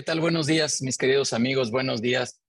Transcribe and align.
¿Qué 0.00 0.04
tal? 0.04 0.20
Buenos 0.20 0.46
días, 0.46 0.80
mis 0.80 0.96
queridos 0.96 1.34
amigos. 1.34 1.70
Buenos 1.70 2.00
días, 2.00 2.40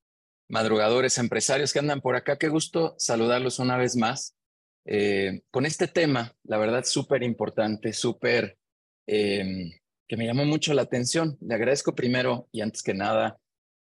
madrugadores, 0.48 1.18
empresarios 1.18 1.74
que 1.74 1.80
andan 1.80 2.00
por 2.00 2.16
acá. 2.16 2.38
Qué 2.38 2.48
gusto 2.48 2.96
saludarlos 2.98 3.60
una 3.60 3.76
vez 3.76 3.98
más 3.98 4.38
eh, 4.86 5.42
con 5.52 5.66
este 5.66 5.90
tema, 5.90 6.34
la 6.44 6.58
verdad, 6.58 6.86
súper 6.86 7.24
importante, 7.24 7.92
súper 7.92 8.58
em, 9.06 9.70
que 10.08 10.16
me 10.16 10.26
llamó 10.26 10.46
mucho 10.46 10.74
la 10.74 10.84
atención. 10.84 11.38
Le 11.42 11.56
agradezco 11.56 11.94
primero 11.94 12.48
y 12.54 12.62
antes 12.62 12.82
que 12.84 12.94
nada 12.94 13.38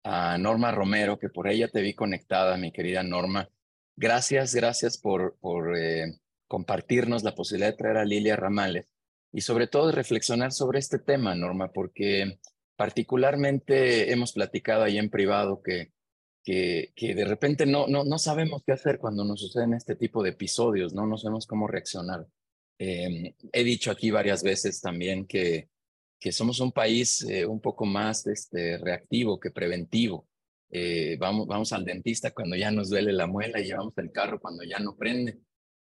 a 0.04 0.38
Norma 0.38 0.72
Romero, 0.72 1.18
que 1.18 1.30
por 1.30 1.48
ella 1.48 1.68
te 1.68 1.82
vi 1.82 1.96
conectada, 1.96 2.58
mi 2.58 2.72
querida 2.72 3.02
Norma. 3.02 3.50
Gracias, 3.96 4.54
gracias 4.54 5.00
por, 5.00 5.38
por 5.40 5.76
eh, 5.76 6.20
compartirnos 6.48 7.24
la 7.24 7.34
posibilidad 7.34 7.72
de 7.72 7.78
traer 7.78 7.98
a 7.98 8.06
Lilia 8.06 8.36
Ramales 8.36 8.86
y 9.34 9.42
sobre 9.42 9.66
todo 9.66 9.92
reflexionar 9.92 10.52
sobre 10.52 10.78
este 10.78 11.00
tema, 11.00 11.34
Norma, 11.34 11.72
porque 11.72 12.38
particularmente 12.76 14.12
hemos 14.12 14.34
platicado 14.34 14.84
ahí 14.84 14.98
en 14.98 15.10
privado 15.10 15.62
que, 15.62 15.92
que, 16.44 16.92
de 16.98 17.26
repente 17.26 17.66
no, 17.66 17.88
no, 17.88 18.04
no 18.04 18.18
sabemos 18.20 18.64
qué 18.66 18.74
hacer 18.74 19.00
cuando 19.00 19.24
nos 19.24 19.42
suceden 19.42 19.74
este 19.74 19.96
tipo 19.96 20.22
de 20.24 20.32
episodios, 20.32 20.94
no, 20.94 21.06
no 21.06 21.18
sabemos 21.18 21.48
cómo 21.48 21.68
reaccionar. 21.68 22.28
Em, 22.78 23.34
he 23.54 23.64
dicho 23.64 23.90
aquí 23.90 24.12
varias 24.12 24.44
veces 24.44 24.82
también 24.82 25.26
que, 25.26 25.70
que 26.20 26.32
somos 26.32 26.60
un 26.60 26.72
país 26.72 27.22
eh, 27.24 27.46
un 27.46 27.62
poco 27.62 27.86
más 27.86 28.28
este, 28.28 28.78
reactivo 28.78 29.40
que 29.40 29.52
preventivo. 29.52 30.28
Eh, 30.70 31.18
vamos, 31.20 31.48
vamos 31.48 31.72
al 31.72 31.86
dentista 31.86 32.32
cuando 32.32 32.56
ya 32.56 32.72
nos 32.72 32.90
duele 32.90 33.14
la 33.14 33.28
muela 33.28 33.60
y 33.60 33.66
llevamos 33.66 33.98
el 33.98 34.12
carro 34.12 34.40
cuando 34.40 34.64
ya 34.64 34.80
no 34.80 34.96
prende. 34.96 35.40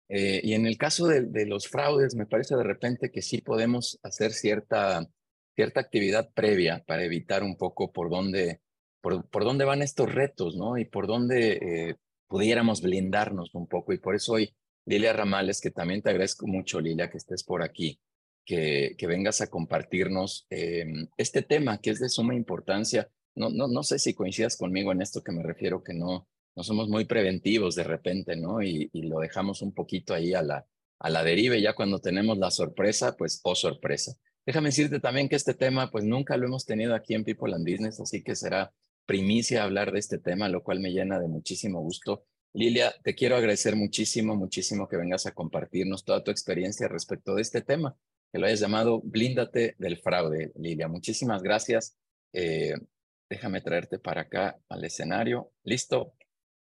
Eh, 0.08 0.40
y 0.42 0.54
en 0.54 0.66
el 0.66 0.76
caso 0.76 1.06
de, 1.06 1.46
los 1.46 1.68
fraudes, 1.68 2.16
me 2.16 2.26
parece 2.26 2.56
de 2.56 2.64
repente 2.64 3.12
que 3.12 3.22
sí 3.22 3.40
podemos 3.40 4.00
hacer 4.02 4.32
cierta 4.32 5.08
cierta 5.54 5.80
actividad 5.80 6.30
previa 6.32 6.82
para 6.86 7.04
evitar 7.04 7.42
un 7.42 7.56
poco 7.56 7.92
por 7.92 8.10
dónde, 8.10 8.60
por, 9.00 9.28
por 9.28 9.44
dónde 9.44 9.64
van 9.64 9.82
estos 9.82 10.12
retos, 10.12 10.56
¿no? 10.56 10.78
Y 10.78 10.84
por 10.84 11.06
dónde 11.06 11.52
eh, 11.52 11.96
pudiéramos 12.28 12.82
blindarnos 12.82 13.54
un 13.54 13.66
poco. 13.66 13.92
Y 13.92 13.98
por 13.98 14.14
eso 14.14 14.34
hoy, 14.34 14.54
Lilia 14.86 15.12
Ramales, 15.12 15.60
que 15.60 15.70
también 15.70 16.02
te 16.02 16.10
agradezco 16.10 16.46
mucho, 16.46 16.80
Lilia, 16.80 17.10
que 17.10 17.18
estés 17.18 17.44
por 17.44 17.62
aquí, 17.62 18.00
que, 18.44 18.94
que 18.96 19.06
vengas 19.06 19.40
a 19.40 19.48
compartirnos 19.48 20.46
eh, 20.50 20.86
este 21.16 21.42
tema 21.42 21.78
que 21.78 21.90
es 21.90 22.00
de 22.00 22.08
suma 22.08 22.34
importancia. 22.34 23.08
No, 23.34 23.50
no, 23.50 23.68
no 23.68 23.82
sé 23.82 23.98
si 23.98 24.14
coincidas 24.14 24.56
conmigo 24.56 24.92
en 24.92 25.02
esto 25.02 25.22
que 25.22 25.32
me 25.32 25.42
refiero, 25.42 25.82
que 25.82 25.94
no, 25.94 26.28
no 26.56 26.62
somos 26.64 26.88
muy 26.88 27.04
preventivos 27.04 27.74
de 27.74 27.84
repente, 27.84 28.36
¿no? 28.36 28.62
Y, 28.62 28.90
y 28.92 29.02
lo 29.02 29.20
dejamos 29.20 29.62
un 29.62 29.72
poquito 29.72 30.14
ahí 30.14 30.34
a 30.34 30.42
la, 30.42 30.66
a 30.98 31.10
la 31.10 31.22
deriva 31.22 31.56
y 31.56 31.62
ya 31.62 31.74
cuando 31.74 32.00
tenemos 32.00 32.38
la 32.38 32.50
sorpresa, 32.50 33.16
pues, 33.16 33.40
oh 33.44 33.54
sorpresa. 33.54 34.16
Déjame 34.46 34.70
decirte 34.70 35.00
también 35.00 35.28
que 35.28 35.36
este 35.36 35.54
tema, 35.54 35.90
pues 35.90 36.04
nunca 36.04 36.36
lo 36.36 36.46
hemos 36.46 36.64
tenido 36.66 36.94
aquí 36.94 37.14
en 37.14 37.24
People 37.24 37.54
and 37.54 37.68
Business, 37.68 38.00
así 38.00 38.22
que 38.22 38.34
será 38.34 38.72
primicia 39.06 39.64
hablar 39.64 39.92
de 39.92 39.98
este 39.98 40.18
tema, 40.18 40.48
lo 40.48 40.62
cual 40.62 40.80
me 40.80 40.92
llena 40.92 41.18
de 41.18 41.28
muchísimo 41.28 41.80
gusto. 41.80 42.24
Lilia, 42.52 42.94
te 43.04 43.14
quiero 43.14 43.36
agradecer 43.36 43.76
muchísimo, 43.76 44.34
muchísimo 44.34 44.88
que 44.88 44.96
vengas 44.96 45.26
a 45.26 45.32
compartirnos 45.32 46.04
toda 46.04 46.24
tu 46.24 46.30
experiencia 46.30 46.88
respecto 46.88 47.34
de 47.34 47.42
este 47.42 47.60
tema, 47.60 47.96
que 48.32 48.38
lo 48.38 48.46
hayas 48.46 48.60
llamado 48.60 49.00
Blíndate 49.02 49.76
del 49.78 49.98
fraude, 49.98 50.52
Lilia. 50.56 50.88
Muchísimas 50.88 51.42
gracias. 51.42 51.96
Eh, 52.32 52.74
déjame 53.28 53.60
traerte 53.60 53.98
para 53.98 54.22
acá 54.22 54.58
al 54.68 54.84
escenario. 54.84 55.52
Listo. 55.62 56.14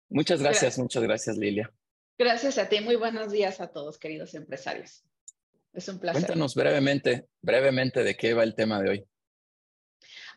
Muchas 0.08 0.40
gracias, 0.40 0.62
gracias, 0.62 0.78
muchas 0.78 1.02
gracias, 1.02 1.36
Lilia. 1.36 1.72
Gracias 2.18 2.58
a 2.58 2.68
ti. 2.68 2.80
Muy 2.80 2.96
buenos 2.96 3.30
días 3.30 3.60
a 3.60 3.68
todos, 3.68 3.98
queridos 3.98 4.34
empresarios. 4.34 5.05
Es 5.76 5.88
un 5.88 5.98
placer. 5.98 6.22
Cuéntanos 6.22 6.54
brevemente, 6.54 7.28
brevemente 7.42 8.02
de 8.02 8.16
qué 8.16 8.32
va 8.32 8.42
el 8.42 8.54
tema 8.54 8.80
de 8.80 8.90
hoy. 8.90 9.06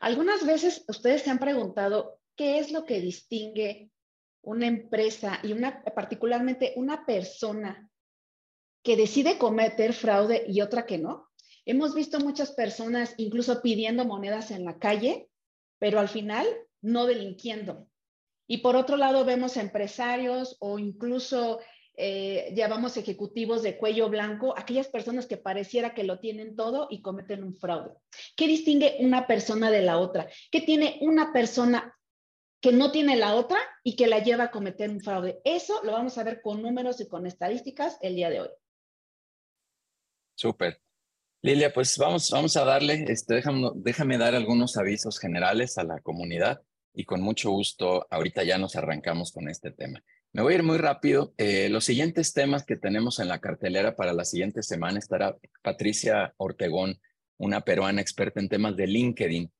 Algunas 0.01 0.45
veces 0.45 0.83
ustedes 0.89 1.21
se 1.21 1.29
han 1.29 1.39
preguntado 1.39 2.19
qué 2.35 2.59
es 2.59 2.71
lo 2.71 2.85
que 2.85 2.99
distingue 2.99 3.89
una 4.41 4.67
empresa 4.67 5.39
y 5.43 5.53
una, 5.53 5.81
particularmente 5.95 6.73
una 6.75 7.05
persona 7.05 7.89
que 8.83 8.97
decide 8.97 9.37
cometer 9.37 9.93
fraude 9.93 10.43
y 10.45 10.59
otra 10.59 10.85
que 10.85 10.97
no. 10.97 11.29
Hemos 11.65 11.95
visto 11.95 12.19
muchas 12.19 12.51
personas 12.51 13.13
incluso 13.17 13.61
pidiendo 13.61 14.03
monedas 14.03 14.51
en 14.51 14.65
la 14.65 14.77
calle, 14.77 15.29
pero 15.79 15.99
al 15.99 16.09
final 16.09 16.45
no 16.81 17.05
delinquiendo. 17.05 17.87
Y 18.45 18.57
por 18.57 18.75
otro 18.75 18.97
lado 18.97 19.23
vemos 19.23 19.55
empresarios 19.55 20.57
o 20.59 20.79
incluso 20.79 21.59
eh, 22.01 22.53
llamamos 22.55 22.95
ejecutivos 22.95 23.61
de 23.61 23.77
cuello 23.77 24.07
blanco, 24.07 24.57
aquellas 24.57 24.87
personas 24.87 25.27
que 25.27 25.35
pareciera 25.35 25.93
que 25.93 26.05
lo 26.05 26.19
tienen 26.19 26.55
todo 26.55 26.87
y 26.89 27.01
cometen 27.01 27.43
un 27.43 27.57
fraude. 27.57 27.91
¿Qué 28.37 28.47
distingue 28.47 28.95
una 29.01 29.27
persona 29.27 29.69
de 29.69 29.81
la 29.81 29.97
otra? 29.97 30.29
¿Qué 30.49 30.61
tiene 30.61 30.97
una 31.01 31.33
persona 31.33 31.93
que 32.61 32.71
no 32.71 32.93
tiene 32.93 33.17
la 33.17 33.35
otra 33.35 33.59
y 33.83 33.97
que 33.97 34.07
la 34.07 34.19
lleva 34.19 34.45
a 34.45 34.51
cometer 34.51 34.89
un 34.89 35.01
fraude? 35.01 35.41
Eso 35.43 35.83
lo 35.83 35.91
vamos 35.91 36.17
a 36.17 36.23
ver 36.23 36.41
con 36.41 36.61
números 36.61 37.01
y 37.01 37.07
con 37.09 37.27
estadísticas 37.27 37.97
el 38.01 38.15
día 38.15 38.29
de 38.29 38.41
hoy. 38.41 38.49
Súper. 40.35 40.79
Lilia, 41.41 41.73
pues 41.73 41.97
vamos, 41.97 42.29
vamos 42.31 42.55
a 42.55 42.63
darle, 42.63 43.07
este, 43.09 43.33
déjame, 43.33 43.71
déjame 43.75 44.17
dar 44.17 44.35
algunos 44.35 44.77
avisos 44.77 45.19
generales 45.19 45.77
a 45.77 45.83
la 45.83 45.99
comunidad 45.99 46.61
y 46.93 47.03
con 47.03 47.19
mucho 47.19 47.51
gusto 47.51 48.07
ahorita 48.09 48.43
ya 48.43 48.57
nos 48.57 48.77
arrancamos 48.77 49.33
con 49.33 49.49
este 49.49 49.71
tema. 49.71 50.01
Me 50.31 50.43
voy 50.43 50.53
a 50.53 50.57
ir 50.57 50.63
muy 50.63 50.77
rápido. 50.77 51.33
Eh, 51.37 51.69
los 51.69 51.85
siguientes 51.85 52.33
temas 52.33 52.63
que 52.63 52.75
tenemos 52.75 53.19
en 53.19 53.27
la 53.27 53.39
cartelera 53.39 53.95
para 53.95 54.13
la 54.13 54.25
siguiente 54.25 54.61
semana 54.61 54.99
estará 54.99 55.35
Patricia 55.63 56.33
Ortegón, 56.37 56.99
una 57.37 57.61
peruana 57.61 58.01
experta 58.01 58.39
en 58.39 58.47
temas 58.47 58.75
de 58.77 58.85
LinkedIn. 58.85 59.51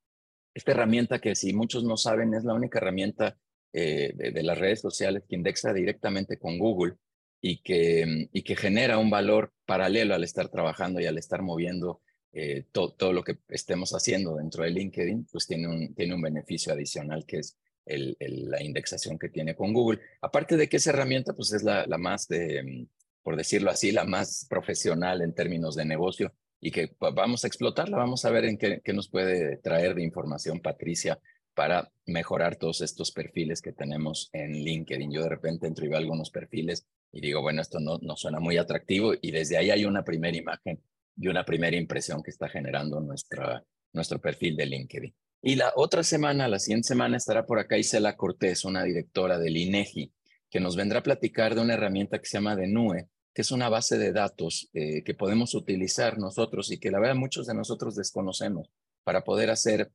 Esta 0.54 0.72
herramienta 0.72 1.20
que 1.20 1.36
si 1.36 1.54
muchos 1.54 1.84
no 1.84 1.98
saben 1.98 2.36
es 2.36 2.44
la 2.44 2.54
única 2.54 2.78
herramienta 2.78 3.36
eh, 3.74 4.14
de, 4.16 4.44
las 4.44 4.60
redes 4.60 4.82
sociales 4.82 5.24
que 5.28 5.36
indexa 5.36 5.74
directamente 5.74 6.38
con 6.38 6.60
Google 6.60 6.96
y 7.42 7.62
que, 7.62 8.28
y 8.32 8.44
que 8.44 8.56
genera 8.56 9.00
un 9.00 9.10
valor 9.10 9.54
paralelo 9.66 10.14
al 10.14 10.24
estar 10.24 10.50
trabajando 10.50 11.00
y 11.00 11.06
al 11.08 11.18
estar 11.18 11.42
moviendo 11.42 12.02
eh, 12.32 12.66
todo 12.72 13.12
lo 13.12 13.24
que 13.24 13.40
estemos 13.48 13.92
haciendo 13.94 14.36
dentro 14.36 14.64
de 14.64 14.70
LinkedIn, 14.70 15.28
pues 15.32 15.48
tiene 15.48 15.68
un, 15.68 15.96
tiene 15.96 16.14
un 16.14 16.22
beneficio 16.22 16.74
adicional 16.74 17.26
que 17.26 17.40
es 17.40 17.58
la 17.98 18.64
indexación 18.64 19.18
que 19.18 19.30
tiene 19.30 19.56
con 19.56 19.74
Google. 19.74 20.00
Aparte 20.22 20.58
de 20.58 20.70
que 20.70 20.78
esa 20.78 20.92
herramienta 20.92 21.34
pues 21.34 21.54
es 21.54 21.64
la, 21.64 21.86
más, 21.98 22.28
de, 22.28 22.64
mm, 22.64 22.88
por 23.24 23.36
decirlo 23.36 23.72
así, 23.72 23.92
la 23.92 24.06
más 24.06 24.46
profesional 24.50 25.22
en 25.22 25.34
términos 25.34 25.76
de 25.76 25.86
negocio 25.86 26.34
y 26.62 26.72
que 26.72 26.96
vamos 27.00 27.44
a 27.44 27.48
explotarla, 27.48 27.98
vamos 27.98 28.26
a 28.26 28.32
ver 28.32 28.46
en 28.46 28.58
qué, 28.58 28.82
qué 28.84 28.94
nos 28.94 29.10
puede 29.10 29.58
traer 29.58 29.96
de 29.96 30.04
información 30.04 30.60
Patricia 30.60 31.20
para 31.54 31.92
mejorar 32.06 32.56
todos 32.56 32.82
estos 32.82 33.12
perfiles 33.12 33.62
que 33.62 33.74
tenemos 33.74 34.30
en 34.34 34.54
LinkedIn. 34.54 35.12
Yo 35.12 35.24
de 35.24 35.30
repente 35.30 35.68
entro 35.68 35.86
y 35.86 35.90
veo 35.90 35.98
algunos 35.98 36.30
perfiles 36.30 36.88
y 37.12 37.22
digo, 37.22 37.42
bueno, 37.42 37.62
esto 37.62 37.80
no, 37.80 37.98
no 38.02 38.16
suena 38.16 38.40
muy 38.40 38.58
atractivo 38.58 39.14
y 39.22 39.32
desde 39.32 39.58
ahí 39.58 39.72
hay 39.72 39.86
una 39.86 40.04
primera 40.04 40.38
imagen 40.38 40.82
y 41.18 41.28
una 41.28 41.44
primera 41.44 41.76
impresión 41.76 42.24
que 42.24 42.32
está 42.32 42.48
generando 42.48 43.02
nuestra, 43.02 43.64
nuestro 43.94 44.20
perfil 44.20 44.56
de 44.56 44.66
LinkedIn. 44.68 45.16
Y 45.42 45.56
la 45.56 45.72
otra 45.76 46.04
semana, 46.04 46.48
la 46.50 46.60
siguiente 46.60 46.88
semana, 46.88 47.16
estará 47.16 47.46
por 47.46 47.60
acá 47.60 47.78
Isela 47.78 48.18
Cortés, 48.18 48.66
una 48.66 48.84
directora 48.84 49.40
del 49.40 49.56
INEGI, 49.56 50.12
que 50.50 50.60
nos 50.60 50.76
vendrá 50.76 51.00
a 51.00 51.04
platicar 51.04 51.56
de 51.56 51.62
una 51.62 51.76
herramienta 51.76 52.20
que 52.20 52.26
se 52.26 52.38
llama 52.38 52.56
Denue, 52.58 53.08
que 53.34 53.42
es 53.44 53.52
una 53.52 53.70
base 53.70 53.98
de 53.98 54.12
datos 54.12 54.70
eh, 54.74 55.04
que 55.04 55.14
podemos 55.14 55.54
utilizar 55.54 56.18
nosotros 56.18 56.72
y 56.72 56.78
que 56.78 56.92
la 56.92 57.00
verdad 57.00 57.16
muchos 57.16 57.48
de 57.48 57.54
nosotros 57.54 57.96
desconocemos 57.96 58.70
para 59.04 59.24
poder 59.24 59.50
hacer 59.50 59.92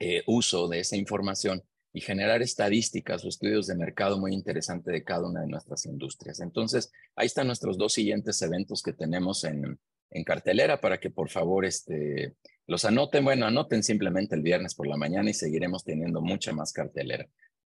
eh, 0.00 0.22
uso 0.26 0.68
de 0.68 0.80
esa 0.80 0.96
información 0.96 1.62
y 1.94 2.02
generar 2.02 2.42
estadísticas 2.42 3.24
o 3.24 3.28
estudios 3.28 3.66
de 3.66 3.74
mercado 3.74 4.18
muy 4.18 4.34
interesantes 4.34 4.92
de 4.92 5.02
cada 5.02 5.26
una 5.26 5.40
de 5.40 5.46
nuestras 5.46 5.86
industrias. 5.86 6.40
Entonces, 6.40 6.92
ahí 7.16 7.26
están 7.26 7.46
nuestros 7.46 7.78
dos 7.78 7.94
siguientes 7.94 8.42
eventos 8.42 8.82
que 8.82 8.92
tenemos 8.92 9.44
en, 9.44 9.78
en 10.10 10.24
cartelera 10.24 10.80
para 10.80 11.00
que 11.00 11.10
por 11.10 11.30
favor 11.30 11.64
este, 11.64 12.34
los 12.68 12.84
anoten, 12.84 13.24
bueno, 13.24 13.46
anoten 13.46 13.82
simplemente 13.82 14.36
el 14.36 14.42
viernes 14.42 14.74
por 14.74 14.86
la 14.86 14.98
mañana 14.98 15.30
y 15.30 15.34
seguiremos 15.34 15.84
teniendo 15.84 16.20
mucha 16.20 16.52
más 16.52 16.72
cartelera. 16.72 17.26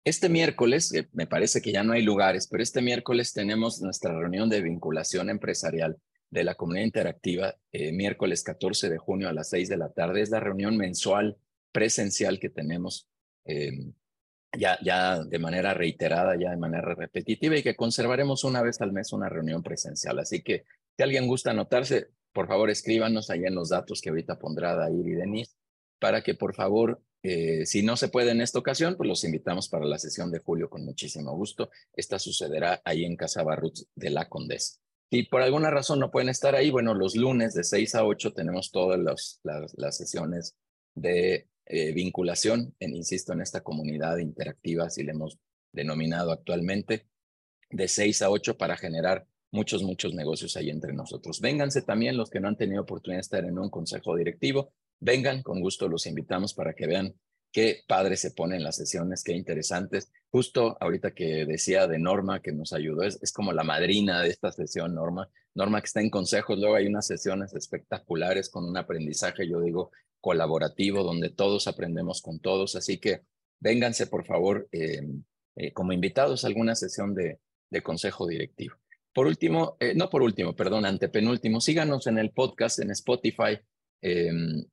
Este 0.05 0.29
miércoles, 0.29 0.93
eh, 0.93 1.09
me 1.13 1.27
parece 1.27 1.63
que 1.63 1.73
ya 1.73 1.83
no 1.83 1.95
hay 1.95 2.03
lugares, 2.03 2.47
pero 2.47 2.63
este 2.63 2.83
miércoles 2.83 3.33
tenemos 3.33 3.81
nuestra 3.81 4.13
reunión 4.13 4.51
de 4.51 4.61
vinculación 4.61 5.31
empresarial 5.31 5.97
de 6.29 6.45
la 6.45 6.57
comunidad 6.57 6.85
interactiva, 6.85 7.57
eh, 7.73 7.91
miércoles 7.93 8.45
14 8.45 8.91
de 8.91 8.99
junio 8.99 9.31
a 9.31 9.33
las 9.33 9.49
6 9.49 9.71
de 9.71 9.79
la 9.79 9.91
tarde. 9.91 10.21
Es 10.21 10.31
la 10.31 10.41
reunión 10.41 10.77
mensual 10.77 11.39
presencial 11.73 12.39
que 12.39 12.51
tenemos 12.51 13.09
em, 13.45 13.95
ya, 14.59 14.79
ya 14.85 15.25
de 15.25 15.39
manera 15.39 15.73
reiterada, 15.73 16.37
ya 16.39 16.51
de 16.51 16.59
manera 16.59 16.95
repetitiva 16.95 17.57
y 17.57 17.63
que 17.63 17.77
conservaremos 17.77 18.45
una 18.45 18.61
vez 18.61 18.83
al 18.83 18.93
mes 18.93 19.15
una 19.15 19.31
reunión 19.31 19.63
presencial. 19.63 20.19
Así 20.19 20.43
que 20.43 20.65
si 20.97 21.03
alguien 21.03 21.27
gusta 21.27 21.53
anotarse, 21.53 22.09
por 22.33 22.49
favor 22.49 22.71
escríbanos 22.71 23.31
ahí 23.31 23.45
en 23.45 23.55
los 23.55 23.71
datos 23.71 24.01
que 24.01 24.11
ahorita 24.11 24.39
pondrá 24.39 24.75
Dair 24.75 25.07
y 25.07 25.13
Denise, 25.13 25.55
para 25.99 26.23
que 26.23 26.35
por 26.35 26.55
favor, 26.55 27.03
eh, 27.23 27.65
si 27.67 27.83
no 27.83 27.97
se 27.97 28.09
puede 28.09 28.33
en 28.33 28.41
esta 28.41 28.59
ocasión, 28.59 28.97
pues 28.97 29.09
los 29.09 29.25
invitamos 29.25 29.69
para 29.69 29.85
la 29.85 29.99
sesión 29.99 30.31
de 30.31 30.41
julio 30.41 30.69
con 30.69 30.85
muchísimo 30.85 31.37
gusto. 31.37 31.71
Esta 31.95 32.19
sucederá 32.19 32.83
ahí 32.85 33.05
en 33.05 33.17
Casa 33.17 33.43
Barrutz 33.43 33.87
de 33.95 34.11
la 34.11 34.29
Condesa. 34.29 34.79
Si 35.11 35.25
por 35.25 35.43
alguna 35.43 35.71
razón 35.71 36.01
no 36.01 36.11
pueden 36.11 36.31
estar 36.31 36.55
ahí, 36.55 36.71
bueno, 36.71 36.95
los 36.95 37.15
lunes 37.17 37.55
de 37.55 37.65
6 37.65 37.95
a 37.97 38.05
8 38.05 38.33
tenemos 38.33 38.71
todas 38.71 38.99
las, 38.99 39.41
las 39.43 39.97
sesiones 39.97 40.57
de 40.95 41.49
eh, 41.67 41.93
vinculación, 41.93 42.75
en, 42.81 42.95
insisto, 42.97 43.33
en 43.33 43.41
esta 43.41 43.63
comunidad 43.63 44.19
interactiva, 44.19 44.87
así 44.87 45.05
le 45.05 45.13
hemos 45.13 45.39
denominado 45.73 46.33
actualmente, 46.33 47.07
de 47.71 47.89
seis 47.89 48.21
a 48.21 48.31
ocho 48.31 48.59
para 48.59 48.77
generar 48.77 49.27
muchos, 49.53 49.83
muchos 49.83 50.15
negocios 50.15 50.57
ahí 50.57 50.71
entre 50.71 50.93
nosotros. 50.93 51.41
Vénganse 51.41 51.83
también 51.83 52.17
los 52.17 52.31
que 52.31 52.41
no 52.41 52.49
han 52.49 52.57
tenido 52.57 52.83
oportunidad 52.83 53.19
de 53.19 53.23
estar 53.23 53.45
en 53.45 53.59
un 53.59 53.71
consejo 53.71 54.17
directivo. 54.17 54.73
Vengan, 54.99 55.43
con 55.43 55.61
gusto 55.61 55.89
los 55.89 56.07
invitamos 56.07 56.55
para 56.55 56.75
que 56.75 56.87
vean 56.87 57.15
qué 57.53 57.83
padre 57.87 58.17
se 58.17 58.31
pone 58.31 58.57
en 58.57 58.65
las 58.65 58.77
sesiones, 58.77 59.23
qué 59.23 59.33
interesantes. 59.33 60.11
Justo 60.31 60.77
ahorita 60.81 61.13
que 61.13 61.45
decía 61.45 61.87
de 61.87 61.99
Norma 61.99 62.41
que 62.41 62.53
nos 62.53 62.73
ayudó, 62.73 63.03
es, 63.03 63.19
es, 63.23 63.33
como 63.33 63.53
la 63.53 63.63
madrina 63.63 64.23
de 64.23 64.31
esta 64.31 64.51
sesión, 64.51 64.95
Norma. 64.95 65.29
Norma 65.55 65.81
que 65.83 65.87
está 65.87 66.01
en 66.01 66.09
consejos, 66.09 66.59
luego 66.59 66.77
hay 66.77 66.87
unas 66.87 67.07
sesiones 67.07 67.53
espectaculares 67.55 68.49
con 68.49 68.65
un 68.65 68.77
aprendizaje, 68.79 69.47
yo 69.47 69.61
digo, 69.61 69.91
colaborativo, 70.21 71.03
donde 71.03 71.29
todos 71.29 71.67
aprendemos 71.69 72.23
con 72.23 72.41
todos. 72.41 72.75
Así 72.75 72.99
que 72.99 73.21
vénganse, 73.61 74.07
por 74.07 74.25
favor, 74.25 74.67
eh, 74.73 75.03
eh, 75.57 75.73
como 75.75 75.93
invitados 75.93 76.45
a 76.45 76.47
alguna 76.47 76.75
sesión 76.75 77.15
de, 77.15 77.39
de 77.69 77.83
consejo 77.83 78.27
directivo. 78.27 78.77
Por 79.13 79.27
último, 79.27 79.77
eh, 79.81 79.95
no 79.95 80.09
por 80.09 80.23
último, 80.23 80.57
perdón, 80.57 80.87
antepenúltimo, 80.87 81.61
síganos 81.61 82.07
en 82.07 82.19
el 82.19 82.31
podcast 82.31 82.79
en 82.79 82.91
Spotify. 82.91 83.59
Em, 84.01 84.65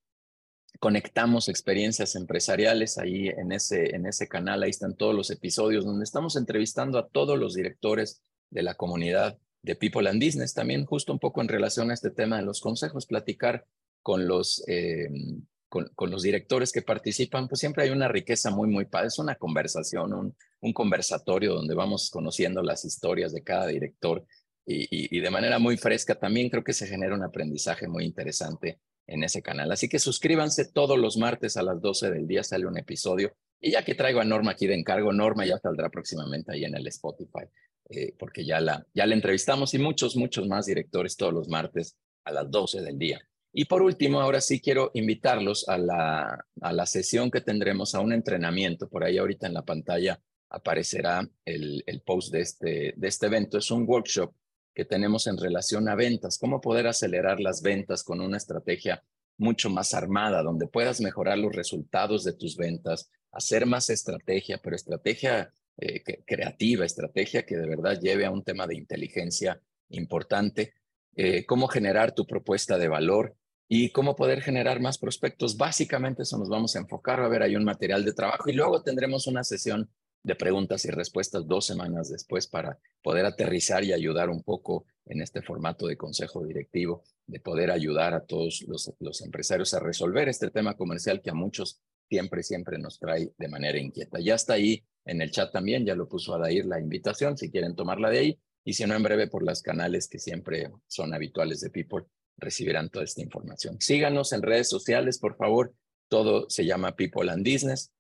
conectamos 0.80 1.50
experiencias 1.50 2.15
empresariales 2.15 2.97
ahí 2.97 3.27
en 3.27 3.51
ese, 3.51 3.95
en 3.95 4.06
ese 4.06 4.27
canal, 4.27 4.63
ahí 4.63 4.69
están 4.69 4.95
todos 4.95 5.13
los 5.13 5.30
episodios 5.30 5.83
donde 5.83 6.06
estamos 6.06 6.38
entrevistando 6.38 6.97
a 6.97 7.07
todos 7.09 7.38
los 7.38 7.53
directores 7.53 8.21
de 8.50 8.63
la 8.63 8.75
comunidad 8.75 9.38
de 9.62 9.75
People 9.75 10.09
and 10.09 10.24
Business, 10.24 10.53
también 10.53 10.86
justo 10.86 11.12
un 11.12 11.19
poco 11.19 11.41
en 11.41 11.50
relación 11.50 11.91
a 11.91 11.94
este 11.94 12.12
tema 12.12 12.38
de 12.38 12.44
los 12.44 12.62
consejos, 12.62 13.06
platicar 13.06 13.65
con 14.01 14.25
los, 14.25 14.63
em, 14.68 15.45
con, 15.69 16.10
los 16.10 16.24
directores 16.24 16.71
que 16.71 16.81
participan, 16.81 17.48
pues 17.48 17.60
siempre 17.60 17.83
hay 17.83 17.92
una 17.92 18.07
riqueza 18.07 18.50
muy, 18.50 18.68
muy 18.68 18.86
padre. 18.86 19.07
Es 19.07 19.19
una 19.19 19.36
conversación, 19.36 20.13
un, 20.13 20.74
conversatorio 20.74 21.54
donde 21.54 21.75
vamos 21.75 22.10
conociendo 22.10 22.62
las 22.62 22.83
historias 22.83 23.31
de 23.31 23.44
cada 23.44 23.68
director 23.68 24.25
y, 24.66 25.16
y, 25.16 25.19
de 25.19 25.30
manera 25.30 25.57
muy 25.57 25.77
fresca 25.77 26.16
también 26.16 26.50
creo 26.50 26.63
que 26.63 26.74
se 26.74 26.86
genera 26.86 27.16
un 27.16 27.24
aprendizaje 27.24 27.88
muy 27.88 28.04
interesante 28.04 28.80
en 29.07 29.24
ese 29.24 29.42
canal. 29.42 29.71
Así 29.71 29.88
que 29.88 30.00
suscríbanse 30.00 30.71
todos 30.71 30.98
los 30.98 31.18
martes 31.18 31.57
a 31.57 31.63
las 31.63 31.81
12 31.81 32.12
del 32.12 32.27
día, 32.27 32.44
sale 32.44 32.68
un 32.68 32.77
episodio. 32.77 33.33
Y 33.62 33.72
ya 33.72 33.83
que 33.83 33.95
traigo 33.95 34.22
a 34.22 34.25
Norma 34.25 34.51
aquí 34.51 34.68
de 34.68 34.75
encargo, 34.75 35.12
Norma 35.12 35.45
ya 35.45 35.57
saldrá 35.60 35.89
próximamente 35.89 36.54
ahí 36.54 36.65
en 36.65 36.75
el 36.75 36.88
Spotify, 36.88 37.45
eh, 37.89 38.15
porque 38.18 38.45
ya 38.45 38.62
la, 38.62 38.86
ya 38.94 39.06
la 39.06 39.15
entrevistamos 39.15 39.74
y 39.74 39.80
muchos, 39.80 40.15
muchos 40.15 40.48
más 40.48 40.65
directores 40.65 41.18
todos 41.18 41.33
los 41.33 41.50
martes 41.50 41.98
a 42.24 42.31
las 42.31 42.50
12 42.50 42.81
del 42.81 42.98
día. 42.98 43.28
Y 43.51 43.66
por 43.66 43.81
último, 43.81 44.22
ahora 44.22 44.42
sí 44.42 44.62
quiero 44.62 44.92
invitarlos 44.94 45.68
a 45.68 45.78
la, 45.78 46.46
a 46.62 46.74
la 46.74 46.86
sesión 46.86 47.31
que 47.31 47.42
tendremos, 47.42 47.96
a 47.96 48.00
un 48.00 48.13
entrenamiento. 48.13 48.88
Por 48.88 49.04
ahí 49.04 49.18
ahorita 49.18 49.48
en 49.48 49.54
la 49.54 49.66
pantalla 49.66 50.22
aparecerá 50.50 51.28
el, 51.46 51.84
el 51.86 52.01
post 52.01 52.31
de 52.31 52.42
este, 52.42 52.94
de 52.96 53.07
este 53.07 53.25
evento. 53.25 53.57
Es 53.57 53.72
un 53.72 53.86
workshop 53.88 54.34
que 54.74 54.86
tenemos 54.86 55.28
en 55.28 55.38
relación 55.38 55.90
a 55.90 55.96
ventas, 55.96 56.38
cómo 56.38 56.62
poder 56.62 56.88
acelerar 56.88 57.40
las 57.40 57.62
ventas 57.62 58.04
con 58.04 58.22
una 58.22 58.38
estrategia 58.38 59.04
mucho 59.38 59.69
más 59.69 59.94
armada, 59.94 60.44
donde 60.44 60.68
puedas 60.68 61.01
mejorar 61.01 61.38
los 61.38 61.56
resultados 61.56 62.24
de 62.24 62.34
tus 62.34 62.56
ventas, 62.56 63.10
hacer 63.31 63.66
más 63.66 63.90
estrategia, 63.90 64.60
pero 64.62 64.75
estrategia 64.75 65.51
eh, 65.78 66.04
creativa, 66.25 66.86
estrategia 66.86 67.46
que 67.46 67.57
de 67.57 67.68
verdad 67.68 68.00
lleve 68.01 68.25
a 68.25 68.31
un 68.31 68.44
tema 68.44 68.68
de 68.68 68.75
inteligencia 68.75 69.62
importante, 69.90 70.74
eh, 71.16 71.46
cómo 71.46 71.68
generar 71.68 72.13
tu 72.13 72.28
propuesta 72.28 72.78
de 72.78 72.88
valor 72.90 73.36
y 73.71 73.92
cómo 73.92 74.16
poder 74.16 74.42
generar 74.42 74.81
más 74.81 74.98
prospectos. 74.98 75.56
Básicamente 75.56 76.24
eso 76.24 76.39
nos 76.39 76.50
vamos 76.50 76.75
a 76.75 76.80
enfocar, 76.80 77.21
a 77.21 77.27
ver, 77.30 77.44
hay 77.44 77.56
un 77.56 77.63
material 77.63 78.04
de 78.04 78.13
trabajo 78.13 78.50
y 78.50 78.54
luego 78.54 78.81
tendremos 78.81 79.27
una 79.27 79.44
sesión 79.44 79.89
de 80.24 80.36
preguntas 80.36 80.83
y 80.86 80.89
respuestas 80.89 81.48
dos 81.48 81.68
semanas 81.68 82.10
después 82.10 82.48
para 82.48 82.80
poder 83.04 83.25
aterrizar 83.25 83.83
y 83.83 83.94
ayudar 83.94 84.30
un 84.30 84.44
poco 84.44 84.86
en 85.06 85.21
este 85.21 85.42
formato 85.42 85.86
de 85.86 85.95
consejo 85.95 86.44
directivo, 86.44 87.04
de 87.27 87.39
poder 87.39 87.69
ayudar 87.69 88.16
a 88.16 88.25
todos 88.25 88.66
los, 88.68 88.92
los 89.00 89.21
empresarios 89.21 89.74
a 89.74 89.80
resolver 89.80 90.27
este 90.27 90.50
tema 90.50 90.75
comercial 90.75 91.22
que 91.22 91.30
a 91.30 91.36
muchos 91.36 91.80
siempre, 92.10 92.42
siempre 92.42 92.80
nos 92.80 93.00
trae 93.00 93.31
de 93.38 93.48
manera 93.48 93.77
inquieta. 93.77 94.19
Ya 94.19 94.33
está 94.33 94.54
ahí 94.54 94.83
en 95.06 95.22
el 95.22 95.31
chat 95.31 95.51
también, 95.51 95.86
ya 95.86 95.95
lo 95.95 96.10
puso 96.10 96.33
Adair 96.33 96.65
la 96.65 96.80
invitación, 96.80 97.38
si 97.38 97.51
quieren 97.51 97.75
tomarla 97.75 98.10
de 98.10 98.18
ahí, 98.18 98.39
y 98.65 98.74
si 98.74 98.86
no, 98.86 98.95
en 98.95 99.04
breve 99.04 99.27
por 99.27 99.44
los 99.44 99.62
canales 99.62 100.07
que 100.07 100.19
siempre 100.19 100.72
son 100.88 101.13
habituales 101.13 101.62
de 101.62 101.69
People, 101.69 102.06
recibirán 102.39 102.89
toda 102.89 103.06
esta 103.06 103.21
información. 103.21 103.80
Síganos 103.80 104.33
en 104.33 104.41
redes 104.41 104.69
sociales, 104.69 105.19
por 105.19 105.36
favor, 105.36 105.74
todo 106.07 106.50
se 106.50 106.65
llama 106.65 106.95
People 106.95 107.31
and 107.31 107.47
Business 107.47 107.91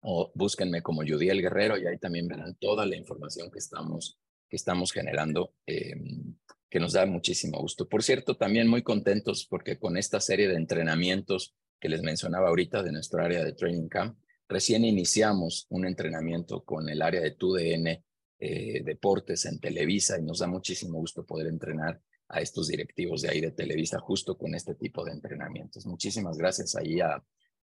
o 0.00 0.30
búsquenme 0.34 0.82
como 0.82 1.02
Judiel 1.02 1.40
Guerrero 1.40 1.78
y 1.78 1.86
ahí 1.86 1.98
también 1.98 2.28
verán 2.28 2.56
toda 2.56 2.84
la 2.84 2.96
información 2.96 3.50
que 3.50 3.58
estamos, 3.58 4.18
que 4.48 4.56
estamos 4.56 4.92
generando, 4.92 5.54
em, 5.66 6.34
que 6.68 6.78
nos 6.78 6.92
da 6.92 7.06
muchísimo 7.06 7.58
gusto. 7.58 7.88
Por 7.88 8.02
cierto, 8.02 8.36
también 8.36 8.68
muy 8.68 8.82
contentos 8.82 9.46
porque 9.48 9.78
con 9.78 9.96
esta 9.96 10.20
serie 10.20 10.48
de 10.48 10.56
entrenamientos 10.56 11.54
que 11.80 11.88
les 11.88 12.02
mencionaba 12.02 12.48
ahorita 12.48 12.82
de 12.82 12.92
nuestro 12.92 13.22
área 13.22 13.42
de 13.44 13.52
Training 13.52 13.88
Camp, 13.88 14.18
recién 14.48 14.84
iniciamos 14.84 15.66
un 15.70 15.86
entrenamiento 15.86 16.62
con 16.64 16.88
el 16.88 17.00
área 17.00 17.22
de 17.22 17.30
TUDN 17.30 18.04
eh, 18.38 18.82
Deportes 18.84 19.46
en 19.46 19.58
Televisa 19.58 20.18
y 20.18 20.22
nos 20.22 20.40
da 20.40 20.46
muchísimo 20.46 20.98
gusto 20.98 21.24
poder 21.24 21.46
entrenar 21.46 22.00
a 22.28 22.40
estos 22.40 22.68
directivos 22.68 23.22
de 23.22 23.30
ahí 23.30 23.40
de 23.40 23.52
Televisa 23.52 23.98
justo 24.00 24.36
con 24.36 24.54
este 24.54 24.74
tipo 24.74 25.04
de 25.04 25.12
entrenamientos. 25.12 25.86
Muchísimas 25.86 26.36
gracias 26.38 26.74
ahí 26.76 27.00
a, 27.00 27.22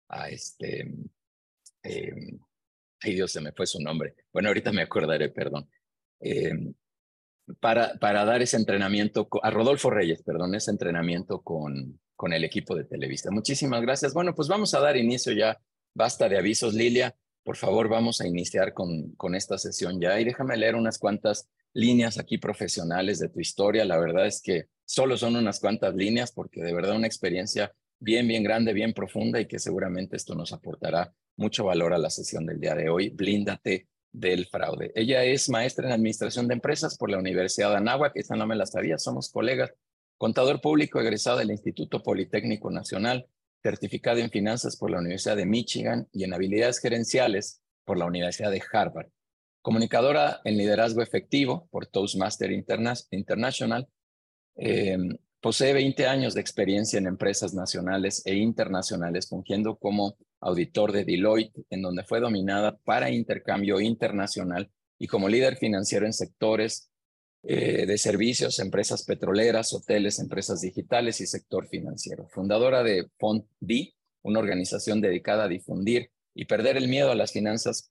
a 0.09 0.29
este 0.29 0.93
eh, 1.83 2.39
ay 3.03 3.15
Dios, 3.15 3.33
se 3.33 3.41
me 3.41 3.53
fue 3.53 3.67
su 3.67 3.81
nombre. 3.81 4.15
Bueno, 4.33 4.49
ahorita 4.49 4.73
me 4.73 4.83
acordaré, 4.83 5.31
perdón. 5.31 5.69
Eh, 6.21 6.73
para, 7.59 7.95
para 7.95 8.25
dar 8.25 8.43
ese 8.43 8.57
entrenamiento, 8.57 9.29
a 9.43 9.51
Rodolfo 9.51 9.91
Reyes, 9.91 10.23
perdón, 10.23 10.55
ese 10.55 10.71
entrenamiento 10.71 11.43
con, 11.43 12.01
con 12.15 12.33
el 12.33 12.45
equipo 12.45 12.77
de 12.77 12.85
Televisa. 12.85 13.31
Muchísimas 13.31 13.83
gracias. 13.83 14.15
Bueno, 14.15 14.35
pues 14.35 14.49
vamos 14.49 14.75
a 14.75 14.81
dar 14.81 14.97
inicio 14.97 15.33
ya. 15.33 15.59
Basta 15.95 16.29
de 16.29 16.39
avisos, 16.39 16.75
Lilia. 16.75 17.17
Por 17.43 17.57
favor, 17.57 17.89
vamos 17.89 18.21
a 18.21 18.29
iniciar 18.29 18.73
con, 18.75 19.13
con 19.13 19.35
esta 19.35 19.59
sesión 19.59 20.01
ya 20.01 20.21
y 20.21 20.25
déjame 20.25 20.57
leer 20.57 20.77
unas 20.77 20.99
cuantas 20.99 21.49
líneas 21.73 22.19
aquí 22.19 22.39
profesionales 22.39 23.19
de 23.19 23.29
tu 23.29 23.41
historia. 23.41 23.85
La 23.85 23.99
verdad 23.99 24.27
es 24.27 24.41
que 24.43 24.67
solo 24.85 25.17
son 25.17 25.37
unas 25.37 25.61
cuantas 25.61 25.95
líneas 25.95 26.33
porque 26.33 26.63
de 26.63 26.75
verdad 26.75 26.97
una 26.97 27.07
experiencia 27.07 27.73
bien, 27.99 28.27
bien 28.27 28.43
grande, 28.43 28.73
bien 28.73 28.93
profunda 28.93 29.41
y 29.41 29.47
que 29.47 29.59
seguramente 29.59 30.17
esto 30.17 30.35
nos 30.35 30.53
aportará 30.53 31.13
mucho 31.37 31.65
valor 31.65 31.95
a 31.95 31.99
la 31.99 32.11
sesión 32.11 32.47
del 32.47 32.61
día 32.61 32.75
de 32.75 32.89
hoy. 32.89 33.11
Blíndate 33.11 33.89
del 34.13 34.47
fraude. 34.47 34.93
Ella 34.95 35.25
es 35.25 35.49
maestra 35.49 35.87
en 35.87 35.93
Administración 35.93 36.49
de 36.49 36.55
Empresas 36.55 36.97
por 36.97 37.11
la 37.11 37.19
Universidad 37.19 37.71
de 37.71 37.77
Anáhuac, 37.77 38.13
esta 38.17 38.37
no 38.37 38.47
me 38.47 38.57
la 38.57 38.67
sabía, 38.67 38.99
somos 38.99 39.31
colegas. 39.31 39.73
Contador 40.19 40.61
público 40.61 41.01
egresado 41.01 41.39
del 41.39 41.51
Instituto 41.51 42.03
Politécnico 42.03 42.71
Nacional, 42.71 43.27
certificado 43.63 44.19
en 44.19 44.31
Finanzas 44.31 44.77
por 44.77 44.91
la 44.91 44.99
Universidad 44.99 45.37
de 45.37 45.47
Michigan 45.47 46.09
y 46.13 46.25
en 46.25 46.35
Habilidades 46.35 46.81
Gerenciales 46.81 47.63
por 47.85 47.99
la 47.99 48.07
Universidad 48.07 48.51
de 48.51 48.63
Harvard. 48.73 49.09
Comunicadora 49.63 50.41
en 50.45 50.57
Liderazgo 50.57 51.03
Efectivo 51.03 51.69
por 51.71 51.87
Toastmaster 51.87 52.51
International. 52.53 53.89
Eh, 54.57 54.99
Posee 55.41 55.73
20 55.73 56.07
años 56.07 56.35
de 56.35 56.43
experiencia 56.43 56.99
en 56.99 57.07
empresas 57.07 57.55
nacionales 57.55 58.23
e 58.27 58.35
internacionales, 58.35 59.27
fungiendo 59.27 59.77
como 59.77 60.19
auditor 60.39 60.93
de 60.93 61.07
Deloitte, 61.07 61.65
en 61.71 61.81
donde 61.81 62.05
fue 62.05 62.21
dominada 62.21 62.77
para 62.77 63.11
intercambio 63.11 63.81
internacional 63.81 64.71
y 64.99 65.07
como 65.07 65.31
líder 65.31 65.57
financiero 65.57 66.05
en 66.05 66.13
sectores 66.13 66.91
eh, 67.43 67.87
de 67.87 67.97
servicios, 67.97 68.59
empresas 68.59 69.03
petroleras, 69.05 69.73
hoteles, 69.73 70.19
empresas 70.19 70.61
digitales 70.61 71.23
y 71.23 71.27
sector 71.27 71.69
financiero. 71.69 72.29
Fundadora 72.29 72.83
de 72.83 73.09
Fond 73.19 73.45
D, 73.61 73.95
una 74.21 74.41
organización 74.41 75.01
dedicada 75.01 75.45
a 75.45 75.49
difundir 75.49 76.11
y 76.35 76.45
perder 76.45 76.77
el 76.77 76.89
miedo 76.89 77.11
a 77.11 77.15
las 77.15 77.33
finanzas 77.33 77.91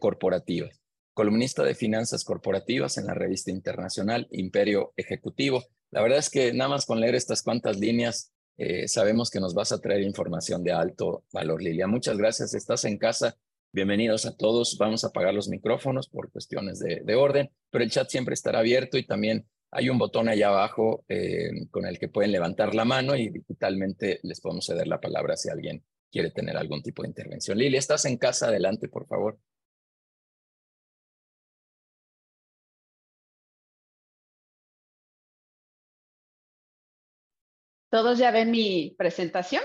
corporativas. 0.00 0.77
Columnista 1.18 1.64
de 1.64 1.74
finanzas 1.74 2.22
corporativas 2.22 2.96
en 2.96 3.06
la 3.06 3.14
revista 3.14 3.50
internacional 3.50 4.28
Imperio 4.30 4.92
Ejecutivo 4.96 5.64
la 5.90 6.02
verdad 6.02 6.18
es 6.18 6.30
que 6.30 6.52
nada 6.52 6.70
más 6.70 6.84
con 6.86 7.00
leer 7.00 7.14
estas 7.14 7.42
cuantas 7.42 7.78
líneas 7.78 8.32
eh, 8.58 8.88
sabemos 8.88 9.30
que 9.30 9.40
nos 9.40 9.54
vas 9.54 9.72
a 9.72 9.80
traer 9.80 10.02
información 10.02 10.62
de 10.62 10.72
alto 10.72 11.24
valor, 11.32 11.62
Lilia. 11.62 11.86
Muchas 11.86 12.18
gracias. 12.18 12.54
Estás 12.54 12.84
en 12.84 12.98
casa. 12.98 13.36
Bienvenidos 13.72 14.26
a 14.26 14.36
todos. 14.36 14.76
Vamos 14.78 15.04
a 15.04 15.08
apagar 15.08 15.32
los 15.32 15.48
micrófonos 15.48 16.08
por 16.08 16.30
cuestiones 16.30 16.78
de, 16.78 17.14
orden, 17.14 17.50
pero 17.70 17.84
el 17.84 17.90
chat 17.90 18.08
siempre 18.08 18.34
estará 18.34 18.58
abierto 18.58 18.98
y 18.98 19.06
también 19.06 19.46
hay 19.70 19.88
un 19.88 19.98
botón 19.98 20.28
allá 20.28 20.48
abajo 20.48 21.04
eh, 21.08 21.50
con 21.70 21.86
el 21.86 21.98
que 21.98 22.08
pueden 22.08 22.32
levantar 22.32 22.74
la 22.74 22.84
mano 22.84 23.16
y 23.16 23.28
digitalmente 23.30 24.20
les 24.22 24.40
podemos 24.40 24.66
ceder 24.66 24.88
la 24.88 25.00
palabra 25.00 25.36
si 25.36 25.48
alguien 25.48 25.84
quiere 26.10 26.30
tener 26.30 26.56
algún 26.56 26.82
tipo 26.82 27.02
de 27.02 27.08
intervención. 27.08 27.58
Lilia, 27.58 27.78
estás 27.78 28.04
en 28.04 28.18
casa. 28.18 28.48
Adelante, 28.48 28.88
por 28.88 29.06
favor. 29.06 29.38
¿Todos 37.90 38.18
ya 38.18 38.30
ven 38.30 38.50
mi 38.50 38.94
presentación? 38.98 39.62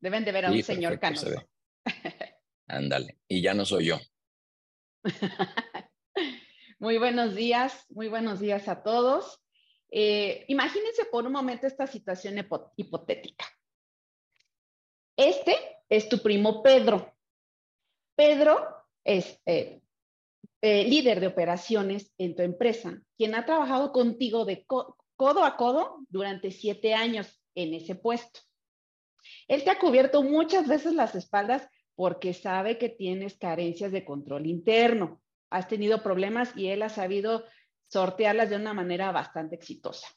Deben 0.00 0.24
de 0.24 0.32
ver 0.32 0.46
a 0.46 0.50
un 0.50 0.62
señor 0.62 0.98
Canoso. 0.98 1.30
Ándale, 2.66 3.18
y 3.28 3.40
ya 3.40 3.54
no 3.54 3.64
soy 3.64 3.86
yo. 3.86 3.98
muy 6.78 6.98
buenos 6.98 7.34
días, 7.34 7.86
muy 7.90 8.08
buenos 8.08 8.40
días 8.40 8.68
a 8.68 8.82
todos. 8.82 9.40
Eh, 9.90 10.44
imagínense 10.48 11.04
por 11.06 11.26
un 11.26 11.32
momento 11.32 11.66
esta 11.66 11.86
situación 11.86 12.36
hipotética. 12.76 13.46
Este 15.16 15.56
es 15.88 16.08
tu 16.08 16.22
primo 16.22 16.62
Pedro. 16.62 17.14
Pedro 18.16 18.86
es 19.04 19.40
eh, 19.46 19.82
eh, 20.60 20.84
líder 20.84 21.20
de 21.20 21.26
operaciones 21.26 22.12
en 22.18 22.34
tu 22.34 22.42
empresa, 22.42 23.00
quien 23.16 23.34
ha 23.34 23.44
trabajado 23.44 23.92
contigo 23.92 24.44
de 24.44 24.64
codo 25.16 25.44
a 25.44 25.56
codo 25.56 25.98
durante 26.08 26.50
siete 26.50 26.94
años 26.94 27.42
en 27.54 27.74
ese 27.74 27.94
puesto. 27.94 28.40
Él 29.48 29.64
te 29.64 29.70
ha 29.70 29.78
cubierto 29.78 30.22
muchas 30.22 30.66
veces 30.66 30.94
las 30.94 31.14
espaldas 31.14 31.68
porque 31.94 32.34
sabe 32.34 32.78
que 32.78 32.88
tienes 32.88 33.36
carencias 33.36 33.92
de 33.92 34.04
control 34.04 34.46
interno. 34.46 35.22
Has 35.50 35.68
tenido 35.68 36.02
problemas 36.02 36.56
y 36.56 36.68
él 36.68 36.82
ha 36.82 36.88
sabido 36.88 37.44
sortearlas 37.88 38.50
de 38.50 38.56
una 38.56 38.72
manera 38.72 39.12
bastante 39.12 39.54
exitosa. 39.54 40.08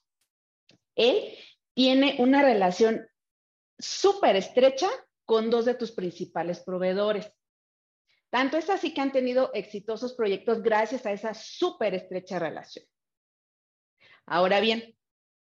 Él 0.96 1.34
tiene 1.74 2.16
una 2.20 2.42
relación 2.42 3.06
súper 3.78 4.38
estrecha 4.38 4.88
con 5.26 5.50
dos 5.50 5.66
de 5.66 5.76
tus 5.76 5.92
principales 5.92 6.62
proveedores. 6.62 7.30
Tanto 8.30 8.58
es 8.58 8.70
así 8.70 8.94
que 8.94 9.02
han 9.02 9.12
tenido 9.12 9.52
exitosos 9.54 10.14
proyectos 10.14 10.62
gracias 10.62 11.06
a 11.06 11.12
esa 11.12 11.34
súper 11.34 11.94
estrecha 11.94 12.40
relación. 12.40 12.86
Ahora 14.26 14.60
bien, 14.60 14.96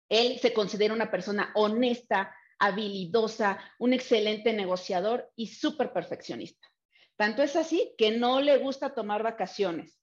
él 0.10 0.40
se 0.40 0.54
considera 0.54 0.94
una 0.94 1.12
persona 1.12 1.52
honesta, 1.56 2.36
habilidosa, 2.60 3.60
un 3.80 3.94
excelente 3.94 4.54
negociador 4.54 5.32
y 5.36 5.48
súper 5.48 5.94
perfeccionista. 5.94 6.68
Tanto 7.16 7.42
es 7.44 7.56
así 7.56 7.94
que 7.98 8.12
no 8.12 8.42
le 8.42 8.58
gusta 8.58 8.94
tomar 8.94 9.24
vacaciones. 9.24 10.00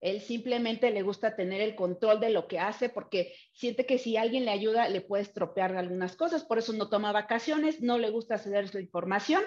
Él 0.00 0.20
simplemente 0.20 0.90
le 0.90 1.02
gusta 1.02 1.34
tener 1.34 1.62
el 1.62 1.74
control 1.74 2.20
de 2.20 2.30
lo 2.30 2.46
que 2.46 2.58
hace 2.58 2.90
porque 2.90 3.34
siente 3.54 3.86
que 3.86 3.98
si 3.98 4.16
alguien 4.16 4.44
le 4.44 4.50
ayuda 4.50 4.88
le 4.88 5.00
puede 5.00 5.22
estropear 5.22 5.74
algunas 5.76 6.14
cosas, 6.14 6.44
por 6.44 6.58
eso 6.58 6.74
no 6.74 6.90
toma 6.90 7.12
vacaciones, 7.12 7.80
no 7.80 7.96
le 7.96 8.10
gusta 8.10 8.36
ceder 8.36 8.68
su 8.68 8.78
información 8.78 9.42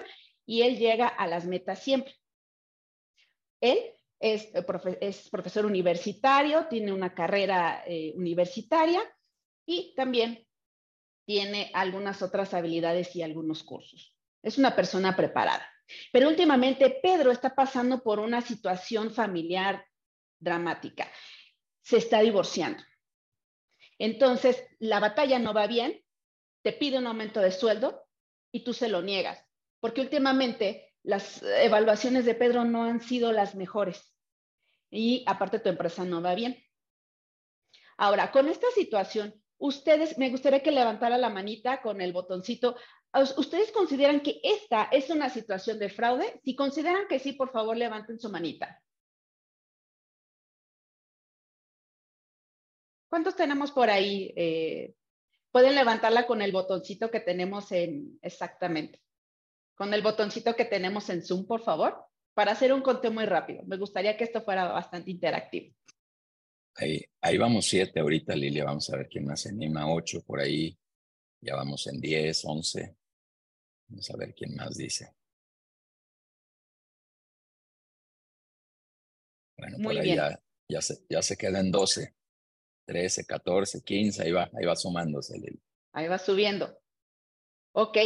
y 0.46 0.62
él 0.62 0.76
llega 0.78 1.06
a 1.06 1.28
las 1.28 1.44
metas 1.44 1.82
siempre. 1.82 2.16
Él 3.60 3.78
es, 4.20 4.50
profesor 5.30 5.66
universitario, 5.66 6.66
tiene 6.68 6.92
una 6.92 7.14
carrera 7.14 7.82
eh, 7.86 8.12
universitaria 8.16 9.00
y 9.66 9.94
también 9.94 10.46
tiene 11.26 11.70
algunas 11.74 12.22
otras 12.22 12.54
habilidades 12.54 13.14
y 13.14 13.22
algunos 13.22 13.62
cursos. 13.62 14.16
Es 14.42 14.58
una 14.58 14.74
persona 14.74 15.14
preparada. 15.14 15.68
Pero 16.12 16.28
últimamente 16.28 16.98
Pedro 17.02 17.30
está 17.30 17.54
pasando 17.54 18.02
por 18.02 18.18
una 18.18 18.40
situación 18.40 19.12
familiar 19.12 19.86
dramática. 20.38 21.10
Se 21.82 21.98
está 21.98 22.20
divorciando. 22.20 22.82
Entonces, 23.98 24.64
la 24.78 25.00
batalla 25.00 25.38
no 25.38 25.52
va 25.54 25.66
bien, 25.66 26.02
te 26.62 26.72
pide 26.72 26.98
un 26.98 27.06
aumento 27.06 27.40
de 27.40 27.50
sueldo 27.50 28.06
y 28.52 28.64
tú 28.64 28.72
se 28.72 28.88
lo 28.88 29.02
niegas, 29.02 29.44
porque 29.80 30.00
últimamente 30.00 30.87
las 31.08 31.42
evaluaciones 31.42 32.26
de 32.26 32.34
Pedro 32.34 32.66
no 32.66 32.84
han 32.84 33.00
sido 33.00 33.32
las 33.32 33.54
mejores 33.54 34.14
y 34.90 35.24
aparte 35.26 35.58
tu 35.58 35.70
empresa 35.70 36.04
no 36.04 36.20
va 36.20 36.34
bien. 36.34 36.62
Ahora, 37.96 38.30
con 38.30 38.46
esta 38.46 38.66
situación, 38.74 39.32
ustedes, 39.56 40.18
me 40.18 40.28
gustaría 40.28 40.62
que 40.62 40.70
levantara 40.70 41.16
la 41.16 41.30
manita 41.30 41.80
con 41.80 42.02
el 42.02 42.12
botoncito. 42.12 42.76
¿Ustedes 43.38 43.72
consideran 43.72 44.20
que 44.20 44.38
esta 44.42 44.90
es 44.92 45.08
una 45.08 45.30
situación 45.30 45.78
de 45.78 45.88
fraude? 45.88 46.42
Si 46.44 46.54
consideran 46.54 47.08
que 47.08 47.18
sí, 47.18 47.32
por 47.32 47.52
favor, 47.52 47.74
levanten 47.74 48.20
su 48.20 48.28
manita. 48.28 48.78
¿Cuántos 53.08 53.34
tenemos 53.34 53.72
por 53.72 53.88
ahí? 53.88 54.30
Eh, 54.36 54.94
pueden 55.50 55.74
levantarla 55.74 56.26
con 56.26 56.42
el 56.42 56.52
botoncito 56.52 57.10
que 57.10 57.20
tenemos 57.20 57.72
en, 57.72 58.18
exactamente, 58.20 59.00
con 59.78 59.94
el 59.94 60.02
botoncito 60.02 60.56
que 60.56 60.64
tenemos 60.64 61.08
en 61.08 61.24
Zoom, 61.24 61.46
por 61.46 61.62
favor, 61.62 62.04
para 62.34 62.50
hacer 62.50 62.72
un 62.72 62.82
conteo 62.82 63.12
muy 63.12 63.26
rápido. 63.26 63.62
Me 63.64 63.76
gustaría 63.76 64.16
que 64.16 64.24
esto 64.24 64.42
fuera 64.42 64.66
bastante 64.66 65.10
interactivo. 65.10 65.72
Ahí, 67.20 67.38
vamos 67.38 67.66
siete 67.66 68.00
ahorita, 68.00 68.34
Lilia. 68.34 68.64
Vamos 68.64 68.90
a 68.90 68.96
ver 68.96 69.08
quién 69.08 69.24
más 69.24 69.40
se 69.40 69.50
anima. 69.50 69.92
Ocho 69.92 70.22
por 70.22 70.40
ahí. 70.40 70.76
Ya 71.40 71.54
vamos 71.54 71.86
en 71.86 72.00
diez, 72.00 72.44
once. 72.44 72.96
Vamos 73.88 74.10
a 74.10 74.16
ver 74.16 74.34
quién 74.34 74.54
más 74.56 74.76
dice. 74.76 75.14
Bueno, 79.56 79.78
por 79.82 79.96
ahí 79.96 80.14
ya, 80.14 80.40
ya, 80.68 80.82
se, 80.82 81.04
ya 81.08 81.22
se 81.22 81.36
quedan 81.36 81.70
doce. 81.70 82.16
Trece, 82.84 83.24
catorce, 83.24 83.82
quince. 83.82 84.22
Ahí 84.24 84.32
va, 84.32 84.50
ahí 84.54 84.66
va 84.66 84.74
sumándose. 84.74 85.40
Ahí 85.92 86.08
va 86.08 86.18
subiendo. 86.18 86.80
Ok, 87.72 87.96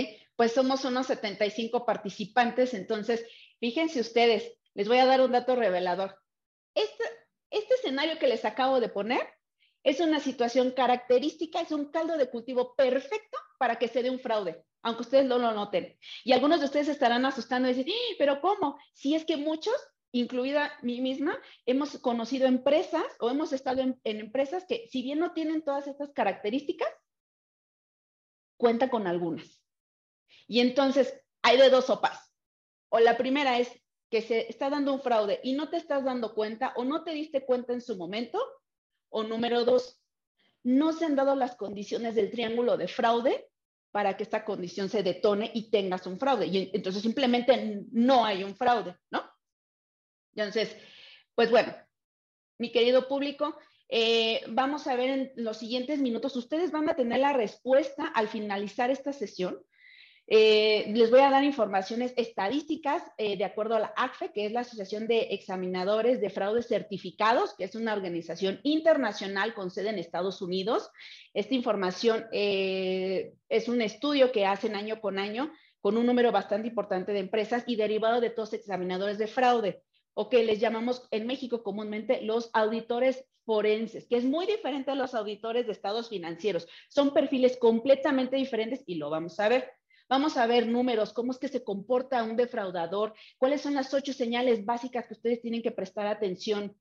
pues 0.42 0.54
somos 0.54 0.84
unos 0.84 1.06
75 1.06 1.87
participantes. 1.87 2.75
Entonces, 2.75 3.25
fíjense 3.61 4.00
ustedes, 4.00 4.52
les 4.75 4.88
voy 4.88 4.99
a 4.99 5.06
dar 5.06 5.20
un 5.20 5.30
dato 5.30 5.54
revelador. 5.54 6.18
Este, 6.75 7.04
este 7.49 7.75
escenario 7.75 8.18
que 8.18 8.26
les 8.26 8.44
acabo 8.44 8.80
de 8.80 8.88
poner 8.88 9.20
es 9.84 10.00
una 10.00 10.18
situación 10.18 10.72
característica, 10.72 11.61
es 11.61 11.70
un 11.70 11.92
caldo 11.92 12.16
de 12.16 12.28
cultivo 12.28 12.75
perfecto 12.75 13.38
para 13.56 13.78
que 13.78 13.87
se 13.87 14.02
dé 14.02 14.11
un 14.11 14.18
fraude, 14.18 14.64
aunque 14.82 15.02
ustedes 15.02 15.26
no 15.26 15.38
lo 15.38 15.52
noten. 15.52 15.96
Y 16.25 16.32
algunos 16.32 16.58
de 16.58 16.66
ustedes 16.66 16.88
estarán 16.88 17.25
asustando 17.25 17.68
y 17.70 17.75
dicen, 17.75 17.94
¡Ah! 17.94 18.14
pero 18.18 18.40
¿cómo? 18.40 18.80
Si 18.94 19.14
es 19.14 19.25
que 19.25 19.37
muchos, 19.37 19.76
incluida 20.11 20.72
mí 20.82 21.00
misma, 21.00 21.38
hemos 21.66 21.96
conocido 21.99 22.49
empresas 22.49 23.04
o 23.20 23.30
hemos 23.30 23.52
estado 23.52 23.80
en, 23.80 24.00
empresas 24.02 24.64
que 24.68 24.88
si 24.88 25.02
bien 25.02 25.20
no 25.20 25.34
tienen 25.34 25.62
todas 25.62 25.87
estas 25.87 26.11
características, 26.12 26.88
cuenta 28.56 28.90
con 28.90 29.06
algunas. 29.06 29.62
Y 30.46 30.61
entonces 30.61 31.14
hay 31.42 31.58
de 31.58 31.70
dos 31.70 31.87
sopas. 31.87 32.32
O 32.88 33.00
la 33.00 33.16
primera 33.16 33.58
es, 33.58 33.70
que 34.12 34.20
se 34.20 34.46
está 34.50 34.68
dando 34.68 34.92
un 34.92 35.00
fraude 35.00 35.40
y 35.42 35.54
no 35.54 35.70
te 35.70 35.78
estás 35.78 36.04
dando 36.04 36.34
cuenta 36.34 36.75
o 36.76 36.84
no 36.84 37.02
te 37.02 37.12
diste 37.12 37.46
cuenta 37.46 37.72
en 37.72 37.80
su 37.80 37.96
momento. 37.96 38.38
O 39.08 39.22
número 39.22 39.64
dos, 39.64 40.02
no 40.62 40.92
se 40.92 41.06
han 41.06 41.16
dado 41.16 41.34
las 41.34 41.56
condiciones 41.56 42.14
del 42.14 42.30
triángulo 42.30 42.76
de 42.76 42.88
fraude 42.88 43.49
para 43.90 44.14
que 44.16 44.22
esta 44.22 44.44
condición 44.44 44.90
se 44.90 45.02
detone 45.02 45.50
y 45.54 45.70
tengas 45.70 46.06
un 46.06 46.18
fraude. 46.18 46.46
Y 46.46 46.70
entonces 46.75 47.00
simplemente 47.00 47.84
no 47.90 48.26
hay 48.26 48.44
un 48.44 48.54
fraude, 48.54 48.94
¿no? 49.11 49.22
Entonces, 50.34 50.76
pues 51.34 51.50
bueno, 51.50 51.75
mi 52.58 52.70
querido 52.70 53.08
público, 53.08 53.56
eh, 53.88 54.42
vamos 54.49 54.87
a 54.87 54.94
ver 54.94 55.08
en 55.08 55.32
los 55.37 55.56
siguientes 55.56 56.00
minutos, 56.00 56.37
ustedes 56.37 56.70
van 56.70 56.88
a 56.90 56.96
tener 56.96 57.20
la 57.20 57.32
respuesta 57.32 58.08
al 58.08 58.28
finalizar 58.28 58.90
esta 58.90 59.14
sesión 59.14 59.58
eh, 60.28 60.90
les 60.94 61.10
voy 61.10 61.20
a 61.20 61.30
dar 61.30 61.42
informaciones 61.44 62.14
estadísticas 62.16 63.02
eh, 63.18 63.36
de 63.36 63.44
acuerdo 63.44 63.74
a 63.74 63.80
la 63.80 63.92
ACFE, 63.96 64.32
que 64.32 64.46
es 64.46 64.52
la 64.52 64.60
Asociación 64.60 65.06
de 65.06 65.28
Examinadores 65.30 66.20
de 66.20 66.30
Fraudes 66.30 66.68
Certificados, 66.68 67.54
que 67.56 67.64
es 67.64 67.74
una 67.74 67.92
organización 67.92 68.60
internacional 68.62 69.52
con 69.54 69.70
sede 69.70 69.90
en 69.90 69.98
Estados 69.98 70.40
Unidos. 70.40 70.90
Esta 71.34 71.54
información 71.54 72.26
eh, 72.32 73.34
es 73.48 73.68
un 73.68 73.82
estudio 73.82 74.30
que 74.32 74.46
hacen 74.46 74.76
año 74.76 75.00
con 75.00 75.18
año 75.18 75.52
con 75.80 75.96
un 75.96 76.06
número 76.06 76.30
bastante 76.30 76.68
importante 76.68 77.12
de 77.12 77.18
empresas 77.18 77.64
y 77.66 77.74
derivado 77.74 78.20
de 78.20 78.30
todos 78.30 78.52
examinadores 78.52 79.18
de 79.18 79.26
fraude, 79.26 79.82
o 80.14 80.28
que 80.28 80.44
les 80.44 80.60
llamamos 80.60 81.08
en 81.10 81.26
México 81.26 81.64
comúnmente 81.64 82.22
los 82.22 82.50
auditores 82.52 83.24
forenses, 83.44 84.06
que 84.06 84.16
es 84.16 84.24
muy 84.24 84.46
diferente 84.46 84.92
a 84.92 84.94
los 84.94 85.14
auditores 85.14 85.66
de 85.66 85.72
estados 85.72 86.08
financieros. 86.08 86.68
Son 86.88 87.12
perfiles 87.12 87.56
completamente 87.56 88.36
diferentes 88.36 88.84
y 88.86 88.94
lo 88.94 89.10
vamos 89.10 89.40
a 89.40 89.48
ver. 89.48 89.72
Vamos 90.12 90.37
a 90.37 90.47
ver 90.47 90.66
números, 90.66 91.14
cómo 91.14 91.33
es 91.33 91.38
que 91.38 91.49
se 91.49 91.64
comporta 91.64 92.23
un 92.23 92.37
defraudador, 92.37 93.14
cuáles 93.38 93.62
son 93.62 93.73
las 93.73 93.95
ocho 93.95 94.12
señales 94.12 94.66
básicas 94.66 95.07
que 95.07 95.14
ustedes 95.14 95.40
tienen 95.40 95.62
que 95.62 95.71
prestar 95.71 96.07
atención, 96.07 96.76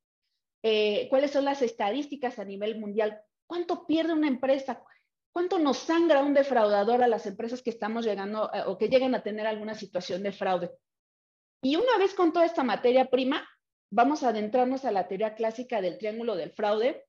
eh, 0.63 1.07
cuáles 1.09 1.31
son 1.31 1.45
las 1.45 1.61
estadísticas 1.61 2.39
a 2.39 2.43
nivel 2.43 2.77
mundial, 2.77 3.21
cuánto 3.47 3.87
pierde 3.87 4.11
una 4.11 4.27
empresa, 4.27 4.83
cuánto 5.31 5.59
nos 5.59 5.77
sangra 5.77 6.19
un 6.19 6.33
defraudador 6.33 7.03
a 7.03 7.07
las 7.07 7.25
empresas 7.25 7.61
que 7.61 7.69
estamos 7.69 8.03
llegando 8.03 8.51
eh, 8.53 8.63
o 8.65 8.77
que 8.77 8.89
lleguen 8.89 9.15
a 9.15 9.23
tener 9.23 9.47
alguna 9.47 9.75
situación 9.75 10.23
de 10.23 10.33
fraude. 10.33 10.71
Y 11.63 11.77
una 11.77 11.97
vez 11.99 12.13
con 12.13 12.33
toda 12.33 12.45
esta 12.45 12.65
materia 12.65 13.09
prima, 13.09 13.47
vamos 13.89 14.23
a 14.23 14.29
adentrarnos 14.31 14.83
a 14.83 14.91
la 14.91 15.07
teoría 15.07 15.35
clásica 15.35 15.79
del 15.79 15.97
triángulo 15.99 16.35
del 16.35 16.51
fraude. 16.51 17.05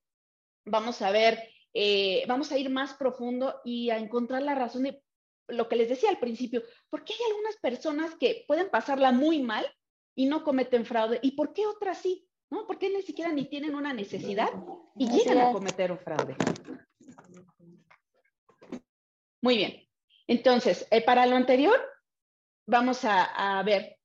Vamos 0.67 1.03
a 1.03 1.11
ver, 1.11 1.43
eh, 1.75 2.23
vamos 2.29 2.53
a 2.53 2.59
ir 2.59 2.71
más 2.71 2.95
profundo 2.95 3.61
y 3.65 3.91
a 3.91 3.99
encontrar 3.99 4.43
la 4.43 4.55
razón 4.55 4.85
de 4.85 5.02
lo 5.49 5.69
que 5.69 5.77
les 5.77 5.89
decía 5.89 6.11
al 6.11 6.19
principio, 6.19 6.63
¿por 6.89 7.05
qué 7.05 7.13
hay 7.13 7.31
algunas 7.31 7.57
personas 7.57 8.15
que 8.17 8.45
pueden 8.47 8.71
pasarla 8.71 9.13
muy 9.13 9.43
mal 9.43 9.67
y 10.15 10.27
no 10.27 10.45
cometen 10.45 10.85
fraude? 10.85 11.19
¿Y 11.23 11.33
por 11.33 11.53
qué 11.53 11.67
otras 11.67 11.99
sí? 11.99 12.27
¿No? 12.51 12.67
¿Por 12.67 12.79
qué 12.79 12.91
ni 12.91 13.03
siquiera 13.03 13.33
ni 13.33 13.47
tienen 13.47 13.75
una 13.75 13.95
necesidad 13.95 14.51
y 14.97 15.09
llegan 15.09 15.39
a 15.39 15.53
cometer 15.53 15.91
un 15.91 15.99
fraude? 15.99 16.37
Muy 19.41 19.57
bien. 19.57 19.89
Entonces, 20.27 20.87
eh, 20.91 21.03
para 21.03 21.27
lo 21.27 21.35
anterior, 21.37 21.81
vamos 22.67 23.05
a, 23.05 23.63
ver 23.65 23.99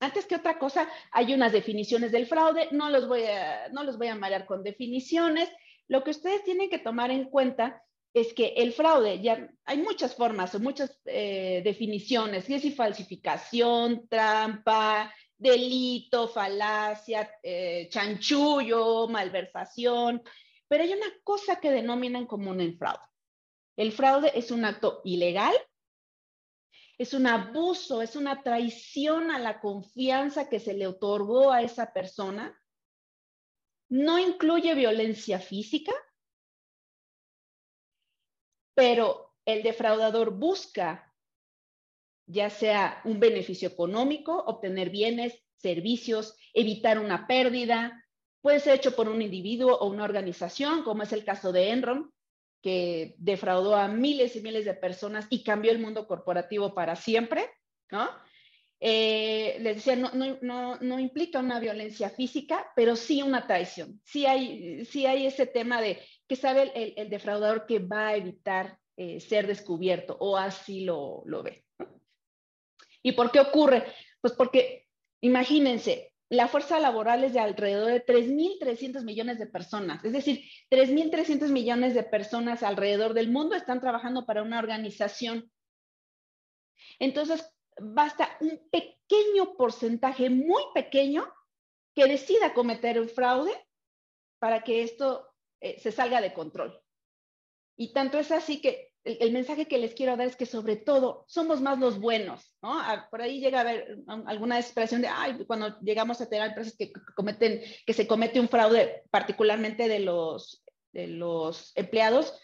Antes 0.00 0.26
que 0.26 0.36
otra 0.36 0.58
cosa, 0.58 0.88
hay 1.12 1.32
unas 1.32 1.52
definiciones 1.52 2.10
del 2.10 2.26
fraude, 2.26 2.68
no 2.72 2.90
los 2.90 3.06
voy 3.06 3.24
a, 3.24 3.68
no 3.68 3.84
los 3.84 3.98
voy 3.98 4.08
a 4.08 4.16
marear 4.16 4.46
con 4.46 4.64
definiciones. 4.64 5.48
Lo 5.86 6.02
que 6.02 6.10
ustedes 6.10 6.42
tienen 6.42 6.68
que 6.68 6.78
tomar 6.78 7.10
en 7.10 7.30
cuenta 7.30 7.82
es 8.14 8.34
que 8.34 8.54
el 8.56 8.72
fraude, 8.72 9.20
ya 9.20 9.48
hay 9.64 9.78
muchas 9.78 10.14
formas 10.14 10.54
o 10.54 10.60
muchas 10.60 11.00
eh, 11.06 11.62
definiciones, 11.64 12.48
es 12.48 12.74
falsificación, 12.74 14.06
trampa, 14.08 15.12
delito, 15.36 16.28
falacia, 16.28 17.30
eh, 17.42 17.88
chanchullo, 17.90 19.08
malversación, 19.08 20.22
pero 20.68 20.84
hay 20.84 20.92
una 20.92 21.12
cosa 21.24 21.60
que 21.60 21.70
denominan 21.70 22.26
común 22.26 22.60
el 22.60 22.76
fraude. 22.76 23.02
El 23.76 23.92
fraude 23.92 24.32
es 24.34 24.50
un 24.50 24.64
acto 24.64 25.00
ilegal 25.04 25.54
es 27.02 27.14
un 27.14 27.26
abuso, 27.26 28.00
es 28.00 28.14
una 28.14 28.42
traición 28.44 29.32
a 29.32 29.38
la 29.40 29.60
confianza 29.60 30.48
que 30.48 30.60
se 30.60 30.72
le 30.72 30.86
otorgó 30.86 31.50
a 31.50 31.62
esa 31.62 31.92
persona. 31.92 32.56
No 33.88 34.20
incluye 34.20 34.74
violencia 34.74 35.40
física, 35.40 35.92
pero 38.74 39.32
el 39.44 39.62
defraudador 39.62 40.32
busca 40.32 41.12
ya 42.26 42.50
sea 42.50 43.00
un 43.04 43.20
beneficio 43.20 43.68
económico, 43.68 44.36
obtener 44.46 44.90
bienes, 44.90 45.42
servicios, 45.56 46.36
evitar 46.54 46.98
una 46.98 47.26
pérdida. 47.26 48.04
Puede 48.40 48.60
ser 48.60 48.76
hecho 48.76 48.96
por 48.96 49.08
un 49.08 49.22
individuo 49.22 49.76
o 49.76 49.88
una 49.88 50.04
organización, 50.04 50.82
como 50.82 51.02
es 51.02 51.12
el 51.12 51.24
caso 51.24 51.52
de 51.52 51.70
Enron, 51.70 52.12
que 52.62 53.14
defraudó 53.18 53.74
a 53.76 53.88
miles 53.88 54.36
y 54.36 54.40
miles 54.40 54.64
de 54.64 54.74
personas 54.74 55.26
y 55.30 55.42
cambió 55.42 55.72
el 55.72 55.80
mundo 55.80 56.06
corporativo 56.06 56.74
para 56.74 56.96
siempre, 56.96 57.50
¿no? 57.90 58.08
Eh, 58.84 59.58
les 59.60 59.76
decía, 59.76 59.94
no, 59.94 60.10
no, 60.40 60.76
no, 60.80 60.98
implica 60.98 61.38
una 61.38 61.60
violencia 61.60 62.10
física, 62.10 62.66
pero 62.74 62.96
sí 62.96 63.22
una 63.22 63.46
traición. 63.46 64.00
Sí 64.04 64.26
hay, 64.26 64.84
sí 64.86 65.06
hay 65.06 65.26
ese 65.26 65.46
tema 65.46 65.80
de 65.80 66.00
que 66.26 66.34
sabe 66.34 66.72
el, 66.96 67.08
defraudador 67.08 67.64
que 67.66 67.78
va 67.78 68.08
a 68.08 68.16
evitar 68.16 68.76
eh, 68.96 69.20
ser 69.20 69.46
descubierto 69.46 70.16
o 70.18 70.36
así 70.36 70.80
lo, 70.80 71.22
lo 71.26 71.44
ve. 71.44 71.64
¿Y 73.04 73.12
por 73.12 73.30
qué 73.30 73.38
ocurre? 73.38 73.84
Pues 74.20 74.32
porque, 74.32 74.88
imagínense, 75.20 76.12
la 76.28 76.48
fuerza 76.48 76.80
laboral 76.80 77.22
es 77.22 77.34
de 77.34 77.38
alrededor 77.38 77.92
de 77.92 78.04
3.300 78.04 79.04
millones 79.04 79.38
de 79.38 79.46
personas. 79.46 80.04
Es 80.04 80.12
decir, 80.12 80.40
3.300 80.70 81.50
millones 81.50 81.94
de 81.94 82.02
personas 82.02 82.64
alrededor 82.64 83.14
del 83.14 83.30
mundo 83.30 83.54
están 83.54 83.80
trabajando 83.80 84.26
para 84.26 84.42
una 84.42 84.58
organización. 84.58 85.52
Entonces, 86.98 87.48
basta 87.82 88.36
un 88.40 88.68
pequeño 88.70 89.54
porcentaje, 89.56 90.30
muy 90.30 90.62
pequeño, 90.74 91.26
que 91.94 92.06
decida 92.06 92.54
cometer 92.54 93.00
un 93.00 93.08
fraude 93.08 93.52
para 94.38 94.62
que 94.62 94.82
esto 94.82 95.28
eh, 95.60 95.78
se 95.78 95.92
salga 95.92 96.20
de 96.20 96.32
control. 96.32 96.80
Y 97.76 97.92
tanto 97.92 98.18
es 98.18 98.30
así 98.30 98.60
que 98.60 98.92
el, 99.04 99.32
mensaje 99.32 99.66
que 99.66 99.78
les 99.78 99.94
quiero 99.94 100.16
dar 100.16 100.26
es 100.26 100.36
que 100.36 100.46
sobre 100.46 100.76
todo 100.76 101.24
somos 101.26 101.60
más 101.60 101.78
los 101.78 101.98
buenos, 101.98 102.54
¿no? 102.62 102.78
Ah, 102.78 103.08
por 103.10 103.20
ahí 103.20 103.40
llega 103.40 103.58
a 103.58 103.60
haber 103.62 103.98
alguna 104.26 104.58
expresión 104.58 105.02
de, 105.02 105.08
ay, 105.08 105.44
cuando 105.46 105.78
llegamos 105.80 106.20
a 106.20 106.28
tener 106.28 106.48
empresas 106.48 106.76
que 106.76 106.92
cometen, 107.16 107.60
que 107.84 107.92
se 107.92 108.06
comete 108.06 108.38
un 108.38 108.48
fraude, 108.48 109.02
particularmente 109.10 109.88
de 109.88 110.00
los, 110.00 110.64
de 110.92 111.08
los 111.08 111.72
empleados, 111.76 112.38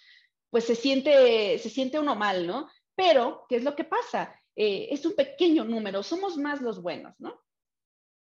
pues 0.50 0.64
se 0.64 0.74
siente, 0.74 1.58
se 1.58 1.70
siente 1.70 1.98
uno 1.98 2.16
mal, 2.16 2.46
¿no? 2.46 2.68
Pero, 2.96 3.46
¿qué 3.48 3.56
es 3.56 3.64
lo 3.64 3.76
que 3.76 3.84
pasa? 3.84 4.37
Eh, 4.60 4.92
es 4.92 5.06
un 5.06 5.14
pequeño 5.14 5.64
número, 5.64 6.02
somos 6.02 6.36
más 6.36 6.60
los 6.60 6.82
buenos, 6.82 7.14
¿no? 7.20 7.40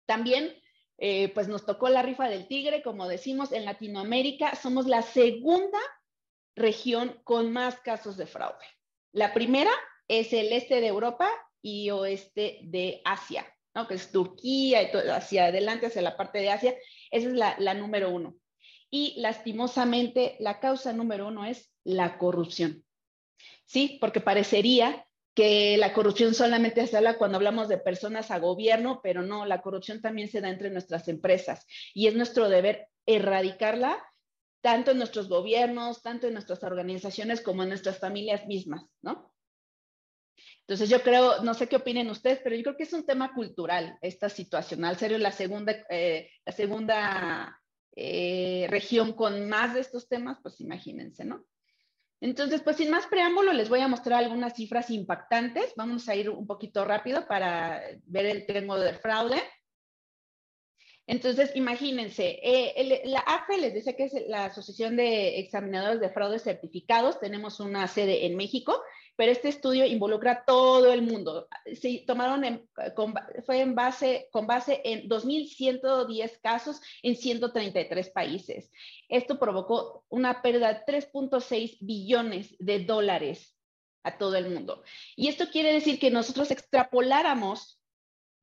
También, 0.04 0.54
eh, 0.98 1.30
pues 1.30 1.48
nos 1.48 1.64
tocó 1.64 1.88
la 1.88 2.02
rifa 2.02 2.28
del 2.28 2.46
tigre, 2.46 2.82
como 2.82 3.08
decimos, 3.08 3.50
en 3.50 3.64
Latinoamérica 3.64 4.54
somos 4.54 4.86
la 4.86 5.00
segunda 5.00 5.78
región 6.54 7.18
con 7.24 7.50
más 7.50 7.80
casos 7.80 8.18
de 8.18 8.26
fraude. 8.26 8.66
La 9.12 9.32
primera 9.32 9.70
es 10.06 10.34
el 10.34 10.52
este 10.52 10.82
de 10.82 10.88
Europa 10.88 11.30
y 11.62 11.88
oeste 11.88 12.58
de 12.62 13.00
Asia, 13.06 13.46
¿no? 13.74 13.88
que 13.88 13.94
es 13.94 14.12
Turquía 14.12 14.82
y 14.82 14.92
todo, 14.92 15.10
hacia 15.14 15.46
adelante, 15.46 15.86
hacia 15.86 16.02
la 16.02 16.18
parte 16.18 16.40
de 16.40 16.50
Asia. 16.50 16.76
Esa 17.10 17.28
es 17.28 17.32
la, 17.32 17.56
la 17.58 17.72
número 17.72 18.10
uno. 18.10 18.36
Y 18.90 19.18
lastimosamente, 19.18 20.36
la 20.40 20.60
causa 20.60 20.92
número 20.92 21.28
uno 21.28 21.46
es 21.46 21.72
la 21.84 22.18
corrupción. 22.18 22.84
Sí, 23.64 23.96
porque 23.98 24.20
parecería 24.20 25.07
que 25.38 25.76
la 25.76 25.92
corrupción 25.92 26.34
solamente 26.34 26.84
se 26.88 26.96
habla 26.96 27.16
cuando 27.16 27.36
hablamos 27.36 27.68
de 27.68 27.78
personas 27.78 28.32
a 28.32 28.40
gobierno, 28.40 28.98
pero 29.04 29.22
no, 29.22 29.46
la 29.46 29.62
corrupción 29.62 30.00
también 30.00 30.28
se 30.28 30.40
da 30.40 30.48
entre 30.50 30.68
nuestras 30.68 31.06
empresas 31.06 31.64
y 31.94 32.08
es 32.08 32.16
nuestro 32.16 32.48
deber 32.48 32.88
erradicarla 33.06 34.04
tanto 34.62 34.90
en 34.90 34.98
nuestros 34.98 35.28
gobiernos, 35.28 36.02
tanto 36.02 36.26
en 36.26 36.32
nuestras 36.32 36.64
organizaciones 36.64 37.40
como 37.40 37.62
en 37.62 37.68
nuestras 37.68 38.00
familias 38.00 38.48
mismas, 38.48 38.84
¿no? 39.00 39.32
Entonces 40.62 40.88
yo 40.88 41.02
creo, 41.02 41.40
no 41.44 41.54
sé 41.54 41.68
qué 41.68 41.76
opinen 41.76 42.10
ustedes, 42.10 42.40
pero 42.42 42.56
yo 42.56 42.64
creo 42.64 42.76
que 42.76 42.82
es 42.82 42.92
un 42.92 43.06
tema 43.06 43.32
cultural 43.32 43.96
esta 44.02 44.28
situación. 44.28 44.84
Al 44.84 44.96
ser 44.96 45.12
la 45.20 45.30
segunda, 45.30 45.72
eh, 45.88 46.32
la 46.44 46.52
segunda 46.52 47.62
eh, 47.94 48.66
región 48.68 49.12
con 49.12 49.48
más 49.48 49.74
de 49.74 49.82
estos 49.82 50.08
temas, 50.08 50.38
pues 50.42 50.60
imagínense, 50.60 51.24
¿no? 51.24 51.44
Entonces, 52.20 52.62
pues 52.62 52.76
sin 52.76 52.90
más 52.90 53.06
preámbulo, 53.06 53.52
les 53.52 53.68
voy 53.68 53.80
a 53.80 53.88
mostrar 53.88 54.24
algunas 54.24 54.54
cifras 54.54 54.90
impactantes. 54.90 55.72
Vamos 55.76 56.08
a 56.08 56.16
ir 56.16 56.30
un 56.30 56.46
poquito 56.46 56.84
rápido 56.84 57.26
para 57.28 57.80
ver 58.06 58.26
el 58.26 58.46
tema 58.46 58.76
del 58.78 58.96
fraude. 58.96 59.40
Entonces, 61.06 61.52
imagínense, 61.54 62.38
eh, 62.42 63.02
la 63.06 63.20
AFE 63.20 63.56
les 63.56 63.72
decía 63.72 63.96
que 63.96 64.04
es 64.04 64.12
la 64.26 64.46
Asociación 64.46 64.94
de 64.94 65.38
Examinadores 65.38 66.00
de 66.00 66.10
Fraudes 66.10 66.42
Certificados, 66.42 67.18
tenemos 67.18 67.60
una 67.60 67.88
sede 67.88 68.26
en 68.26 68.36
México, 68.36 68.78
pero 69.18 69.32
este 69.32 69.48
estudio 69.48 69.84
involucra 69.84 70.44
todo 70.46 70.92
el 70.92 71.02
mundo. 71.02 71.48
Se 71.74 72.04
tomaron 72.06 72.68
fue 73.44 73.60
en 73.62 73.74
base, 73.74 74.28
con 74.30 74.46
base 74.46 74.80
en 74.84 75.08
2.110 75.08 76.40
casos 76.40 76.80
en 77.02 77.16
133 77.16 78.10
países. 78.10 78.70
Esto 79.08 79.40
provocó 79.40 80.04
una 80.08 80.40
pérdida 80.40 80.72
de 80.72 80.84
3.6 80.86 81.78
billones 81.80 82.54
de 82.60 82.84
dólares 82.84 83.56
a 84.04 84.18
todo 84.18 84.36
el 84.36 84.50
mundo. 84.50 84.84
Y 85.16 85.26
esto 85.26 85.46
quiere 85.50 85.72
decir 85.72 85.98
que 85.98 86.12
nosotros 86.12 86.52
extrapoláramos 86.52 87.80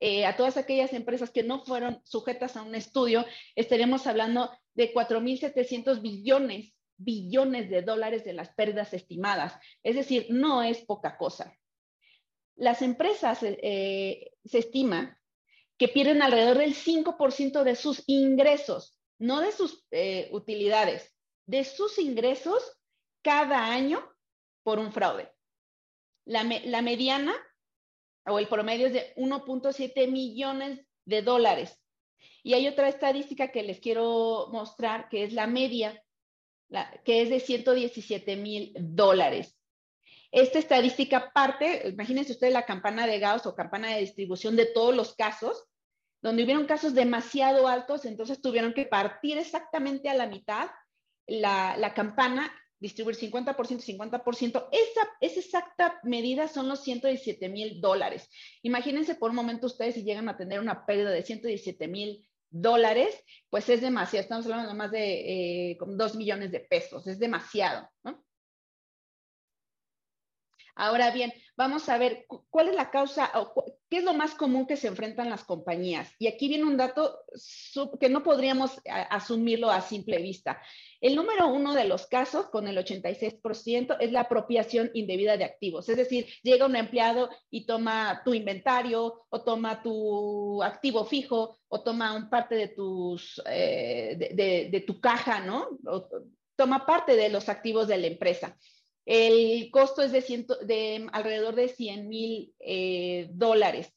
eh, 0.01 0.25
a 0.25 0.35
todas 0.35 0.57
aquellas 0.57 0.91
empresas 0.91 1.31
que 1.31 1.43
no 1.43 1.63
fueron 1.63 2.01
sujetas 2.03 2.57
a 2.57 2.63
un 2.63 2.75
estudio, 2.75 3.25
estaríamos 3.55 4.07
hablando 4.07 4.51
de 4.73 4.93
4.700 4.93 6.01
billones, 6.01 6.74
billones 6.97 7.69
de 7.69 7.81
dólares 7.81 8.23
de 8.23 8.33
las 8.33 8.53
pérdidas 8.53 8.93
estimadas. 8.93 9.53
Es 9.83 9.95
decir, 9.95 10.27
no 10.29 10.63
es 10.63 10.79
poca 10.79 11.17
cosa. 11.17 11.55
Las 12.55 12.81
empresas 12.81 13.39
eh, 13.41 14.31
se 14.45 14.59
estima 14.59 15.19
que 15.77 15.87
pierden 15.89 16.21
alrededor 16.21 16.57
del 16.59 16.73
5% 16.73 17.63
de 17.63 17.75
sus 17.75 18.03
ingresos, 18.07 18.97
no 19.19 19.41
de 19.41 19.51
sus 19.51 19.85
eh, 19.91 20.29
utilidades, 20.31 21.13
de 21.45 21.63
sus 21.65 21.99
ingresos 21.99 22.63
cada 23.21 23.73
año 23.73 24.03
por 24.63 24.79
un 24.79 24.91
fraude. 24.91 25.31
La 26.25 26.43
mediana 26.43 27.35
o 28.25 28.39
el 28.39 28.47
promedio 28.47 28.87
es 28.87 28.93
de 28.93 29.13
1.7 29.15 30.09
millones 30.09 30.79
de 31.05 31.21
dólares. 31.21 31.79
Y 32.41 32.53
hay 32.53 32.67
otra 32.67 32.87
estadística 32.87 33.51
que 33.51 33.63
les 33.63 33.79
quiero 33.79 34.47
mostrar, 34.51 35.09
que 35.09 35.23
es 35.23 35.33
la 35.33 35.47
media, 35.47 36.03
que 37.03 37.21
es 37.21 37.29
de 37.29 37.39
117 37.39 38.35
mil 38.35 38.73
dólares. 38.79 39.57
Esta 40.31 40.59
estadística 40.59 41.31
parte, 41.31 41.87
imagínense 41.87 42.33
ustedes 42.33 42.53
la 42.53 42.65
campana 42.65 43.07
de 43.07 43.19
Gauss 43.19 43.45
o 43.45 43.55
campana 43.55 43.93
de 43.93 44.01
distribución 44.01 44.55
de 44.55 44.65
todos 44.65 44.95
los 44.95 45.15
casos, 45.15 45.65
donde 46.21 46.43
hubieron 46.43 46.65
casos 46.65 46.93
demasiado 46.93 47.67
altos, 47.67 48.05
entonces 48.05 48.41
tuvieron 48.41 48.73
que 48.73 48.85
partir 48.85 49.37
exactamente 49.37 50.09
a 50.09 50.15
la 50.15 50.27
mitad 50.27 50.69
la, 51.27 51.77
la 51.77 51.93
campana 51.93 52.51
distribuir 52.79 53.15
50%, 53.15 53.55
50%, 53.55 54.67
esa, 54.71 55.09
esa 55.21 55.39
exacta 55.39 55.99
medida 56.03 56.47
son 56.47 56.67
los 56.67 56.83
117 56.83 57.49
mil 57.49 57.81
dólares. 57.81 58.29
Imagínense 58.61 59.15
por 59.15 59.29
un 59.29 59.37
momento 59.37 59.67
ustedes 59.67 59.95
si 59.95 60.03
llegan 60.03 60.29
a 60.29 60.37
tener 60.37 60.59
una 60.59 60.85
pérdida 60.85 61.11
de 61.11 61.23
117 61.23 61.87
mil 61.87 62.27
dólares, 62.61 63.21
pues 63.49 63.67
es 63.69 63.81
demasiado, 63.81 64.23
estamos 64.23 64.45
hablando 64.45 64.73
más 64.73 64.91
de 64.91 65.71
eh, 65.71 65.77
2 65.79 66.15
millones 66.15 66.51
de 66.51 66.61
pesos, 66.61 67.05
es 67.07 67.19
demasiado, 67.19 67.89
¿no? 68.03 68.23
Ahora 70.75 71.11
bien, 71.11 71.33
vamos 71.55 71.87
a 71.87 71.97
ver 71.97 72.25
cuál 72.49 72.69
es 72.69 72.75
la 72.75 72.91
causa 72.91 73.31
o 73.35 73.74
¿qué 73.89 73.97
es 73.97 74.03
lo 74.03 74.13
más 74.13 74.35
común 74.35 74.65
que 74.65 74.77
se 74.77 74.87
enfrentan 74.87 75.29
las 75.29 75.43
compañías? 75.43 76.11
Y 76.19 76.27
aquí 76.27 76.47
viene 76.47 76.65
un 76.65 76.77
dato 76.77 77.19
que 77.99 78.09
no 78.09 78.23
podríamos 78.23 78.79
asumirlo 78.85 79.69
a 79.69 79.81
simple 79.81 80.17
vista. 80.21 80.61
El 81.01 81.15
número 81.15 81.47
uno 81.47 81.73
de 81.73 81.85
los 81.85 82.07
casos, 82.07 82.47
con 82.47 82.67
el 82.67 82.77
86%, 82.77 83.97
es 83.99 84.11
la 84.11 84.21
apropiación 84.21 84.89
indebida 84.93 85.37
de 85.37 85.43
activos. 85.43 85.87
Es 85.89 85.97
decir, 85.97 86.25
llega 86.41 86.65
un 86.65 86.75
empleado 86.75 87.29
y 87.49 87.65
toma 87.65 88.21
tu 88.25 88.33
inventario 88.33 89.25
o 89.29 89.43
toma 89.43 89.83
tu 89.83 90.63
activo 90.63 91.05
fijo 91.05 91.59
o 91.67 91.83
toma 91.83 92.13
un 92.13 92.29
parte 92.29 92.55
de, 92.55 92.69
tus, 92.69 93.41
eh, 93.45 94.15
de, 94.17 94.83
tu 94.85 94.99
caja, 94.99 95.41
¿no? 95.41 95.69
Toma 96.55 96.85
parte 96.85 97.15
de 97.15 97.29
los 97.29 97.49
activos 97.49 97.87
de 97.87 97.97
la 97.97 98.07
empresa. 98.07 98.57
El 99.05 99.69
costo 99.71 100.01
es 100.01 100.11
de, 100.11 100.45
de 100.65 101.07
alrededor 101.11 101.55
de 101.55 101.69
100 101.69 102.07
mil 102.07 102.53
eh, 102.59 103.27
dólares. 103.31 103.93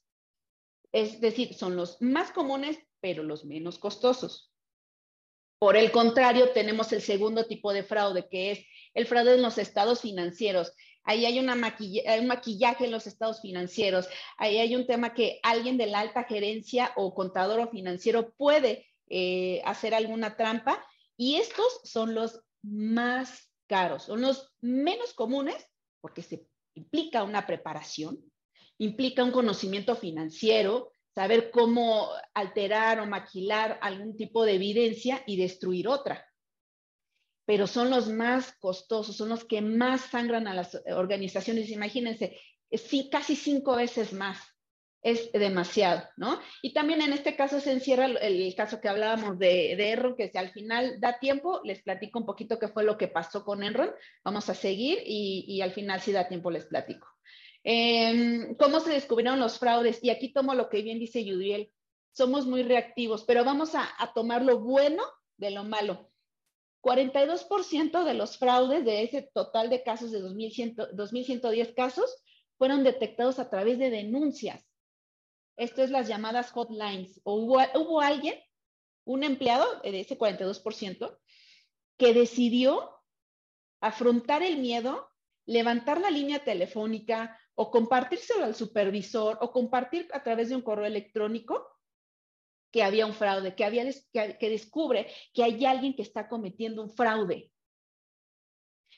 Es 0.93 1.21
decir, 1.21 1.55
son 1.55 1.77
los 1.77 2.01
más 2.01 2.31
comunes, 2.31 2.79
pero 3.01 3.23
los 3.23 3.45
menos 3.45 3.79
costosos. 3.79 4.53
Por 5.59 5.77
el 5.77 5.91
contrario, 5.91 6.51
tenemos 6.51 6.93
el 6.93 7.03
segundo 7.03 7.47
tipo 7.47 7.73
de 7.73 7.83
fraude, 7.83 8.29
que 8.29 8.53
es 8.53 8.65
el 8.95 9.07
fraude 9.07 9.35
en 9.35 9.43
los 9.43 9.59
estados 9.59 10.03
financieros. 10.03 10.73
Ahí 11.03 11.25
hay, 11.25 11.39
un 11.39 11.47
maquillaje 11.47 12.85
en 12.85 12.91
los 12.91 13.07
estados 13.07 13.41
financieros. 13.41 14.09
Ahí 14.37 14.59
hay 14.59 14.77
un 14.77 14.87
tema 14.87 15.15
que 15.15 15.41
alguien 15.43 15.79
de 15.79 15.87
la 15.87 16.01
alta 16.01 16.25
gerencia 16.25 16.93
o 16.97 17.15
contador 17.15 17.61
o 17.61 17.71
financiero 17.71 18.35
puede 18.35 18.87
eh, 19.09 19.63
hacer 19.65 19.95
alguna 19.95 20.37
trampa. 20.37 20.85
Y 21.17 21.37
estos 21.37 21.81
son 21.83 22.15
los 22.15 22.43
más 22.63 23.48
caros, 23.69 24.05
son 24.05 24.23
los 24.23 24.53
menos 24.61 25.13
comunes 25.15 25.65
porque 26.01 26.23
se 26.23 26.49
implica 26.75 27.23
una 27.23 27.47
preparación, 27.47 28.19
implica 28.79 29.23
un 29.23 29.31
conocimiento 29.31 29.95
financiero, 29.95 30.93
saber 31.15 31.51
cómo 31.51 32.09
alterar 32.35 33.01
o 33.01 33.07
maquilar 33.07 33.79
algún 33.83 34.17
tipo 34.17 34.45
de 34.45 34.55
evidencia 34.55 35.23
y 35.27 35.37
destruir 35.37 35.89
otra. 35.89 36.25
Pero 37.45 37.67
son 37.67 37.91
los 37.91 38.09
más 38.09 38.53
costosos, 38.59 39.17
son 39.17 39.31
los 39.31 39.45
que 39.45 39.61
más 39.61 40.03
sangran 40.03 40.47
a 40.47 40.55
las 40.55 40.81
organizaciones. 40.95 41.71
Imagínense, 41.71 42.39
casi 43.11 43.37
cinco 43.37 43.77
veces 43.77 44.13
más 44.13 44.39
es 45.03 45.31
demasiado, 45.33 46.03
¿no? 46.17 46.41
Y 46.61 46.73
también 46.73 47.01
en 47.01 47.13
este 47.13 47.37
caso 47.37 47.61
se 47.61 47.73
encierra 47.73 48.07
el, 48.07 48.55
caso 48.57 48.81
que 48.81 48.89
hablábamos 48.89 49.39
de, 49.39 49.77
de, 49.77 49.93
Enron, 49.93 50.17
que 50.17 50.29
si 50.29 50.39
al 50.39 50.51
final 50.51 50.99
da 51.01 51.19
tiempo, 51.19 51.61
les 51.65 51.83
platico 51.83 52.19
un 52.19 52.27
poquito 52.27 52.59
qué 52.59 52.69
fue 52.69 52.85
lo 52.85 52.99
que 52.99 53.09
pasó 53.09 53.45
con 53.45 53.63
Enron. 53.63 53.91
Vamos 54.25 54.49
a 54.51 54.55
seguir 54.55 54.99
y, 55.05 55.61
al 55.61 55.73
final 55.73 56.01
si 56.01 56.13
da 56.13 56.29
tiempo 56.29 56.51
les 56.51 56.67
platico. 56.67 57.07
Em, 57.63 58.57
¿Cómo 58.57 58.81
se 58.81 58.91
descubrieron 58.91 59.39
los 59.39 59.59
fraudes? 59.59 60.03
Y 60.03 60.11
aquí 60.11 60.33
tomo 60.33 60.55
lo 60.55 60.69
que 60.69 60.83
bien 60.83 60.99
dice 60.99 61.25
Yudiel. 61.25 61.71
Somos 62.13 62.47
muy 62.47 62.63
reactivos, 62.65 63.25
pero 63.25 63.45
vamos 63.45 63.75
a, 63.75 63.89
a 63.99 64.13
tomar 64.13 64.45
lo 64.45 64.59
bueno 64.59 65.05
de 65.37 65.51
lo 65.53 65.63
malo. 65.63 66.11
42% 66.83 68.05
de 68.05 68.15
los 68.15 68.39
fraudes 68.39 68.85
de 68.85 69.03
ese 69.03 69.23
total 69.23 69.71
de 69.71 69.83
casos 69.83 70.11
de 70.11 70.23
2.110 70.23 71.75
casos 71.75 72.17
fueron 72.57 72.83
detectados 72.83 73.39
a 73.39 73.49
través 73.51 73.79
de 73.79 73.91
denuncias. 73.91 74.68
Esto 75.59 75.83
es 75.83 75.91
las 75.91 76.07
llamadas 76.07 76.53
hotlines. 76.53 77.21
O 77.25 77.35
hubo, 77.35 78.01
alguien, 78.01 78.39
un 79.05 79.25
empleado 79.25 79.81
de 79.81 80.01
ese 80.01 80.17
42%, 80.17 81.19
que 81.99 82.15
decidió 82.15 83.03
afrontar 83.81 84.45
el 84.45 84.59
miedo, 84.59 85.11
levantar 85.47 86.01
la 86.01 86.11
línea 86.11 86.45
telefónica 86.45 87.37
o 87.57 87.73
compartírselo 87.73 88.45
al 88.45 88.55
supervisor 88.55 89.37
o 89.41 89.51
compartir 89.51 90.09
a 90.13 90.23
través 90.23 90.49
de 90.49 90.55
un 90.55 90.63
correo 90.63 90.87
electrónico 90.87 91.67
que 92.71 92.85
había 92.85 93.07
un 93.07 93.15
fraude, 93.15 93.57
que, 93.57 93.65
había, 93.65 93.85
que, 94.13 94.51
descubre 94.51 95.11
que 95.35 95.43
hay 95.43 95.65
alguien 95.65 95.97
que 95.97 96.03
está 96.03 96.29
cometiendo 96.29 96.83
un 96.83 96.91
fraude. 96.91 97.51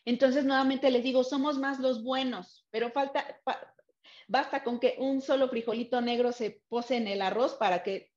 Entonces, 0.05 0.45
nuevamente 0.45 0.91
les 0.91 1.05
digo, 1.05 1.25
somos 1.25 1.59
más 1.59 1.79
los 1.79 2.03
buenos, 2.03 2.67
pero 2.71 2.91
falta, 2.91 3.41
Basta 4.31 4.63
con 4.63 4.79
que 4.79 4.95
un 4.99 5.23
solo 5.23 5.49
frijolito 5.49 6.01
negro 6.01 6.31
se 6.31 6.63
pose 6.69 6.97
en 6.97 7.09
el 7.09 7.21
arroz 7.21 7.55
para 7.55 7.83
que 7.83 8.13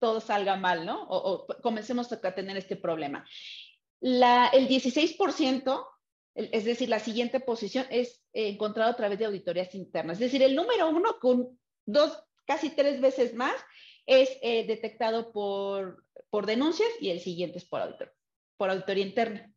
todo 0.00 0.20
salga 0.20 0.56
mal, 0.56 0.84
¿no? 0.84 1.06
O, 1.08 1.46
comencemos 1.62 2.12
a 2.12 2.34
tener 2.34 2.56
este 2.56 2.74
problema. 2.74 3.24
el 4.00 4.68
16%, 4.68 5.86
es 6.34 6.64
decir, 6.64 6.88
la 6.88 6.98
siguiente 6.98 7.38
posición 7.38 7.86
es 7.88 8.20
encontrado 8.32 8.90
a 8.90 8.96
través 8.96 9.20
de 9.20 9.26
auditorías 9.26 9.72
internas. 9.76 10.16
Es 10.16 10.32
decir, 10.32 10.42
el 10.42 10.56
número 10.56 10.88
uno 10.88 11.20
con 11.20 11.56
dos, 11.86 12.20
casi 12.44 12.70
tres 12.70 13.00
veces 13.00 13.32
más, 13.32 13.54
es 14.06 14.36
eh, 14.42 14.66
detectado 14.66 15.30
por, 15.30 16.04
por 16.30 16.46
denuncias 16.46 16.88
y 17.00 17.10
el 17.10 17.20
siguiente 17.20 17.58
es 17.58 17.64
por, 17.64 17.80
auditor, 17.80 18.12
por 18.56 18.70
auditoría 18.70 19.06
interna. 19.06 19.54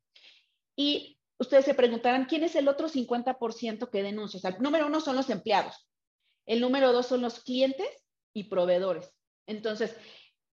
Y 0.75 1.18
ustedes 1.39 1.65
se 1.65 1.73
preguntarán, 1.73 2.25
¿quién 2.25 2.43
es 2.43 2.56
el 2.56 2.67
otro 2.67 2.88
50% 2.89 3.89
que 3.89 4.04
denuncia? 4.04 4.39
el 4.49 4.62
número 4.62 4.88
uno 4.88 5.02
son 5.02 5.15
los 5.15 5.30
empleados, 5.30 5.89
el 6.45 6.62
número 6.62 6.91
dos 6.93 7.08
son 7.08 7.21
los 7.21 7.39
clientes 7.43 7.88
y 8.34 8.45
proveedores. 8.45 9.12
Entonces, 9.47 9.95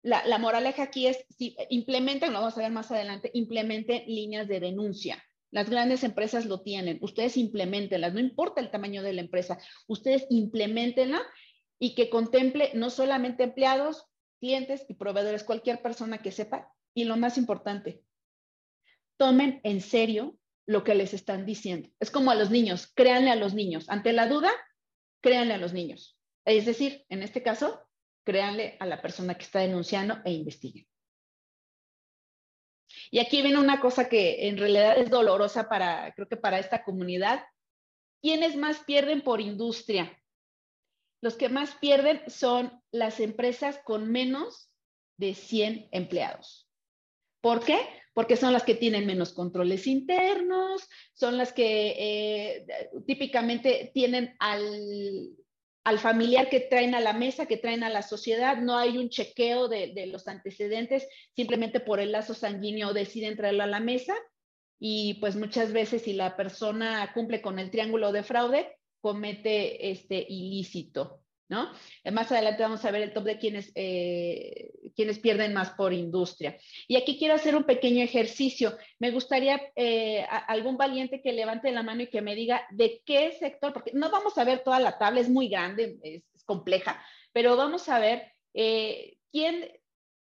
la, 0.02 0.38
moraleja 0.38 0.84
aquí 0.84 1.06
es, 1.06 1.24
si 1.30 1.56
implementen, 1.70 2.32
lo 2.32 2.40
vamos 2.40 2.56
a 2.56 2.60
ver 2.60 2.70
más 2.70 2.90
adelante, 2.90 3.30
implementen 3.32 4.04
líneas 4.06 4.46
de 4.46 4.60
denuncia. 4.60 5.24
Las 5.50 5.70
grandes 5.70 6.04
empresas 6.04 6.46
lo 6.46 6.62
tienen, 6.62 6.98
ustedes 7.00 7.36
implementenlas, 7.36 8.12
no 8.12 8.20
importa 8.20 8.60
el 8.60 8.70
tamaño 8.70 9.02
de 9.02 9.14
la 9.14 9.22
empresa, 9.22 9.58
ustedes 9.86 10.26
implementenla 10.28 11.22
y 11.78 11.94
que 11.94 12.10
contemple 12.10 12.72
no 12.74 12.90
solamente 12.90 13.44
empleados, 13.44 14.04
clientes 14.40 14.84
y 14.88 14.94
proveedores, 14.94 15.44
cualquier 15.44 15.80
persona 15.80 16.18
que 16.18 16.32
sepa. 16.32 16.70
Y 16.92 17.04
lo 17.04 17.16
más 17.16 17.38
importante, 17.38 18.02
tomen 19.16 19.60
en 19.64 19.80
serio 19.80 20.36
lo 20.66 20.84
que 20.84 20.94
les 20.94 21.14
están 21.14 21.44
diciendo. 21.44 21.88
Es 22.00 22.10
como 22.10 22.30
a 22.30 22.34
los 22.34 22.50
niños, 22.50 22.90
créanle 22.94 23.30
a 23.30 23.36
los 23.36 23.54
niños. 23.54 23.88
Ante 23.88 24.12
la 24.12 24.26
duda, 24.26 24.50
créanle 25.20 25.54
a 25.54 25.58
los 25.58 25.72
niños. 25.72 26.18
Es 26.44 26.66
decir, 26.66 27.04
en 27.08 27.22
este 27.22 27.42
caso, 27.42 27.80
créanle 28.24 28.76
a 28.80 28.86
la 28.86 29.00
persona 29.02 29.34
que 29.34 29.44
está 29.44 29.60
denunciando 29.60 30.18
e 30.24 30.32
investiguen. 30.32 30.86
Y 33.10 33.18
aquí 33.18 33.42
viene 33.42 33.58
una 33.58 33.80
cosa 33.80 34.08
que 34.08 34.48
en 34.48 34.56
realidad 34.56 34.98
es 34.98 35.10
dolorosa 35.10 35.68
para, 35.68 36.12
creo 36.14 36.28
que 36.28 36.36
para 36.36 36.58
esta 36.58 36.84
comunidad. 36.84 37.44
¿Quiénes 38.22 38.56
más 38.56 38.80
pierden 38.80 39.20
por 39.22 39.40
industria? 39.40 40.18
Los 41.20 41.36
que 41.36 41.48
más 41.48 41.74
pierden 41.76 42.22
son 42.28 42.82
las 42.90 43.20
empresas 43.20 43.80
con 43.84 44.10
menos 44.10 44.70
de 45.16 45.34
100 45.34 45.88
empleados. 45.92 46.63
¿Por 47.44 47.62
qué? 47.62 47.78
porque 48.14 48.36
son 48.36 48.52
las 48.52 48.62
que 48.62 48.76
tienen 48.76 49.06
menos 49.06 49.32
controles 49.32 49.86
internos, 49.86 50.88
son 51.12 51.36
las 51.36 51.52
que 51.52 51.94
eh, 51.98 52.66
típicamente 53.06 53.90
tienen 53.92 54.36
al, 54.38 55.36
familiar 55.98 56.48
que 56.48 56.60
traen 56.60 56.94
a 56.94 57.00
la 57.00 57.12
mesa, 57.12 57.46
que 57.46 57.56
traen 57.56 57.82
a 57.82 57.90
la 57.90 58.02
sociedad, 58.02 58.58
no 58.58 58.78
hay 58.78 58.98
un 58.98 59.10
chequeo 59.10 59.66
de, 59.68 60.06
los 60.06 60.28
antecedentes, 60.28 61.08
simplemente 61.34 61.80
por 61.80 61.98
el 61.98 62.12
lazo 62.12 62.34
sanguíneo 62.34 62.94
deciden 62.94 63.36
traerlo 63.36 63.64
a 63.64 63.66
la 63.66 63.80
mesa 63.80 64.14
y 64.78 65.14
pues 65.14 65.34
muchas 65.34 65.72
veces 65.72 66.02
si 66.02 66.12
la 66.12 66.36
persona 66.36 67.10
cumple 67.14 67.42
con 67.42 67.58
el 67.58 67.72
triángulo 67.72 68.12
de 68.12 68.22
fraude, 68.22 68.78
comete 69.00 69.90
este 69.90 70.24
ilícito. 70.28 71.23
¿No? 71.48 71.70
Eh, 72.02 72.10
más 72.10 72.30
adelante 72.32 72.62
vamos 72.62 72.84
a 72.84 72.90
ver 72.90 73.02
el 73.02 73.12
top 73.12 73.24
de 73.24 73.38
quienes, 73.38 73.72
eh, 73.74 74.70
quienes 74.94 75.18
pierden 75.18 75.52
más 75.52 75.70
por 75.70 75.92
industria. 75.92 76.56
Y 76.88 76.96
aquí 76.96 77.18
quiero 77.18 77.34
hacer 77.34 77.56
un 77.56 77.64
pequeño 77.64 78.02
ejercicio. 78.02 78.76
Me 78.98 79.10
gustaría 79.10 79.60
eh, 79.76 80.24
algún 80.48 80.76
valiente 80.76 81.20
que 81.22 81.32
levante 81.32 81.70
la 81.72 81.82
mano 81.82 82.02
y 82.02 82.08
que 82.08 82.22
me 82.22 82.34
diga 82.34 82.66
de 82.70 83.02
qué 83.04 83.32
sector, 83.32 83.72
porque 83.72 83.92
no 83.94 84.10
vamos 84.10 84.38
a 84.38 84.44
ver 84.44 84.60
toda 84.60 84.80
la 84.80 84.98
tabla, 84.98 85.20
es 85.20 85.28
muy 85.28 85.48
grande, 85.48 85.98
es, 86.02 86.22
compleja, 86.44 87.02
pero 87.32 87.56
vamos 87.56 87.88
a 87.88 87.98
ver 87.98 88.30
quién 89.32 89.66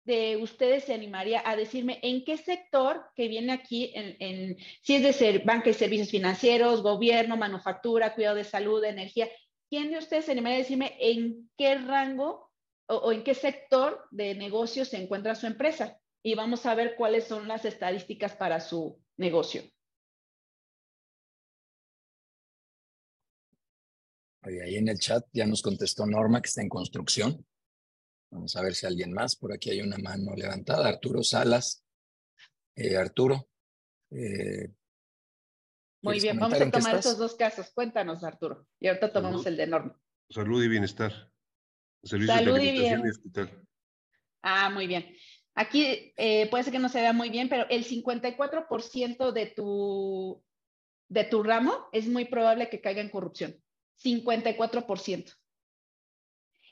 de 0.09 0.38
ustedes 0.38 0.85
se 0.85 0.94
animaría 0.94 1.42
a 1.44 1.54
decirme 1.54 2.00
en 2.02 2.24
qué 2.24 2.38
sector 2.38 3.04
que 3.14 3.28
viene 3.28 3.52
aquí, 3.52 3.92
en, 3.94 4.57
si 4.81 4.96
es 4.96 5.02
de 5.02 5.12
ser 5.12 5.44
banca 5.44 5.70
y 5.70 5.74
servicios 5.74 6.11
financieros, 6.11 6.83
gobierno, 6.83 7.37
manufactura, 7.37 8.14
cuidado 8.14 8.37
de 8.37 8.44
salud, 8.44 8.83
energía, 8.83 9.28
¿quién 9.68 9.90
de 9.90 9.98
ustedes 9.98 10.26
se 10.26 10.33
animaría 10.33 10.59
a 10.59 10.62
decirme 10.62 10.96
en 10.98 11.50
qué 11.57 11.76
rango 11.76 12.50
o, 12.87 13.12
en 13.12 13.22
qué 13.22 13.35
sector 13.35 14.07
de 14.11 14.35
negocio 14.35 14.85
se 14.85 15.02
encuentra 15.02 15.35
su 15.35 15.46
empresa? 15.46 16.00
Y 16.22 16.35
vamos 16.35 16.66
a 16.66 16.74
ver 16.74 16.96
cuáles 16.96 17.24
son 17.24 17.48
las 17.48 17.64
estadísticas 17.64 18.35
para 18.35 18.61
su 18.61 19.00
negocio. 19.16 19.62
ahí 24.64 24.76
en 24.76 24.88
el 24.88 24.98
chat 24.98 25.26
ya 25.31 25.46
nos 25.46 25.61
contestó 25.61 26.07
Norma 26.07 26.40
que 26.40 26.48
está 26.48 26.62
en 26.62 26.70
construcción. 26.70 27.46
Vamos 28.31 28.57
a 28.57 28.62
ver 28.62 28.74
si 28.74 28.87
alguien 28.87 29.12
más. 29.12 29.37
Por 29.37 29.52
aquí 29.52 29.68
hay 29.70 29.83
una 29.83 29.98
mano 29.98 30.35
levantada. 30.35 30.88
Arturo 30.88 31.22
Salas. 31.22 31.85
Eh, 32.74 32.96
Arturo, 32.96 33.48
eh, 34.11 34.70
muy 36.02 36.20
bien, 36.20 36.38
vamos 36.38 36.61
a 36.61 36.70
tomar 36.70 36.96
estos 36.96 37.18
dos 37.18 37.34
casos. 37.34 37.70
Cuéntanos, 37.74 38.22
Arturo. 38.22 38.66
Y 38.80 38.88
ahorita 38.88 39.12
tomamos 39.12 39.44
el 39.46 39.56
de 39.56 39.66
Norma. 39.66 40.00
Salud 40.30 40.62
y 40.62 40.68
bienestar. 40.68 41.30
Servicio 42.02 42.34
Salud 42.34 42.56
de 42.56 42.64
y, 42.64 43.11
hospital. 43.11 43.66
Ah, 44.42 44.70
muy 44.70 44.87
bien. 44.87 45.14
Aquí 45.54 46.12
eh, 46.16 46.48
puede 46.50 46.62
ser 46.62 46.72
que 46.72 46.78
no 46.78 46.88
se 46.88 47.00
vea 47.00 47.12
muy 47.12 47.30
bien, 47.30 47.48
pero 47.48 47.66
el 47.68 47.84
54% 47.84 49.32
de 49.32 49.46
tu, 49.46 50.42
de 51.08 51.24
tu 51.24 51.42
ramo 51.42 51.88
es 51.92 52.06
muy 52.06 52.26
probable 52.26 52.68
que 52.68 52.80
caiga 52.80 53.00
en 53.00 53.11
corrupción. 53.11 53.56
54%. 54.04 55.34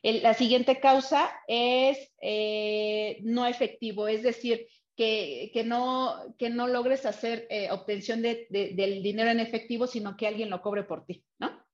la 0.02 0.34
siguiente 0.34 0.78
causa 0.78 1.28
es 1.48 2.12
eh, 2.22 3.18
no 3.24 3.46
efectivo, 3.46 4.06
es 4.06 4.22
decir, 4.22 4.68
que, 4.96 5.62
no, 5.64 6.34
que 6.38 6.50
no 6.50 6.66
logres 6.66 7.04
hacer 7.04 7.46
eh, 7.50 7.70
obtención 7.70 8.22
de, 8.22 8.46
del 8.50 9.02
dinero 9.02 9.30
en 9.30 9.40
efectivo, 9.40 9.86
sino 9.86 10.16
que 10.16 10.26
alguien 10.26 10.50
lo 10.50 10.62
cobre 10.62 10.84
por 10.84 11.04
ti, 11.04 11.24
¿no? 11.38 11.64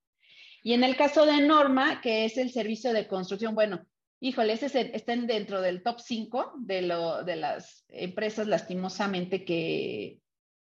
Y 0.65 0.75
en 0.75 0.85
el 0.85 0.97
caso 0.97 1.27
de 1.27 1.41
Norma, 1.41 2.01
que 2.01 2.25
es 2.25 2.37
el 2.37 2.51
servicio 2.51 2.93
de 2.93 3.09
construcción, 3.09 3.55
bueno, 3.55 3.85
híjole, 4.21 4.53
ese 4.53 4.91
están 4.95 5.27
dentro 5.27 5.61
del 5.61 5.83
top 5.83 5.99
5 6.01 6.53
de, 6.59 6.83
de 7.25 7.37
las 7.37 7.85
empresas 7.89 8.47
lastimosamente 8.47 9.45
que, 9.45 10.21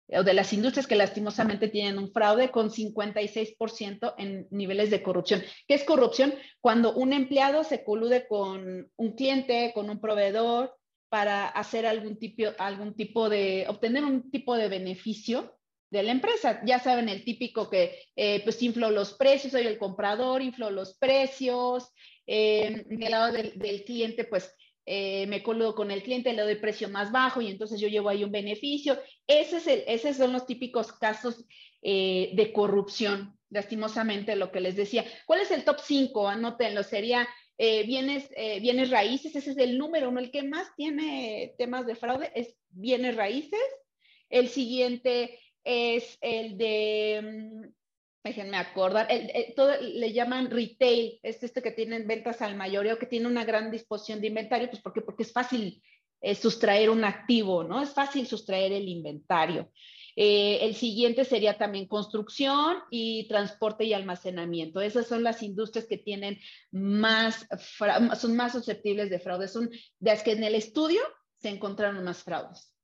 o 0.09 0.23
de 0.23 0.35
las 0.35 0.53
industrias 0.53 0.87
que 0.87 0.97
lastimosamente 0.97 1.69
tienen 1.69 1.99
un 1.99 2.13
fraude 2.13 2.51
con 2.51 2.71
56% 2.71 4.15
en 4.19 4.47
niveles 4.51 4.91
de 4.91 5.03
corrupción. 5.03 5.43
¿Qué 5.67 5.75
es 5.75 5.85
corrupción? 5.85 6.35
Cuando 6.61 6.95
un 6.95 7.13
empleado 7.13 7.65
se 7.65 7.85
colude 7.85 8.27
con 8.27 8.91
un 8.97 9.13
cliente, 9.13 9.73
con 9.75 9.89
un 9.89 10.01
proveedor, 10.01 10.75
para 11.15 11.47
hacer 11.47 11.87
algún 11.87 12.19
tipo, 12.19 12.43
algún 12.59 12.97
tipo 12.97 13.29
de, 13.29 13.67
obtener 13.69 14.03
un 14.03 14.33
tipo 14.33 14.57
de 14.57 14.69
beneficio 14.69 15.57
de 15.89 16.03
la 16.03 16.11
empresa. 16.11 16.61
Ya 16.67 16.81
saben, 16.81 17.09
el 17.09 17.25
típico 17.25 17.71
que 17.71 18.01
eh, 18.17 18.41
pues 18.43 18.61
infló 18.65 18.91
los 18.91 19.13
precios, 19.13 19.53
soy 19.53 19.65
el 19.69 19.79
comprador, 19.79 20.43
infló 20.43 20.71
los 20.71 20.99
precios, 20.99 21.93
eh, 22.27 22.83
del 22.89 23.13
lado 23.13 23.31
del, 23.33 23.85
cliente, 23.85 24.25
pues 24.25 24.53
eh, 24.87 25.29
me 25.29 25.45
coludo 25.45 25.77
con 25.77 25.93
el 25.93 26.03
cliente, 26.03 26.33
le 26.33 26.43
doy 26.43 26.57
precio 26.57 26.89
más 26.89 27.13
bajo 27.13 27.41
y 27.41 27.47
entonces 27.47 27.81
yo 27.81 27.87
llevo 27.87 28.09
ahí 28.09 28.25
un 28.25 28.33
beneficio. 28.33 28.99
Ese 29.29 29.59
es 29.59 29.69
el, 29.69 29.85
esos 29.87 30.17
son 30.17 30.33
los 30.33 30.47
típicos 30.47 30.91
casos 30.95 31.45
eh, 31.81 32.33
de 32.35 32.53
corrupción, 32.53 33.39
lastimosamente 33.51 34.35
lo 34.35 34.51
que 34.51 34.61
les 34.61 34.75
decía. 34.75 35.05
¿Cuál 35.27 35.43
es 35.43 35.53
el 35.53 35.63
top 35.63 35.79
5? 35.81 36.27
Anótenlo, 36.27 36.83
sería 36.83 37.29
bienes, 37.59 38.29
bienes 38.61 38.91
raíces, 38.91 39.37
ese 39.37 39.53
es 39.53 39.59
el 39.59 39.79
número 39.79 40.09
uno, 40.09 40.21
el 40.21 40.31
que 40.31 40.43
más 40.43 40.75
tiene 40.77 41.55
temas 41.57 41.87
de 41.87 41.95
fraude 41.95 42.33
es 42.35 42.57
bienes 42.71 43.17
raíces. 43.17 43.61
El 44.29 44.49
siguiente 44.49 45.39
es 45.63 46.19
el 46.21 46.59
de, 46.59 47.21
mm, 47.23 47.73
déjenme 48.25 48.57
acordar, 48.57 49.09
todo 49.55 49.81
le 49.81 50.13
llaman 50.13 50.51
retail, 50.51 51.19
es 51.23 51.43
este 51.43 51.63
que 51.63 51.73
tienen 51.73 52.07
ventas 52.07 52.43
al 52.43 52.57
mayoreo, 52.57 52.99
que 52.99 53.07
tiene 53.07 53.27
una 53.27 53.45
gran 53.45 53.71
disposición 53.71 54.21
de 54.21 54.29
inventario, 54.29 54.69
pues 54.71 54.83
porque, 54.83 55.03
porque 55.03 55.23
es 55.23 55.33
fácil 55.33 55.83
eh, 56.21 56.35
sustraer 56.35 56.89
un 56.89 57.05
activo, 57.05 57.65
¿no? 57.65 57.83
Es 57.83 57.93
fácil 57.93 58.27
sustraer 58.27 58.73
el 58.73 58.89
inventario. 58.89 59.71
Eh, 60.17 60.59
el 60.63 60.75
siguiente 60.75 61.25
sería 61.25 61.59
también 61.59 61.89
construcción 61.89 62.77
y 62.91 63.27
transporte 63.29 63.85
y 63.85 63.93
almacenamiento. 63.93 64.81
Esas 64.81 65.07
son 65.07 65.23
las 65.23 65.43
industrias 65.43 65.87
que 65.87 65.99
tienen 65.99 66.39
más, 66.71 67.47
son 68.19 68.37
más 68.37 68.53
susceptibles 68.53 69.11
de 69.11 69.19
fraude. 69.19 69.49
Son 69.49 69.71
las 70.01 70.23
que 70.23 70.33
en 70.33 70.45
el 70.45 70.55
estudio 70.55 71.01
se 71.41 71.49
encontraron 71.49 72.05
más 72.05 72.23
fraudes. 72.23 72.75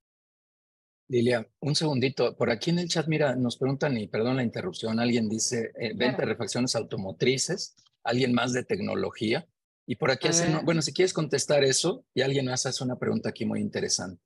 Lilia, 1.09 1.49
un 1.59 1.75
segundito. 1.75 2.37
Por 2.37 2.51
aquí 2.51 2.71
en 2.71 2.79
el 2.79 2.89
chat, 2.89 3.09
mira, 3.09 3.35
nos 3.35 3.57
preguntan, 3.57 3.97
y 3.99 4.07
perdón 4.07 4.37
la 4.37 4.45
interrupción, 4.45 5.01
alguien 5.01 5.29
dice 5.29 5.73
eh, 5.79 5.93
venta 5.95 6.19
de 6.19 6.27
refacciones 6.27 6.77
automotrices, 6.77 7.75
alguien 8.05 8.33
más 8.33 8.53
de 8.53 8.65
tecnología. 8.65 9.47
Y 9.87 9.97
por 9.97 10.13
aquí 10.13 10.29
hacen, 10.29 10.65
bueno, 10.65 10.83
si 10.83 10.93
quieres 10.93 11.13
contestar 11.13 11.65
eso, 11.65 12.05
y 12.15 12.23
alguien 12.23 12.47
más 12.47 12.65
hace 12.65 12.85
una 12.85 12.97
pregunta 12.97 13.31
aquí 13.31 13.45
muy 13.45 13.61
interesante. 13.61 14.23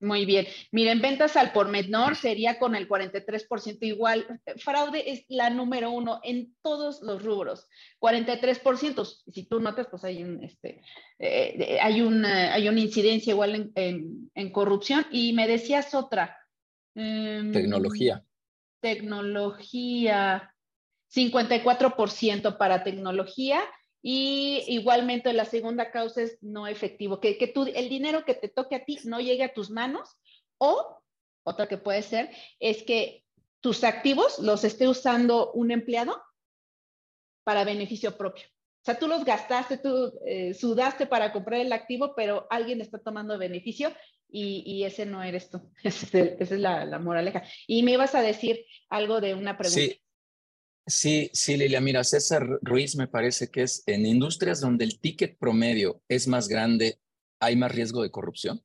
Muy 0.00 0.24
bien. 0.24 0.46
Miren, 0.72 1.02
ventas 1.02 1.36
al 1.36 1.52
por 1.52 1.68
menor 1.68 2.16
sería 2.16 2.58
con 2.58 2.74
el 2.74 2.88
43% 2.88 3.78
igual. 3.82 4.40
Fraude 4.56 5.10
es 5.12 5.26
la 5.28 5.50
número 5.50 5.90
uno 5.90 6.20
en 6.24 6.56
todos 6.62 7.02
los 7.02 7.22
rubros. 7.22 7.68
43%. 8.00 9.04
Si 9.30 9.44
tú 9.44 9.60
notas, 9.60 9.88
pues 9.90 10.02
hay 10.04 10.22
un, 10.22 10.42
este, 10.42 10.82
eh, 11.18 11.78
hay 11.82 12.00
una, 12.00 12.54
hay 12.54 12.68
una 12.68 12.80
incidencia 12.80 13.32
igual 13.32 13.70
en, 13.74 14.52
corrupción. 14.52 15.06
Y 15.10 15.34
me 15.34 15.46
decías 15.46 15.94
otra. 15.94 16.38
Em, 16.94 17.52
tecnología. 17.52 18.24
Tecnología. 18.80 20.54
54% 21.12 22.56
para 22.56 22.84
tecnología 22.84 23.60
y 24.02 24.64
igualmente 24.68 25.32
la 25.32 25.44
segunda 25.44 25.90
causa 25.90 26.22
es 26.22 26.38
no 26.42 26.66
efectivo, 26.66 27.20
que, 27.20 27.36
el 27.74 27.88
dinero 27.88 28.24
que 28.24 28.34
te 28.34 28.48
toque 28.48 28.76
a 28.76 28.84
ti 28.84 28.98
no 29.04 29.20
llegue 29.20 29.44
a 29.44 29.52
tus 29.52 29.70
manos 29.70 30.16
o 30.58 31.02
otra 31.42 31.68
que 31.68 31.78
puede 31.78 32.02
ser 32.02 32.30
es 32.58 32.82
que 32.82 33.24
tus 33.60 33.84
activos 33.84 34.38
los 34.38 34.64
esté 34.64 34.88
usando 34.88 35.52
un 35.52 35.70
empleado 35.70 36.22
para 37.44 37.64
beneficio 37.64 38.16
propio. 38.16 38.46
O 38.46 38.84
sea, 38.84 38.98
tú 38.98 39.08
los 39.08 39.24
gastaste, 39.24 39.76
tú 39.76 40.18
eh, 40.24 40.54
sudaste 40.54 41.06
para 41.06 41.32
comprar 41.32 41.60
el 41.60 41.72
activo, 41.72 42.14
pero 42.14 42.46
alguien 42.48 42.80
está 42.80 42.98
tomando 42.98 43.36
beneficio 43.36 43.92
y, 44.30 44.62
y 44.64 44.84
ese 44.84 45.04
no 45.04 45.22
eres 45.22 45.50
tú. 45.50 45.60
Esa 45.82 46.18
es, 46.18 46.50
la, 46.52 46.86
la, 46.86 46.98
moraleja. 46.98 47.42
Y 47.66 47.82
me 47.82 47.92
ibas 47.92 48.14
a 48.14 48.22
decir 48.22 48.64
algo 48.88 49.20
de 49.20 49.34
una 49.34 49.58
pregunta. 49.58 49.80
Sí, 49.80 50.02
Sí, 50.86 51.30
sí, 51.32 51.56
Lilia, 51.56 51.80
mira, 51.80 52.02
César 52.04 52.46
Ruiz 52.62 52.96
me 52.96 53.06
parece 53.06 53.48
que 53.48 53.62
es 53.62 53.82
en 53.86 54.06
industrias 54.06 54.60
donde 54.60 54.84
el 54.84 54.98
ticket 54.98 55.38
promedio 55.38 56.02
es 56.08 56.26
más 56.26 56.48
grande, 56.48 56.98
¿hay 57.38 57.56
más 57.56 57.72
riesgo 57.72 58.02
de 58.02 58.10
corrupción? 58.10 58.62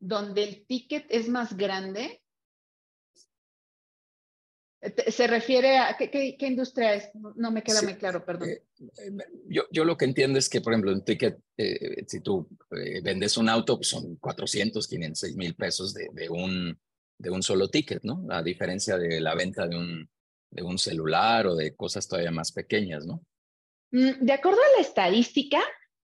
Donde 0.00 0.42
el 0.42 0.66
ticket 0.66 1.06
es 1.08 1.28
más 1.28 1.56
grande. 1.56 2.20
¿Se 5.08 5.26
refiere 5.26 5.78
a 5.78 5.96
qué, 5.96 6.36
industria 6.40 6.94
es? 6.94 7.10
No 7.36 7.50
me 7.50 7.62
queda 7.62 7.80
muy 7.82 7.94
claro, 7.94 8.22
perdón. 8.24 8.50
Eh, 8.50 8.62
eh, 8.80 9.10
yo, 9.48 9.62
yo, 9.70 9.84
lo 9.84 9.96
que 9.96 10.04
entiendo 10.04 10.38
es 10.38 10.50
que, 10.50 10.60
por 10.60 10.74
ejemplo, 10.74 10.92
un 10.92 11.04
ticket, 11.04 11.38
eh, 11.56 12.04
si 12.06 12.20
tú 12.20 12.46
vendes 13.02 13.38
un 13.38 13.48
auto, 13.48 13.76
pues 13.76 13.88
son 13.88 14.16
400, 14.16 14.86
506 14.86 15.36
mil 15.36 15.54
pesos 15.54 15.94
de, 15.94 16.08
de, 16.12 16.28
un, 16.28 16.78
de 17.16 17.30
un 17.30 17.42
solo 17.42 17.70
ticket, 17.70 18.02
¿no? 18.02 18.26
A 18.28 18.42
diferencia 18.42 18.98
de 18.98 19.22
la 19.22 19.34
venta 19.34 19.66
de 19.66 19.76
un, 19.76 20.10
de 20.54 20.62
un 20.62 20.78
celular 20.78 21.46
o 21.46 21.56
de 21.56 21.74
cosas 21.74 22.06
todavía 22.06 22.30
más 22.30 22.52
pequeñas, 22.52 23.04
¿no? 23.04 23.24
Mm, 23.90 24.24
de 24.24 24.32
acuerdo 24.32 24.60
a 24.60 24.76
la 24.76 24.86
estadística, 24.86 25.60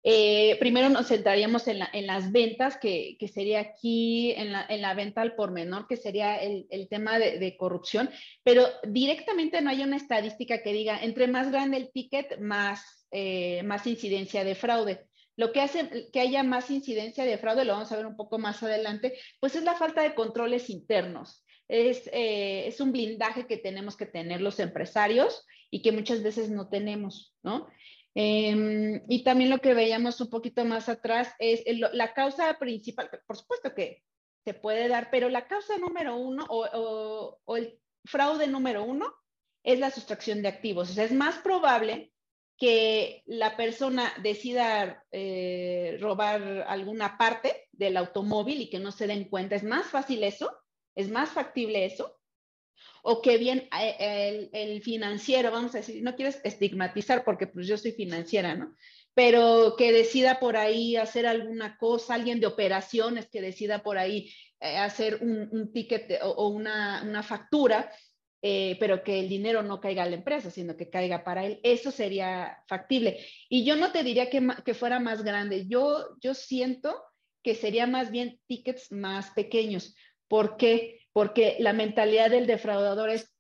eh, 0.09 0.57
primero 0.61 0.89
nos 0.89 1.09
centraríamos 1.09 1.67
en, 1.67 1.81
las 2.07 2.31
ventas, 2.31 2.77
que, 2.77 3.17
sería 3.33 3.59
aquí 3.59 4.33
en 4.37 4.53
la, 4.53 4.95
venta 4.95 5.21
al 5.21 5.35
por 5.35 5.51
menor, 5.51 5.89
que 5.89 5.97
sería 5.97 6.37
el, 6.37 6.89
tema 6.89 7.19
de, 7.19 7.57
corrupción, 7.57 8.09
pero 8.45 8.69
directamente 8.85 9.61
no 9.61 9.71
hay 9.71 9.83
una 9.83 9.97
estadística 9.97 10.63
que 10.63 10.73
diga, 10.73 11.01
entre 11.03 11.27
más 11.27 11.51
grande 11.51 11.79
el 11.79 11.91
ticket, 11.91 12.39
más, 12.39 13.09
eh, 13.11 13.65
más 13.65 13.85
incidencia 13.89 14.45
de 14.45 14.55
fraude. 14.55 15.07
Lo 15.35 15.51
que 15.53 15.61
hace 15.61 16.09
que 16.13 16.21
haya 16.21 16.45
más 16.45 16.71
incidencia 16.71 17.25
de 17.25 17.37
fraude, 17.37 17.65
lo 17.65 17.73
vamos 17.73 17.91
a 17.91 17.97
ver 17.97 18.07
un 18.07 18.17
poco 18.17 18.39
más 18.39 18.63
adelante, 18.63 19.19
pues 19.41 19.57
es 19.57 19.65
la 19.65 19.75
falta 19.75 20.03
de 20.03 20.15
controles 20.15 20.71
internos 20.71 21.45
es, 21.69 22.09
eh, 22.13 22.67
es 22.67 22.81
un 22.81 22.93
blindaje 22.93 23.47
que 23.47 23.57
tenemos 23.57 23.97
que 23.97 24.07
tener 24.07 24.41
los 24.41 24.61
empresarios 24.61 25.45
y 25.71 25.83
que 25.83 25.93
muchas 25.93 26.23
veces 26.23 26.51
no 26.51 26.69
tenemos, 26.69 27.35
¿no? 27.43 27.67
Em, 28.15 29.03
y 29.09 29.25
también 29.25 29.51
lo 29.51 29.59
que 29.59 29.75
veíamos 29.75 30.21
un 30.21 30.31
poquito 30.31 30.65
más 30.65 30.89
atrás 30.89 31.35
es 31.39 31.63
la 31.93 32.15
causa 32.15 32.59
principal, 32.59 33.11
por 33.27 33.37
supuesto 33.37 33.75
que 33.75 34.03
se 34.43 34.55
puede 34.55 34.89
dar, 34.89 35.11
pero 35.11 35.29
la 35.29 35.47
causa 35.47 35.77
número 35.77 36.17
uno 36.17 36.47
o, 36.49 37.39
o, 37.45 37.57
el 37.57 37.79
fraude 38.05 38.47
número 38.47 38.85
uno 38.85 39.13
es 39.65 39.79
la 39.81 39.91
sustracción 39.91 40.41
de 40.41 40.49
activos. 40.49 40.89
O 40.91 40.93
sea, 40.95 41.05
es 41.05 41.13
más 41.13 41.39
probable 41.39 42.13
que 42.57 43.23
la 43.27 43.57
persona 43.57 44.15
decida 44.23 45.05
eh, 45.11 45.99
robar 46.01 46.65
alguna 46.69 47.19
parte 47.19 47.69
del 47.73 47.97
automóvil 47.97 48.63
y 48.63 48.71
que 48.71 48.79
no 48.79 48.93
se 48.93 49.07
den 49.07 49.29
cuenta. 49.29 49.57
Es 49.57 49.65
más 49.65 49.87
fácil 49.89 50.25
eso 50.25 50.57
¿Es 50.97 51.11
más 51.11 51.31
factible 51.31 51.85
eso? 51.85 52.19
O 53.03 53.23
que 53.23 53.39
bien 53.39 53.69
eh, 53.79 54.49
el, 54.53 54.83
financiero, 54.83 55.53
vamos 55.53 55.75
a 55.75 55.79
decir, 55.79 56.03
no 56.03 56.17
quieres 56.17 56.41
estigmatizar 56.43 57.25
porque 57.25 57.47
pues 57.47 57.67
yo 57.69 57.77
soy 57.77 57.93
financiera, 57.93 58.57
¿no? 58.57 58.75
Pero 59.15 59.77
que 59.79 59.93
decida 59.93 60.41
por 60.41 60.57
ahí 60.57 60.97
hacer 60.97 61.27
alguna 61.27 61.77
cosa, 61.79 62.15
alguien 62.15 62.41
de 62.41 62.47
operaciones 62.47 63.29
que 63.29 63.41
decida 63.41 63.83
por 63.83 63.97
ahí 63.97 64.33
eh, 64.61 64.77
hacer 64.79 65.21
un, 65.23 65.73
ticket 65.73 66.19
o, 66.23 66.49
una, 66.49 67.23
factura, 67.23 67.93
eh, 68.43 68.77
pero 68.81 69.03
que 69.05 69.21
el 69.21 69.29
dinero 69.29 69.63
no 69.63 69.81
caiga 69.81 70.03
a 70.03 70.09
la 70.09 70.17
empresa, 70.17 70.51
sino 70.51 70.77
que 70.77 70.91
caiga 70.91 71.25
para 71.25 71.47
él. 71.47 71.61
Eso 71.63 71.91
sería 71.91 72.59
factible. 72.67 73.25
Y 73.49 73.65
yo 73.65 73.77
no 73.77 73.93
te 73.93 74.03
diría 74.03 74.29
que, 74.29 74.47
que 74.65 74.75
fuera 74.75 74.99
más 74.99 75.23
grande. 75.23 75.67
Yo, 75.69 76.17
yo 76.21 76.35
siento 76.35 77.03
que 77.43 77.55
sería 77.55 77.87
más 77.87 78.11
bien 78.11 78.41
tickets 78.49 78.91
más 78.91 79.31
pequeños, 79.31 79.95
¿Por 80.29 80.57
qué? 80.57 81.01
Porque 81.13 81.57
la 81.61 81.73
mentalidad 81.73 82.31
del 82.31 82.47
defraudador 82.47 83.11
es, 83.11 83.35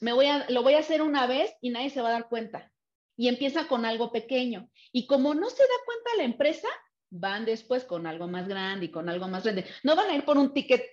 me 0.00 0.12
voy 0.12 0.26
a, 0.26 0.48
lo 0.48 0.62
voy 0.62 0.74
a 0.74 0.80
hacer 0.80 1.02
una 1.02 1.26
vez 1.26 1.54
y 1.60 1.70
nadie 1.70 1.90
se 1.90 2.00
va 2.00 2.08
a 2.08 2.12
dar 2.12 2.28
cuenta. 2.28 2.72
Y 3.16 3.28
empieza 3.28 3.68
con 3.68 3.84
algo 3.84 4.12
pequeño. 4.12 4.70
Y 4.92 5.06
como 5.06 5.34
no 5.34 5.50
se 5.50 5.62
da 5.62 5.74
cuenta 5.84 6.16
la 6.16 6.24
empresa, 6.24 6.68
van 7.10 7.44
después 7.44 7.84
con 7.84 8.06
algo 8.06 8.28
más 8.28 8.48
grande 8.48 8.86
y 8.86 8.90
con 8.90 9.08
algo 9.08 9.28
más 9.28 9.42
grande. 9.42 9.66
No 9.82 9.96
van 9.96 10.10
a 10.10 10.14
ir 10.14 10.24
por 10.24 10.38
un 10.38 10.54
ticket 10.54 10.84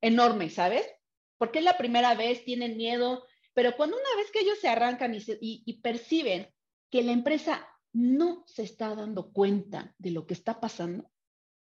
enorme, 0.00 0.50
¿sabes? 0.50 0.86
Porque 1.36 1.58
es 1.58 1.64
la 1.64 1.76
primera 1.76 2.14
vez, 2.14 2.44
tienen 2.44 2.76
miedo, 2.76 3.24
pero 3.54 3.76
cuando 3.76 3.96
una 3.96 4.16
vez 4.16 4.30
que 4.30 4.40
ellos 4.40 4.58
se 4.60 4.68
arrancan 4.68 5.16
y, 5.40 5.80
perciben 5.82 6.48
que 6.90 7.02
la 7.02 7.12
empresa 7.12 7.68
no 7.92 8.44
se 8.46 8.62
está 8.62 8.94
dando 8.94 9.32
cuenta 9.32 9.94
de 9.98 10.12
lo 10.12 10.26
que 10.26 10.34
está 10.34 10.60
pasando, 10.60 11.10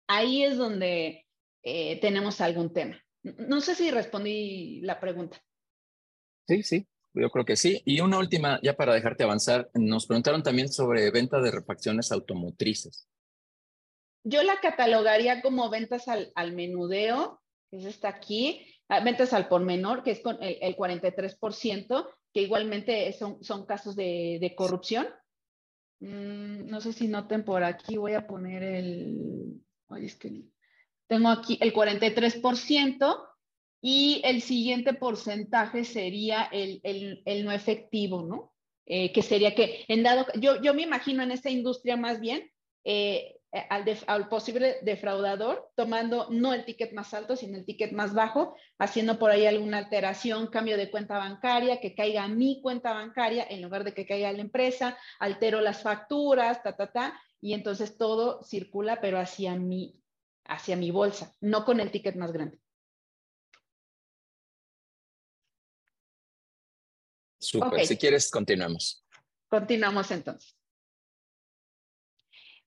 ahí 0.08 0.44
es 0.44 0.58
donde 0.58 1.27
eh, 1.70 2.00
tenemos 2.00 2.40
algún 2.40 2.72
tema. 2.72 2.98
No 3.24 3.60
sé 3.60 3.76
si 3.76 3.92
respondí 3.92 4.80
la 4.84 5.02
pregunta. 5.02 5.38
Sí, 6.48 6.64
sí, 6.64 6.88
yo 7.14 7.30
creo 7.30 7.44
que 7.44 7.58
sí. 7.58 7.82
Y 7.84 8.00
una 8.00 8.20
última, 8.20 8.58
ya 8.64 8.78
para 8.78 8.94
dejarte 8.94 9.26
avanzar, 9.26 9.70
nos 9.74 10.08
preguntaron 10.08 10.44
también 10.44 10.72
sobre 10.72 11.12
venta 11.12 11.42
de 11.42 11.52
refacciones 11.52 12.14
automotrices. 12.14 13.10
Yo 14.24 14.44
la 14.44 14.62
catalogaría 14.62 15.42
como 15.42 15.70
ventas 15.70 16.08
al, 16.08 16.54
menudeo, 16.54 17.42
que 17.70 17.80
es 17.80 17.86
esta 17.86 18.08
aquí, 18.08 18.66
ah, 18.88 19.04
ventas 19.04 19.34
al 19.34 19.50
por 19.50 19.62
menor, 19.62 20.04
que 20.04 20.12
es 20.12 20.22
con 20.22 20.38
el, 20.42 20.74
43%, 20.78 22.08
que 22.34 22.42
igualmente 22.44 23.12
son, 23.12 23.44
son 23.44 23.66
casos 23.66 23.94
de, 23.98 24.54
corrupción. 24.56 25.06
Mm, 26.00 26.68
no 26.68 26.80
sé 26.80 26.94
si 26.94 27.10
noten 27.10 27.44
por 27.44 27.66
aquí, 27.66 27.98
voy 27.98 28.14
a 28.14 28.26
poner 28.26 28.64
el... 28.64 29.62
Ay, 29.90 30.06
es 30.06 30.16
que 30.16 30.46
tengo 31.08 31.30
aquí 31.30 31.58
el 31.62 31.74
43%, 31.74 33.28
y 33.82 34.22
el 34.26 34.42
siguiente 34.42 34.94
porcentaje 34.94 35.84
sería 35.84 36.44
el, 36.52 36.82
el, 36.84 37.46
no 37.46 37.52
efectivo, 37.52 38.24
¿no? 38.24 38.54
Eh, 38.86 39.12
que 39.12 39.22
sería 39.22 39.54
que 39.54 39.86
en 39.90 40.04
dado, 40.04 40.26
yo, 40.40 40.62
yo 40.62 40.74
me 40.74 40.82
imagino 40.82 41.22
en 41.22 41.32
esta 41.32 41.50
industria 41.50 41.98
más 41.98 42.22
bien 42.22 42.50
eh, 42.86 43.36
al, 43.70 43.84
al, 44.08 44.30
posible 44.30 44.78
defraudador 44.82 45.72
tomando 45.76 46.28
no 46.30 46.54
el 46.54 46.64
ticket 46.64 46.94
más 46.94 47.14
alto, 47.14 47.36
sino 47.36 47.58
el 47.58 47.66
ticket 47.66 47.92
más 47.92 48.14
bajo, 48.14 48.56
haciendo 48.80 49.20
por 49.20 49.30
ahí 49.30 49.46
alguna 49.46 49.78
alteración, 49.78 50.48
cambio 50.48 50.78
de 50.78 50.90
cuenta 50.90 51.18
bancaria, 51.18 51.82
que 51.82 51.96
caiga 51.96 52.28
mi 52.28 52.62
cuenta 52.62 52.94
bancaria 52.94 53.46
en 53.50 53.62
lugar 53.62 53.84
de 53.84 53.94
que 53.94 54.06
caiga 54.06 54.32
la 54.32 54.42
empresa, 54.42 54.98
altero 55.20 55.60
las 55.60 55.82
facturas, 55.82 56.64
ta, 56.64 56.76
ta, 56.76 56.92
ta, 56.92 57.22
y 57.42 57.54
entonces 57.54 57.98
todo 57.98 58.42
circula, 58.44 59.02
pero 59.02 59.20
hacia 59.20 59.56
mi, 59.56 59.96
hacia 60.48 60.76
mi 60.76 60.92
bolsa, 60.92 61.34
no 61.42 61.66
con 61.66 61.80
el 61.80 61.92
ticket 61.92 62.16
más 62.16 62.32
grande. 62.32 62.60
Súper, 67.40 67.86
si 67.86 67.98
quieres, 67.98 68.30
continuamos. 68.30 69.06
Continuamos 69.48 70.12
entonces. 70.12 70.58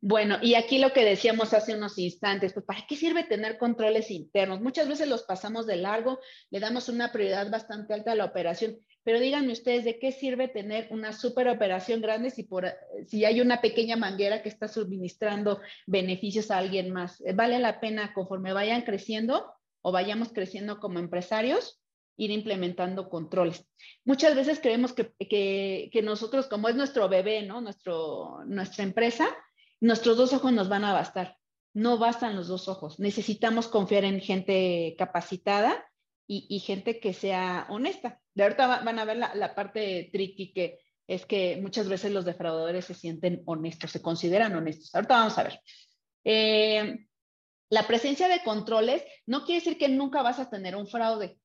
Bueno, 0.03 0.39
y 0.41 0.55
aquí 0.55 0.79
lo 0.79 0.95
que 0.95 1.05
decíamos 1.05 1.53
hace 1.53 1.75
unos 1.75 1.99
instantes, 1.99 2.55
pues 2.55 2.65
¿para 2.65 2.87
qué 2.87 2.97
sirve 2.97 3.25
tener 3.25 3.59
controles 3.59 4.11
internos? 4.11 4.63
Muchas 4.63 4.89
veces 4.89 5.09
los 5.09 5.25
pasamos 5.25 5.67
de 5.67 5.77
largo, 5.77 6.21
le 6.51 6.59
damos 6.59 6.89
una 6.89 7.13
prioridad 7.13 7.51
bastante 7.51 7.93
alta 7.93 8.13
a 8.13 8.15
la 8.15 8.25
operación, 8.25 8.79
pero 9.03 9.19
díganme 9.19 9.53
ustedes, 9.53 9.85
¿de 9.85 9.99
qué 9.99 10.13
sirve 10.13 10.49
tener 10.49 10.89
una 10.91 11.13
super 11.13 11.49
operación 11.49 12.01
grande 12.01 12.31
si, 12.31 12.43
por, 12.43 12.67
si 13.07 13.25
hay 13.25 13.41
una 13.41 13.61
pequeña 13.61 13.97
manguera 13.97 14.43
que 14.43 14.49
está 14.49 14.69
suministrando 14.69 15.61
beneficios 15.87 16.51
a 16.51 16.59
alguien 16.59 16.91
más? 16.93 17.23
¿Vale 17.35 17.59
la 17.59 17.81
pena 17.81 18.13
conforme 18.13 18.53
vayan 18.53 18.83
creciendo 18.83 19.53
o 19.83 19.93
vayamos 19.93 20.33
creciendo 20.33 20.79
como 20.79 20.99
empresarios? 20.99 21.81
ir 22.21 22.31
implementando 22.31 23.09
controles. 23.09 23.67
Muchas 24.05 24.35
veces 24.35 24.61
creemos 24.61 24.93
que, 24.93 25.15
que, 25.19 26.03
nosotros, 26.03 26.49
como 26.49 26.69
es 26.69 26.77
nuestro 26.77 27.09
bebé, 27.09 27.43
¿no? 27.47 27.63
Nuestro, 27.63 28.45
nuestra 28.45 28.85
empresa, 28.85 29.27
nuestros 29.81 30.19
dos 30.19 30.35
ojos 30.35 30.53
nos 30.53 30.69
van 30.69 30.85
a 30.85 30.93
bastar. 30.93 31.39
No 31.73 31.97
bastan 31.97 32.37
los 32.37 32.49
dos 32.49 32.69
ojos. 32.69 33.01
Necesitamos 33.01 33.69
confiar 33.69 34.05
en 34.05 34.21
gente 34.21 34.95
capacitada 34.99 35.83
y, 36.27 36.47
y 36.51 36.59
gente 36.59 37.01
que 37.01 37.15
sea 37.15 37.67
honesta. 37.71 38.20
De 38.35 38.43
ahorita 38.43 38.83
van 38.83 38.99
a 38.99 39.05
ver 39.05 39.17
la, 39.17 39.35
la 39.35 39.55
parte 39.55 40.09
tricky 40.13 40.53
que 40.53 40.79
es 41.07 41.27
que 41.27 41.59
muchas 41.61 41.89
veces 41.89 42.13
los 42.13 42.25
defraudadores 42.25 42.85
se 42.85 42.95
sienten 42.95 43.43
honestos, 43.47 43.91
se 43.91 44.01
consideran 44.01 44.55
honestos. 44.55 44.95
Ahorita 44.95 45.19
vamos 45.19 45.39
a 45.39 45.43
ver. 45.43 45.61
Eh, 46.25 47.07
la 47.69 47.87
presencia 47.87 48.29
de 48.29 48.43
controles 48.45 49.03
no 49.27 49.45
quiere 49.45 49.61
decir 49.61 49.79
que 49.79 49.89
nunca 49.89 50.23
vas 50.23 50.39
a 50.39 50.49
tener 50.49 50.77
un 50.77 50.87
fraude 50.87 51.41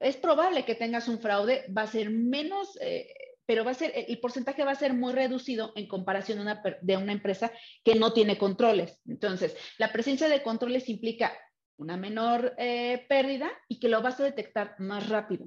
es 0.00 0.16
probable 0.16 0.64
que 0.64 0.74
tengas 0.74 1.08
un 1.08 1.20
fraude, 1.20 1.64
va 1.76 1.82
a 1.82 1.86
ser 1.86 2.10
menos, 2.10 2.78
eh, 2.80 3.12
pero 3.44 3.64
va 3.64 3.72
a 3.72 3.74
ser, 3.74 3.92
el 3.94 4.18
porcentaje 4.20 4.64
va 4.64 4.72
a 4.72 4.76
ser 4.76 4.94
muy 4.94 5.12
reducido 5.12 5.72
en 5.76 5.86
comparación 5.86 6.38
de 6.82 6.96
una, 6.96 7.12
empresa 7.12 7.52
que 7.84 7.94
no 7.94 8.12
tiene 8.12 8.38
controles. 8.38 9.00
Entonces, 9.06 9.56
la 9.78 9.92
presencia 9.92 10.28
de 10.28 10.42
controles 10.42 10.88
implica 10.88 11.32
una 11.78 11.96
menor 11.96 12.54
eh, 12.58 13.04
pérdida 13.08 13.50
y 13.68 13.78
que 13.78 13.88
lo 13.88 14.02
vas 14.02 14.20
a 14.20 14.24
detectar 14.24 14.76
más 14.78 15.08
rápido. 15.08 15.46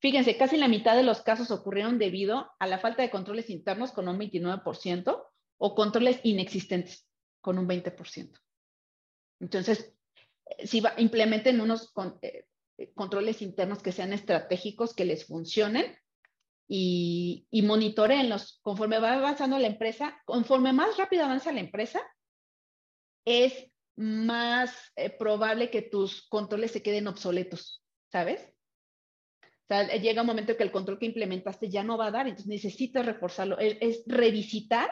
Fíjense, 0.00 0.36
casi 0.36 0.56
la 0.56 0.68
mitad 0.68 0.96
de 0.96 1.04
los 1.04 1.22
casos 1.22 1.50
ocurrieron 1.50 1.98
debido 1.98 2.50
a 2.58 2.66
la 2.66 2.78
falta 2.78 3.02
de 3.02 3.10
controles 3.10 3.50
internos 3.50 3.92
con 3.92 4.08
un 4.08 4.18
29% 4.18 5.24
o 5.58 5.74
controles 5.74 6.20
inexistentes 6.24 7.08
con 7.40 7.58
un 7.58 7.68
20%. 7.68 8.40
Entonces, 9.40 9.94
eh, 10.46 10.66
si 10.66 10.80
va, 10.80 10.94
implementen 10.98 11.60
unos 11.60 11.92
eh, 12.22 12.46
controles 12.94 13.42
internos 13.42 13.82
que 13.82 13.92
sean 13.92 14.12
estratégicos, 14.12 14.94
que 14.94 15.04
les 15.04 15.26
funcionen 15.26 15.96
y, 16.68 17.46
y 17.50 17.62
los 17.62 18.60
conforme 18.62 18.98
va 18.98 19.14
avanzando 19.14 19.58
la 19.58 19.66
empresa, 19.66 20.20
conforme 20.24 20.72
más 20.72 20.96
rápido 20.96 21.24
avanza 21.24 21.52
la 21.52 21.60
empresa, 21.60 22.00
es 23.24 23.71
más 23.96 24.92
eh, 24.96 25.10
probable 25.10 25.70
que 25.70 25.82
tus 25.82 26.26
controles 26.28 26.70
se 26.72 26.82
queden 26.82 27.06
obsoletos, 27.08 27.84
¿sabes? 28.10 28.48
Sea, 29.68 29.86
llega 29.96 30.22
un 30.22 30.26
momento 30.26 30.56
que 30.56 30.62
el 30.62 30.72
control 30.72 30.98
que 30.98 31.06
implementaste 31.06 31.70
ya 31.70 31.82
no 31.82 31.96
va 31.96 32.06
a 32.06 32.10
dar, 32.10 32.26
entonces 32.26 32.48
necesitas 32.48 33.06
reforzarlo, 33.06 33.58
es 33.58 34.02
revisitar 34.06 34.90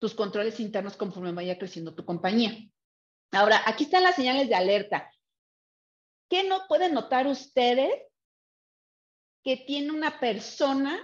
tus 0.00 0.14
controles 0.14 0.58
internos 0.60 0.96
conforme 0.96 1.32
vaya 1.32 1.58
creciendo 1.58 1.94
tu 1.94 2.04
compañía. 2.04 2.56
Ahora, 3.32 3.62
aquí 3.66 3.84
están 3.84 4.02
las 4.02 4.16
señales 4.16 4.48
de 4.48 4.54
alerta. 4.54 5.10
¿Qué 6.28 6.44
no 6.44 6.66
pueden 6.68 6.94
notar 6.94 7.26
ustedes 7.26 7.92
que 9.44 9.56
tiene 9.56 9.90
una 9.90 10.18
persona 10.18 10.98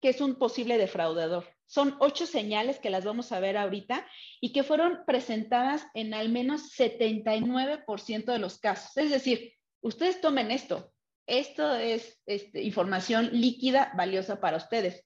que 0.00 0.10
es 0.10 0.20
un 0.20 0.36
posible 0.36 0.78
defraudador? 0.78 1.53
Son 1.66 1.96
ocho 2.00 2.26
señales 2.26 2.78
que 2.78 2.90
las 2.90 3.04
vamos 3.04 3.32
a 3.32 3.40
ver 3.40 3.56
ahorita 3.56 4.06
y 4.40 4.52
que 4.52 4.62
fueron 4.62 5.00
presentadas 5.06 5.86
en 5.94 6.14
al 6.14 6.28
menos 6.28 6.76
79% 6.76 8.24
de 8.24 8.38
los 8.38 8.58
casos. 8.58 8.96
Es 8.96 9.10
decir, 9.10 9.54
ustedes 9.80 10.20
tomen 10.20 10.50
esto. 10.50 10.92
Esto 11.26 11.74
es 11.74 12.20
este, 12.26 12.62
información 12.62 13.30
líquida, 13.32 13.92
valiosa 13.96 14.40
para 14.40 14.58
ustedes. 14.58 15.04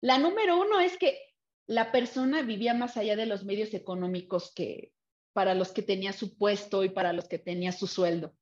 La 0.00 0.18
número 0.18 0.58
uno 0.58 0.80
es 0.80 0.96
que 0.96 1.18
la 1.66 1.92
persona 1.92 2.42
vivía 2.42 2.74
más 2.74 2.96
allá 2.96 3.16
de 3.16 3.26
los 3.26 3.44
medios 3.44 3.74
económicos 3.74 4.52
que 4.54 4.92
para 5.32 5.54
los 5.54 5.72
que 5.72 5.82
tenía 5.82 6.12
su 6.12 6.36
puesto 6.36 6.84
y 6.84 6.88
para 6.88 7.12
los 7.12 7.28
que 7.28 7.38
tenía 7.38 7.72
su 7.72 7.86
sueldo. 7.86 8.34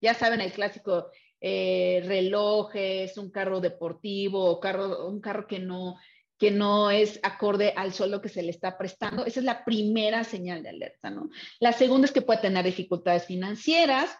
Ya 0.00 0.14
saben, 0.14 0.40
el 0.40 0.52
clásico 0.52 1.10
eh, 1.40 2.02
relojes, 2.04 3.16
un 3.18 3.30
carro 3.30 3.60
deportivo, 3.60 4.60
carro, 4.60 5.06
un 5.06 5.20
carro 5.20 5.46
que 5.46 5.58
no, 5.58 5.96
que 6.38 6.50
no 6.50 6.90
es 6.90 7.18
acorde 7.22 7.72
al 7.76 7.92
sueldo 7.92 8.20
que 8.20 8.28
se 8.28 8.42
le 8.42 8.50
está 8.50 8.76
prestando. 8.76 9.24
Esa 9.24 9.40
es 9.40 9.46
la 9.46 9.64
primera 9.64 10.24
señal 10.24 10.62
de 10.62 10.68
alerta, 10.68 11.10
¿no? 11.10 11.30
La 11.60 11.72
segunda 11.72 12.06
es 12.06 12.12
que 12.12 12.22
puede 12.22 12.40
tener 12.40 12.64
dificultades 12.64 13.24
financieras, 13.24 14.16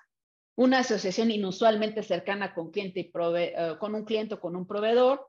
una 0.57 0.79
asociación 0.79 1.31
inusualmente 1.31 2.03
cercana 2.03 2.55
con, 2.55 2.71
cliente 2.71 3.01
y 3.01 3.13
eh, 3.37 3.77
con 3.79 3.95
un 3.95 4.05
cliente 4.05 4.35
o 4.35 4.41
con 4.41 4.57
un 4.57 4.67
proveedor. 4.67 5.27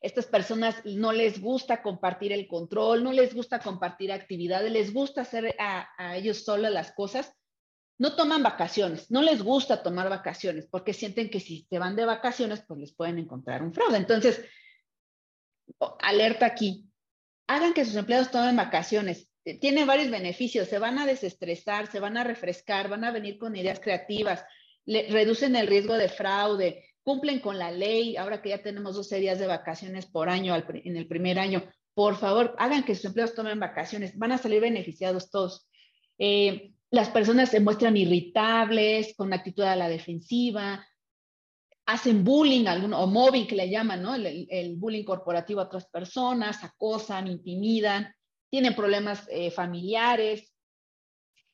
Estas 0.00 0.26
personas 0.26 0.80
no 0.84 1.12
les 1.12 1.40
gusta 1.40 1.82
compartir 1.82 2.32
el 2.32 2.46
control, 2.46 3.04
no 3.04 3.12
les 3.12 3.34
gusta 3.34 3.58
compartir 3.58 4.12
actividades, 4.12 4.72
les 4.72 4.94
gusta 4.94 5.22
hacer 5.22 5.54
a, 5.58 6.16
ellos 6.16 6.44
solos 6.44 6.70
las 6.70 6.92
cosas 6.92 7.34
no 8.00 8.14
toman 8.14 8.44
vacaciones, 8.44 9.10
no 9.10 9.22
les 9.22 9.42
gusta 9.42 9.82
tomar 9.82 10.08
vacaciones 10.08 10.68
porque 10.70 10.92
sienten 10.92 11.30
que 11.30 11.40
si 11.40 11.66
se 11.68 11.80
van 11.80 11.96
de 11.96 12.04
vacaciones, 12.04 12.62
pues 12.64 12.78
les 12.78 12.94
pueden 12.94 13.18
encontrar 13.18 13.60
un 13.60 13.74
fraude. 13.74 13.96
Entonces, 13.96 14.40
alerta 16.00 16.46
aquí, 16.46 16.86
hagan 17.46 17.74
que 17.74 17.84
sus 17.84 17.96
empleados 17.96 18.30
tomen 18.30 18.56
vacaciones. 18.56 19.28
Eh, 19.44 19.58
tiene 19.58 19.84
varios 19.84 20.10
beneficios, 20.10 20.68
se 20.68 20.78
van 20.78 20.98
a 20.98 21.06
desestresar, 21.06 21.90
se 21.90 22.00
van 22.00 22.16
a 22.16 22.24
refrescar, 22.24 22.88
van 22.88 23.04
a 23.04 23.10
venir 23.10 23.38
con 23.38 23.56
ideas 23.56 23.80
creativas, 23.80 24.44
reducen 24.86 25.56
el 25.56 25.66
riesgo 25.66 25.94
de 25.94 26.08
fraude, 26.08 26.84
cumplen 27.02 27.40
con 27.40 27.58
la 27.58 27.70
ley, 27.70 28.16
ahora 28.16 28.42
que 28.42 28.50
ya 28.50 28.62
tenemos 28.62 28.94
12 28.94 29.20
días 29.20 29.38
de 29.38 29.46
vacaciones 29.46 30.06
por 30.06 30.28
año 30.28 30.54
en 30.56 30.96
el 30.96 31.06
primer 31.06 31.38
año, 31.38 31.64
por 31.94 32.16
favor, 32.16 32.54
hagan 32.58 32.84
que 32.84 32.94
sus 32.94 33.06
empleados 33.06 33.34
tomen 33.34 33.58
vacaciones, 33.58 34.16
van 34.16 34.32
a 34.32 34.38
salir 34.38 34.60
beneficiados 34.60 35.30
todos. 35.30 35.68
Eh, 36.18 36.72
las 36.90 37.10
personas 37.10 37.50
se 37.50 37.60
muestran 37.60 37.96
irritables, 37.96 39.14
con 39.16 39.32
actitud 39.32 39.64
a 39.64 39.76
la 39.76 39.88
defensiva. 39.88 40.86
Hacen 41.88 42.22
bullying, 42.22 42.66
o 42.92 43.06
mobbing 43.06 43.46
que 43.46 43.56
le 43.56 43.70
llaman, 43.70 44.02
¿no? 44.02 44.14
El, 44.14 44.76
bullying 44.76 45.04
corporativo 45.04 45.62
a 45.62 45.64
otras 45.64 45.86
personas, 45.86 46.62
acosan, 46.62 47.26
intimidan, 47.26 48.14
tienen 48.50 48.76
problemas 48.76 49.26
eh, 49.30 49.50
familiares. 49.50 50.52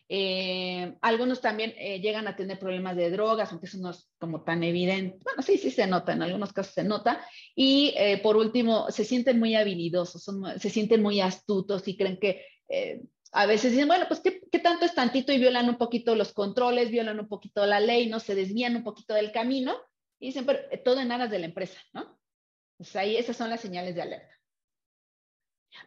Eh, 0.08 0.92
algunos 1.02 1.40
también 1.40 1.72
eh, 1.78 2.00
llegan 2.00 2.26
a 2.26 2.34
tener 2.34 2.58
problemas 2.58 2.96
de 2.96 3.10
drogas, 3.10 3.52
aunque 3.52 3.66
eso 3.66 3.78
no 3.78 3.90
es 3.90 4.10
como 4.18 4.42
tan 4.42 4.64
evidente. 4.64 5.18
Bueno, 5.22 5.40
sí, 5.40 5.56
sí 5.56 5.70
se 5.70 5.86
nota, 5.86 6.14
en 6.14 6.22
algunos 6.22 6.52
casos 6.52 6.74
se 6.74 6.82
nota. 6.82 7.24
Y 7.54 7.94
por 8.24 8.36
último, 8.36 8.90
se 8.90 9.04
sienten 9.04 9.38
muy 9.38 9.54
habilidosos, 9.54 10.28
se 10.58 10.68
sienten 10.68 11.00
muy 11.00 11.20
astutos 11.20 11.86
y 11.86 11.96
creen 11.96 12.18
que 12.18 12.44
a 13.30 13.46
veces 13.46 13.70
dicen, 13.70 13.86
bueno, 13.86 14.06
pues 14.08 14.18
¿qué, 14.18 14.40
¿qué, 14.50 14.58
tanto 14.58 14.84
es 14.84 14.96
tantito 14.96 15.32
y 15.32 15.38
violan 15.38 15.68
un 15.68 15.78
poquito 15.78 16.16
los 16.16 16.32
controles, 16.32 16.90
violan 16.90 17.20
un 17.20 17.28
poquito 17.28 17.64
la 17.66 17.78
ley, 17.78 18.08
no 18.08 18.18
se 18.18 18.34
desvían 18.34 18.74
un 18.74 18.82
poquito 18.82 19.14
del 19.14 19.30
camino 19.30 19.76
y 20.24 20.28
dicen, 20.28 20.46
pero 20.46 20.58
eh, 20.70 20.78
todo 20.78 21.00
en 21.00 21.12
aras 21.12 21.30
de 21.30 21.38
la 21.38 21.44
empresa, 21.44 21.78
¿no? 21.92 22.18
Pues 22.78 22.96
ahí 22.96 23.14
esas 23.18 23.36
son 23.36 23.50
las 23.50 23.60
señales 23.60 23.94
de 23.94 24.00
alerta. 24.00 24.34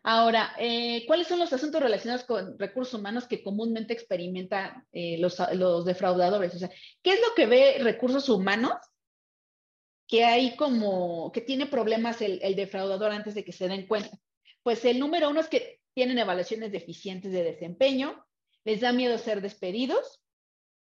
Ahora, 0.04 0.54
eh, 0.60 1.06
¿cuáles 1.08 1.28
son 1.28 1.40
los 1.40 1.52
asuntos 1.54 1.82
relacionados 1.82 2.24
con 2.24 2.60
recursos 2.60 2.94
humanos 2.94 3.26
que 3.26 3.42
comúnmente 3.42 3.94
experimentan 3.94 4.86
eh, 4.92 5.18
los, 5.18 5.42
los, 5.54 5.86
defraudadores? 5.86 6.54
O 6.54 6.60
sea, 6.60 6.70
¿qué 7.02 7.14
es 7.14 7.20
lo 7.20 7.34
que 7.36 7.48
ve 7.48 7.78
recursos 7.80 8.30
humanos 8.30 8.76
que 10.08 10.24
hay 10.24 10.56
como, 10.56 11.32
que 11.32 11.42
tiene 11.42 11.66
problemas 11.66 12.22
el, 12.22 12.40
el 12.44 12.56
defraudador 12.56 13.12
antes 13.12 13.34
de 13.34 13.44
que 13.44 13.54
se 13.54 13.68
den 13.68 13.88
cuenta? 13.88 14.20
Pues 14.62 14.86
el 14.86 15.00
número 15.00 15.32
uno 15.32 15.40
es 15.40 15.48
que 15.48 15.82
tienen 15.96 16.20
evaluaciones 16.20 16.72
deficientes 16.72 17.32
de 17.32 17.44
desempeño, 17.44 18.24
les 18.66 18.82
da 18.82 18.94
miedo 18.94 19.18
ser 19.18 19.42
despedidos, 19.42 20.22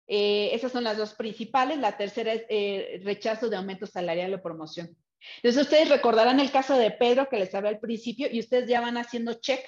eh, 0.07 0.51
esas 0.53 0.71
son 0.71 0.85
las 0.85 0.97
dos 0.97 1.13
principales. 1.13 1.77
La 1.77 1.97
tercera 1.97 2.33
es 2.33 2.45
eh, 2.49 3.01
rechazo 3.03 3.49
de 3.49 3.57
aumento 3.57 3.85
salarial 3.85 4.33
o 4.33 4.41
promoción. 4.41 4.95
Entonces, 5.37 5.63
ustedes 5.63 5.89
recordarán 5.89 6.39
el 6.39 6.51
caso 6.51 6.77
de 6.77 6.91
Pedro 6.91 7.27
que 7.27 7.39
les 7.39 7.53
hablé 7.53 7.69
al 7.69 7.79
principio 7.79 8.27
y 8.31 8.39
ustedes 8.39 8.69
ya 8.69 8.81
van 8.81 8.97
haciendo 8.97 9.33
check, 9.33 9.61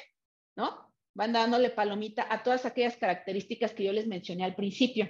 ¿no? 0.56 0.94
Van 1.14 1.34
dándole 1.34 1.70
palomita 1.70 2.28
a 2.30 2.44
todas 2.44 2.66
aquellas 2.66 2.96
características 2.96 3.74
que 3.74 3.84
yo 3.84 3.92
les 3.92 4.08
mencioné 4.08 4.46
al 4.46 4.56
principio. 4.56 5.10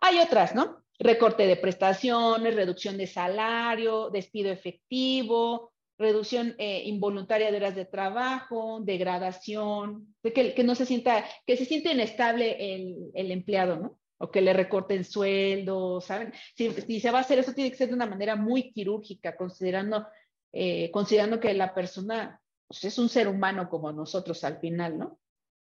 Hay 0.00 0.18
otras, 0.18 0.54
¿no? 0.54 0.82
Recorte 0.98 1.46
de 1.46 1.56
prestaciones, 1.56 2.56
reducción 2.56 2.96
de 2.96 3.06
salario, 3.06 4.10
despido 4.10 4.50
efectivo, 4.50 5.72
reducción 5.98 6.56
eh, 6.58 6.82
involuntaria 6.86 7.50
de 7.50 7.56
horas 7.58 7.76
de 7.76 7.84
trabajo, 7.84 8.80
degradación, 8.82 10.16
de 10.22 10.32
que, 10.32 10.64
no 10.64 10.74
se 10.74 10.86
sienta, 10.86 11.24
que 11.46 11.56
se 11.56 11.66
siente 11.66 11.92
inestable 11.92 13.10
el 13.14 13.30
empleado, 13.30 13.76
¿no? 13.76 14.01
O 14.22 14.30
que 14.30 14.40
le 14.40 14.52
recorten 14.52 15.04
sueldo, 15.04 16.00
¿saben? 16.00 16.32
Si, 16.56 17.00
se 17.00 17.10
va 17.10 17.18
a 17.18 17.20
hacer 17.22 17.40
eso, 17.40 17.52
tiene 17.52 17.72
que 17.72 17.76
ser 17.76 17.88
de 17.88 17.94
una 17.94 18.06
manera 18.06 18.36
muy 18.36 18.72
quirúrgica, 18.72 19.36
considerando, 19.36 20.06
eh, 20.52 20.92
considerando 20.92 21.40
que 21.40 21.52
la 21.54 21.74
persona 21.74 22.40
pues, 22.68 22.84
es 22.84 22.98
un 22.98 23.08
ser 23.08 23.26
humano 23.26 23.68
como 23.68 23.90
nosotros 23.92 24.44
al 24.44 24.60
final, 24.60 24.96
¿no? 24.96 25.18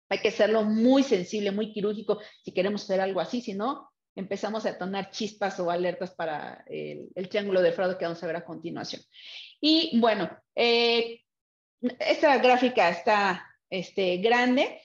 Hay 0.09 0.21
que 0.21 0.29
hacerlo 0.29 0.63
muy 0.63 1.03
sensible, 1.03 1.51
muy 1.51 1.73
quirúrgico 1.73 2.21
si 2.45 2.53
queremos 2.53 2.85
hacer 2.85 3.01
algo 3.01 3.19
así, 3.19 3.41
si 3.41 3.53
no, 3.55 3.91
empezamos 4.15 4.65
a 4.65 4.79
tonar 4.79 5.11
chispas 5.11 5.59
o 5.59 5.69
alertas 5.69 6.15
para 6.15 6.65
el, 6.69 7.29
triángulo 7.29 7.61
de 7.61 7.73
fraude 7.73 7.99
que 7.99 8.05
vamos 8.05 8.23
a 8.23 8.29
ver 8.29 8.37
a 8.37 8.45
continuación. 8.45 9.03
Y 9.61 9.99
bueno, 9.99 10.31
eh, 10.55 11.23
esta 11.99 12.39
gráfica 12.39 12.91
está 12.91 13.45
este, 13.69 14.19
grande, 14.19 14.81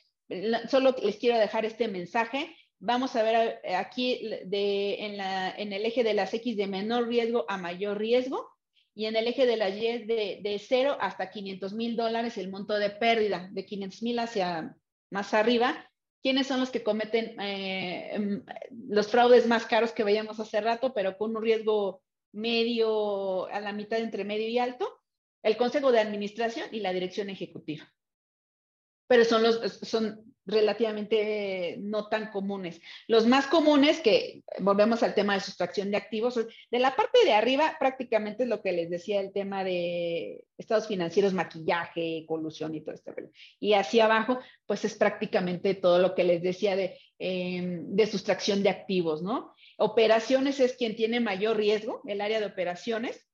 solo 0.68 0.96
les 1.04 1.18
quiero 1.18 1.38
dejar 1.38 1.66
este 1.66 1.88
mensaje 1.88 2.56
vamos 2.82 3.16
a 3.16 3.24
ver 3.24 3.62
eh, 3.64 3.76
aquí 3.76 4.20
en, 4.24 5.74
el 5.74 5.86
eje 5.86 6.04
de 6.04 6.14
las 6.14 6.34
X 6.34 6.58
de 6.58 6.68
menor 6.68 7.08
riesgo 7.08 7.46
a 7.48 7.58
mayor 7.58 8.00
riesgo 8.00 8.50
y 8.94 9.06
en 9.06 9.16
el 9.16 9.28
eje 9.28 9.46
de 9.46 9.56
las 9.56 9.76
Y 9.76 10.06
de, 10.06 10.40
de 10.42 10.60
0 10.60 10.98
hasta 11.00 11.30
500 11.30 11.74
mil 11.74 11.96
dólares 11.96 12.38
el 12.38 12.50
monto 12.50 12.74
de 12.74 12.90
pérdida, 12.90 13.48
de 13.52 13.66
500 13.66 14.04
mil 14.04 14.20
hacia 14.20 14.76
más 15.10 15.34
arriba. 15.34 15.88
¿Quiénes 16.22 16.48
son 16.48 16.60
los 16.60 16.70
que 16.70 16.84
cometen 16.84 17.40
eh, 17.40 18.16
em, 18.16 18.44
los 18.90 19.08
fraudes 19.08 19.48
más 19.48 19.66
caros 19.66 19.92
que 19.92 20.04
veíamos 20.04 20.40
hace 20.40 20.60
rato, 20.60 20.94
pero 20.94 21.18
con 21.18 21.36
un 21.36 21.42
riesgo 21.42 22.04
medio, 22.34 23.46
a 23.48 23.60
la 23.60 23.72
mitad 23.72 24.00
entre 24.00 24.26
medio 24.26 24.48
y 24.48 24.60
alto? 24.60 25.00
El 25.42 25.58
Consejo 25.58 25.92
de 25.92 26.00
Administración 26.00 26.68
y 26.72 26.82
la 26.82 26.94
Dirección 26.94 27.30
Ejecutiva. 27.30 27.92
Pero 29.08 29.26
son, 29.26 29.42
los, 29.42 29.80
son 29.80 30.31
relativamente 30.46 31.78
no 31.80 32.08
tan 32.08 32.32
comunes. 32.32 32.82
Los 33.08 33.28
más 33.28 33.48
comunes, 33.48 34.00
que 34.02 34.44
volvemos 34.60 35.04
al 35.04 35.14
tema 35.14 35.34
de 35.34 35.42
sustracción 35.42 35.92
de 35.92 35.98
activos, 35.98 36.36
de 36.36 36.80
la 36.80 36.96
parte 36.96 37.24
de 37.24 37.34
arriba 37.34 37.76
prácticamente 37.80 38.44
es 38.44 38.50
lo 38.50 38.62
que 38.62 38.72
les 38.72 38.90
decía 38.90 39.20
el 39.20 39.32
tema 39.32 39.64
de 39.64 40.44
estados 40.58 40.88
financieros, 40.88 41.34
maquillaje, 41.34 42.26
colusión 42.28 42.76
y 42.76 42.82
todo 42.82 42.96
esto. 42.96 43.14
Y 43.60 43.74
hacia 43.74 44.06
abajo, 44.06 44.40
pues 44.66 44.86
es 44.86 44.96
prácticamente 44.96 45.76
todo 45.76 46.00
lo 46.00 46.16
que 46.16 46.24
les 46.24 46.42
decía 46.42 46.76
de, 46.76 46.98
em, 47.20 47.86
de 47.88 48.08
sustracción 48.08 48.64
de 48.64 48.70
activos, 48.70 49.22
¿no? 49.22 49.54
Operaciones 49.78 50.60
es 50.60 50.74
quien 50.74 50.96
tiene 50.96 51.20
mayor 51.20 51.58
riesgo, 51.58 52.02
el 52.06 52.22
área 52.22 52.40
de 52.40 52.46
operaciones, 52.46 53.28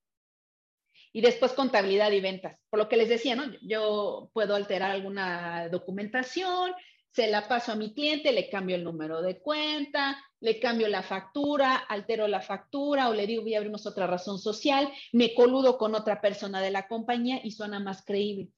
y 1.14 1.22
después 1.22 1.54
contabilidad 1.54 2.12
y 2.12 2.22
ventas. 2.22 2.60
Por 2.70 2.80
lo 2.80 2.90
que 2.90 2.98
les 2.98 3.10
decía, 3.10 3.36
¿no? 3.36 3.46
Yo 3.62 4.30
puedo 4.34 4.56
alterar 4.56 4.92
alguna 4.92 5.68
documentación, 5.70 6.72
se 7.18 7.26
la 7.26 7.48
paso 7.48 7.72
a 7.72 7.76
mi 7.76 7.96
cliente, 7.96 8.32
le 8.32 8.48
cambio 8.48 8.76
el 8.76 8.84
número 8.84 9.24
de 9.24 9.40
cuenta, 9.40 10.24
le 10.40 10.60
cambio 10.60 10.88
la 10.88 11.02
factura, 11.02 11.78
altero 11.78 12.28
la 12.28 12.42
factura 12.42 13.10
o 13.10 13.14
le 13.16 13.26
digo, 13.26 13.42
voy 13.42 13.56
a 13.56 13.58
abrimos 13.58 13.88
otra 13.88 14.06
razón 14.06 14.38
social, 14.38 14.88
me 15.14 15.34
coludo 15.34 15.80
con 15.80 15.96
otra 15.96 16.22
persona 16.22 16.62
de 16.62 16.70
la 16.70 16.88
compañía 16.88 17.42
y 17.44 17.50
suena 17.50 17.80
más 17.80 18.06
creíble. 18.06 18.50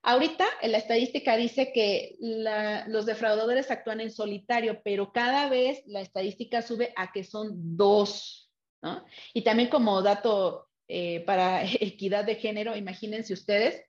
Ahorita 0.00 0.46
la 0.62 0.78
estadística 0.78 1.36
dice 1.36 1.72
que 1.72 2.14
los 2.86 3.04
defraudadores 3.04 3.72
actúan 3.72 4.00
en 4.00 4.12
solitario, 4.12 4.80
pero 4.84 5.10
cada 5.10 5.48
vez 5.48 5.82
la 5.86 6.02
estadística 6.02 6.62
sube 6.62 6.92
a 6.94 7.10
que 7.10 7.24
son 7.24 7.76
dos. 7.76 8.48
¿no? 8.80 9.04
Y 9.34 9.42
también 9.42 9.68
como 9.68 10.02
dato 10.02 10.68
eh, 10.86 11.24
para 11.26 11.64
equidad 11.80 12.24
de 12.26 12.36
género, 12.36 12.76
imagínense 12.76 13.32
ustedes, 13.32 13.82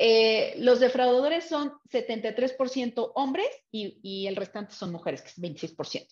eh, 0.00 0.54
los 0.58 0.78
defraudadores 0.78 1.48
son 1.48 1.72
73% 1.90 3.12
hombres 3.16 3.48
y, 3.72 4.26
el 4.28 4.36
restante 4.36 4.74
son 4.74 4.92
mujeres, 4.92 5.22
que 5.22 5.28
es 5.28 5.38
26%. 5.40 6.06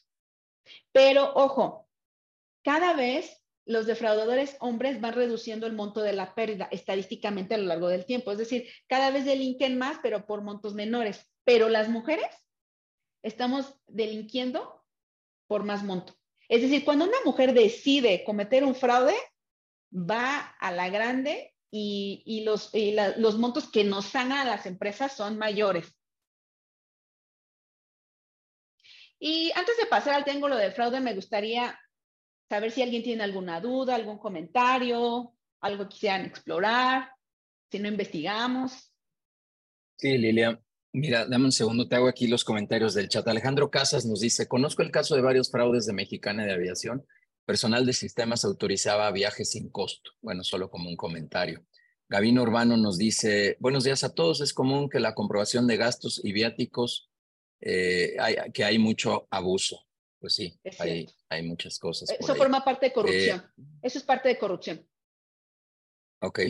Pero 0.91 1.33
ojo, 1.35 1.89
cada 2.65 2.95
vez 2.95 3.41
los 3.65 3.87
defraudadores 3.87 4.57
hombres 4.59 5.01
van 5.01 5.15
reduciendo 5.15 5.69
el 5.69 5.73
monto 5.73 6.03
de 6.03 6.13
la 6.13 6.35
pérdida 6.35 6.69
estadísticamente 6.73 7.55
a 7.55 7.59
lo 7.59 7.67
largo 7.67 7.89
del 7.89 8.05
tiempo. 8.07 8.33
Es 8.33 8.39
decir, 8.39 8.69
cada 8.89 9.13
vez 9.13 9.25
delinquen 9.25 9.79
más, 9.79 9.99
pero 10.03 10.27
por 10.27 10.43
montos 10.43 10.75
menores. 10.75 11.25
Pero 11.45 11.69
las 11.69 11.89
mujeres 11.89 12.27
estamos 13.23 13.79
delinquiendo 13.87 14.85
por 15.47 15.63
más 15.63 15.85
monto. 15.85 16.15
Es 16.49 16.63
decir, 16.63 16.85
cuando 16.85 17.05
una 17.05 17.19
mujer 17.25 17.55
decide 17.55 18.25
cometer 18.25 18.65
un 18.65 18.75
fraude, 18.75 19.17
va 19.93 20.39
a 20.59 20.73
la 20.73 20.89
grande 20.89 21.56
y, 21.71 22.43
los, 22.45 22.71
los 23.17 23.39
montos 23.39 23.69
que 23.71 23.85
nos 23.85 24.07
sana 24.07 24.43
a 24.43 24.45
las 24.45 24.67
empresas 24.67 25.17
son 25.17 25.39
mayores. 25.39 25.95
Y 29.19 29.51
antes 29.55 29.77
de 29.79 29.87
pasar 29.87 30.15
al 30.15 30.25
triángulo 30.25 30.57
de 30.57 30.71
fraude, 30.73 31.01
me 31.01 31.15
gustaría 31.15 31.79
saber 32.49 32.71
si 32.71 32.83
alguien 32.83 33.03
tiene 33.03 33.25
alguna 33.25 33.61
duda, 33.61 33.95
algún 33.95 34.19
comentario, 34.19 35.33
algo 35.61 35.85
que 35.85 35.95
quisieran 35.95 36.27
explorar, 36.27 37.11
si 37.71 37.79
no 37.79 37.89
investigamos. 37.89 38.93
Sí, 39.97 40.19
Lilia. 40.19 40.61
Mira, 40.93 41.27
dame 41.27 41.47
un 41.47 41.53
segundo, 41.53 41.89
te 41.89 41.97
hago 41.97 42.09
aquí 42.09 42.27
los 42.27 42.45
comentarios 42.45 42.95
del 42.95 43.09
chat. 43.09 43.27
Alejandro 43.29 43.71
Casas 43.71 44.07
nos 44.07 44.21
dice, 44.21 44.49
conozco 44.49 44.83
el 44.83 44.91
caso 44.91 45.15
de 45.15 45.21
varios 45.21 45.51
fraudes 45.51 45.85
de 45.87 45.93
Mexicana 45.93 46.45
de 46.45 46.53
Aviación 46.53 47.07
Personal 47.47 47.87
de 47.87 47.93
sistemas 47.93 48.45
autorizaba 48.45 49.11
viajes 49.13 49.51
sin 49.51 49.71
costo. 49.71 50.11
Bueno, 50.21 50.43
solo 50.43 50.69
como 50.69 50.89
un 50.91 50.97
comentario. 50.97 51.65
Gavino 52.09 52.43
Urbano 52.43 52.77
nos 52.77 52.99
dice, 52.99 53.57
buenos 53.61 53.85
días 53.85 54.03
a 54.03 54.13
todos. 54.13 54.41
Es 54.41 54.53
común 54.53 54.89
que 54.89 54.99
la 54.99 55.15
comprobación 55.15 55.69
de 55.69 55.77
gastos 55.77 56.21
y 56.25 56.33
viáticos, 56.33 57.09
eh, 57.61 58.17
que 58.53 58.65
hay 58.65 58.79
mucho 58.79 59.29
abuso. 59.31 59.87
Pues 60.19 60.35
sí, 60.35 60.59
hay, 60.81 61.09
hay, 61.29 61.43
muchas 61.45 61.79
cosas. 61.79 62.11
Eso 62.11 62.35
forma 62.35 62.65
parte 62.65 62.87
de 62.87 62.93
corrupción. 62.93 63.39
Eh, 63.57 63.63
Eso 63.83 63.99
es 63.99 64.05
parte 64.05 64.29
de 64.29 64.39
corrupción. 64.39 64.85
Ok. 66.21 66.41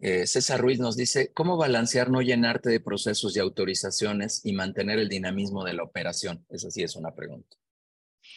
Eh, 0.00 0.26
César 0.26 0.60
Ruiz 0.60 0.80
nos 0.80 0.96
dice, 0.96 1.32
¿cómo 1.32 1.56
balancear 1.56 2.10
no 2.10 2.20
llenarte 2.20 2.68
de 2.68 2.80
procesos 2.80 3.36
y 3.36 3.38
autorizaciones 3.38 4.44
y 4.44 4.54
mantener 4.54 4.98
el 4.98 5.08
dinamismo 5.08 5.62
de 5.62 5.74
la 5.74 5.84
operación? 5.84 6.44
Esa 6.48 6.68
sí 6.72 6.82
es 6.82 6.96
una 6.96 7.14
pregunta. 7.14 7.56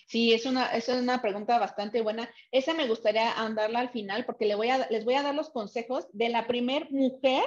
Sí, 0.06 0.34
es 0.34 0.46
una, 0.46 0.68
es 0.68 0.88
una 0.88 1.22
pregunta 1.22 1.58
bastante 1.58 2.02
buena. 2.02 2.30
Esa 2.52 2.74
me 2.74 2.88
gustaría 2.88 3.34
andarla 3.34 3.80
al 3.80 3.90
final 3.90 4.26
porque 4.26 4.46
le 4.46 4.56
voy 4.56 4.70
a, 4.70 4.88
les 4.90 5.04
voy 5.04 5.16
a 5.16 5.24
dar 5.24 5.34
los 5.34 5.50
consejos 5.50 6.08
de 6.14 6.30
la 6.30 6.48
primer 6.48 6.92
mujer 6.92 7.44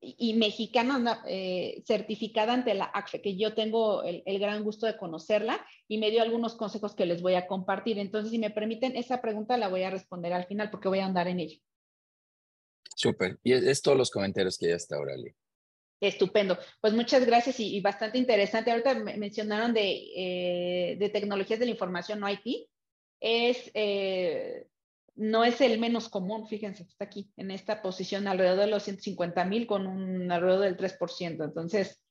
y 0.00 0.34
mexicana 0.34 1.22
eh, 1.26 1.82
certificada 1.86 2.52
ante 2.52 2.74
la 2.74 2.90
ACFE, 2.92 3.22
que 3.22 3.36
yo 3.36 3.54
tengo 3.54 4.02
el, 4.02 4.22
gran 4.38 4.62
gusto 4.62 4.86
de 4.86 4.96
conocerla 4.96 5.64
y 5.88 5.98
me 5.98 6.10
dio 6.10 6.22
algunos 6.22 6.56
consejos 6.56 6.94
que 6.94 7.06
les 7.06 7.22
voy 7.22 7.34
a 7.34 7.46
compartir. 7.46 7.98
Entonces, 7.98 8.30
si 8.30 8.38
me 8.38 8.50
permiten, 8.50 8.96
esa 8.96 9.22
pregunta 9.22 9.56
la 9.56 9.68
voy 9.68 9.82
a 9.82 9.90
responder 9.90 10.32
al 10.32 10.46
final 10.46 10.70
porque 10.70 10.88
voy 10.88 10.98
a 10.98 11.06
andar 11.06 11.28
en 11.28 11.40
ello. 11.40 11.58
Súper. 12.94 13.38
Y 13.42 13.52
es, 13.52 13.82
todos 13.82 13.96
los 13.96 14.10
comentarios 14.10 14.58
que 14.58 14.68
ya 14.68 14.76
está 14.76 14.96
ahora, 14.96 15.14
Estupendo. 16.00 16.58
Pues 16.80 16.92
muchas 16.92 17.24
gracias 17.24 17.60
y, 17.60 17.80
bastante 17.80 18.18
interesante. 18.18 18.70
Ahorita 18.70 18.94
mencionaron 18.94 19.72
de, 19.72 20.10
eh, 20.16 20.96
de, 20.98 21.08
tecnologías 21.08 21.58
de 21.58 21.66
la 21.66 21.72
información, 21.72 22.20
no 22.20 22.28
IT. 22.28 22.68
Es 23.20 23.70
eh, 23.74 24.66
no 25.16 25.44
es 25.44 25.60
el 25.60 25.78
menos 25.78 26.08
común, 26.08 26.48
fíjense, 26.48 26.82
está 26.82 27.04
aquí 27.04 27.30
en 27.36 27.50
esta 27.50 27.82
posición 27.82 28.26
alrededor 28.26 28.60
de 28.60 28.66
los 28.66 28.82
150 28.82 29.44
mil 29.44 29.66
con 29.66 29.86
un 29.86 30.30
alrededor 30.30 30.64
del 30.64 30.76
3%. 30.76 31.44
Entonces, 31.44 32.02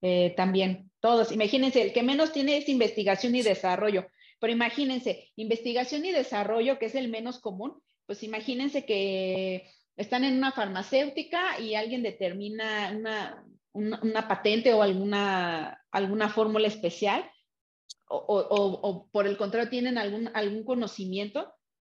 eh, 0.00 0.34
también 0.36 0.90
todos, 1.00 1.32
imagínense, 1.32 1.82
el 1.82 1.92
que 1.92 2.02
menos 2.02 2.32
tiene 2.32 2.56
es 2.56 2.68
investigación 2.68 3.34
y 3.34 3.42
desarrollo, 3.42 4.06
pero 4.40 4.52
imagínense, 4.52 5.30
investigación 5.36 6.04
y 6.04 6.12
desarrollo, 6.12 6.78
que 6.78 6.86
es 6.86 6.94
el 6.94 7.08
menos 7.08 7.40
común, 7.40 7.80
pues 8.06 8.22
imagínense 8.22 8.84
que 8.84 9.68
están 9.96 10.24
en 10.24 10.36
una 10.36 10.52
farmacéutica 10.52 11.58
y 11.60 11.74
alguien 11.74 12.02
determina 12.02 12.92
una, 12.96 13.44
una, 13.72 14.28
patente 14.28 14.72
o 14.72 14.82
alguna, 14.82 15.82
alguna 15.90 16.28
fórmula 16.28 16.68
especial, 16.68 17.28
o, 18.08 18.20
o, 18.26 19.08
por 19.10 19.26
el 19.26 19.38
contrario 19.38 19.70
tienen 19.70 19.96
algún, 19.96 20.30
algún 20.34 20.64
conocimiento 20.64 21.54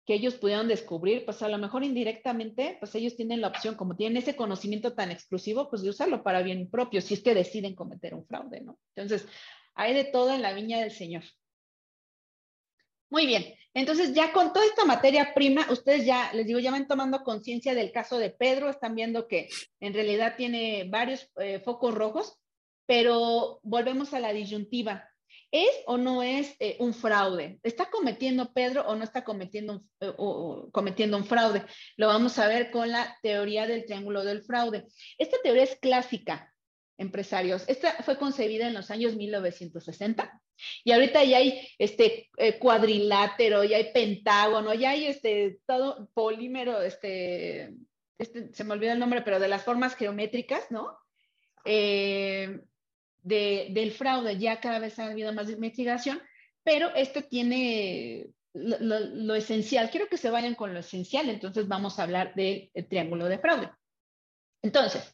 que 0.06 0.14
ellos 0.14 0.34
pudieron 0.34 0.68
descubrir, 0.68 1.24
pues 1.24 1.42
a 1.42 1.48
lo 1.48 1.58
mejor 1.58 1.82
indirectamente, 1.82 2.76
pues 2.78 2.94
ellos 2.94 3.16
tienen 3.16 3.40
la 3.40 3.48
opción, 3.48 3.74
como 3.74 3.96
tienen 3.96 4.18
ese 4.18 4.36
conocimiento 4.36 4.94
tan 4.94 5.10
exclusivo, 5.10 5.70
pues 5.70 5.82
de 5.82 5.88
usarlo 5.88 6.22
para 6.22 6.42
bien 6.42 6.70
propio, 6.70 7.00
si 7.00 7.14
es 7.14 7.22
que 7.22 7.34
deciden 7.34 7.74
cometer 7.74 8.14
un 8.14 8.26
fraude, 8.26 8.60
¿no? 8.60 8.78
Entonces, 8.94 9.26
hay 9.74 9.94
de 9.94 10.04
todo 10.04 10.32
en 10.34 10.42
la 10.42 10.52
viña 10.52 10.78
del 10.78 10.90
Señor. 10.90 11.24
Muy 13.14 13.26
bien, 13.26 13.54
entonces 13.74 14.12
ya 14.12 14.32
con 14.32 14.52
toda 14.52 14.66
esta 14.66 14.84
materia 14.84 15.34
prima, 15.34 15.64
ustedes 15.70 16.04
ya, 16.04 16.32
les 16.32 16.48
digo, 16.48 16.58
ya 16.58 16.72
van 16.72 16.88
tomando 16.88 17.22
conciencia 17.22 17.72
del 17.72 17.92
caso 17.92 18.18
de 18.18 18.30
Pedro, 18.30 18.68
están 18.68 18.96
viendo 18.96 19.28
que 19.28 19.48
en 19.78 19.94
realidad 19.94 20.34
tiene 20.36 20.88
varios 20.90 21.30
eh, 21.36 21.60
focos 21.60 21.94
rojos, 21.94 22.36
pero 22.86 23.60
volvemos 23.62 24.14
a 24.14 24.18
la 24.18 24.32
disyuntiva. 24.32 25.08
¿Es 25.52 25.70
o 25.86 25.96
no 25.96 26.24
es 26.24 26.56
eh, 26.58 26.76
un 26.80 26.92
fraude? 26.92 27.60
¿Está 27.62 27.88
cometiendo 27.88 28.52
Pedro 28.52 28.84
o 28.84 28.96
no 28.96 29.04
está 29.04 29.22
cometiendo 29.22 29.74
un, 29.74 29.90
eh, 30.00 30.12
cometiendo 30.72 31.16
un 31.16 31.24
fraude? 31.24 31.64
Lo 31.96 32.08
vamos 32.08 32.36
a 32.40 32.48
ver 32.48 32.72
con 32.72 32.90
la 32.90 33.16
teoría 33.22 33.68
del 33.68 33.84
triángulo 33.84 34.24
del 34.24 34.42
fraude. 34.42 34.86
Esta 35.18 35.36
teoría 35.40 35.62
es 35.62 35.76
clásica, 35.76 36.52
empresarios. 36.98 37.64
Esta 37.68 38.02
fue 38.02 38.18
concebida 38.18 38.66
en 38.66 38.74
los 38.74 38.90
años 38.90 39.16
1960 39.16 40.40
y 40.84 40.92
ahorita 40.92 41.24
ya 41.24 41.38
hay 41.38 41.68
este 41.78 42.30
eh, 42.36 42.58
cuadrilátero, 42.58 43.64
ya 43.64 43.78
hay 43.78 43.92
pentágono, 43.92 44.74
ya 44.74 44.90
hay 44.90 45.06
este 45.06 45.58
todo 45.66 46.08
polímero, 46.14 46.80
este, 46.82 47.74
este, 48.18 48.52
se 48.52 48.64
me 48.64 48.72
olvidó 48.72 48.92
el 48.92 48.98
nombre, 48.98 49.22
pero 49.22 49.40
de 49.40 49.48
las 49.48 49.64
formas 49.64 49.96
geométricas, 49.96 50.70
¿no? 50.70 50.98
del 53.24 53.92
fraude. 53.92 54.38
Ya 54.38 54.60
cada 54.60 54.78
vez 54.78 54.98
ha 54.98 55.06
habido 55.06 55.32
más 55.32 55.48
investigación, 55.48 56.20
pero 56.62 56.94
esto 56.94 57.22
tiene 57.22 58.28
lo, 58.54 59.34
esencial. 59.34 59.90
Quiero 59.90 60.08
que 60.08 60.16
se 60.16 60.30
vayan 60.30 60.54
con 60.54 60.72
lo 60.72 60.80
esencial, 60.80 61.28
entonces 61.28 61.66
vamos 61.68 61.98
a 61.98 62.04
hablar 62.04 62.34
del 62.34 62.70
triángulo 62.88 63.26
de 63.26 63.38
fraude. 63.38 63.70
Entonces, 64.62 65.13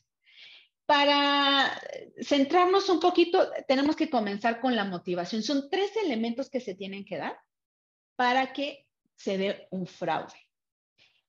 para 0.90 1.80
centrarnos 2.20 2.88
un 2.88 2.98
poquito, 2.98 3.48
tenemos 3.68 3.94
que 3.94 4.10
comenzar 4.10 4.60
con 4.60 4.74
la 4.74 4.84
motivación. 4.84 5.40
Son 5.40 5.70
tres 5.70 5.92
elementos 6.04 6.50
que 6.50 6.58
se 6.58 6.74
tienen 6.74 7.04
que 7.04 7.16
dar 7.16 7.38
para 8.16 8.52
que 8.52 8.88
se 9.14 9.38
dé 9.38 9.68
un 9.70 9.86
fraude. 9.86 10.34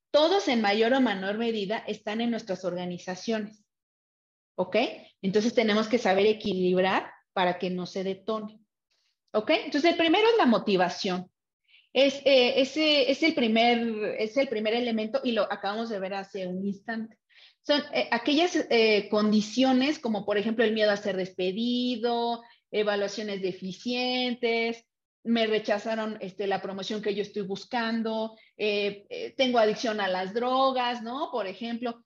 Todos 0.09 0.47
en 0.47 0.61
mayor 0.61 0.93
o 0.93 0.99
menor 0.99 1.37
medida 1.37 1.77
están 1.85 2.21
en 2.21 2.31
nuestras 2.31 2.65
organizaciones. 2.65 3.63
¿Ok? 4.55 4.77
Entonces 5.21 5.53
tenemos 5.53 5.87
que 5.87 5.99
saber 5.99 6.25
equilibrar 6.25 7.11
para 7.31 7.59
que 7.59 7.69
no 7.69 7.85
se 7.85 8.03
detone. 8.03 8.59
¿Ok? 9.31 9.51
Entonces 9.51 9.91
el 9.91 9.97
primero 9.97 10.27
es 10.27 10.37
la 10.39 10.47
motivación. 10.47 11.29
Es, 11.93 12.15
eh, 12.25 12.59
ese, 12.61 13.11
es, 13.11 13.21
el 13.21 13.35
primer, 13.35 14.15
es 14.17 14.35
el 14.37 14.47
primer 14.47 14.73
elemento 14.73 15.21
y 15.23 15.33
lo 15.33 15.43
acabamos 15.43 15.89
de 15.89 15.99
ver 15.99 16.15
hace 16.15 16.47
un 16.47 16.65
instante. 16.65 17.20
Son 17.63 17.81
eh, 17.93 18.07
aquellas 18.11 18.55
eh, 18.69 19.07
condiciones 19.09 19.99
como 19.99 20.25
por 20.25 20.37
ejemplo 20.37 20.63
el 20.63 20.73
miedo 20.73 20.91
a 20.91 20.97
ser 20.97 21.15
despedido, 21.15 22.43
evaluaciones 22.71 23.41
deficientes, 23.41 24.85
me 25.23 25.45
rechazaron 25.45 26.17
este, 26.21 26.47
la 26.47 26.61
promoción 26.61 27.01
que 27.01 27.13
yo 27.13 27.21
estoy 27.21 27.43
buscando, 27.43 28.35
tengo 28.57 29.59
adicción 29.59 30.01
a 30.01 30.07
las 30.07 30.33
drogas, 30.33 31.03
¿no? 31.03 31.29
Por 31.31 31.45
ejemplo, 31.45 32.03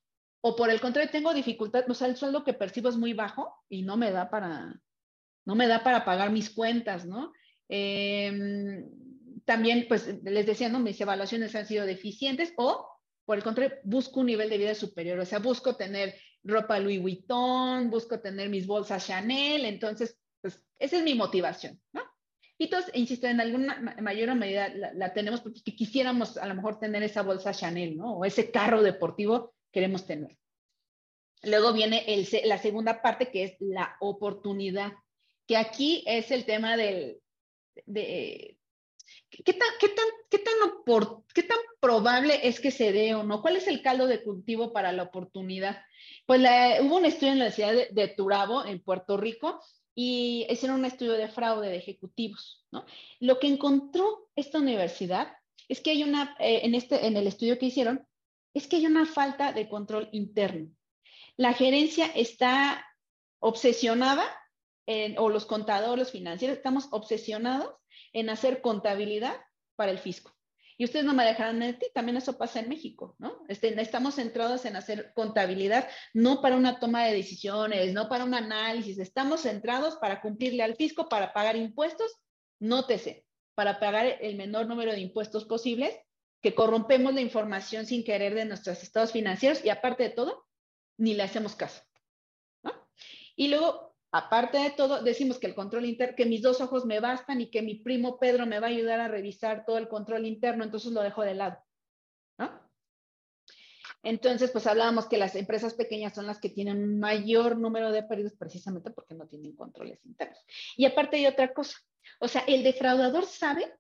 o 0.47 0.56
por 0.56 0.70
el 0.70 0.80
contrario, 0.80 1.10
tengo 1.10 1.34
dificultad, 1.34 1.89
o 1.89 1.93
sea, 1.95 2.08
el 2.08 2.18
sueldo 2.18 2.43
que 2.43 2.53
percibo 2.53 2.88
es 2.88 2.97
muy 2.97 3.14
bajo 3.14 3.64
y 3.68 3.82
no 3.82 3.97
me 3.97 4.12
da 4.12 4.30
para, 4.30 4.80
no 5.43 5.56
me 5.56 5.68
da 5.68 5.84
para 5.84 6.06
pagar 6.06 6.30
mis 6.30 6.51
cuentas, 6.51 7.03
¿no? 7.03 7.34
Em, 7.68 8.88
también, 9.43 9.88
pues, 9.88 10.08
les 10.24 10.45
decía, 10.45 10.70
¿no? 10.70 10.80
Mis 10.80 11.01
evaluaciones 11.01 11.56
han 11.56 11.66
sido 11.66 11.88
deficientes 11.88 12.53
o, 12.58 12.88
por 13.26 13.38
el 13.38 13.43
contrario, 13.43 13.78
busco 13.84 14.19
un 14.19 14.28
nivel 14.28 14.49
de 14.49 14.57
vida 14.57 14.76
superior, 14.76 15.19
o 15.19 15.26
sea, 15.26 15.39
busco 15.39 15.76
tener 15.76 16.15
ropa 16.43 16.80
Louis 16.80 17.01
Vuitton, 17.01 17.89
busco 17.89 18.19
tener 18.19 18.49
mis 18.49 18.67
bolsas 18.67 19.07
Chanel, 19.07 19.65
entonces, 19.65 20.17
pues, 20.41 20.63
esa 20.78 20.97
es 20.97 21.03
mi 21.03 21.15
motivación, 21.15 21.82
¿no? 21.91 22.03
Y 22.57 22.65
entonces, 22.65 22.91
insisto, 22.95 23.28
en 23.28 23.41
alguna 23.41 23.97
mayor 24.01 24.34
medida 24.36 24.69
la, 24.69 25.13
tenemos 25.13 25.41
porque 25.41 25.61
quisiéramos 25.76 26.38
a 26.38 26.47
lo 26.47 26.55
mejor 26.55 26.80
tener 26.80 27.03
esa 27.03 27.21
bolsa 27.21 27.53
Chanel, 27.53 27.97
¿no? 27.97 28.13
O 28.13 28.26
ese 28.26 28.49
carro 28.49 28.82
deportivo 28.82 29.53
queremos 29.71 30.05
tener. 30.05 30.38
Luego 31.43 31.73
viene 31.73 32.05
la 32.45 32.57
segunda 32.57 33.01
parte 33.01 33.30
que 33.30 33.43
es 33.43 33.55
la 33.59 33.97
oportunidad, 33.99 34.93
que 35.47 35.57
aquí 35.57 36.03
es 36.07 36.32
el 36.32 36.45
tema 36.45 36.78
del, 36.78 37.19
de, 37.86 38.57
¿qué 39.30 39.53
tan, 39.53 39.68
qué 39.80 39.89
tan, 39.89 40.06
qué 40.30 40.39
tan, 40.39 40.53
qué 41.34 41.43
tan 41.43 41.58
probable 41.80 42.47
es 42.47 42.60
que 42.60 42.72
se 42.72 42.91
dé 42.91 43.16
o 43.16 43.24
no? 43.24 43.41
¿Cuál 43.41 43.58
es 43.58 43.68
el 43.68 43.82
caldo 43.82 44.08
de 44.08 44.24
cultivo 44.24 44.74
para 44.74 44.91
la 44.91 45.03
oportunidad? 45.03 45.82
Pues 46.26 46.41
hubo 46.82 46.97
un 46.97 47.06
estudio 47.06 47.34
en 47.34 47.39
la 47.39 47.45
Universidad 47.45 47.89
de, 47.89 48.08
Turabo, 48.10 48.66
en 48.66 48.82
Puerto 48.82 49.18
Rico, 49.18 49.62
y 49.93 50.45
hicieron 50.49 50.80
un 50.80 50.86
estudio 50.86 51.14
de 51.14 51.30
fraude 51.30 51.70
de 51.70 51.78
ejecutivos, 51.78 52.66
¿no? 52.72 52.86
Lo 53.20 53.39
que 53.39 53.47
encontró 53.47 54.30
esta 54.36 54.60
universidad 54.60 55.32
es 55.70 55.80
que 55.80 55.91
hay 55.91 56.03
una, 56.03 56.36
eh, 56.39 56.62
en, 56.64 56.76
este, 56.76 57.08
en 57.08 57.16
el 57.16 57.28
estudio 57.28 57.58
que 57.58 57.68
hicieron, 57.68 58.06
es 58.53 58.68
que 58.68 58.78
hay 58.78 58.86
una 58.86 59.06
falta 59.06 59.53
de 59.53 59.70
control 59.70 60.10
interno. 60.12 60.70
La 61.38 61.53
gerencia 61.53 62.08
está 62.08 62.86
obsesionada, 63.39 64.24
o 65.18 65.30
los 65.30 65.45
contadores, 65.45 66.12
financieros, 66.12 66.58
estamos 66.58 66.88
obsesionados 66.91 67.74
en 68.16 68.30
hacer 68.30 68.61
contabilidad 68.61 69.36
para 69.76 69.91
el 69.91 69.99
fisco. 69.99 70.32
Y 70.78 70.86
ustedes 70.86 71.05
no 71.05 71.13
me 71.13 71.26
dejarán 71.26 71.59
mentir, 71.59 71.89
también 71.93 72.18
eso 72.18 72.38
pasa 72.38 72.59
en 72.59 72.70
México, 72.70 73.16
¿no? 73.20 73.43
Este, 73.47 73.80
estamos 73.80 74.16
centrados 74.16 74.66
en 74.66 74.76
hacer 74.76 75.11
contabilidad, 75.13 75.88
no 76.13 76.41
para 76.41 76.55
una 76.55 76.80
toma 76.80 77.05
de 77.05 77.13
decisiones, 77.13 77.93
no 77.93 78.09
para 78.09 78.24
un 78.24 78.34
análisis, 78.34 78.99
estamos 78.99 79.41
centrados 79.41 79.97
para 79.97 80.22
cumplirle 80.22 80.63
al 80.63 80.76
fisco, 80.76 81.07
para 81.07 81.34
pagar 81.34 81.55
impuestos, 81.55 82.20
nótese, 82.59 83.26
para 83.53 83.80
pagar 83.80 84.18
el 84.22 84.36
menor 84.36 84.68
número 84.68 84.91
de 84.91 84.99
impuestos 84.99 85.45
posibles 85.45 85.97
que 86.41 86.55
corrompemos 86.55 87.13
la 87.13 87.22
información 87.22 87.86
sin 87.86 88.03
querer 88.03 88.34
de 88.34 88.45
nuestros 88.45 88.84
estados 88.84 89.11
financieros 89.11 89.63
y 89.63 89.70
aparte 89.70 90.03
de 90.03 90.09
todo, 90.09 90.45
ni 90.97 91.13
le 91.13 91.24
hacemos 91.24 91.55
caso. 91.55 91.82
Y 93.36 93.49
luego, 93.49 93.94
aparte 94.18 94.57
de 94.57 94.72
todo, 94.72 95.03
decimos 95.03 95.39
que 95.39 95.47
el 95.47 95.55
control 95.55 95.86
interno, 95.86 96.16
que 96.16 96.26
mis 96.26 96.41
dos 96.41 96.61
ojos 96.61 96.86
me 96.86 96.99
bastan 96.99 97.41
y 97.41 97.49
que 97.49 97.61
mi 97.61 97.76
primo 97.76 98.18
Pedro 98.18 98.45
me 98.45 98.59
va 98.59 98.68
a 98.68 98.70
ayudar 98.70 98.99
a 98.99 99.07
revisar 99.07 99.66
todo 99.66 99.78
el 99.78 99.88
control 99.88 100.26
interno, 100.26 100.63
entonces 100.63 100.91
lo 100.91 101.01
dejo 101.01 101.22
de 101.24 101.36
lado. 101.36 101.57
Entonces, 104.03 104.51
pues 104.51 104.68
hablábamos 104.68 105.07
que 105.07 105.18
las 105.18 105.36
empresas 105.36 105.74
pequeñas 105.74 106.13
son 106.13 106.28
las 106.28 106.39
que 106.39 106.49
tienen 106.49 106.99
mayor 106.99 107.57
número 107.57 107.91
de 107.91 108.03
pérdidas 108.03 108.36
precisamente 108.38 108.91
porque 108.91 109.16
no 109.16 109.28
tienen 109.28 109.55
controles 109.55 109.99
internos. 110.05 110.39
Y 110.78 110.86
aparte 110.86 111.18
hay 111.18 111.26
otra 111.26 111.53
cosa, 111.53 111.78
o 112.20 112.28
sea, 112.28 112.43
el 112.47 112.63
defraudador 112.63 113.26
sabe 113.26 113.74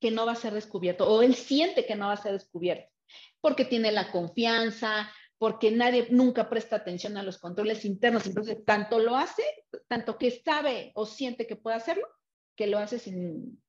que 0.00 0.10
no 0.10 0.26
va 0.26 0.32
a 0.32 0.36
ser 0.36 0.52
descubierto 0.52 1.08
o 1.08 1.22
él 1.22 1.34
siente 1.34 1.86
que 1.86 1.94
no 1.94 2.08
va 2.08 2.14
a 2.14 2.22
ser 2.22 2.32
descubierto 2.32 2.92
porque 3.40 3.64
tiene 3.64 3.92
la 3.92 4.10
confianza, 4.10 5.10
porque 5.42 5.72
nadie 5.72 6.06
nunca 6.10 6.48
presta 6.48 6.76
atención 6.76 7.16
a 7.16 7.22
los 7.24 7.38
controles 7.38 7.84
internos. 7.84 8.26
Entonces, 8.26 8.64
tanto 8.64 9.00
lo 9.00 9.16
hace, 9.16 9.42
tanto 9.88 10.16
que 10.16 10.30
sabe 10.30 10.92
o 10.94 11.04
siente 11.04 11.48
que 11.48 11.56
puede 11.56 11.74
hacerlo, 11.74 12.06
que 12.54 12.68
lo 12.68 12.78
hace 12.78 13.00
sin, 13.00 13.60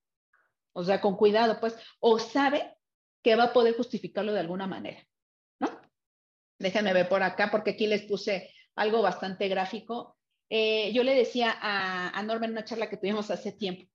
o 0.74 0.84
sea, 0.84 1.01
con 1.01 1.17
cuidado, 1.17 1.59
pues, 1.59 1.76
o 1.99 2.19
sabe 2.19 2.78
que 3.24 3.36
va 3.36 3.45
a 3.45 3.53
poder 3.53 3.76
justificarlo 3.76 4.34
de 4.34 4.41
alguna 4.41 4.67
manera, 4.67 5.03
¿no? 5.59 5.82
Déjenme 6.59 6.93
ver 6.93 7.09
por 7.09 7.24
acá, 7.24 7.49
porque 7.49 7.71
aquí 7.71 7.88
les 7.88 8.03
puse 8.03 8.53
algo 8.76 9.01
bastante 9.01 9.47
gráfico. 9.47 10.15
Eh, 10.51 10.93
yo 10.93 11.01
le 11.01 11.15
decía 11.15 11.57
a, 11.59 12.09
a 12.09 12.21
Norma 12.21 12.45
en 12.45 12.51
una 12.51 12.65
charla 12.65 12.88
que 12.88 12.97
tuvimos 12.97 13.32
hace 13.32 13.51
tiempo, 13.51 13.89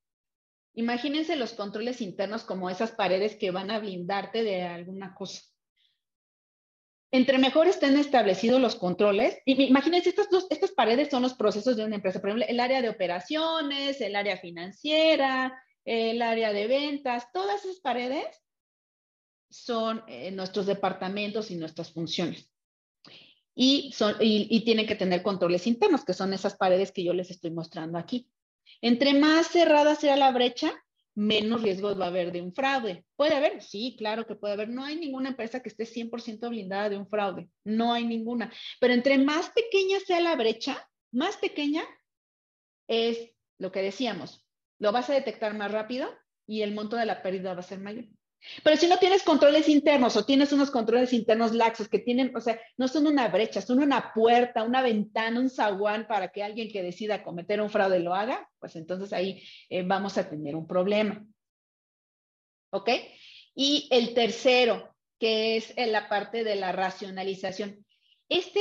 imagínense 0.75 1.37
los 1.37 1.53
controles 1.53 2.01
internos 2.01 2.43
como 2.43 2.71
esas 2.71 2.91
paredes 2.91 3.37
que 3.37 3.53
van 3.53 3.71
a 3.71 3.79
blindarte 3.79 4.43
de 4.43 4.65
alguna 4.65 5.15
cosa. 5.15 5.43
Entre 7.11 7.39
mejor 7.39 7.69
estén 7.69 7.97
establecidos 7.97 8.61
los 8.61 8.77
controles, 8.77 9.39
imagínense, 9.47 10.11
estas, 10.11 10.29
dos, 10.29 10.47
estas 10.51 10.73
paredes 10.73 11.09
son 11.11 11.23
los 11.23 11.35
procesos 11.35 11.77
de 11.77 11.85
una 11.85 11.97
empresa, 11.97 12.21
por 12.21 12.29
ejemplo, 12.31 12.47
el 12.47 12.61
área 12.61 12.83
de 12.83 12.91
operaciones, 12.91 14.01
el 14.03 14.15
área 14.15 14.37
financiera, 14.37 15.59
el 15.87 16.21
área 16.21 16.53
de 16.53 16.67
ventas, 16.67 17.33
todas 17.33 17.65
esas 17.65 17.81
paredes 17.81 18.27
son 19.49 20.03
eh, 20.07 20.31
nuestros 20.33 20.67
departamentos 20.67 21.51
y 21.51 21.57
nuestras 21.57 21.93
funciones. 21.93 22.53
Y, 23.55 23.91
son, 23.93 24.15
y, 24.21 24.61
tienen 24.65 24.87
que 24.87 24.95
tener 24.95 25.23
controles 25.23 25.67
internos, 25.67 26.05
que 26.05 26.15
son 26.15 26.33
esas 26.33 26.57
paredes 26.57 26.93
que 26.93 27.03
yo 27.03 27.13
les 27.13 27.31
estoy 27.31 27.51
mostrando 27.51 27.99
aquí. 27.99 28.31
Entre 28.81 29.15
más 29.15 29.49
cerrada 29.49 29.97
sea 29.97 30.17
la 30.17 30.31
brecha, 30.31 30.73
menos 31.19 31.63
riesgos 31.63 31.99
va 32.01 32.05
a 32.05 32.09
haber 32.09 32.31
de 32.31 32.41
un 32.41 32.55
fraude. 32.55 33.05
¿Puede 33.17 33.35
haber? 33.35 33.61
Sí, 33.61 33.97
claro 33.99 34.25
que 34.25 34.37
puede 34.37 34.55
haber. 34.55 34.69
No 34.69 34.85
hay 34.85 34.95
ninguna 34.95 35.31
empresa 35.31 35.61
que 35.61 35.69
esté 35.69 35.85
100% 35.85 36.49
blindada 36.49 36.89
de 36.89 36.97
un 36.97 37.09
fraude. 37.09 37.49
No 37.65 37.93
hay 37.93 38.07
ninguna. 38.07 38.53
Pero 38.79 38.95
entre 38.95 39.19
más 39.19 39.51
pequeña 39.51 39.99
sea 39.99 40.21
la 40.21 40.37
brecha, 40.37 40.89
más 41.11 41.37
pequeña 41.37 41.83
es 42.87 43.33
lo 43.59 43.73
que 43.73 43.83
decíamos. 43.83 44.47
Lo 44.79 44.93
vas 44.93 45.11
a 45.11 45.15
detectar 45.15 45.57
más 45.57 45.73
rápido 45.73 46.09
y 46.47 46.63
el 46.63 46.73
monto 46.73 46.95
de 46.95 47.07
la 47.07 47.21
pérdida 47.21 47.53
va 47.53 47.61
a 47.61 47.65
ser 47.65 47.81
mayor. 47.81 48.05
Pero 48.63 48.77
si 48.77 48.87
no 48.87 48.99
tienes 48.99 49.23
controles 49.23 49.69
internos 49.69 50.17
o 50.17 50.25
tienes 50.25 50.53
unos 50.53 50.71
controles 50.71 51.13
internos 51.13 51.53
laxos 51.53 51.89
que 51.89 51.99
tienen, 51.99 52.35
o 52.37 52.41
sea, 52.41 52.61
no 52.77 52.89
son 52.89 53.07
una 53.07 53.29
brecha, 53.29 53.61
son 53.61 53.81
una 53.83 54.13
puerta, 54.13 54.63
una 54.63 54.83
ventana, 54.83 55.41
un 55.41 55.51
zaguán 55.51 56.07
para 56.07 56.29
que 56.29 56.43
alguien 56.43 56.71
que 56.71 56.83
decida 56.83 57.23
cometer 57.23 57.61
un 57.61 57.71
fraude 57.71 58.01
lo 58.01 58.15
haga, 58.15 58.49
pues 58.59 58.77
entonces 58.77 59.13
ahí 59.13 59.43
eh, 59.69 59.83
vamos 59.83 60.19
a 60.19 60.29
tener 60.29 60.55
un 60.57 60.67
problema. 60.67 61.27
¿Ok? 62.71 62.91
Y 63.55 63.89
el 63.91 64.15
tercero, 64.15 64.95
que 65.19 65.57
es 65.57 65.73
en 65.77 65.93
la 65.93 66.09
parte 66.09 66.45
de 66.45 66.55
la 66.55 66.73
racionalización. 66.73 67.85
Este, 68.29 68.61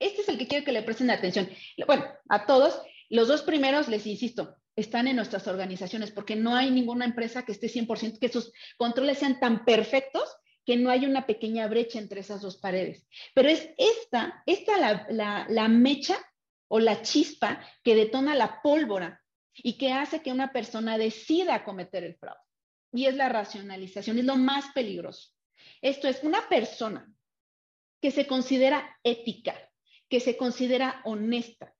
este 0.00 0.22
es 0.22 0.28
el 0.28 0.38
que 0.38 0.48
quiero 0.48 0.64
que 0.64 0.72
le 0.72 0.82
presten 0.82 1.10
atención. 1.10 1.48
Bueno, 1.86 2.04
a 2.28 2.46
todos, 2.46 2.80
los 3.10 3.28
dos 3.28 3.42
primeros 3.42 3.88
les 3.88 4.06
insisto, 4.06 4.56
están 4.78 5.08
en 5.08 5.16
nuestras 5.16 5.48
organizaciones, 5.48 6.12
porque 6.12 6.36
no 6.36 6.54
hay 6.54 6.70
ninguna 6.70 7.04
empresa 7.04 7.44
que 7.44 7.52
esté 7.52 7.66
100%, 7.66 8.20
que 8.20 8.28
sus 8.28 8.52
controles 8.76 9.18
sean 9.18 9.40
tan 9.40 9.64
perfectos 9.64 10.36
que 10.64 10.76
no 10.76 10.90
hay 10.90 11.04
una 11.04 11.26
pequeña 11.26 11.66
brecha 11.66 11.98
entre 11.98 12.20
esas 12.20 12.42
dos 12.42 12.58
paredes. 12.58 13.06
Pero 13.34 13.48
es 13.48 13.70
esta, 13.76 14.42
esta 14.46 14.76
la, 14.78 15.06
la, 15.10 15.46
la 15.48 15.66
mecha 15.66 16.16
o 16.68 16.78
la 16.78 17.02
chispa 17.02 17.60
que 17.82 17.96
detona 17.96 18.36
la 18.36 18.62
pólvora 18.62 19.20
y 19.54 19.76
que 19.78 19.92
hace 19.92 20.22
que 20.22 20.30
una 20.30 20.52
persona 20.52 20.96
decida 20.96 21.64
cometer 21.64 22.04
el 22.04 22.14
fraude. 22.14 22.38
Y 22.92 23.06
es 23.06 23.16
la 23.16 23.28
racionalización, 23.28 24.18
es 24.18 24.24
lo 24.24 24.36
más 24.36 24.66
peligroso. 24.72 25.32
Esto 25.82 26.06
es 26.06 26.22
una 26.22 26.48
persona 26.48 27.10
que 28.00 28.12
se 28.12 28.28
considera 28.28 28.96
ética, 29.02 29.56
que 30.08 30.20
se 30.20 30.36
considera 30.36 31.00
honesta, 31.04 31.74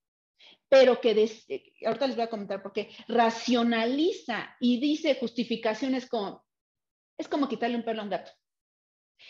pero 0.68 1.00
que 1.00 1.10
eh, 1.48 1.72
ahorita 1.86 2.06
les 2.06 2.16
voy 2.16 2.24
a 2.24 2.30
comentar 2.30 2.62
porque 2.62 2.90
racionaliza 3.08 4.56
y 4.60 4.80
dice 4.80 5.16
justificaciones 5.16 6.08
como, 6.08 6.44
es 7.16 7.28
como 7.28 7.48
quitarle 7.48 7.76
un 7.76 7.84
pelo 7.84 8.00
a 8.00 8.04
un 8.04 8.10
gato. 8.10 8.30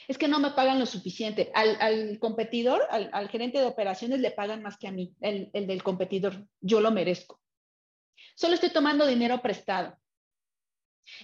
Es 0.07 0.19
que 0.19 0.29
no 0.29 0.39
me 0.39 0.51
pagan 0.51 0.79
lo 0.79 0.85
suficiente. 0.85 1.51
Al, 1.55 2.19
competidor, 2.19 2.83
al, 2.91 3.29
gerente 3.31 3.59
de 3.59 3.65
operaciones 3.65 4.21
le 4.21 4.31
pagan 4.31 4.63
más 4.63 4.77
que 4.77 4.89
a 4.89 4.93
mí, 4.93 5.15
el, 5.21 5.51
el 5.55 5.67
del 5.67 5.83
competidor. 5.83 6.47
Yo 6.61 6.81
lo 6.81 6.91
merezco. 6.91 7.41
Solo 8.35 8.55
estoy 8.55 8.71
tomando 8.71 9.07
dinero 9.07 9.41
prestado. 9.41 9.97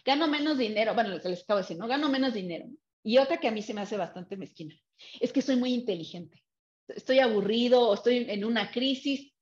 Gano 0.05 0.29
menos 0.29 0.57
dinero, 0.57 0.95
bueno, 0.95 1.11
les 1.11 1.43
acabo 1.43 1.59
de 1.59 1.65
decir, 1.65 1.77
¿no? 1.77 1.87
Gano 1.87 2.09
menos 2.09 2.33
dinero. 2.33 2.67
Y 3.03 3.19
otra 3.19 3.39
que 3.39 3.49
a 3.49 3.53
mí 3.53 3.61
se 3.61 3.75
me 3.75 3.83
hace 3.83 3.99
bastante 3.99 4.37
mezquina, 4.37 4.75
es 5.21 5.33
que 5.33 5.43
soy 5.43 5.57
muy 5.57 5.75
inteligente. 5.75 6.43
Estoy 6.89 7.19
aburrido 7.19 7.89
o 7.89 7.95
estoy 7.95 8.27
en 8.29 8.45
una 8.45 8.71
crisis, 8.71 9.34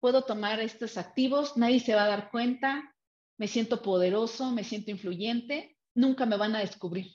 puedo 0.00 0.22
tomar 0.22 0.60
estos 0.60 0.96
activos, 0.96 1.56
nadie 1.56 1.80
se 1.80 1.94
va 1.94 2.04
a 2.04 2.08
dar 2.08 2.30
cuenta, 2.30 2.94
me 3.38 3.48
siento 3.48 3.82
poderoso, 3.82 4.50
me 4.50 4.64
siento 4.64 4.90
influyente, 4.90 5.76
nunca 5.94 6.26
me 6.26 6.36
van 6.36 6.56
a 6.56 6.60
descubrir. 6.60 7.06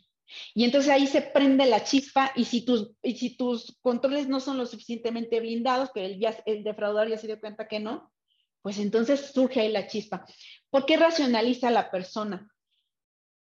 Y 0.53 0.63
entonces 0.63 0.91
ahí 0.91 1.05
se 1.05 1.21
prende 1.21 1.65
la 1.65 1.83
chispa 1.83 2.31
y 2.35 2.45
si 2.45 2.65
tus, 2.65 2.93
y 3.03 3.15
si 3.15 3.37
tus 3.37 3.77
controles 3.81 4.27
no 4.27 4.39
son 4.39 4.57
lo 4.57 4.65
suficientemente 4.65 5.39
blindados, 5.39 5.91
que 5.91 6.05
el, 6.05 6.19
el 6.45 6.63
defraudador 6.63 7.09
ya 7.09 7.17
se 7.17 7.27
dio 7.27 7.39
cuenta 7.39 7.67
que 7.67 7.79
no, 7.79 8.11
pues 8.61 8.79
entonces 8.79 9.31
surge 9.33 9.61
ahí 9.61 9.71
la 9.71 9.87
chispa. 9.87 10.25
¿Por 10.71 10.85
qué 10.85 10.97
racionaliza 10.97 11.69
la 11.69 11.91
persona? 11.91 12.51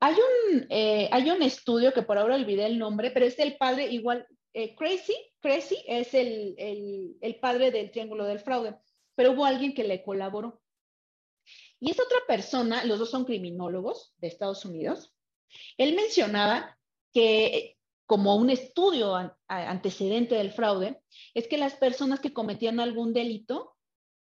Hay 0.01 0.15
un, 0.15 0.67
eh, 0.69 1.09
hay 1.11 1.31
un 1.31 1.43
estudio 1.43 1.95
que 1.95 2.03
por 2.03 2.19
ahora 2.19 2.35
olvidé 2.35 2.67
el 2.67 2.79
nombre, 2.79 3.11
pero 3.11 3.25
es 3.25 3.39
el 3.39 3.57
padre 3.57 3.91
igual, 3.91 4.27
eh, 4.53 4.75
Crazy, 4.77 5.17
Crazy 5.41 5.79
es 5.87 6.13
el, 6.13 6.55
el, 6.59 7.17
el 7.23 7.37
padre 7.37 7.71
del 7.71 7.91
triángulo 7.91 8.27
del 8.27 8.41
fraude 8.41 8.77
pero 9.15 9.33
hubo 9.33 9.45
alguien 9.45 9.75
que 9.75 9.85
le 9.85 10.03
colaboró. 10.03 10.61
Y 11.81 11.91
esa 11.91 12.03
otra 12.05 12.19
persona, 12.27 12.85
los 12.85 12.99
dos 12.99 13.11
son 13.11 13.25
criminólogos 13.25 14.15
de 14.19 14.29
Estados 14.29 14.65
Unidos, 14.65 15.15
él 15.77 15.95
mencionaba 15.95 16.79
que 17.13 17.77
como 18.07 18.37
un 18.37 18.51
estudio 18.51 19.15
antecedente 19.49 20.35
del 20.35 20.53
fraude, 20.53 21.01
es 21.33 21.49
que 21.49 21.59
las 21.59 21.75
personas 21.75 22.21
que 22.21 22.33
cometían 22.33 22.81
algún 22.81 23.13
delito 23.13 23.77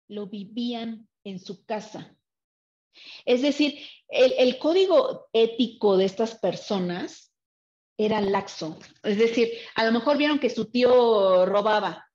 lo 0.08 0.28
vivían 0.28 1.08
en 1.24 1.38
su 1.38 1.64
casa. 1.64 2.16
Es 3.26 3.42
decir, 3.42 3.78
el, 4.08 4.32
el 4.38 4.58
código 4.58 5.28
ético 5.32 5.96
de 5.98 6.06
estas 6.06 6.36
personas 6.38 7.34
era 7.98 8.20
laxo. 8.20 8.78
Es 9.02 9.18
decir, 9.18 9.50
a 9.74 9.84
lo 9.84 9.92
mejor 9.92 10.16
vieron 10.16 10.38
que 10.38 10.50
su 10.50 10.70
tío 10.70 11.44
robaba 11.44 12.06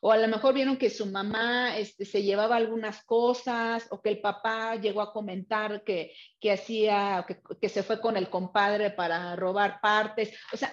O 0.00 0.12
a 0.12 0.16
lo 0.16 0.28
mejor 0.28 0.54
vieron 0.54 0.76
que 0.76 0.90
su 0.90 1.06
mamá 1.06 1.76
este, 1.76 2.04
se 2.04 2.22
llevaba 2.22 2.56
algunas 2.56 3.04
cosas 3.04 3.86
o 3.90 4.00
que 4.00 4.10
el 4.10 4.20
papá 4.20 4.76
llegó 4.76 5.00
a 5.00 5.12
comentar 5.12 5.84
que, 5.84 6.12
que 6.40 6.52
hacía, 6.52 7.24
que, 7.26 7.40
que, 7.60 7.68
se 7.68 7.82
fue 7.82 8.00
con 8.00 8.16
el 8.16 8.28
compadre 8.30 8.90
para 8.90 9.36
robar 9.36 9.80
partes. 9.80 10.36
O 10.52 10.56
sea, 10.56 10.72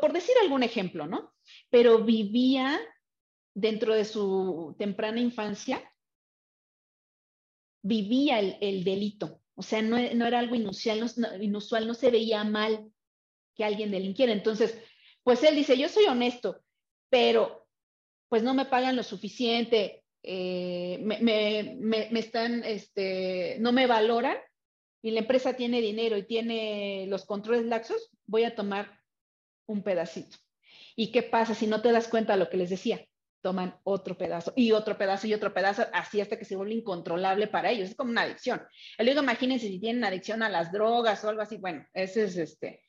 por 0.00 0.12
decir 0.12 0.34
algún 0.42 0.62
ejemplo, 0.62 1.06
¿no? 1.06 1.32
Pero 1.70 2.04
vivía 2.04 2.80
dentro 3.54 3.94
de 3.94 4.04
su 4.04 4.74
temprana 4.78 5.20
infancia, 5.20 5.82
vivía 7.82 8.38
el, 8.38 8.56
el 8.60 8.84
delito. 8.84 9.40
O 9.54 9.62
sea, 9.62 9.82
no, 9.82 9.96
no, 10.14 10.26
era 10.26 10.38
algo 10.38 10.54
inusual 10.54 11.00
no, 11.16 11.36
inusual, 11.42 11.86
no 11.86 11.94
se 11.94 12.10
veía 12.10 12.44
mal 12.44 12.90
que 13.54 13.64
alguien 13.64 13.90
delinquiera. 13.90 14.32
Entonces, 14.32 14.78
pues 15.22 15.42
él 15.44 15.54
dice, 15.54 15.76
yo 15.76 15.88
soy 15.88 16.06
honesto, 16.06 16.62
pero 17.10 17.59
pues 18.30 18.44
no 18.44 18.54
me 18.54 18.64
pagan 18.64 18.94
lo 18.94 19.02
suficiente, 19.02 20.04
eh, 20.22 21.00
me, 21.02 22.18
están, 22.18 22.62
este, 22.64 23.56
no 23.58 23.72
me 23.72 23.88
valoran 23.88 24.36
y 25.02 25.10
la 25.10 25.20
empresa 25.20 25.54
tiene 25.54 25.80
dinero 25.80 26.16
y 26.16 26.22
tiene 26.22 27.06
los 27.08 27.24
controles 27.26 27.66
laxos, 27.66 28.08
voy 28.26 28.44
a 28.44 28.54
tomar 28.54 29.00
un 29.66 29.82
pedacito. 29.82 30.36
¿Y 30.94 31.10
qué 31.10 31.24
pasa 31.24 31.54
si 31.54 31.66
no 31.66 31.82
te 31.82 31.90
das 31.90 32.06
cuenta 32.06 32.34
de 32.34 32.38
lo 32.38 32.48
que 32.48 32.56
les 32.56 32.70
decía? 32.70 33.04
Toman 33.42 33.80
otro 33.82 34.16
pedazo 34.16 34.52
y 34.54 34.70
otro 34.70 34.96
pedazo 34.96 35.26
y 35.26 35.34
otro 35.34 35.52
pedazo, 35.52 35.86
así 35.92 36.20
hasta 36.20 36.38
que 36.38 36.44
se 36.44 36.54
vuelve 36.54 36.74
incontrolable 36.74 37.48
para 37.48 37.70
ellos. 37.70 37.88
Es 37.88 37.96
como 37.96 38.12
una 38.12 38.22
adicción. 38.22 38.62
Luego 38.98 39.22
imagínense 39.22 39.66
si 39.66 39.80
tienen 39.80 40.04
adicción 40.04 40.44
a 40.44 40.48
las 40.48 40.70
drogas 40.70 41.24
o 41.24 41.30
algo 41.30 41.42
así. 41.42 41.56
Bueno, 41.56 41.84
ese 41.94 42.24
es 42.24 42.36
este, 42.36 42.84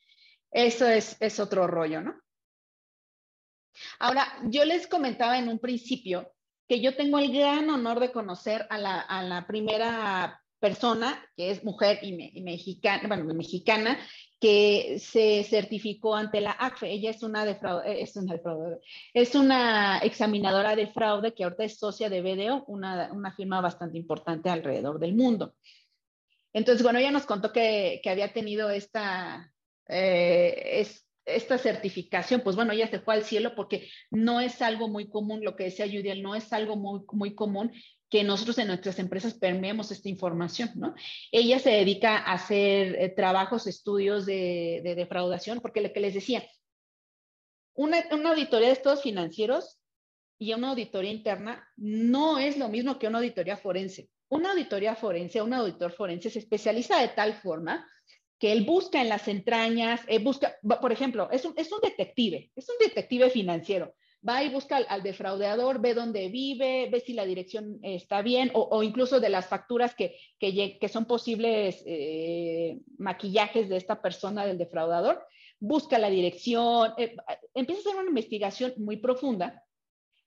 eso 0.51 0.87
es, 0.87 1.17
es 1.19 1.39
otro 1.39 1.65
rollo, 1.65 2.01
¿no? 2.01 2.13
Ahora, 3.99 4.27
yo 4.49 4.65
les 4.65 4.87
comentaba 4.87 5.37
en 5.37 5.49
un 5.49 5.59
principio 5.59 6.31
que 6.67 6.79
yo 6.79 6.95
tengo 6.95 7.19
el 7.19 7.33
gran 7.33 7.69
honor 7.69 7.99
de 7.99 8.11
conocer 8.11 8.65
a 8.69 8.77
la, 8.77 9.45
primera 9.47 10.41
persona, 10.59 11.21
que 11.35 11.51
es 11.51 11.63
mujer 11.63 11.99
y, 12.01 12.41
mexicana, 12.41 13.07
bueno, 13.07 13.25
mexicana, 13.33 13.99
que 14.39 14.97
se 14.99 15.43
certificó 15.43 16.15
ante 16.15 16.39
la 16.39 16.51
ACFE. 16.51 16.91
Ella 16.91 17.09
es 17.09 17.23
una, 17.23 17.49
es 17.85 18.15
una, 18.15 18.35
es 19.13 19.35
una 19.35 19.97
examinadora 19.99 20.75
de 20.75 20.87
fraude 20.87 21.33
que 21.33 21.43
ahorita 21.43 21.65
es 21.65 21.77
socia 21.77 22.09
de 22.09 22.21
BDO, 22.21 22.63
una, 22.67 23.11
una 23.11 23.33
firma 23.35 23.59
bastante 23.59 23.97
importante 23.97 24.49
alrededor 24.49 24.99
del 24.99 25.13
mundo. 25.15 25.55
Entonces, 26.53 26.83
bueno, 26.83 26.99
ella 26.99 27.11
nos 27.11 27.25
contó 27.25 27.51
que, 27.51 28.01
había 28.05 28.33
tenido 28.33 28.69
esta, 28.69 29.51
eh, 29.87 30.85
esta 31.35 31.57
certificación, 31.57 32.41
pues 32.41 32.55
bueno, 32.55 32.73
ella 32.73 32.87
se 32.87 32.99
fue 32.99 33.15
al 33.15 33.23
cielo 33.23 33.53
porque 33.55 33.89
no 34.09 34.39
es 34.39 34.61
algo 34.61 34.87
muy 34.87 35.09
común, 35.09 35.43
lo 35.43 35.55
que 35.55 35.65
decía 35.65 35.85
Judiel, 35.85 36.21
no 36.21 36.35
es 36.35 36.51
algo 36.53 36.75
muy, 36.75 37.01
muy 37.11 37.35
común 37.35 37.71
que 38.09 38.23
nosotros 38.25 38.57
en 38.57 38.67
nuestras 38.67 38.99
empresas 38.99 39.33
permeemos 39.33 39.89
esta 39.91 40.09
información, 40.09 40.69
¿no? 40.75 40.93
Ella 41.31 41.59
se 41.59 41.69
dedica 41.69 42.17
a 42.17 42.33
hacer 42.33 42.95
eh, 42.99 43.09
trabajos, 43.09 43.67
estudios 43.67 44.25
de, 44.25 44.81
defraudación, 44.83 45.61
porque 45.61 45.81
lo 45.81 45.93
que 45.93 46.01
les 46.01 46.13
decía, 46.13 46.43
una, 47.73 48.03
una 48.11 48.31
auditoría 48.31 48.67
de 48.67 48.73
estados 48.73 49.01
financieros 49.01 49.79
y 50.37 50.53
una 50.53 50.71
auditoría 50.71 51.11
interna 51.11 51.65
no 51.77 52.37
es 52.37 52.57
lo 52.57 52.67
mismo 52.67 52.99
que 52.99 53.07
una 53.07 53.19
auditoría 53.19 53.55
forense. 53.55 54.09
Una 54.27 54.51
auditoría 54.51 54.95
forense, 54.95 55.41
un 55.41 55.53
auditor 55.53 55.93
forense 55.93 56.29
se 56.29 56.39
especializa 56.39 56.99
de 57.01 57.09
tal 57.09 57.33
forma 57.35 57.87
que 58.41 58.51
él 58.51 58.65
busca 58.65 59.01
en 59.01 59.07
las 59.07 59.29
entrañas, 59.29 60.01
busca, 60.21 60.57
por 60.81 60.91
ejemplo, 60.91 61.29
es 61.31 61.45
un, 61.45 61.53
es 61.55 61.71
un 61.71 61.79
detective, 61.79 62.51
es 62.55 62.67
un 62.67 62.75
detective 62.85 63.29
financiero 63.29 63.93
va 64.27 64.43
y 64.43 64.49
busca 64.49 64.77
al, 64.77 65.03
defraudeador, 65.03 65.81
ve 65.81 65.93
dónde 65.93 66.29
vive, 66.29 66.89
ve 66.91 66.99
si 66.99 67.13
la 67.13 67.25
dirección 67.25 67.79
está 67.81 68.21
bien, 68.21 68.51
o, 68.53 68.83
incluso 68.83 69.19
de 69.19 69.29
las 69.29 69.47
facturas 69.47 69.95
que, 69.95 70.15
que, 70.39 70.89
son 70.89 71.05
posibles 71.05 71.83
eh, 71.85 72.79
maquillajes 72.97 73.69
de 73.69 73.77
esta 73.77 74.01
persona, 74.01 74.45
del 74.45 74.57
defraudador, 74.57 75.25
busca 75.59 75.97
la 75.97 76.09
dirección, 76.09 76.93
eh, 76.97 77.15
empieza 77.53 77.81
a 77.81 77.91
hacer 77.91 78.01
una 78.01 78.09
investigación 78.09 78.73
muy 78.77 78.97
profunda 78.97 79.63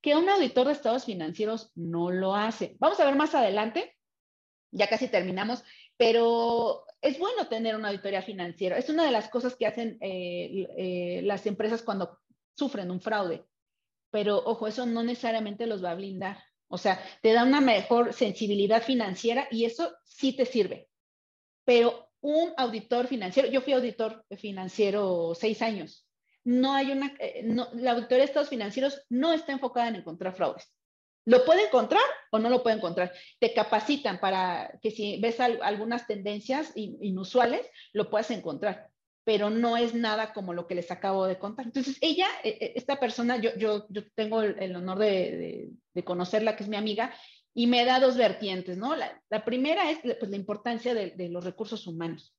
que 0.00 0.16
un 0.16 0.28
auditor 0.28 0.66
de 0.66 0.72
estados 0.72 1.04
financieros 1.04 1.70
no 1.74 2.10
lo 2.10 2.34
hace. 2.34 2.76
Vamos 2.78 3.00
a 3.00 3.06
ver 3.06 3.16
más 3.16 3.34
adelante, 3.34 3.96
ya 4.70 4.88
casi 4.88 5.08
terminamos, 5.08 5.62
pero 5.96 6.84
es 7.04 7.18
bueno 7.18 7.46
tener 7.48 7.76
una 7.76 7.88
auditoría 7.88 8.22
financiera. 8.22 8.78
Es 8.78 8.88
una 8.88 9.04
de 9.04 9.12
las 9.12 9.28
cosas 9.28 9.54
que 9.56 9.66
hacen 9.66 9.98
eh, 10.00 11.20
las 11.22 11.46
empresas 11.46 11.82
cuando 11.82 12.18
sufren 12.56 12.90
un 12.90 13.00
fraude 13.00 13.44
pero 14.14 14.40
ojo, 14.44 14.68
eso 14.68 14.86
no 14.86 15.02
necesariamente 15.02 15.66
los 15.66 15.82
va 15.82 15.90
a 15.90 15.96
blindar. 15.96 16.38
O 16.68 16.78
sea, 16.78 17.04
te 17.20 17.32
da 17.32 17.42
una 17.42 17.60
mejor 17.60 18.12
sensibilidad 18.12 18.80
financiera 18.80 19.48
y 19.50 19.64
eso 19.64 19.92
sí 20.04 20.36
te 20.36 20.46
sirve. 20.46 20.88
Pero 21.64 22.12
un 22.20 22.52
auditor 22.56 23.08
financiero, 23.08 23.48
yo 23.48 23.60
fui 23.60 23.72
auditor 23.72 24.24
financiero 24.38 25.34
seis 25.34 25.60
años, 25.62 26.06
no 26.44 26.74
hay 26.74 26.92
una, 26.92 27.12
eh, 27.18 27.42
la 27.72 27.90
auditoría 27.90 28.18
de 28.18 28.24
estados 28.26 28.50
financieros 28.50 29.02
no 29.08 29.32
está 29.32 29.50
enfocada 29.50 29.88
en 29.88 29.96
encontrar 29.96 30.32
fraudes. 30.32 30.72
¿Lo 31.26 31.44
puede 31.44 31.66
encontrar 31.66 32.02
o 32.30 32.38
no 32.38 32.50
lo 32.50 32.62
puede 32.62 32.76
encontrar? 32.76 33.12
Te 33.38 33.54
capacitan 33.54 34.20
para 34.20 34.78
que 34.82 34.90
si 34.90 35.18
ves 35.20 35.40
algunas 35.40 36.06
tendencias 36.06 36.72
inusuales, 36.74 37.66
lo 37.92 38.10
puedas 38.10 38.30
encontrar 38.30 38.90
pero 39.24 39.48
no 39.48 39.76
es 39.76 39.94
nada 39.94 40.32
como 40.34 40.52
lo 40.52 40.66
que 40.66 40.74
les 40.74 40.90
acabo 40.90 41.26
de 41.26 41.38
contar. 41.38 41.64
Entonces, 41.64 41.96
ella, 42.02 42.26
e, 42.42 42.50
e, 42.50 42.72
esta 42.76 43.00
persona, 43.00 43.38
yo, 43.38 43.56
yo, 43.56 43.86
yo 43.88 44.02
tengo 44.14 44.42
el, 44.42 44.76
honor 44.76 44.98
de, 44.98 45.70
de, 45.94 46.04
conocerla, 46.04 46.56
que 46.56 46.62
es 46.62 46.68
mi 46.68 46.76
amiga, 46.76 47.14
y 47.54 47.66
me 47.66 47.84
da 47.86 48.00
dos 48.00 48.16
vertientes, 48.18 48.76
¿no? 48.76 48.94
La, 48.94 49.22
la 49.30 49.44
primera 49.44 49.90
es 49.90 49.98
pues, 50.00 50.30
la 50.30 50.36
importancia 50.36 50.92
de, 50.92 51.12
de, 51.12 51.30
los 51.30 51.42
recursos 51.42 51.86
humanos. 51.86 52.36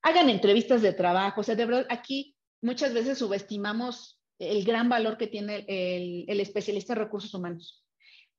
Hagan 0.00 0.30
entrevistas 0.30 0.80
de 0.80 0.94
trabajo, 0.94 1.42
o 1.42 1.44
sea, 1.44 1.54
de 1.54 1.66
verdad, 1.66 1.86
aquí 1.90 2.34
muchas 2.62 2.94
veces 2.94 3.18
subestimamos 3.18 4.18
el 4.38 4.64
gran 4.64 4.88
valor 4.88 5.18
que 5.18 5.26
tiene 5.26 5.66
el, 5.68 6.24
el 6.28 6.40
especialista 6.40 6.94
en 6.94 7.00
recursos 7.00 7.34
humanos 7.34 7.85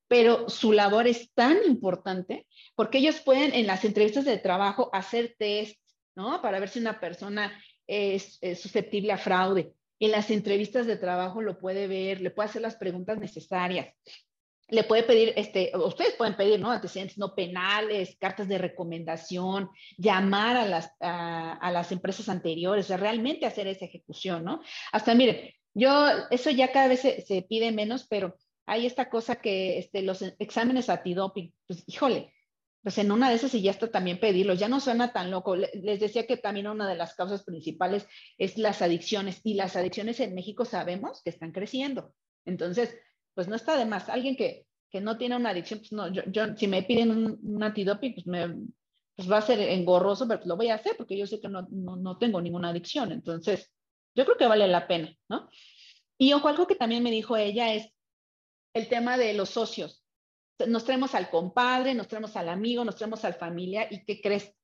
pero 0.07 0.49
su 0.49 0.71
labor 0.71 1.07
es 1.07 1.33
tan 1.33 1.57
importante 1.65 2.47
porque 2.75 2.99
ellos 2.99 3.19
pueden 3.19 3.53
en 3.53 3.67
las 3.67 3.83
entrevistas 3.83 4.25
de 4.25 4.37
trabajo 4.37 4.89
hacer 4.93 5.35
test, 5.37 5.77
¿no? 6.15 6.41
Para 6.41 6.59
ver 6.59 6.69
si 6.69 6.79
una 6.79 6.99
persona 6.99 7.51
es, 7.85 8.39
susceptible 8.59 9.11
a 9.11 9.17
fraude. 9.17 9.73
En 9.99 10.11
las 10.11 10.29
entrevistas 10.29 10.85
de 10.85 10.97
trabajo 10.97 11.41
lo 11.41 11.57
puede 11.59 11.87
ver, 11.87 12.21
le 12.21 12.31
puede 12.31 12.49
hacer 12.49 12.61
las 12.61 12.75
preguntas 12.75 13.17
necesarias. 13.17 13.93
Le 14.69 14.83
puede 14.83 15.03
pedir, 15.03 15.33
este, 15.37 15.71
ustedes 15.75 16.13
pueden 16.15 16.35
pedir, 16.35 16.59
¿no? 16.59 16.71
Antecedentes 16.71 17.17
no 17.17 17.33
penales, 17.33 18.17
cartas 18.19 18.49
de 18.49 18.57
recomendación, 18.57 19.69
llamar 19.97 20.57
a 20.57 20.65
las, 20.65 20.91
a, 20.99 21.71
las 21.71 21.91
empresas 21.93 22.27
anteriores, 22.27 22.89
realmente 22.89 23.45
hacer 23.45 23.67
esa 23.67 23.85
ejecución, 23.85 24.43
¿no? 24.43 24.61
Hasta, 24.91 25.15
miren, 25.15 25.51
yo, 25.73 26.07
eso 26.31 26.49
ya 26.49 26.71
cada 26.71 26.89
vez 26.89 27.01
se 27.01 27.45
pide 27.47 27.71
menos, 27.71 28.07
pero 28.09 28.35
hay 28.67 28.85
esta 28.85 29.09
cosa 29.09 29.37
que 29.37 29.79
este, 29.79 30.01
los 30.01 30.21
exámenes 30.21 30.89
antidoping, 30.89 31.53
pues 31.65 31.83
híjole, 31.87 32.33
pues 32.83 32.97
en 32.97 33.11
una 33.11 33.29
de 33.29 33.35
esas 33.35 33.53
y 33.53 33.61
ya 33.61 33.71
está 33.71 33.89
también 33.89 34.19
pedirlos, 34.19 34.59
ya 34.59 34.67
no 34.67 34.79
suena 34.79 35.11
tan 35.13 35.31
loco. 35.31 35.55
Les 35.55 35.99
decía 35.99 36.27
que 36.27 36.37
también 36.37 36.67
una 36.67 36.87
de 36.87 36.95
las 36.95 37.15
causas 37.15 37.43
principales 37.43 38.07
es 38.37 38.57
las 38.57 38.81
adicciones 38.81 39.41
y 39.43 39.55
las 39.55 39.75
adicciones 39.75 40.19
en 40.19 40.35
México 40.35 40.65
sabemos 40.65 41.21
que 41.23 41.29
están 41.29 41.51
creciendo. 41.51 42.13
Entonces, 42.45 42.95
pues 43.33 43.47
no 43.47 43.55
está 43.55 43.77
de 43.77 43.85
más. 43.85 44.09
Alguien 44.09 44.35
que, 44.35 44.67
que 44.89 45.01
no 45.01 45.17
tiene 45.17 45.35
una 45.37 45.49
adicción, 45.49 45.79
pues 45.79 45.91
no, 45.91 46.11
yo, 46.11 46.55
si 46.55 46.67
me 46.67 46.83
piden 46.83 47.11
un, 47.11 47.39
un 47.41 47.63
antidoping, 47.63 48.13
pues, 48.13 48.27
me, 48.27 48.55
pues 49.15 49.31
va 49.31 49.37
a 49.37 49.41
ser 49.41 49.59
engorroso, 49.59 50.27
pero 50.27 50.39
pues 50.39 50.47
lo 50.47 50.57
voy 50.57 50.69
a 50.69 50.75
hacer 50.75 50.95
porque 50.97 51.17
yo 51.17 51.25
sé 51.25 51.39
que 51.39 51.49
no, 51.49 51.67
no, 51.71 51.95
no 51.95 52.17
tengo 52.17 52.41
ninguna 52.41 52.69
adicción. 52.69 53.11
Entonces, 53.11 53.71
yo 54.13 54.25
creo 54.25 54.37
que 54.37 54.47
vale 54.47 54.67
la 54.67 54.87
pena, 54.87 55.13
¿no? 55.29 55.49
Y 56.17 56.33
ojo, 56.33 56.47
algo 56.47 56.67
que 56.67 56.75
también 56.75 57.03
me 57.03 57.11
dijo 57.11 57.37
ella 57.37 57.73
es 57.73 57.96
el 58.73 58.89
tema 58.89 59.17
de 59.17 59.33
los 59.33 59.49
socios 59.49 60.07
nos 60.65 60.85
traemos 60.85 61.13
al 61.13 61.29
compadre, 61.29 61.93
nos 61.93 62.07
traemos 62.07 62.35
al 62.35 62.49
amigo, 62.49 62.83
nos 62.83 62.95
traemos 62.95 63.23
al 63.25 63.35
familia 63.35 63.87
y 63.91 64.03
¿qué 64.05 64.21
crees? 64.21 64.55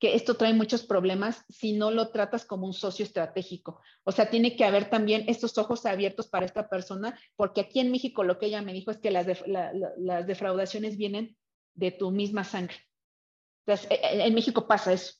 Que 0.00 0.14
esto 0.14 0.36
trae 0.36 0.54
muchos 0.54 0.82
problemas 0.84 1.44
si 1.48 1.74
no 1.74 1.90
lo 1.90 2.08
tratas 2.08 2.44
como 2.44 2.66
un 2.66 2.72
socio 2.72 3.04
estratégico. 3.04 3.80
O 4.04 4.12
sea, 4.12 4.30
tiene 4.30 4.56
que 4.56 4.64
haber 4.64 4.88
también 4.88 5.24
estos 5.28 5.58
ojos 5.58 5.84
abiertos 5.84 6.28
para 6.28 6.46
esta 6.46 6.68
persona, 6.68 7.18
porque 7.36 7.60
aquí 7.60 7.80
en 7.80 7.92
México 7.92 8.24
lo 8.24 8.38
que 8.38 8.46
ella 8.46 8.62
me 8.62 8.72
dijo 8.72 8.90
es 8.90 8.98
que 8.98 9.10
las, 9.10 9.26
las 9.46 10.26
defraudaciones 10.26 10.96
vienen 10.96 11.36
de 11.74 11.90
tu 11.92 12.10
misma 12.10 12.44
sangre. 12.44 12.76
Entonces, 13.64 13.88
e, 13.90 13.94
e, 13.94 14.26
en 14.26 14.34
México 14.34 14.66
pasa 14.66 14.92
eso 14.92 15.14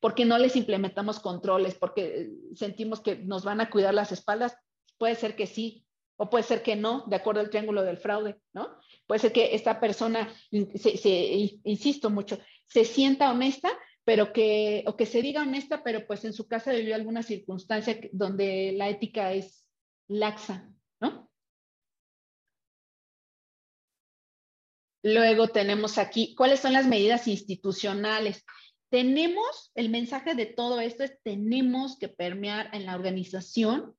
porque 0.00 0.24
no 0.24 0.38
les 0.38 0.54
implementamos 0.54 1.18
controles, 1.18 1.74
porque 1.74 2.30
sentimos 2.54 3.00
que 3.00 3.16
nos 3.16 3.44
van 3.44 3.60
a 3.60 3.68
cuidar 3.68 3.94
las 3.94 4.12
espaldas. 4.12 4.56
Puede 4.96 5.16
ser 5.16 5.34
que 5.34 5.48
sí, 5.48 5.87
o 6.18 6.28
puede 6.28 6.44
ser 6.44 6.62
que 6.62 6.74
no, 6.74 7.04
de 7.06 7.16
acuerdo 7.16 7.40
al 7.40 7.48
triángulo 7.48 7.84
del 7.84 7.96
fraude, 7.96 8.36
¿no? 8.52 8.76
Puede 9.06 9.20
ser 9.20 9.32
que 9.32 9.54
esta 9.54 9.80
persona, 9.80 10.28
se, 10.50 11.60
insisto 11.64 12.10
mucho, 12.10 12.38
se 12.66 12.84
sienta 12.84 13.30
honesta, 13.30 13.70
pero 14.04 14.32
que, 14.32 14.82
o 14.86 14.96
que 14.96 15.06
se 15.06 15.22
diga 15.22 15.42
honesta, 15.42 15.82
pero 15.84 16.06
pues 16.06 16.24
en 16.24 16.32
su 16.32 16.48
casa 16.48 16.72
vivió 16.72 16.96
alguna 16.96 17.22
circunstancia 17.22 17.98
donde 18.12 18.72
la 18.76 18.88
ética 18.88 19.32
es 19.32 19.64
laxa, 20.08 20.68
¿no? 21.00 21.30
Luego 25.04 25.48
tenemos 25.48 25.98
aquí, 25.98 26.34
¿cuáles 26.34 26.58
son 26.58 26.72
las 26.72 26.88
medidas 26.88 27.28
institucionales? 27.28 28.44
Tenemos, 28.90 29.70
el 29.76 29.88
mensaje 29.88 30.34
de 30.34 30.46
todo 30.46 30.80
esto 30.80 31.04
es, 31.04 31.22
tenemos 31.22 31.96
que 31.96 32.08
permear 32.08 32.74
en 32.74 32.86
la 32.86 32.96
organización 32.96 33.94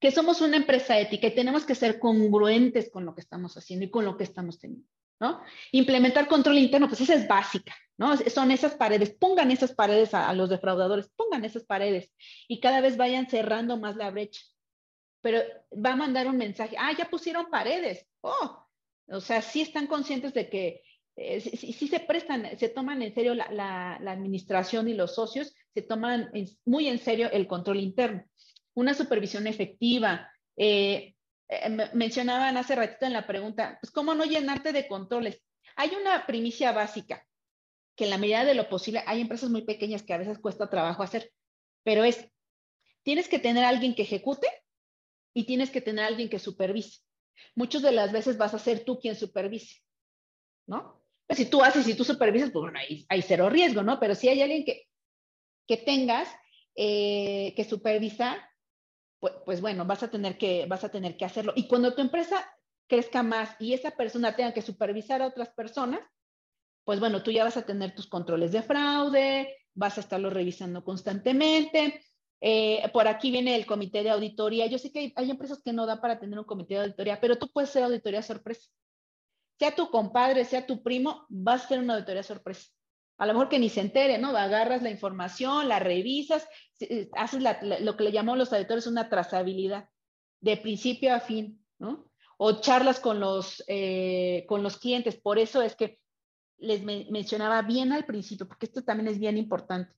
que 0.00 0.10
somos 0.10 0.40
una 0.40 0.56
empresa 0.56 0.98
ética 0.98 1.26
y 1.26 1.34
tenemos 1.34 1.64
que 1.64 1.74
ser 1.74 1.98
congruentes 1.98 2.90
con 2.90 3.04
lo 3.04 3.14
que 3.14 3.20
estamos 3.20 3.56
haciendo 3.56 3.84
y 3.84 3.90
con 3.90 4.06
lo 4.06 4.16
que 4.16 4.24
estamos 4.24 4.58
teniendo, 4.58 4.88
¿no? 5.20 5.42
Implementar 5.72 6.26
control 6.26 6.58
interno, 6.58 6.88
pues 6.88 7.02
esa 7.02 7.14
es 7.14 7.28
básica, 7.28 7.76
¿no? 7.98 8.16
Son 8.16 8.50
esas 8.50 8.74
paredes, 8.74 9.10
pongan 9.10 9.50
esas 9.50 9.74
paredes 9.74 10.14
a, 10.14 10.32
los 10.32 10.48
defraudadores, 10.48 11.10
pongan 11.14 11.44
esas 11.44 11.64
paredes 11.64 12.10
y 12.48 12.60
cada 12.60 12.80
vez 12.80 12.96
vayan 12.96 13.28
cerrando 13.28 13.76
más 13.76 13.96
la 13.96 14.10
brecha. 14.10 14.40
Pero 15.20 15.42
va 15.72 15.92
a 15.92 15.96
mandar 15.96 16.26
un 16.26 16.38
mensaje, 16.38 16.76
ah, 16.78 16.92
ya 16.96 17.10
pusieron 17.10 17.50
paredes, 17.50 18.06
oh, 18.22 18.66
o 19.08 19.20
sea, 19.20 19.42
sí 19.42 19.60
están 19.60 19.86
conscientes 19.86 20.32
de 20.32 20.48
que 20.48 20.82
eh, 21.16 21.40
sí, 21.40 21.88
se 21.88 22.00
prestan, 22.00 22.58
se 22.58 22.70
toman 22.70 23.02
en 23.02 23.12
serio 23.12 23.34
la, 23.34 23.50
la, 23.50 24.12
administración 24.12 24.88
y 24.88 24.94
los 24.94 25.14
socios, 25.14 25.54
se 25.74 25.82
toman 25.82 26.30
muy 26.64 26.88
en 26.88 26.98
serio 26.98 27.30
el 27.30 27.46
control 27.46 27.80
interno 27.80 28.24
una 28.74 28.94
supervisión 28.94 29.46
efectiva. 29.46 30.30
Eh, 30.56 31.14
eh, 31.48 31.90
mencionaban 31.94 32.56
hace 32.56 32.74
ratito 32.74 33.06
en 33.06 33.12
la 33.12 33.26
pregunta, 33.26 33.78
pues 33.80 33.90
cómo 33.90 34.14
no 34.14 34.24
llenarte 34.24 34.72
de 34.72 34.86
controles. 34.86 35.42
Hay 35.76 35.90
una 36.00 36.26
primicia 36.26 36.72
básica 36.72 37.26
que 37.96 38.04
en 38.04 38.10
la 38.10 38.18
medida 38.18 38.44
de 38.44 38.54
lo 38.54 38.68
posible, 38.68 39.02
hay 39.06 39.20
empresas 39.20 39.50
muy 39.50 39.62
pequeñas 39.62 40.02
que 40.02 40.14
a 40.14 40.18
veces 40.18 40.38
cuesta 40.38 40.70
trabajo 40.70 41.02
hacer, 41.02 41.32
pero 41.82 42.04
es, 42.04 42.26
tienes 43.02 43.28
que 43.28 43.38
tener 43.38 43.64
alguien 43.64 43.94
que 43.94 44.02
ejecute 44.02 44.46
y 45.34 45.44
tienes 45.44 45.70
que 45.70 45.80
tener 45.80 46.04
alguien 46.04 46.28
que 46.28 46.38
supervise. 46.38 47.00
Muchas 47.54 47.82
de 47.82 47.92
las 47.92 48.12
veces 48.12 48.38
vas 48.38 48.54
a 48.54 48.58
ser 48.58 48.84
tú 48.84 48.98
quien 48.98 49.16
supervise, 49.16 49.82
¿no? 50.66 51.02
Pues 51.26 51.38
si 51.38 51.46
tú 51.46 51.62
haces 51.62 51.86
y 51.88 51.94
tú 51.94 52.04
supervisas, 52.04 52.50
pues 52.50 52.62
bueno, 52.62 52.78
hay, 52.78 53.06
hay 53.08 53.22
cero 53.22 53.48
riesgo, 53.50 53.82
¿no? 53.82 54.00
Pero 54.00 54.14
si 54.14 54.28
hay 54.28 54.42
alguien 54.42 54.64
que, 54.64 54.88
que 55.66 55.76
tengas 55.76 56.28
eh, 56.74 57.54
que 57.54 57.64
supervisar, 57.64 58.49
pues, 59.20 59.34
pues, 59.44 59.60
bueno, 59.60 59.84
vas 59.84 60.02
a, 60.02 60.10
tener 60.10 60.38
que, 60.38 60.66
vas 60.66 60.82
a 60.82 60.88
tener 60.88 61.16
que 61.16 61.24
hacerlo. 61.24 61.52
Y 61.54 61.68
cuando 61.68 61.94
tu 61.94 62.00
empresa 62.00 62.50
crezca 62.88 63.22
más 63.22 63.54
y 63.60 63.74
esa 63.74 63.92
persona 63.92 64.34
tenga 64.34 64.52
que 64.52 64.62
supervisar 64.62 65.22
a 65.22 65.26
otras 65.26 65.50
personas, 65.50 66.00
pues 66.84 66.98
bueno, 66.98 67.22
tú 67.22 67.30
ya 67.30 67.44
vas 67.44 67.56
a 67.56 67.66
tener 67.66 67.94
tus 67.94 68.08
controles 68.08 68.52
de 68.52 68.62
fraude, 68.62 69.54
vas 69.74 69.98
a 69.98 70.00
estarlo 70.00 70.30
revisando 70.30 70.82
constantemente. 70.82 72.02
Eh, 72.40 72.82
por 72.92 73.06
aquí 73.06 73.30
viene 73.30 73.54
el 73.54 73.66
comité 73.66 74.02
de 74.02 74.10
auditoría. 74.10 74.66
Yo 74.66 74.78
sé 74.78 74.90
que 74.90 75.12
hay, 75.14 75.30
empresas 75.30 75.62
que 75.62 75.74
no 75.74 75.84
da 75.86 76.00
para 76.00 76.18
tener 76.18 76.38
un 76.38 76.46
comité 76.46 76.74
de 76.74 76.80
auditoría, 76.80 77.20
pero 77.20 77.36
tú 77.36 77.50
puedes 77.52 77.70
ser 77.70 77.84
auditoría 77.84 78.22
sorpresa. 78.22 78.70
Sea 79.58 79.74
tu 79.74 79.90
compadre, 79.90 80.46
sea 80.46 80.66
tu 80.66 80.82
primo, 80.82 81.26
vas 81.28 81.64
a 81.64 81.68
ser 81.68 81.78
una 81.80 81.94
auditoría 81.94 82.22
sorpresa 82.22 82.70
a 83.20 83.26
lo 83.26 83.34
mejor 83.34 83.50
que 83.50 83.58
ni 83.58 83.68
se 83.68 83.82
entere, 83.82 84.16
¿no? 84.16 84.34
Agarras 84.34 84.82
la 84.82 84.90
información, 84.90 85.68
la 85.68 85.78
revisas, 85.78 86.48
eh, 86.80 87.10
haces 87.12 87.42
lo 87.80 87.96
que 87.96 88.04
le 88.04 88.12
llamamos 88.12 88.38
los 88.38 88.52
auditores 88.52 88.86
una 88.86 89.10
trazabilidad 89.10 89.90
de 90.40 90.56
principio 90.56 91.14
a 91.14 91.20
fin, 91.20 91.62
¿no? 91.78 92.10
o 92.38 92.62
charlas 92.62 92.98
con 92.98 93.20
los, 93.20 93.62
eh, 93.68 94.46
con 94.48 94.62
los 94.62 94.78
clientes. 94.78 95.20
Por 95.20 95.38
eso 95.38 95.60
es 95.60 95.76
que 95.76 95.98
les 96.56 96.82
mencionaba 96.82 97.60
bien 97.60 97.92
al 97.92 98.06
principio, 98.06 98.48
porque 98.48 98.64
esto 98.64 98.82
también 98.82 99.08
es 99.08 99.18
bien 99.18 99.36
importante. 99.36 99.94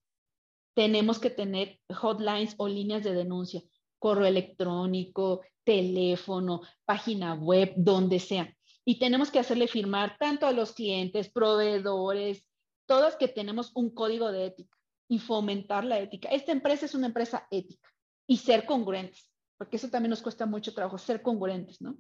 Tenemos 0.75 1.21
que 1.21 1.31
tener 1.31 1.79
hotlines 1.89 2.57
o 2.57 2.67
líneas 2.67 3.05
de 3.05 3.15
denuncia, 3.15 3.63
correo 4.01 4.27
electrónico, 4.27 5.43
teléfono, 5.63 6.63
página 6.85 7.35
web, 7.35 7.75
donde 7.77 8.19
sea. 8.19 8.53
Y 8.85 8.99
tenemos 8.99 9.31
que 9.31 9.39
hacerle 9.39 9.69
firmar 9.69 10.17
tanto 10.19 10.45
a 10.45 10.53
los 10.53 10.73
clientes, 10.73 11.31
proveedores, 11.31 12.45
todos 12.93 13.17
que 13.17 13.27
tenemos 13.27 13.73
un 13.75 13.89
código 13.89 14.31
de 14.31 14.45
ética 14.45 14.77
y 15.09 15.19
fomentar 15.19 15.83
la 15.83 15.99
ética. 15.99 16.29
Esta 16.29 16.53
empresa 16.53 16.85
es 16.85 16.95
una 16.95 17.07
empresa 17.07 17.49
ética 17.51 17.89
y 18.27 18.37
ser 18.37 18.67
congruentes, 18.67 19.31
porque 19.57 19.77
eso 19.77 19.89
también 19.89 20.11
nos 20.11 20.21
cuesta 20.21 20.45
mucho 20.45 20.75
trabajo, 20.75 20.99
ser 20.99 21.23
congruentes, 21.23 21.81
¿no? 21.81 21.97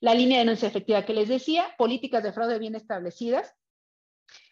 La 0.00 0.14
línea 0.14 0.38
de 0.38 0.44
denuncia 0.46 0.66
efectiva 0.66 1.04
que 1.04 1.14
les 1.14 1.28
decía, 1.28 1.72
políticas 1.78 2.24
de 2.24 2.32
fraude 2.32 2.58
bien 2.58 2.74
establecidas. 2.74 3.54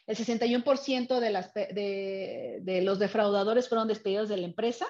El 0.06 0.16
61% 0.16 1.18
de, 1.18 1.30
las, 1.30 1.52
de, 1.54 2.80
los 2.84 3.00
defraudadores 3.00 3.68
fueron 3.68 3.88
despedidos 3.88 4.28
de 4.28 4.36
la 4.36 4.46
empresa. 4.46 4.86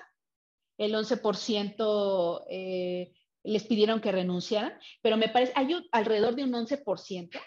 El 0.77 0.93
11% 0.93 2.45
eh, 2.51 3.15
les 3.43 3.65
pidieron 3.65 4.03
que 4.03 4.13
renunciaran, 4.13 4.79
pero 5.01 5.17
me 5.17 5.31
parece, 5.31 5.55
hay 5.57 5.75
alrededor 5.93 6.35
de 6.35 6.45
un 6.45 6.53
11% 6.53 7.41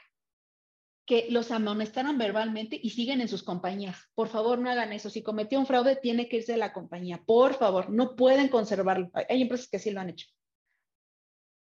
que 1.06 1.28
los 1.30 1.51
amonestaron 1.51 2.18
verbalmente 2.18 2.80
y 2.82 2.91
siguen 2.91 3.20
en 3.22 3.28
sus 3.28 3.43
compañías. 3.43 3.97
Por 4.16 4.30
favor, 4.30 4.60
no 4.60 4.70
hagan 4.70 4.93
eso. 4.93 5.10
Si 5.10 5.22
cometió 5.22 5.60
un 5.60 5.66
fraude, 5.66 5.97
tiene 5.97 6.30
que 6.30 6.38
irse 6.38 6.54
de 6.54 6.58
la 6.58 6.74
compañía. 6.74 7.22
Por 7.26 7.56
favor, 7.56 7.89
no 7.89 8.16
pueden 8.16 8.47
conservarlo. 8.47 9.12
Hay 9.14 9.41
empresas 9.41 9.68
que 9.68 9.80
sí 9.80 9.91
lo 9.91 9.99
han 9.99 10.10
hecho. 10.10 10.28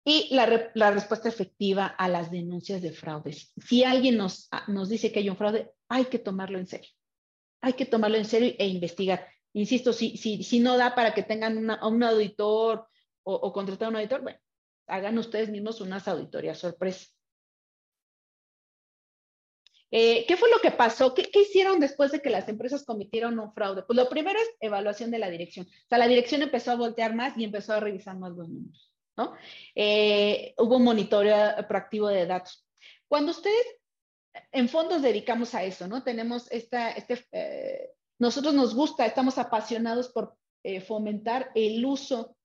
Y 0.04 0.34
la, 0.34 0.48
respuesta 0.92 1.30
efectiva 1.30 1.86
a 1.86 2.08
las 2.08 2.32
denuncias 2.32 2.82
de 2.82 2.92
fraudes. 2.92 3.54
Si 3.58 3.84
alguien 3.84 4.18
nos, 4.18 4.48
ah, 4.52 4.64
nos 4.68 4.90
dice 4.90 5.12
que 5.12 5.20
hay 5.20 5.30
un 5.30 5.38
fraude, 5.38 5.72
hay 5.88 6.06
que 6.06 6.18
tomarlo 6.18 6.58
en 6.58 6.66
serio. 6.66 6.90
Hay 7.62 7.74
que 7.74 7.86
tomarlo 7.86 8.18
en 8.18 8.26
serio 8.26 8.56
e 8.58 8.68
investigar. 8.68 9.28
Insisto, 9.54 9.94
si, 9.94 10.18
si, 10.18 10.44
si 10.44 10.60
no 10.60 10.78
da 10.78 10.96
para 10.96 11.14
que 11.14 11.22
tengan 11.22 11.58
un 11.84 12.04
auditor 12.04 12.88
o, 13.24 13.36
o 13.36 13.60
a 13.60 13.88
un 13.88 13.96
auditor, 13.96 14.22
bueno, 14.22 14.40
hagan 14.88 15.18
ustedes 15.20 15.50
mismos 15.50 15.82
unas 15.82 16.08
auditorías 16.08 16.58
sorpresa. 16.58 17.08
Eh, 19.92 20.26
¿Qué 20.28 20.38
fue 20.38 20.50
lo 20.50 20.60
que 20.60 20.72
pasó? 20.72 21.14
¿Qué, 21.14 21.30
hicieron 21.34 21.80
después 21.80 22.12
de 22.12 22.22
que 22.22 22.30
las 22.30 22.48
empresas 22.48 22.86
cometieron 22.86 23.40
un 23.40 23.54
fraude? 23.54 23.84
Pues 23.84 23.98
lo 23.98 24.08
primero 24.10 24.40
es 24.40 24.50
evaluación 24.60 25.12
de 25.12 25.20
la 25.20 25.30
dirección. 25.30 25.66
O 25.66 25.88
sea, 25.88 25.98
la 25.98 26.08
dirección 26.08 26.42
empezó 26.42 26.72
a 26.72 26.76
voltear 26.76 27.16
más 27.16 27.38
y 27.38 27.44
empezó 27.44 27.74
a 27.74 27.80
revisar 27.80 28.18
más 28.18 28.32
los 28.32 28.50
números, 28.50 28.92
¿no? 29.18 29.34
Eh, 29.76 30.54
hubo 30.58 30.78
un 30.78 30.84
monitoreo 30.84 31.68
proactivo 31.68 32.08
de 32.08 32.26
datos. 32.26 32.66
Cuando 33.08 33.32
ustedes, 33.32 33.66
en 34.52 34.70
fondos 34.70 35.02
dedicamos 35.02 35.56
a 35.56 35.64
eso, 35.64 35.88
¿no? 35.88 36.04
Tenemos 36.04 36.52
esta, 36.52 36.92
este, 36.92 37.26
eh, 37.32 37.92
nosotros 38.20 38.54
nos 38.54 38.76
gusta, 38.76 39.06
estamos 39.06 39.38
apasionados 39.38 40.10
por 40.10 40.36
fomentar 40.86 41.52
el 41.56 41.84
uso 41.86 42.36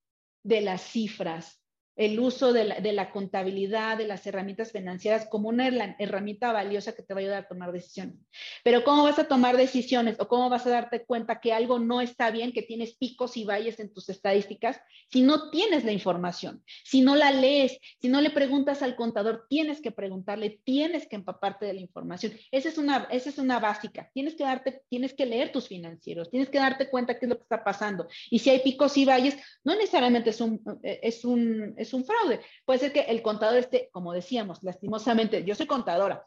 de 0.45 0.61
las 0.61 0.83
cifras, 0.83 1.64
el 1.97 2.19
uso 2.19 2.53
de 2.53 2.93
la, 2.93 3.11
contabilidad, 3.13 3.97
de 3.97 4.07
las 4.07 4.27
herramientas 4.27 4.73
financieras 4.73 5.27
como 5.31 5.49
una 5.49 5.69
herramienta 5.99 6.53
valiosa 6.53 6.93
que 6.93 7.03
te 7.03 7.15
va 7.15 7.21
a 7.21 7.23
ayudar 7.23 7.45
a 7.45 7.49
tomar 7.49 7.73
decisiones. 7.73 8.17
Pero 8.65 8.83
¿cómo 8.83 9.05
vas 9.05 9.19
a 9.19 9.29
tomar 9.29 9.57
decisiones 9.57 10.17
o 10.19 10.27
cómo 10.27 10.51
vas 10.51 10.67
a 10.67 10.71
darte 10.71 11.05
cuenta 11.05 11.41
que 11.41 11.53
algo 11.53 11.79
no 11.79 12.01
está 12.01 12.31
bien, 12.31 12.53
que 12.53 12.63
tienes 12.63 12.97
picos 12.97 13.37
y 13.37 13.45
valles 13.45 13.79
en 13.79 13.93
tus 13.93 14.09
estadísticas, 14.09 14.81
si 15.11 15.23
no 15.23 15.51
tienes 15.51 15.85
la 15.85 15.93
información, 15.93 16.65
si 16.85 17.01
no 17.01 17.15
la 17.15 17.31
lees, 17.31 17.79
si 18.01 18.09
no 18.09 18.21
le 18.21 18.31
preguntas 18.31 18.83
al 18.83 18.97
contador, 18.97 19.47
tienes 19.49 19.81
que 19.81 19.93
preguntarle, 19.93 20.61
tienes 20.65 21.07
que 21.07 21.17
empaparte 21.17 21.67
de 21.67 21.75
la 21.75 21.81
información. 21.81 22.33
Esa 22.51 22.69
es 22.69 22.79
una, 22.79 23.07
esa 23.11 23.31
es 23.31 23.39
una 23.39 23.61
básica. 23.61 24.11
Tienes 24.13 24.35
que, 24.35 24.43
darte, 24.43 24.83
tienes 24.89 25.15
que 25.15 25.27
leer 25.27 25.53
tus 25.53 25.69
financieros, 25.69 26.31
tienes 26.31 26.49
que 26.49 26.59
darte 26.59 26.91
cuenta 26.91 27.19
qué 27.19 27.27
es 27.27 27.31
lo 27.31 27.37
que 27.37 27.45
está 27.45 27.63
pasando. 27.63 28.09
Y 28.31 28.41
si 28.41 28.51
hay 28.51 28.61
picos 28.61 28.97
y 28.97 29.05
valles, 29.05 29.37
no 29.63 29.77
necesariamente 29.77 30.31
es 30.31 30.41
un... 30.41 30.61
Es 30.83 31.25
un 31.25 31.75
es 31.85 31.95
un 31.95 32.05
fraude. 32.05 32.41
Puede 32.65 32.81
ser 32.81 32.93
que 32.93 33.01
el 33.03 33.23
contador 33.23 33.59
esté, 33.59 33.89
como 33.93 34.13
decíamos, 34.13 34.63
lastimosamente, 34.63 35.45
yo 35.45 35.55
soy 35.55 35.67
contadora 35.67 36.27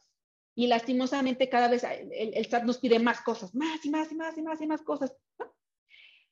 y 0.55 0.65
lastimosamente 0.65 1.49
cada 1.49 1.67
vez 1.67 1.83
el, 1.83 2.45
SAT 2.45 2.63
nos 2.63 2.79
pide 2.79 2.97
más 2.97 3.21
cosas, 3.21 3.53
más 3.53 3.85
y 3.85 3.91
más 3.91 4.11
y 4.11 4.15
más 4.15 4.37
y 4.37 4.41
más 4.41 4.59
y 4.59 4.67
más 4.67 4.81
cosas. 4.81 5.15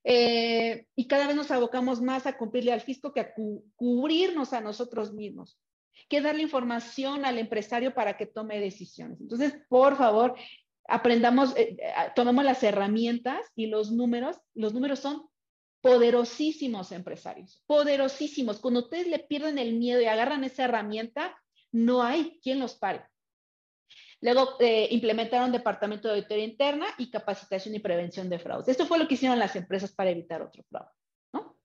Eh, 0.04 0.88
y 0.96 1.08
cada 1.08 1.28
vez 1.28 1.36
nos 1.36 1.52
abocamos 1.52 2.02
más 2.02 2.26
a 2.26 2.38
cumplirle 2.38 2.72
al 2.72 2.82
fisco 2.82 3.14
que 3.14 3.20
a 3.20 3.34
cubrirnos 3.76 4.54
a 4.54 4.62
nosotros 4.62 5.14
mismos, 5.14 5.60
que 6.10 6.22
darle 6.22 6.42
información 6.42 7.26
al 7.26 7.38
empresario 7.38 7.94
para 7.94 8.18
que 8.18 8.26
tome 8.26 8.60
decisiones. 8.60 9.22
Entonces, 9.22 9.58
por 9.70 9.96
favor, 9.96 10.36
aprendamos, 10.88 11.56
eh, 11.56 11.78
eh, 11.80 11.94
tomemos 12.16 12.44
las 12.44 12.64
herramientas 12.64 13.52
y 13.56 13.68
los 13.68 13.92
números. 13.92 14.38
Los 14.54 14.74
números 14.74 15.00
son 15.00 15.28
poderosísimos 15.86 16.92
empresarios, 16.92 17.62
poderosísimos. 17.68 18.58
Cuando 18.60 18.80
ustedes 18.80 19.06
le 19.06 19.20
pierden 19.20 19.60
el 19.60 19.74
miedo 19.74 20.02
y 20.02 20.06
agarran 20.06 20.44
esa 20.44 20.64
herramienta, 20.64 21.40
no 21.72 22.02
hay 22.02 22.40
quien 22.42 22.60
los 22.60 22.74
pare. 22.74 23.06
Luego 24.20 24.56
eh, 24.60 24.88
implementaron 24.90 25.52
departamento 25.52 26.08
de 26.08 26.16
auditoría 26.16 26.44
interna 26.44 26.88
y 26.98 27.12
capacitación 27.12 27.76
y 27.76 27.80
prevención 27.80 28.32
de 28.32 28.40
fraudes. 28.40 28.68
Esto 28.68 28.88
fue 28.88 28.98
lo 28.98 29.08
que 29.08 29.14
hicieron 29.14 29.38
las 29.38 29.56
empresas 29.56 29.92
para 29.94 30.10
evitar 30.10 30.42
otro 30.42 30.64
fraude. 30.64 30.90
¿no? 31.34 31.56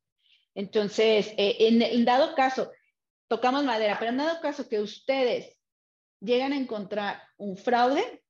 Entonces, 0.54 1.32
eh, 1.38 1.56
en, 1.58 1.80
en 1.80 2.04
dado 2.04 2.34
caso, 2.34 2.70
tocamos 3.26 3.64
madera, 3.64 3.96
pero 3.98 4.10
en 4.10 4.18
dado 4.18 4.38
caso 4.42 4.68
que 4.68 4.80
ustedes 4.80 5.56
llegan 6.20 6.52
a 6.52 6.58
encontrar 6.58 7.22
un 7.38 7.56
fraude, 7.56 8.22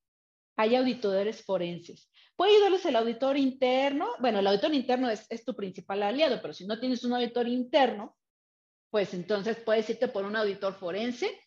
hay 0.57 0.77
auditores 0.77 1.45
forenses. 1.45 2.09
Puede 2.41 2.55
ayudarles 2.55 2.87
el 2.87 2.97
auditor 2.97 3.37
interno. 3.37 4.13
Bueno, 4.19 4.39
el 4.39 4.47
auditor 4.47 4.73
interno 4.73 5.11
es, 5.11 5.45
tu 5.45 5.55
principal 5.55 6.03
aliado, 6.03 6.41
pero 6.41 6.55
si 6.55 6.67
no 6.67 6.81
tienes 6.81 7.05
un 7.05 7.13
auditor 7.13 7.47
interno, 7.47 8.17
pues 8.89 9.13
entonces 9.13 9.59
puedes 9.59 9.91
irte 9.91 10.09
por 10.09 10.25
un 10.25 10.35
auditor 10.35 10.73
forense. 10.73 11.39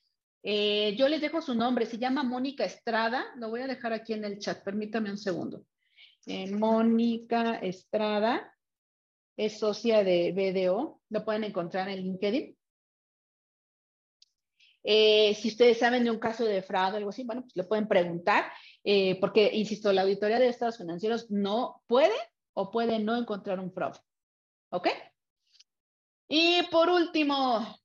Eh, 0.43 0.95
yo 0.95 1.07
les 1.07 1.19
dejo 1.19 1.41
su 1.41 1.55
nombre, 1.55 1.87
se 1.87 1.97
llama 1.97 2.21
Mónica 2.21 2.63
Estrada. 2.63 3.25
Lo 3.37 3.49
voy 3.49 3.61
a 3.61 3.67
dejar 3.67 3.91
aquí 3.91 4.13
en 4.13 4.23
el 4.23 4.37
chat, 4.37 4.63
permítame 4.63 5.09
un 5.09 5.17
segundo. 5.17 5.65
Eh, 6.27 6.51
Mónica 6.51 7.55
Estrada 7.55 8.55
es 9.35 9.57
socia 9.57 10.03
de 10.03 10.31
BDO, 10.31 11.01
lo 11.09 11.25
pueden 11.25 11.45
encontrar 11.45 11.89
en 11.89 12.03
LinkedIn. 12.03 12.55
Eh, 14.83 15.33
si 15.35 15.47
ustedes 15.47 15.79
saben 15.79 16.03
de 16.03 16.11
un 16.11 16.19
caso 16.19 16.43
de 16.43 16.61
fraude 16.61 16.95
o 16.95 16.97
algo 16.97 17.09
así, 17.09 17.23
bueno, 17.23 17.41
pues 17.41 17.55
le 17.55 17.63
pueden 17.63 17.87
preguntar 17.87 18.51
eh, 18.83 19.17
porque, 19.19 19.49
insisto, 19.53 19.93
la 19.93 20.01
auditoría 20.01 20.39
de 20.39 20.49
estados 20.49 20.77
financieros 20.77 21.31
no 21.31 21.81
puede 21.87 22.15
o 22.53 22.69
puede 22.69 22.99
no 22.99 23.15
encontrar 23.15 23.59
un 23.59 23.71
fraude. 23.71 23.99
¿Ok? 24.71 24.89
Y 26.27 26.63
por 26.71 26.89
último, 26.89 27.79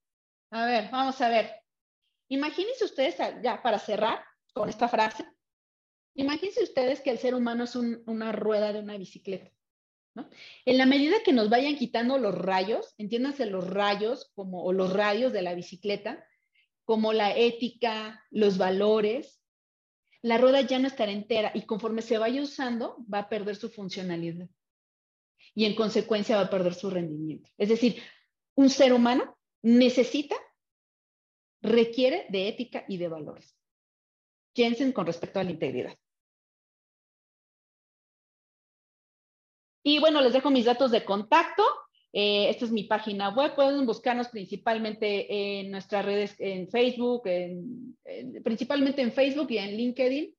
a 0.50 0.66
ver, 0.66 0.90
vamos 0.90 1.20
a 1.20 1.28
ver. 1.28 1.54
Imagínense 2.28 2.84
ustedes, 2.84 3.16
ya 3.42 3.62
para 3.62 3.78
cerrar 3.78 4.24
con 4.52 4.68
esta 4.68 4.88
frase, 4.88 5.24
imagínense 6.14 6.62
ustedes 6.62 7.00
que 7.00 7.10
el 7.10 7.18
ser 7.18 7.34
humano 7.34 7.64
es 7.64 7.76
una 7.76 8.32
rueda 8.32 8.72
de 8.72 8.80
una 8.80 8.96
bicicleta. 8.96 9.50
¿no? 10.14 10.28
En 10.64 10.78
la 10.78 10.86
medida 10.86 11.22
que 11.24 11.32
nos 11.32 11.48
vayan 11.48 11.76
quitando 11.76 12.18
los 12.18 12.34
rayos, 12.34 12.94
entiéndanse 12.98 13.46
los 13.46 13.68
rayos 13.68 14.30
como, 14.34 14.64
o 14.64 14.72
los 14.72 14.92
radios 14.92 15.32
de 15.32 15.42
la 15.42 15.54
bicicleta, 15.54 16.24
como 16.88 17.12
la 17.12 17.36
ética, 17.36 18.24
los 18.30 18.56
valores, 18.56 19.44
la 20.22 20.38
rueda 20.38 20.62
ya 20.62 20.78
no 20.78 20.88
estará 20.88 21.12
entera 21.12 21.52
y 21.54 21.66
conforme 21.66 22.00
se 22.00 22.16
vaya 22.16 22.40
usando 22.40 22.96
va 23.12 23.18
a 23.18 23.28
perder 23.28 23.56
su 23.56 23.68
funcionalidad 23.68 24.48
y 25.54 25.66
en 25.66 25.74
consecuencia 25.74 26.36
va 26.36 26.44
a 26.44 26.50
perder 26.50 26.72
su 26.72 26.88
rendimiento. 26.88 27.50
Es 27.58 27.68
decir, 27.68 28.02
un 28.54 28.70
ser 28.70 28.94
humano 28.94 29.36
necesita, 29.60 30.34
requiere 31.60 32.24
de 32.30 32.48
ética 32.48 32.86
y 32.88 32.96
de 32.96 33.08
valores. 33.08 33.54
Jensen 34.56 34.92
con 34.92 35.04
respecto 35.04 35.40
a 35.40 35.44
la 35.44 35.50
integridad. 35.50 35.94
Y 39.82 39.98
bueno, 39.98 40.22
les 40.22 40.32
dejo 40.32 40.50
mis 40.50 40.64
datos 40.64 40.90
de 40.90 41.04
contacto. 41.04 41.62
Eh, 42.12 42.48
esta 42.48 42.64
es 42.64 42.72
mi 42.72 42.84
página 42.84 43.30
web. 43.30 43.54
Pueden 43.54 43.86
buscarnos 43.86 44.28
principalmente 44.28 45.60
en 45.60 45.70
nuestras 45.70 46.04
redes, 46.04 46.34
en 46.38 46.68
Facebook, 46.68 47.22
principalmente 48.42 49.02
en 49.02 49.12
Facebook 49.12 49.50
y 49.50 49.58
en 49.58 49.76
LinkedIn. 49.76 50.34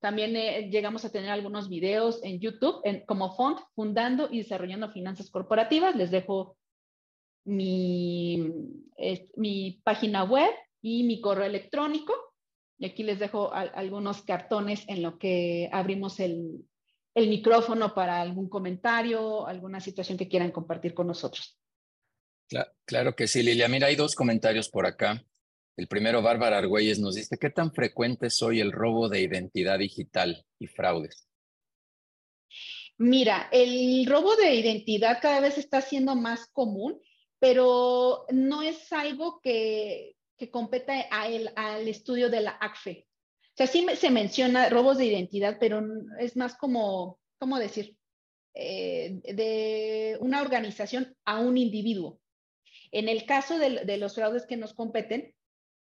También 0.00 0.36
eh, 0.36 0.68
llegamos 0.70 1.04
a 1.04 1.12
tener 1.12 1.30
algunos 1.30 1.68
videos 1.68 2.22
en 2.22 2.40
YouTube 2.40 2.82
como 3.06 3.34
Font, 3.34 3.58
Fundando 3.74 4.28
y 4.30 4.38
Desarrollando 4.38 4.90
Finanzas 4.90 5.30
Corporativas. 5.30 5.96
Les 5.96 6.10
dejo 6.10 6.56
mi, 7.44 8.52
mi 9.36 9.80
página 9.82 10.24
web 10.24 10.50
y 10.82 11.04
mi 11.04 11.20
correo 11.20 11.46
electrónico. 11.46 12.12
Y 12.78 12.86
aquí 12.86 13.02
les 13.02 13.18
dejo 13.18 13.52
algunos 13.52 14.22
cartones 14.22 14.84
en 14.88 15.02
lo 15.02 15.18
que 15.18 15.70
abrimos 15.72 16.18
el, 16.20 16.66
el 17.14 17.28
micrófono 17.28 17.94
para 17.94 18.20
algún 18.20 18.48
comentario, 18.48 19.46
alguna 19.46 19.80
situación 19.80 20.18
que 20.18 20.28
quieran 20.28 20.50
compartir 20.50 20.94
con 20.94 21.06
nosotros. 21.06 21.58
Claro, 22.84 23.16
que 23.16 23.26
sí, 23.26 23.42
Lilia. 23.42 23.68
Mira, 23.68 23.86
hay 23.86 23.96
dos 23.96 24.14
comentarios 24.14 24.68
por 24.68 24.86
acá. 24.86 25.24
El 25.76 25.88
primero, 25.88 26.22
Bárbara 26.22 26.58
Argüelles, 26.58 26.98
nos 26.98 27.14
dice, 27.14 27.38
¿qué 27.38 27.50
tan 27.50 27.72
frecuente 27.72 28.30
soy 28.30 28.60
el 28.60 28.72
robo 28.72 29.08
de 29.08 29.22
identidad 29.22 29.78
digital 29.78 30.44
y 30.58 30.66
fraudes? 30.66 31.28
Mira, 32.96 33.48
el 33.50 34.06
robo 34.06 34.36
de 34.36 34.54
identidad 34.54 35.18
cada 35.20 35.40
vez 35.40 35.58
está 35.58 35.80
siendo 35.80 36.14
más 36.14 36.46
común, 36.52 37.00
pero 37.40 38.26
no 38.30 38.62
es 38.62 38.92
algo 38.92 39.40
que, 39.40 40.16
que 40.36 40.50
compete 40.50 41.08
al 41.10 41.88
estudio 41.88 42.30
de 42.30 42.40
la 42.42 42.56
ACFE. 42.60 43.08
Sea, 43.56 43.66
sí 43.66 43.86
se 43.96 44.10
menciona 44.10 44.68
robos 44.68 44.98
de 44.98 45.06
identidad, 45.06 45.58
pero 45.60 45.82
es 46.18 46.36
más 46.36 46.56
como, 46.56 47.20
¿cómo 47.38 47.58
decir? 47.58 47.96
Eh, 48.54 49.20
de 49.34 50.16
una 50.20 50.40
organización 50.40 51.16
a 51.24 51.40
un 51.40 51.56
individuo. 51.56 52.20
En 52.92 53.08
el 53.08 53.26
caso 53.26 53.58
de, 53.58 53.96
los 53.98 54.14
fraudes 54.14 54.46
que 54.46 54.56
nos 54.56 54.74
competen, 54.74 55.34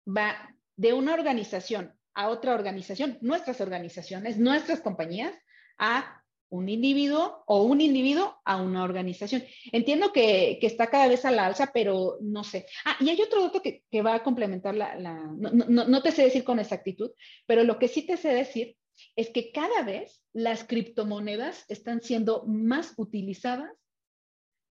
va 0.07 0.55
de 0.77 0.95
una 0.95 1.13
organización 1.13 1.95
a 2.15 2.29
otra 2.29 2.55
organización, 2.55 3.19
nuestras 3.21 3.61
organizaciones, 3.61 4.39
nuestras 4.39 4.81
compañías, 4.81 5.35
a 5.79 6.23
un 6.49 6.69
individuo 6.69 7.43
o 7.47 7.63
un 7.65 7.81
individuo 7.81 8.41
a 8.45 8.57
una 8.57 8.85
organización. 8.85 9.43
Entiendo 9.73 10.13
que, 10.13 10.59
está 10.63 10.89
cada 10.89 11.09
vez 11.09 11.25
a 11.25 11.31
la 11.31 11.47
alza, 11.47 11.71
pero 11.73 12.19
no 12.21 12.45
sé. 12.45 12.67
Ah, 12.85 12.97
y 13.01 13.11
hay 13.11 13.21
otro 13.21 13.43
dato 13.43 13.63
que, 13.63 13.83
va 14.03 14.15
a 14.15 14.23
complementar 14.23 14.75
la... 14.75 14.97
no, 14.97 16.03
te 16.03 16.13
sé 16.13 16.25
decir 16.25 16.45
con 16.45 16.59
exactitud, 16.59 17.11
pero 17.47 17.65
lo 17.65 17.79
que 17.79 17.89
sí 17.89 18.03
te 18.03 18.17
sé 18.17 18.29
decir 18.29 18.77
es 19.15 19.31
que 19.31 19.53
cada 19.53 19.83
vez 19.83 20.23
las 20.33 20.65
criptomonedas 20.65 21.65
están 21.69 22.01
siendo 22.01 22.45
más 22.47 22.95
utilizadas 22.97 23.71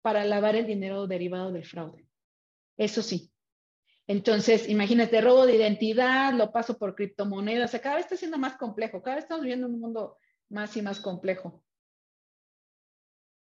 para 0.02 0.26
lavar 0.26 0.56
el 0.56 0.68
dinero 0.68 1.08
derivado 1.08 1.52
del 1.52 1.66
fraude. 1.66 2.08
Eso 2.78 3.02
sí. 3.02 3.32
Entonces, 4.08 4.68
imagínate, 4.68 5.22
robo 5.22 5.46
de 5.46 5.56
identidad, 5.56 6.34
lo 6.34 6.52
paso 6.52 6.78
por 6.78 6.96
criptomonedas, 6.96 7.70
o 7.70 7.72
sea, 7.72 7.82
cada 7.82 7.96
vez 7.96 8.06
está 8.06 8.18
siendo 8.18 8.38
más 8.38 8.58
complejo, 8.58 9.02
cada 9.02 9.16
vez 9.16 9.26
estamos 9.26 9.44
viviendo 9.44 9.68
un 9.68 9.80
mundo 9.80 10.18
más 10.52 10.78
y 10.78 10.82
más 10.82 11.00
complejo. 11.00 11.64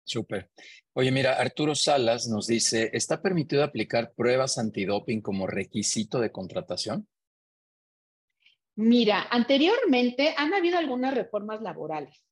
Súper. 0.04 0.50
Oye, 0.92 1.10
mira, 1.10 1.34
Arturo 1.34 1.74
Salas 1.74 2.28
nos 2.28 2.46
dice, 2.46 2.90
¿está 2.92 3.22
permitido 3.22 3.64
aplicar 3.64 4.12
pruebas 4.12 4.58
antidoping 4.58 5.20
como 5.22 5.46
requisito 5.46 6.20
de 6.20 6.30
contratación? 6.30 7.08
Mira, 8.76 9.26
anteriormente 9.30 10.34
han 10.36 10.52
habido 10.52 10.78
algunas 10.78 11.14
reformas 11.14 11.62
laborales. 11.62 12.22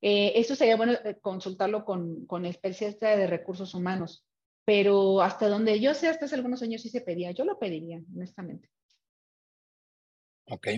Eh, 0.00 0.32
eso 0.36 0.54
sería 0.54 0.76
bueno 0.76 0.92
eh, 0.92 1.18
consultarlo 1.20 1.84
con, 1.84 2.26
con 2.26 2.44
especialistas 2.44 3.16
de 3.16 3.26
recursos 3.26 3.74
humanos, 3.74 4.24
pero 4.64 5.22
hasta 5.22 5.48
donde 5.48 5.80
yo 5.80 5.94
sé, 5.94 6.08
hasta 6.08 6.26
hace 6.26 6.34
algunos 6.34 6.62
años 6.62 6.82
sí 6.82 6.90
se 6.90 7.00
pedía. 7.00 7.32
Yo 7.32 7.44
lo 7.44 7.58
pediría, 7.58 8.02
honestamente. 8.14 8.68
Ok. 10.46 10.68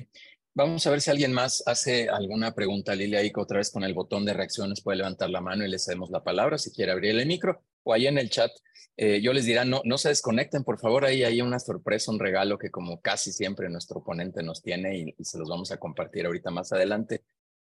Vamos 0.57 0.87
a 0.87 0.91
ver 0.91 1.03
si 1.03 1.11
alguien 1.11 1.35
más 1.35 1.63
hace 1.67 2.09
alguna 2.09 2.55
pregunta. 2.55 2.95
Lilia, 2.95 3.19
ahí 3.19 3.31
otra 3.37 3.59
vez 3.59 3.71
con 3.71 3.85
el 3.85 3.93
botón 3.93 4.25
de 4.25 4.33
reacciones 4.33 4.81
puede 4.81 4.97
levantar 4.97 5.29
la 5.29 5.43
mano 5.43 5.67
y 5.67 5.69
le 5.69 5.79
cedemos 5.79 6.09
la 6.09 6.25
palabra 6.25 6.57
si 6.57 6.71
quiere 6.71 6.93
abrir 6.93 7.15
el 7.15 7.27
micro 7.27 7.63
o 7.83 7.93
ahí 7.93 8.07
en 8.07 8.17
el 8.17 8.31
chat. 8.31 8.51
Eh, 8.97 9.21
yo 9.21 9.35
les 9.35 9.45
dirá, 9.45 9.67
no, 9.67 9.83
no 9.85 9.99
se 9.99 10.09
desconecten, 10.09 10.65
por 10.65 10.79
favor, 10.79 11.05
ahí 11.05 11.25
hay 11.25 11.43
una 11.43 11.59
sorpresa, 11.59 12.11
un 12.11 12.19
regalo 12.19 12.57
que 12.57 12.71
como 12.71 13.03
casi 13.03 13.33
siempre 13.33 13.69
nuestro 13.69 14.03
ponente 14.03 14.43
nos 14.43 14.63
tiene 14.63 15.15
y, 15.19 15.25
se 15.25 15.37
los 15.37 15.47
vamos 15.47 15.73
a 15.73 15.77
compartir 15.77 16.25
ahorita 16.25 16.51
más 16.51 16.73
adelante. 16.73 17.23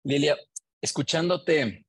Lilia, 0.04 0.36
escuchándote 0.80 1.86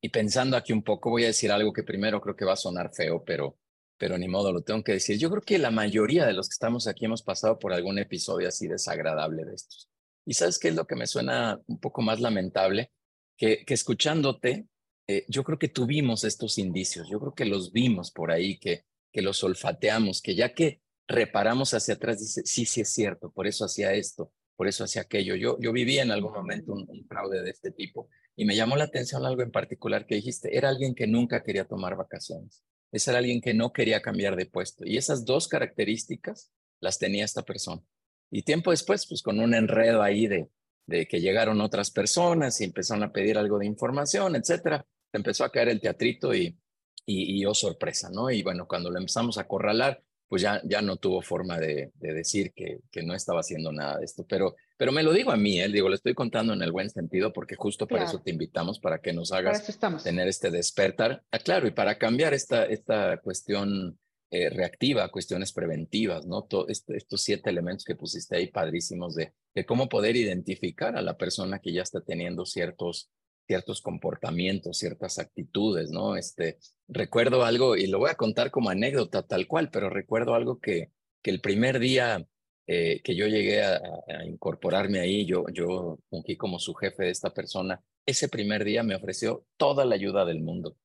y 0.00 0.08
pensando 0.08 0.56
aquí 0.56 0.72
un 0.72 0.82
poco, 0.82 1.10
voy 1.10 1.24
a 1.24 1.26
decir 1.26 1.52
algo 1.52 1.74
que 1.74 1.82
primero 1.82 2.22
creo 2.22 2.36
que 2.36 2.46
va 2.46 2.54
a 2.54 2.56
sonar 2.56 2.90
feo, 2.94 3.22
pero, 3.22 3.58
pero 3.98 4.16
ni 4.16 4.28
modo, 4.28 4.50
lo 4.50 4.62
tengo 4.62 4.82
que 4.82 4.92
decir. 4.92 5.18
Yo 5.18 5.28
creo 5.28 5.42
que 5.42 5.58
la 5.58 5.70
mayoría 5.70 6.24
de 6.24 6.32
los 6.32 6.48
que 6.48 6.54
estamos 6.54 6.86
aquí 6.86 7.04
hemos 7.04 7.22
pasado 7.22 7.58
por 7.58 7.74
algún 7.74 7.98
episodio 7.98 8.48
así 8.48 8.66
desagradable 8.66 9.44
de 9.44 9.54
estos. 9.56 9.90
Y 10.26 10.34
sabes 10.34 10.58
qué 10.58 10.68
es 10.68 10.74
lo 10.74 10.86
que 10.86 10.96
me 10.96 11.06
suena 11.06 11.60
un 11.66 11.78
poco 11.78 12.02
más 12.02 12.20
lamentable, 12.20 12.90
que, 13.36 13.64
escuchándote, 13.68 14.66
eh, 15.06 15.24
yo 15.28 15.44
creo 15.44 15.58
que 15.58 15.68
tuvimos 15.68 16.24
estos 16.24 16.58
indicios, 16.58 17.08
yo 17.08 17.20
creo 17.20 17.34
que 17.34 17.44
los 17.44 17.72
vimos 17.72 18.10
por 18.10 18.32
ahí, 18.32 18.58
que, 18.58 18.84
que 19.12 19.22
los 19.22 19.42
olfateamos, 19.44 20.20
que 20.20 20.34
ya 20.34 20.52
que 20.52 20.80
reparamos 21.06 21.72
hacia 21.74 21.94
atrás, 21.94 22.18
dice, 22.18 22.42
sí, 22.44 22.66
sí 22.66 22.80
es 22.80 22.92
cierto, 22.92 23.30
por 23.30 23.46
eso 23.46 23.64
hacía 23.64 23.92
esto, 23.94 24.32
por 24.56 24.66
eso 24.66 24.82
hacía 24.82 25.02
aquello. 25.02 25.36
Yo, 25.36 25.58
yo 25.60 25.72
viví 25.72 25.98
en 25.98 26.10
algún 26.10 26.32
momento 26.32 26.72
un, 26.72 26.84
un 26.88 27.06
fraude 27.06 27.42
de 27.42 27.50
este 27.50 27.70
tipo 27.70 28.08
y 28.34 28.44
me 28.44 28.56
llamó 28.56 28.76
la 28.76 28.84
atención 28.84 29.24
algo 29.24 29.42
en 29.42 29.52
particular 29.52 30.06
que 30.06 30.16
dijiste, 30.16 30.56
era 30.56 30.68
alguien 30.68 30.94
que 30.96 31.06
nunca 31.06 31.44
quería 31.44 31.66
tomar 31.66 31.96
vacaciones, 31.96 32.64
ese 32.90 33.10
era 33.10 33.18
alguien 33.18 33.40
que 33.40 33.54
no 33.54 33.72
quería 33.72 34.02
cambiar 34.02 34.34
de 34.34 34.46
puesto 34.46 34.84
y 34.84 34.96
esas 34.96 35.24
dos 35.24 35.46
características 35.46 36.50
las 36.80 36.98
tenía 36.98 37.24
esta 37.24 37.42
persona. 37.42 37.82
Y 38.30 38.42
tiempo 38.42 38.70
después, 38.70 39.06
pues 39.06 39.22
con 39.22 39.40
un 39.40 39.54
enredo 39.54 40.02
ahí 40.02 40.26
de, 40.26 40.48
de 40.86 41.06
que 41.06 41.20
llegaron 41.20 41.60
otras 41.60 41.90
personas 41.90 42.60
y 42.60 42.64
empezaron 42.64 43.02
a 43.04 43.12
pedir 43.12 43.38
algo 43.38 43.58
de 43.58 43.66
información, 43.66 44.36
etcétera, 44.36 44.84
empezó 45.12 45.44
a 45.44 45.50
caer 45.50 45.68
el 45.68 45.80
teatrito 45.80 46.34
y, 46.34 46.58
y, 47.04 47.40
y 47.40 47.46
oh 47.46 47.54
sorpresa, 47.54 48.10
¿no? 48.10 48.30
Y 48.30 48.42
bueno, 48.42 48.66
cuando 48.66 48.90
lo 48.90 48.98
empezamos 48.98 49.38
a 49.38 49.42
acorralar, 49.42 50.02
pues 50.28 50.42
ya, 50.42 50.60
ya 50.64 50.82
no 50.82 50.96
tuvo 50.96 51.22
forma 51.22 51.58
de, 51.58 51.92
de 51.94 52.12
decir 52.12 52.52
que, 52.52 52.80
que, 52.90 53.02
no 53.02 53.14
estaba 53.14 53.40
haciendo 53.40 53.70
nada 53.70 53.98
de 53.98 54.04
esto. 54.04 54.26
Pero, 54.28 54.56
pero 54.76 54.90
me 54.90 55.02
lo 55.02 55.12
digo 55.12 55.30
a 55.30 55.36
mí, 55.36 55.60
¿eh? 55.60 55.68
digo, 55.68 55.88
lo 55.88 55.94
estoy 55.94 56.14
contando 56.14 56.52
en 56.52 56.62
el 56.62 56.72
buen 56.72 56.90
sentido 56.90 57.32
porque 57.32 57.54
justo 57.54 57.86
para 57.86 58.04
eso 58.04 58.20
te 58.20 58.32
invitamos, 58.32 58.80
para 58.80 58.98
que 58.98 59.12
nos 59.12 59.32
hagas 59.32 59.64
tener 60.02 60.26
este 60.26 60.50
despertar. 60.50 61.22
Ah, 61.30 61.38
claro, 61.38 61.68
y 61.68 61.70
para 61.70 61.96
cambiar 61.96 62.34
esta, 62.34 62.64
esta 62.64 63.18
cuestión 63.18 63.98
eh, 64.28 64.50
reactiva, 64.50 65.08
cuestiones 65.10 65.52
preventivas, 65.52 66.26
¿no? 66.26 66.48
estos 66.68 67.22
siete 67.22 67.48
elementos 67.48 67.84
que 67.84 67.94
pusiste 67.94 68.36
ahí, 68.36 68.48
padrísimos, 68.48 69.14
de, 69.14 69.32
de, 69.54 69.64
cómo 69.64 69.88
poder 69.88 70.16
identificar 70.16 70.96
a 70.96 71.02
la 71.02 71.16
persona 71.16 71.60
que 71.60 71.72
ya 71.72 71.82
está 71.82 72.00
teniendo 72.00 72.44
ciertos, 72.44 73.08
ciertos 73.46 73.80
comportamientos, 73.80 74.78
ciertas 74.78 75.20
actitudes, 75.20 75.92
¿no? 75.92 76.16
Este, 76.16 76.58
recuerdo 76.88 77.44
algo, 77.44 77.76
y 77.76 77.86
lo 77.86 78.00
voy 78.00 78.10
a 78.10 78.16
contar 78.16 78.50
como 78.50 78.68
anécdota 78.68 79.22
tal 79.22 79.46
cual, 79.46 79.70
pero 79.70 79.90
recuerdo 79.90 80.34
algo 80.34 80.58
que, 80.58 80.90
que 81.22 81.30
el 81.30 81.40
primer 81.40 81.78
día 81.78 82.26
eh, 82.66 83.00
que 83.04 83.14
yo 83.14 83.28
llegué 83.28 83.62
a, 83.62 83.80
a, 84.08 84.24
incorporarme 84.24 84.98
ahí, 84.98 85.24
yo, 85.24 85.44
yo 85.52 86.00
fungí 86.10 86.36
como 86.36 86.58
su 86.58 86.74
jefe 86.74 87.04
de 87.04 87.10
esta 87.10 87.32
persona, 87.32 87.80
ese 88.04 88.28
primer 88.28 88.64
día 88.64 88.82
me 88.82 88.96
ofreció 88.96 89.46
toda 89.56 89.84
la 89.84 89.94
ayuda 89.94 90.24
del 90.24 90.40
mundo 90.40 90.76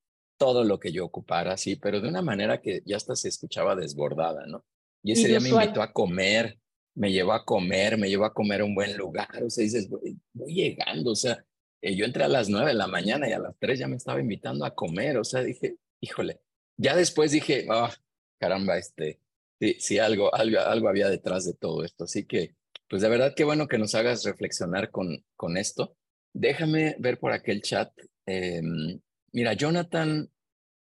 todo 0.42 0.64
lo 0.64 0.80
que 0.80 0.92
yo 0.92 1.06
ocupara, 1.06 1.56
sí, 1.56 1.76
pero 1.76 2.02
de 2.02 2.10
una 2.10 2.24
manera 2.24 2.60
que 2.60 2.82
ya 2.84 2.98
hasta 2.98 3.16
se 3.16 3.28
escuchaba 3.28 3.76
desbordada, 3.76 4.48
¿no? 4.48 4.66
Y 5.04 5.12
ese 5.12 5.28
día 5.28 5.40
me 5.40 5.50
invitó 5.50 5.84
a 5.84 5.94
comer, 5.94 6.58
me 6.96 7.12
llevó 7.12 7.34
a 7.34 7.46
comer, 7.46 7.96
me 8.00 8.10
llevó 8.10 8.26
a 8.26 8.34
comer 8.34 8.62
a 8.62 8.64
un 8.66 8.74
buen 8.74 8.98
lugar, 8.98 9.30
o 9.44 9.52
sea, 9.52 9.64
dices, 9.64 9.88
voy, 9.88 10.18
llegando, 10.34 11.12
o 11.12 11.16
sea, 11.16 11.46
eh, 11.80 11.96
yo 11.96 12.06
entré 12.06 12.24
a 12.24 12.28
las 12.28 12.50
nueve 12.50 12.70
de 12.70 12.74
la 12.74 12.88
mañana 12.88 13.30
y 13.30 13.34
a 13.34 13.38
las 13.38 13.56
tres 13.60 13.78
ya 13.78 13.88
me 13.88 13.98
estaba 13.98 14.20
invitando 14.20 14.66
a 14.66 14.74
comer, 14.74 15.16
o 15.20 15.24
sea, 15.24 15.44
dije, 15.44 15.76
híjole, 16.00 16.40
ya 16.76 16.96
después 16.96 17.30
dije, 17.30 17.68
ah, 17.70 17.94
caramba, 18.40 18.80
este, 18.80 19.20
sí, 19.60 19.76
sí, 19.80 20.00
algo, 20.00 20.34
algo, 20.34 20.60
algo 20.60 20.90
había 20.90 21.08
detrás 21.08 21.46
de 21.46 21.54
todo 21.54 21.84
esto, 21.84 22.06
así 22.06 22.26
que, 22.26 22.56
pues 22.90 23.04
de 23.04 23.10
verdad, 23.10 23.36
qué 23.36 23.44
bueno 23.44 23.68
que 23.68 23.78
nos 23.78 23.94
hagas 23.94 24.24
reflexionar 24.24 24.90
con, 24.90 25.24
con 25.36 25.56
esto. 25.58 25.96
Déjame 26.34 26.96
ver 26.98 27.20
por 27.20 27.32
aquel 27.32 27.62
chat. 27.62 27.92
Eh, 28.26 28.60
Mira, 29.34 29.54
Jonathan, 29.54 30.30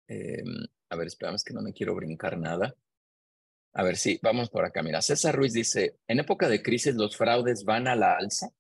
eh, 0.09 0.43
a 0.91 0.97
ver, 0.97 1.07
esperamos 1.07 1.45
que 1.45 1.55
no 1.55 1.63
me 1.63 1.73
quiero 1.73 1.95
brincar 1.95 2.37
nada. 2.39 2.75
A 3.75 3.83
ver, 3.83 3.97
sí, 3.97 4.19
vamos 4.23 4.51
por 4.51 4.65
acá. 4.65 4.83
Mira, 4.83 5.01
César 5.01 5.35
Ruiz 5.35 5.53
dice, 5.53 5.99
en 6.07 6.21
época 6.21 6.49
de 6.49 6.63
crisis 6.63 6.95
los 6.95 7.17
fraudes 7.17 7.65
van 7.65 7.89
a 7.89 7.97
la 7.97 8.17
alza. 8.17 8.51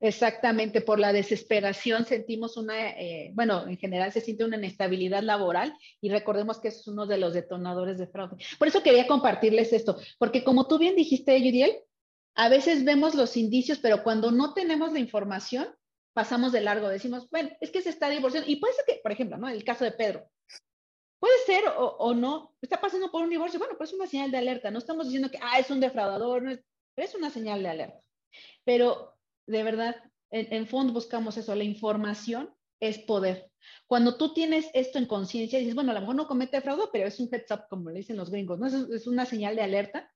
Exactamente, 0.00 0.80
por 0.80 1.00
la 1.00 1.12
desesperación 1.12 2.06
sentimos 2.06 2.56
una, 2.56 2.90
eh, 2.90 3.32
bueno, 3.34 3.66
en 3.66 3.76
general 3.78 4.12
se 4.12 4.20
siente 4.20 4.44
una 4.44 4.56
inestabilidad 4.56 5.24
laboral 5.24 5.74
y 6.00 6.08
recordemos 6.08 6.60
que 6.60 6.68
es 6.68 6.86
uno 6.86 7.06
de 7.06 7.18
los 7.18 7.34
detonadores 7.34 7.98
de 7.98 8.06
fraude. 8.06 8.36
Por 8.60 8.68
eso 8.68 8.84
quería 8.84 9.08
compartirles 9.08 9.72
esto, 9.72 9.98
porque 10.18 10.44
como 10.44 10.68
tú 10.68 10.78
bien 10.78 10.94
dijiste, 10.94 11.36
Yuriel, 11.42 11.80
a 12.36 12.48
veces 12.48 12.84
vemos 12.84 13.16
los 13.16 13.36
indicios, 13.36 13.80
pero 13.80 14.04
cuando 14.04 14.30
no 14.30 14.54
tenemos 14.54 14.92
la 14.92 15.00
información, 15.00 15.66
pasamos 16.18 16.50
de 16.50 16.60
largo, 16.60 16.88
decimos, 16.88 17.30
bueno, 17.30 17.50
es 17.60 17.70
que 17.70 17.80
se 17.80 17.90
está 17.90 18.10
divorciando. 18.10 18.50
Y 18.50 18.56
puede 18.56 18.74
ser 18.74 18.84
que, 18.84 19.00
por 19.00 19.12
ejemplo, 19.12 19.36
¿no? 19.36 19.48
El 19.48 19.62
caso 19.62 19.84
de 19.84 19.92
Pedro. 19.92 20.28
Puede 21.20 21.38
ser 21.46 21.62
o, 21.76 22.12
no, 22.12 22.56
está 22.60 22.80
pasando 22.80 23.12
por 23.12 23.22
un 23.22 23.30
divorcio, 23.30 23.60
bueno, 23.60 23.76
pues 23.78 23.90
es 23.90 23.96
una 23.96 24.08
señal 24.08 24.32
de 24.32 24.38
alerta. 24.38 24.72
No 24.72 24.80
estamos 24.80 25.06
diciendo 25.06 25.30
que, 25.30 25.38
ah, 25.40 25.60
es 25.60 25.70
un 25.70 25.78
defraudador, 25.78 26.42
no 26.42 26.50
es, 26.50 26.58
es 26.96 27.14
una 27.14 27.30
señal 27.30 27.62
de 27.62 27.68
alerta. 27.68 28.00
Pero, 28.64 29.16
de 29.46 29.62
verdad, 29.62 29.94
en, 30.32 30.52
en 30.52 30.66
fondo 30.66 30.92
buscamos 30.92 31.36
eso, 31.36 31.54
la 31.54 31.62
información 31.62 32.52
es 32.80 32.98
poder. 32.98 33.52
Cuando 33.86 34.16
tú 34.16 34.34
tienes 34.34 34.68
esto 34.74 34.98
en 34.98 35.06
conciencia, 35.06 35.60
dices, 35.60 35.76
bueno, 35.76 35.92
a 35.92 35.94
lo 35.94 36.00
mejor 36.00 36.16
no 36.16 36.26
comete 36.26 36.60
fraude, 36.60 36.88
pero 36.92 37.06
es 37.06 37.20
un 37.20 37.28
heads 37.32 37.52
up, 37.52 37.68
como 37.70 37.90
le 37.90 37.98
dicen 37.98 38.16
los 38.16 38.30
gringos, 38.30 38.58
¿no? 38.58 38.66
es 38.66 39.06
una 39.06 39.24
señal 39.24 39.54
de 39.54 39.62
alerta 39.62 40.10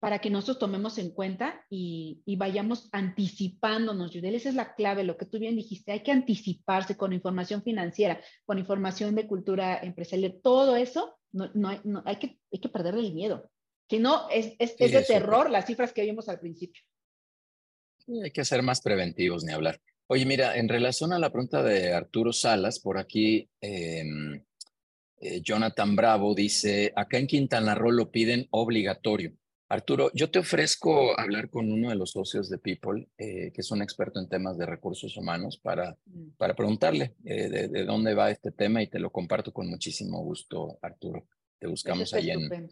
para 0.00 0.18
que 0.18 0.30
nosotros 0.30 0.58
tomemos 0.58 0.96
en 0.96 1.10
cuenta 1.10 1.64
y, 1.68 2.22
vayamos 2.36 2.88
anticipándonos, 2.90 4.10
Yudel. 4.10 4.34
Esa 4.34 4.48
es 4.48 4.54
la 4.54 4.74
clave, 4.74 5.04
lo 5.04 5.18
que 5.18 5.26
tú 5.26 5.38
bien 5.38 5.56
dijiste, 5.56 5.92
hay 5.92 6.02
que 6.02 6.10
anticiparse 6.10 6.96
con 6.96 7.12
información 7.12 7.62
financiera, 7.62 8.18
con 8.46 8.58
información 8.58 9.14
de 9.14 9.26
cultura 9.26 9.78
empresarial, 9.82 10.40
todo 10.42 10.74
eso, 10.74 11.18
no, 11.32 11.68
hay, 12.06 12.16
que, 12.16 12.40
hay 12.50 12.60
que 12.60 12.68
perderle 12.70 13.06
el 13.06 13.14
miedo. 13.14 13.50
Si 13.90 13.98
no, 13.98 14.28
es, 14.30 14.54
es, 14.58 14.76
de 14.78 15.02
terror 15.02 15.50
las 15.50 15.66
cifras 15.66 15.92
que 15.92 16.02
vimos 16.02 16.28
al 16.28 16.40
principio. 16.40 16.82
hay 18.22 18.30
que 18.30 18.44
ser 18.44 18.62
más 18.62 18.80
preventivos, 18.80 19.44
ni 19.44 19.52
hablar. 19.52 19.80
Oye, 20.06 20.24
mira, 20.24 20.56
en 20.56 20.68
relación 20.68 21.12
a 21.12 21.18
la 21.18 21.30
pregunta 21.30 21.62
de 21.62 21.92
Arturo 21.92 22.32
Salas, 22.32 22.80
por 22.80 22.98
aquí 22.98 23.48
em, 23.60 24.42
eh, 25.20 25.42
Jonathan 25.42 25.94
Bravo 25.94 26.34
dice, 26.34 26.90
acá 26.96 27.18
en 27.18 27.26
Quintana 27.26 27.74
Roo 27.74 27.92
lo 27.92 28.10
piden 28.10 28.48
obligatorio. 28.50 29.34
Arturo, 29.70 30.10
yo 30.14 30.32
te 30.32 30.40
ofrezco 30.40 31.16
hablar 31.18 31.48
con 31.48 31.70
uno 31.70 31.90
de 31.90 31.94
los 31.94 32.10
socios 32.10 32.50
de 32.50 32.58
People, 32.58 33.06
eh, 33.16 33.52
que 33.54 33.60
es 33.60 33.70
un 33.70 33.82
experto 33.82 34.18
en 34.18 34.28
temas 34.28 34.58
de 34.58 34.66
recursos 34.66 35.16
humanos, 35.16 35.58
para, 35.62 35.96
mm. 36.06 36.30
para 36.36 36.56
preguntarle 36.56 37.14
eh, 37.24 37.68
de, 37.68 37.84
dónde 37.84 38.14
va 38.14 38.32
este 38.32 38.50
tema 38.50 38.82
y 38.82 38.88
te 38.88 38.98
lo 38.98 39.10
comparto 39.10 39.52
con 39.52 39.70
muchísimo 39.70 40.24
gusto, 40.24 40.76
Arturo. 40.82 41.28
Te 41.60 41.68
buscamos 41.68 42.12
ahí 42.14 42.30
en, 42.30 42.68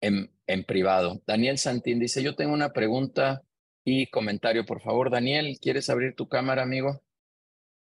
en, 0.00 0.30
en, 0.48 0.64
privado. 0.64 1.22
Daniel 1.28 1.58
Santín 1.58 2.00
dice, 2.00 2.24
yo 2.24 2.34
tengo 2.34 2.54
una 2.54 2.72
pregunta 2.72 3.42
y 3.84 4.08
comentario, 4.08 4.66
por 4.66 4.80
favor. 4.80 5.10
Daniel, 5.10 5.58
¿quieres 5.62 5.88
abrir 5.90 6.16
tu 6.16 6.28
cámara, 6.28 6.64
amigo? 6.64 7.02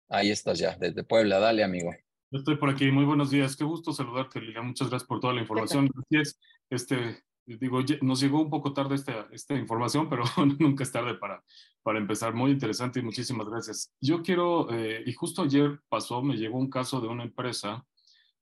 Ahí 0.09 0.33
estás 0.33 0.59
ya, 0.59 0.77
desde 0.77 1.05
Puebla. 1.05 1.39
Dale, 1.39 1.63
amigo. 1.63 1.93
Yo 2.33 2.41
estoy 2.41 2.57
por 2.57 2.71
aquí. 2.71 2.91
Muy 2.91 3.05
buenos 3.05 3.31
días. 3.31 3.55
Qué 3.55 3.63
gusto 3.63 3.93
saludarte, 3.93 4.41
Lilia. 4.41 4.63
Muchas 4.63 4.91
gracias 4.91 5.07
por 5.07 5.21
toda 5.21 5.33
la 5.33 5.43
información. 5.43 5.89
Gracias. 6.11 6.41
Este, 6.71 7.23
digo, 7.57 7.81
nos 8.03 8.21
llegó 8.21 8.43
un 8.43 8.51
poco 8.51 8.73
tarde 8.73 8.95
esta, 8.95 9.29
esta 9.33 9.55
información, 9.55 10.09
pero 10.09 10.25
nunca 10.59 10.85
es 10.85 10.93
tarde 10.93 11.15
para, 11.15 11.43
para 11.83 11.99
empezar. 11.99 12.35
Muy 12.35 12.51
interesante 12.51 13.01
y 13.01 13.03
muchísimas 13.03 13.49
gracias. 13.49 13.93
Yo 14.01 14.23
quiero, 14.23 14.71
eh, 14.73 15.03
y 15.07 15.13
justo 15.13 15.43
ayer 15.43 15.81
pasó, 15.89 16.23
me 16.23 16.37
llegó 16.37 16.59
un 16.59 16.71
caso 16.71 17.01
de 17.01 17.09
una 17.09 17.25
empresa 17.25 17.85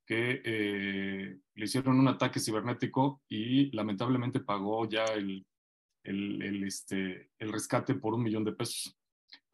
que 0.06 0.40
eh, 0.44 1.38
le 1.54 1.64
hicieron 1.64 1.98
un 1.98 2.08
ataque 2.08 2.38
cibernético 2.40 3.22
y 3.28 3.70
lamentablemente 3.72 4.40
pagó 4.40 4.88
ya 4.88 5.04
el, 5.06 5.44
el, 6.04 6.64
este, 6.64 7.30
el 7.38 7.52
rescate 7.52 7.94
por 7.94 8.14
un 8.14 8.22
millón 8.22 8.44
de 8.44 8.52
pesos, 8.52 8.96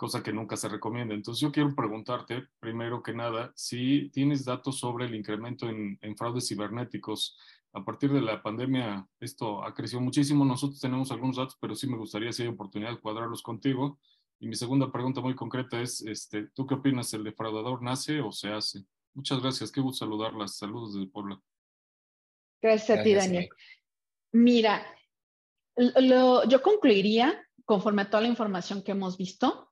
cosa 0.02 0.20
que 0.20 0.32
nunca 0.32 0.56
se 0.56 0.68
recomienda. 0.68 1.14
Entonces 1.14 1.40
yo 1.40 1.52
quiero 1.52 1.76
preguntarte, 1.76 2.48
primero 2.58 3.04
que 3.04 3.14
nada, 3.14 3.52
si 3.54 4.10
tienes 4.10 4.44
datos 4.44 4.80
sobre 4.80 5.04
el 5.06 5.14
incremento 5.14 5.68
en, 5.68 5.96
en 6.02 6.16
fraudes 6.16 6.48
cibernéticos 6.48 7.38
a 7.72 7.84
partir 7.84 8.12
de 8.12 8.20
la 8.20 8.42
pandemia 8.42 9.06
esto 9.20 9.62
ha 9.62 9.72
crecido 9.72 10.00
muchísimo. 10.00 10.44
Nosotros 10.44 10.80
tenemos 10.80 11.12
algunos 11.12 11.36
datos, 11.36 11.56
pero 11.60 11.76
sí 11.76 11.86
me 11.86 11.96
gustaría 11.96 12.32
si 12.32 12.42
hay 12.42 12.48
oportunidad 12.48 12.90
de 12.90 12.98
cuadrarlos 12.98 13.42
contigo. 13.42 14.00
Y 14.40 14.48
mi 14.48 14.56
segunda 14.56 14.90
pregunta 14.90 15.20
muy 15.20 15.36
concreta 15.36 15.80
es, 15.80 16.02
este, 16.02 16.48
¿tú 16.48 16.66
qué 16.66 16.74
opinas? 16.74 17.14
¿El 17.14 17.22
defraudador 17.22 17.80
nace 17.80 18.20
o 18.20 18.32
se 18.32 18.48
hace? 18.48 18.84
Muchas 19.14 19.40
gracias, 19.40 19.70
qué 19.70 19.80
gusto 19.80 20.04
saludarlas. 20.04 20.56
Saludos 20.56 20.94
desde 20.94 21.06
Puebla. 21.06 21.40
Gracias 22.60 22.98
a 22.98 23.04
ti, 23.04 23.14
Daniel. 23.14 23.48
Mira, 24.32 24.84
yo 25.76 26.60
concluiría, 26.60 27.40
conforme 27.64 28.02
a 28.02 28.10
toda 28.10 28.22
la 28.22 28.28
información 28.28 28.82
que 28.82 28.90
hemos 28.90 29.16
visto, 29.16 29.71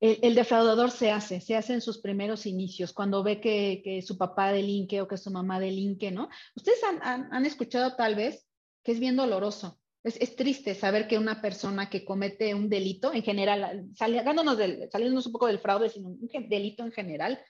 el, 0.00 0.34
defraudador 0.34 0.90
se 0.90 1.10
hace, 1.10 1.40
se 1.40 1.56
hace 1.56 1.74
en 1.74 1.80
sus 1.80 1.98
primeros 1.98 2.46
inicios, 2.46 2.92
cuando 2.92 3.22
ve 3.22 3.40
que, 3.40 4.02
su 4.06 4.16
papá 4.16 4.52
delinque 4.52 5.00
o 5.00 5.08
que 5.08 5.16
su 5.16 5.30
mamá 5.30 5.58
delinque, 5.58 6.10
¿no? 6.12 6.28
Ustedes 6.54 6.80
han, 7.02 7.44
escuchado 7.44 7.96
tal 7.96 8.14
vez 8.14 8.46
que 8.84 8.92
es 8.92 9.00
bien 9.00 9.16
doloroso. 9.16 9.80
Es, 10.04 10.36
triste 10.36 10.74
saber 10.74 11.08
que 11.08 11.18
una 11.18 11.42
persona 11.42 11.90
que 11.90 12.04
comete 12.04 12.54
un 12.54 12.68
delito, 12.68 13.12
en 13.12 13.22
general, 13.22 13.88
saliéndonos, 13.94 15.26
un 15.26 15.32
poco 15.32 15.48
del 15.48 15.58
fraude, 15.58 15.90
sino 15.90 16.08
un 16.08 16.48
delito 16.48 16.84
en 16.84 16.92
general, 16.92 17.40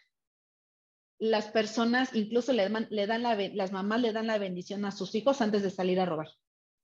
las 1.18 1.48
personas 1.48 2.14
incluso 2.14 2.52
le, 2.52 2.68
le 2.90 3.06
dan 3.06 3.22
la, 3.22 3.34
las 3.34 3.72
mamás 3.72 4.00
le 4.00 4.12
dan 4.12 4.28
la 4.28 4.38
bendición 4.38 4.84
a 4.84 4.92
sus 4.92 5.14
hijos 5.14 5.40
antes 5.40 5.62
de 5.62 5.70
salir 5.70 6.00
a 6.00 6.06
robar. 6.06 6.28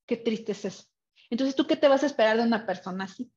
Qué 0.06 0.16
triste 0.16 0.52
es 0.52 0.64
eso. 0.66 0.84
Entonces, 1.30 1.56
¿tú 1.56 1.66
qué 1.66 1.76
te 1.76 1.88
vas 1.88 2.02
a 2.02 2.06
esperar 2.06 2.36
de 2.36 2.42
una 2.42 2.66
persona 2.66 3.04
así? 3.04 3.32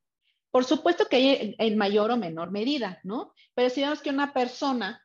Por 0.51 0.65
supuesto 0.65 1.05
que 1.05 1.15
hay 1.17 1.55
en 1.57 1.77
mayor 1.77 2.11
o 2.11 2.17
menor 2.17 2.51
medida, 2.51 2.99
¿no? 3.03 3.33
Pero 3.53 3.69
si 3.69 3.81
vemos 3.81 4.01
que 4.01 4.09
una 4.09 4.33
persona 4.33 5.01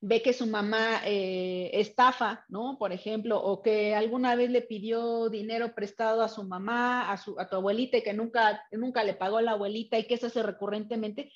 ve 0.00 0.22
que 0.22 0.32
su 0.32 0.46
mamá 0.46 1.00
eh, 1.04 1.70
estafa, 1.72 2.44
¿no? 2.48 2.76
Por 2.78 2.92
ejemplo, 2.92 3.42
o 3.42 3.62
que 3.62 3.94
alguna 3.94 4.34
vez 4.34 4.50
le 4.50 4.62
pidió 4.62 5.28
dinero 5.30 5.74
prestado 5.74 6.22
a 6.22 6.28
su 6.28 6.44
mamá, 6.44 7.10
a, 7.10 7.16
su, 7.16 7.38
a 7.40 7.48
tu 7.48 7.56
abuelita 7.56 7.96
y 7.96 8.02
que 8.02 8.12
nunca, 8.12 8.62
nunca 8.70 9.02
le 9.04 9.14
pagó 9.14 9.40
la 9.40 9.52
abuelita 9.52 9.98
y 9.98 10.06
que 10.06 10.14
eso 10.14 10.26
hace 10.26 10.42
recurrentemente, 10.42 11.32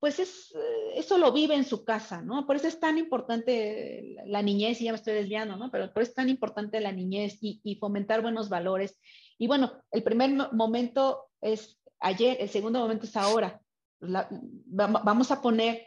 pues 0.00 0.18
es, 0.18 0.52
eh, 0.54 0.98
eso 0.98 1.16
lo 1.16 1.32
vive 1.32 1.54
en 1.54 1.64
su 1.64 1.84
casa, 1.84 2.20
¿no? 2.20 2.46
Por 2.46 2.56
eso 2.56 2.66
es 2.66 2.80
tan 2.80 2.98
importante 2.98 4.16
la 4.26 4.42
niñez, 4.42 4.80
y 4.80 4.84
ya 4.84 4.92
me 4.92 4.96
estoy 4.96 5.14
desviando, 5.14 5.56
¿no? 5.56 5.70
Pero 5.70 5.92
por 5.92 6.02
eso 6.02 6.10
es 6.10 6.16
tan 6.16 6.28
importante 6.28 6.80
la 6.80 6.92
niñez 6.92 7.38
y 7.40 7.76
fomentar 7.80 8.20
buenos 8.20 8.48
valores. 8.48 8.98
Y 9.38 9.46
bueno, 9.46 9.72
el 9.90 10.02
primer 10.02 10.52
momento 10.52 11.30
es 11.40 11.78
ayer, 12.00 12.36
el 12.40 12.48
segundo 12.48 12.80
momento 12.80 13.06
es 13.06 13.16
ahora. 13.16 13.60
vamos 14.00 15.30
a 15.30 15.40
poner 15.40 15.86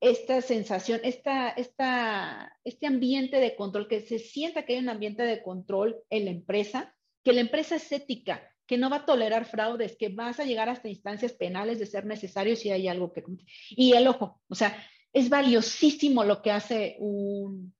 esta 0.00 0.40
sensación, 0.40 1.00
esta, 1.04 1.50
esta, 1.50 2.56
este 2.64 2.86
ambiente 2.86 3.38
de 3.38 3.54
control, 3.54 3.86
que 3.86 4.00
se 4.00 4.18
sienta 4.18 4.64
que 4.64 4.74
hay 4.74 4.78
un 4.78 4.88
ambiente 4.88 5.24
de 5.24 5.42
control 5.42 6.02
en 6.08 6.24
la 6.24 6.30
empresa, 6.30 6.94
que 7.22 7.34
la 7.34 7.42
empresa 7.42 7.76
es 7.76 7.92
ética, 7.92 8.42
que 8.66 8.78
no 8.78 8.88
va 8.88 8.96
a 8.96 9.04
tolerar 9.04 9.44
fraudes, 9.44 9.96
que 9.98 10.08
vas 10.08 10.40
a 10.40 10.44
llegar 10.44 10.68
hasta 10.70 10.88
instancias 10.88 11.32
penales 11.32 11.78
de 11.78 11.86
ser 11.86 12.06
necesario 12.06 12.56
si 12.56 12.70
hay 12.70 12.88
algo 12.88 13.12
que... 13.12 13.22
Y 13.70 13.92
el 13.92 14.08
ojo, 14.08 14.40
o 14.48 14.54
sea, 14.54 14.74
es 15.12 15.28
valiosísimo 15.28 16.24
lo 16.24 16.40
que 16.40 16.52
hace 16.52 16.96
un, 16.98 17.74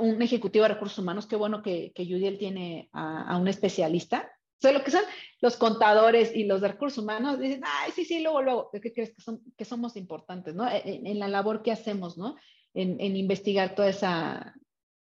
un 0.00 0.22
ejecutivo 0.22 0.62
de 0.62 0.74
recursos 0.74 0.98
humanos. 1.00 1.26
Qué 1.26 1.36
bueno 1.36 1.62
que, 1.62 1.92
que 1.94 2.04
Judiel 2.04 2.38
tiene 2.38 2.88
a, 2.92 3.30
a 3.30 3.36
un 3.36 3.48
especialista 3.48 4.32
sea, 4.62 4.72
lo 4.72 4.84
que 4.84 4.90
son 4.90 5.02
los 5.40 5.56
contadores 5.56 6.34
y 6.34 6.44
los 6.44 6.60
de 6.60 6.68
recursos 6.68 7.02
humanos 7.02 7.38
dicen, 7.38 7.62
ay, 7.64 7.92
sí, 7.94 8.04
sí, 8.04 8.22
luego, 8.22 8.42
luego, 8.42 8.70
¿qué 8.72 8.92
crees 8.92 9.12
que, 9.14 9.20
son, 9.20 9.42
que 9.56 9.64
somos 9.64 9.96
importantes, 9.96 10.54
¿no? 10.54 10.66
En, 10.70 11.18
la 11.18 11.28
labor 11.28 11.62
que 11.62 11.72
hacemos, 11.72 12.16
¿no? 12.16 12.36
En, 12.74 13.00
en 13.00 13.16
investigar 13.16 13.74
toda 13.74 13.88
esa, 13.88 14.54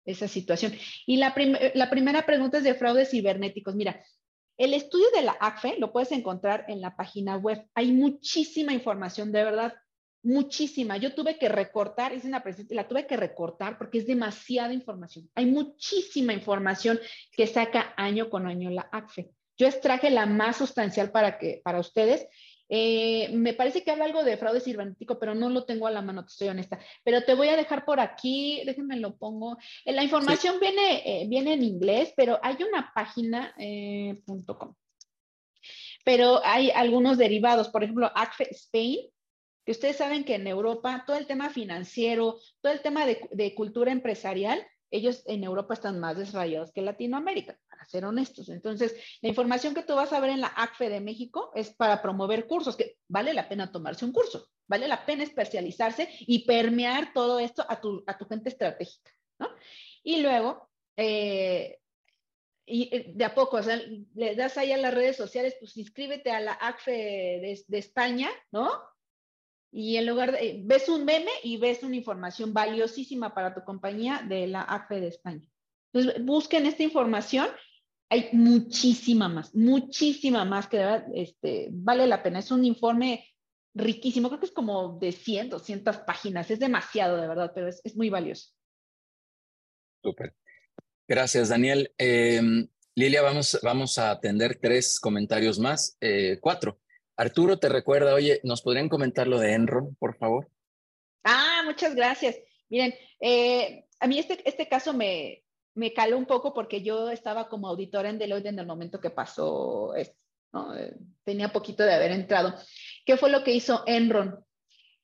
esa 0.05 0.27
situación. 0.27 0.73
Y 1.05 1.17
la, 1.17 1.33
la 1.75 1.89
primera 1.89 2.25
pregunta 2.25 2.57
es 2.57 2.63
de 2.63 2.73
fraudes 2.73 3.11
cibernéticos. 3.11 3.75
Mira, 3.75 4.03
el 4.57 4.73
estudio 4.73 5.07
de 5.15 5.23
la 5.23 5.37
ACFE 5.39 5.77
lo 5.79 5.91
puedes 5.91 6.11
encontrar 6.11 6.65
en 6.67 6.81
la 6.81 6.95
página 6.95 7.37
web. 7.37 7.65
Hay 7.73 7.91
muchísima 7.91 8.73
información, 8.73 9.31
de 9.31 9.43
verdad, 9.43 9.73
muchísima. 10.23 10.97
Yo 10.97 11.15
tuve 11.15 11.37
que 11.37 11.49
recortar, 11.49 12.13
hice 12.13 12.27
una 12.27 12.43
presentación, 12.43 12.75
la 12.75 12.87
tuve 12.87 13.07
que 13.07 13.17
recortar 13.17 13.77
porque 13.77 13.99
es 13.99 14.07
demasiada 14.07 14.73
información. 14.73 15.29
Hay 15.35 15.45
muchísima 15.45 16.33
información 16.33 16.99
que 17.31 17.47
saca 17.47 17.93
año 17.97 18.29
con 18.29 18.47
año 18.47 18.69
la 18.69 18.87
ACFE. 18.91 19.31
Yo 19.57 19.67
extraje 19.67 20.09
la 20.09 20.25
más 20.25 20.57
sustancial 20.57 21.11
para, 21.11 21.37
que, 21.37 21.61
para 21.63 21.79
ustedes. 21.79 22.27
Eh, 22.69 23.29
me 23.33 23.53
parece 23.53 23.83
que 23.83 23.91
habla 23.91 24.05
algo 24.05 24.23
de 24.23 24.37
fraude 24.37 24.61
cibernético, 24.61 25.19
pero 25.19 25.35
no 25.35 25.49
lo 25.49 25.65
tengo 25.65 25.85
a 25.85 25.91
la 25.91 26.01
mano, 26.01 26.25
te 26.25 26.31
estoy 26.31 26.47
honesta. 26.47 26.79
Pero 27.03 27.23
te 27.23 27.35
voy 27.35 27.49
a 27.49 27.55
dejar 27.55 27.85
por 27.85 27.99
aquí, 27.99 28.63
déjenme 28.65 28.97
lo 28.97 29.15
pongo. 29.15 29.57
Eh, 29.85 29.91
la 29.91 30.03
información 30.03 30.59
viene, 30.59 31.03
eh, 31.05 31.27
viene 31.27 31.53
en 31.53 31.63
inglés, 31.63 32.13
pero 32.15 32.39
hay 32.41 32.57
una 32.63 32.91
página, 32.95 33.53
.com. 34.57 34.75
Pero 36.03 36.41
hay 36.43 36.71
algunos 36.71 37.17
derivados, 37.17 37.69
por 37.69 37.83
ejemplo, 37.83 38.11
ACFE 38.15 38.49
Spain, 38.51 39.07
que 39.65 39.71
ustedes 39.71 39.97
saben 39.97 40.23
que 40.23 40.35
en 40.35 40.47
Europa 40.47 41.03
todo 41.05 41.15
el 41.15 41.27
tema 41.27 41.49
financiero, 41.49 42.39
todo 42.59 42.73
el 42.73 42.81
tema 42.81 43.05
de, 43.05 43.21
de 43.31 43.55
cultura 43.55 43.91
empresarial, 43.91 44.65
ellos 44.95 45.23
en 45.25 45.43
Europa 45.43 45.73
están 45.73 45.99
más 45.99 46.17
desarrollados 46.17 46.71
que 46.71 46.81
Latinoamérica 46.81 47.57
ser 47.85 48.05
honestos. 48.05 48.49
Entonces, 48.49 48.95
la 49.21 49.29
información 49.29 49.73
que 49.73 49.83
tú 49.83 49.95
vas 49.95 50.13
a 50.13 50.19
ver 50.19 50.31
en 50.31 50.41
la 50.41 50.53
ACFE 50.55 50.89
de 50.89 51.01
México 51.01 51.51
es 51.55 51.73
para 51.73 52.01
promover 52.01 52.47
cursos, 52.47 52.75
que 52.75 52.97
vale 53.07 53.33
la 53.33 53.47
pena 53.47 53.71
tomarse 53.71 54.05
un 54.05 54.11
curso, 54.11 54.49
vale 54.67 54.87
la 54.87 55.05
pena 55.05 55.23
especializarse 55.23 56.09
y 56.21 56.45
permear 56.45 57.13
todo 57.13 57.39
esto 57.39 57.65
a 57.67 57.79
tu, 57.79 58.03
a 58.07 58.17
tu 58.17 58.25
gente 58.25 58.49
estratégica, 58.49 59.11
¿no? 59.39 59.49
Y 60.03 60.21
luego, 60.21 60.69
eh, 60.97 61.79
y 62.65 62.95
eh, 62.95 63.11
de 63.13 63.25
a 63.25 63.35
poco, 63.35 63.57
o 63.57 63.63
sea, 63.63 63.79
le 64.15 64.35
das 64.35 64.57
ahí 64.57 64.71
a 64.71 64.77
las 64.77 64.93
redes 64.93 65.17
sociales, 65.17 65.55
pues 65.59 65.75
inscríbete 65.77 66.31
a 66.31 66.39
la 66.39 66.53
ACFE 66.53 66.91
de, 66.91 67.63
de 67.67 67.77
España, 67.77 68.29
¿no? 68.51 68.71
Y 69.73 69.97
en 69.97 70.05
lugar 70.05 70.31
de, 70.31 70.61
ves 70.63 70.87
un 70.87 71.03
meme 71.03 71.31
y 71.43 71.57
ves 71.57 71.83
una 71.83 71.95
información 71.95 72.53
valiosísima 72.53 73.33
para 73.33 73.55
tu 73.55 73.63
compañía 73.63 74.23
de 74.27 74.47
la 74.47 74.61
ACFE 74.61 75.01
de 75.01 75.07
España. 75.07 75.49
Entonces, 75.91 76.23
busquen 76.23 76.65
esta 76.65 76.83
información 76.83 77.47
hay 78.13 78.29
muchísima 78.31 79.27
más, 79.27 79.55
muchísima 79.55 80.45
más 80.45 80.67
que 80.67 80.77
de 80.77 80.85
verdad 80.85 81.07
este, 81.15 81.69
vale 81.71 82.05
la 82.05 82.21
pena. 82.21 82.39
Es 82.39 82.51
un 82.51 82.63
informe 82.63 83.27
riquísimo, 83.73 84.29
creo 84.29 84.39
que 84.39 84.45
es 84.45 84.51
como 84.51 84.99
de 84.99 85.11
100, 85.11 85.49
200 85.49 85.97
páginas, 85.97 86.51
es 86.51 86.59
demasiado 86.59 87.19
de 87.19 87.27
verdad, 87.27 87.51
pero 87.55 87.67
es, 87.67 87.81
es 87.83 87.95
muy 87.95 88.11
valioso. 88.11 88.51
Súper. 90.03 90.35
Gracias, 91.07 91.49
Daniel. 91.49 91.91
Em, 91.97 92.67
Lilia, 92.93 93.23
vamos, 93.23 93.59
vamos 93.63 93.97
a 93.97 94.11
atender 94.11 94.59
tres 94.61 94.99
comentarios 94.99 95.57
más, 95.57 95.97
eh, 95.99 96.37
cuatro. 96.39 96.79
Arturo 97.15 97.59
te 97.59 97.69
recuerda, 97.69 98.13
oye, 98.13 98.39
¿nos 98.43 98.61
podrían 98.61 98.89
comentar 98.89 99.27
lo 99.27 99.39
de 99.39 99.53
Enron, 99.53 99.95
por 99.95 100.17
favor? 100.17 100.49
Ah, 101.23 101.61
muchas 101.65 101.95
gracias. 101.95 102.37
Miren, 102.69 102.93
eh, 103.19 103.85
a 103.99 104.07
mí 104.07 104.19
este, 104.19 104.41
este 104.47 104.67
caso 104.67 104.93
me, 104.93 105.43
me 105.75 105.93
caló 105.93 106.17
un 106.17 106.25
poco 106.25 106.53
porque 106.53 106.81
yo 106.81 107.09
estaba 107.09 107.49
como 107.49 107.67
auditora 107.67 108.09
en 108.09 108.19
Deloitte 108.19 108.47
en 108.47 108.59
el 108.59 108.65
momento 108.65 108.99
que 108.99 109.09
pasó 109.09 109.93
esto. 109.95 110.15
Eh, 110.77 110.95
tenía 111.23 111.49
poquito 111.49 111.83
de 111.83 111.93
haber 111.93 112.11
entrado. 112.11 112.53
¿Qué 113.05 113.17
fue 113.17 113.29
lo 113.29 113.43
que 113.43 113.53
hizo 113.53 113.83
Enron? 113.87 114.43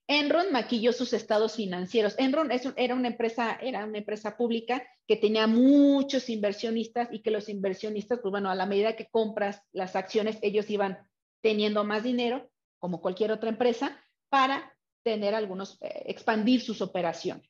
Enron 0.07 0.51
maquilló 0.51 0.91
sus 0.91 1.13
estados 1.13 1.55
financieros. 1.55 2.15
Enron 2.17 2.49
era, 2.75 2.95
una 2.95 3.07
empresa, 3.07 3.57
era 3.61 3.85
una 3.85 3.99
empresa 3.99 4.35
pública 4.37 4.83
que 5.07 5.17
tenía 5.17 5.47
muchos 5.47 6.29
inversionistas 6.29 7.09
y 7.11 7.21
que 7.21 7.31
los 7.31 7.49
inversionistas, 7.49 8.19
pues 8.21 8.31
bueno, 8.31 8.49
a 8.49 8.55
la 8.55 8.65
medida 8.65 8.95
que 8.95 9.07
compras 9.07 9.61
las 9.71 9.95
acciones, 9.95 10.39
ellos 10.41 10.69
iban 10.69 10.97
teniendo 11.41 11.83
más 11.83 12.03
dinero, 12.03 12.49
como 12.79 13.01
cualquier 13.01 13.31
otra 13.31 13.49
empresa, 13.49 13.99
para 14.29 14.75
tener 15.03 15.35
algunos, 15.35 15.77
eh, 15.81 16.03
expandir 16.05 16.61
sus 16.61 16.81
operaciones. 16.81 17.49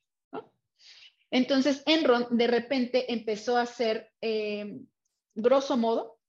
Entonces, 1.31 1.83
Enron 1.85 2.25
de 2.31 2.47
repente 2.47 3.13
empezó 3.13 3.57
a 3.57 3.61
hacer, 3.61 4.11
eh, 4.21 4.79
grosso 5.35 5.77
modo, 5.77 6.19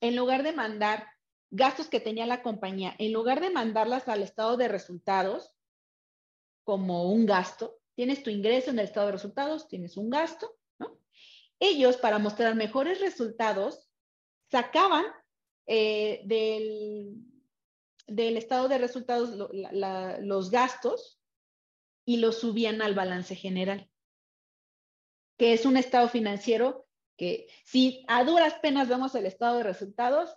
en 0.00 0.16
lugar 0.16 0.42
de 0.42 0.52
mandar 0.52 1.06
gastos 1.50 1.88
que 1.88 2.00
tenía 2.00 2.26
la 2.26 2.42
compañía, 2.42 2.94
en 2.98 3.12
lugar 3.12 3.40
de 3.40 3.50
mandarlas 3.50 4.08
al 4.08 4.22
estado 4.22 4.56
de 4.56 4.68
resultados 4.68 5.54
como 6.64 7.10
un 7.10 7.26
gasto, 7.26 7.78
tienes 7.94 8.22
tu 8.22 8.30
ingreso 8.30 8.70
en 8.70 8.78
el 8.78 8.84
estado 8.84 9.06
de 9.06 9.12
resultados, 9.12 9.68
tienes 9.68 9.96
un 9.96 10.10
gasto, 10.10 10.56
¿no? 10.78 10.98
Ellos, 11.58 11.96
para 11.96 12.18
mostrar 12.18 12.54
mejores 12.54 13.00
resultados, 13.00 13.88
sacaban 14.50 15.04
eh, 15.68 16.22
del, 16.24 17.24
estado 18.36 18.68
de 18.68 18.78
resultados 18.78 19.30
los 20.22 20.50
gastos 20.50 21.20
y 22.04 22.16
los 22.16 22.38
subían 22.38 22.82
al 22.82 22.94
balance 22.94 23.36
general 23.36 23.88
que 25.38 25.52
es 25.52 25.64
un 25.64 25.76
estado 25.76 26.08
financiero 26.08 26.86
que 27.16 27.46
si 27.64 28.04
a 28.08 28.24
duras 28.24 28.54
penas 28.54 28.88
vemos 28.88 29.14
el 29.14 29.26
estado 29.26 29.58
de 29.58 29.62
resultados, 29.62 30.36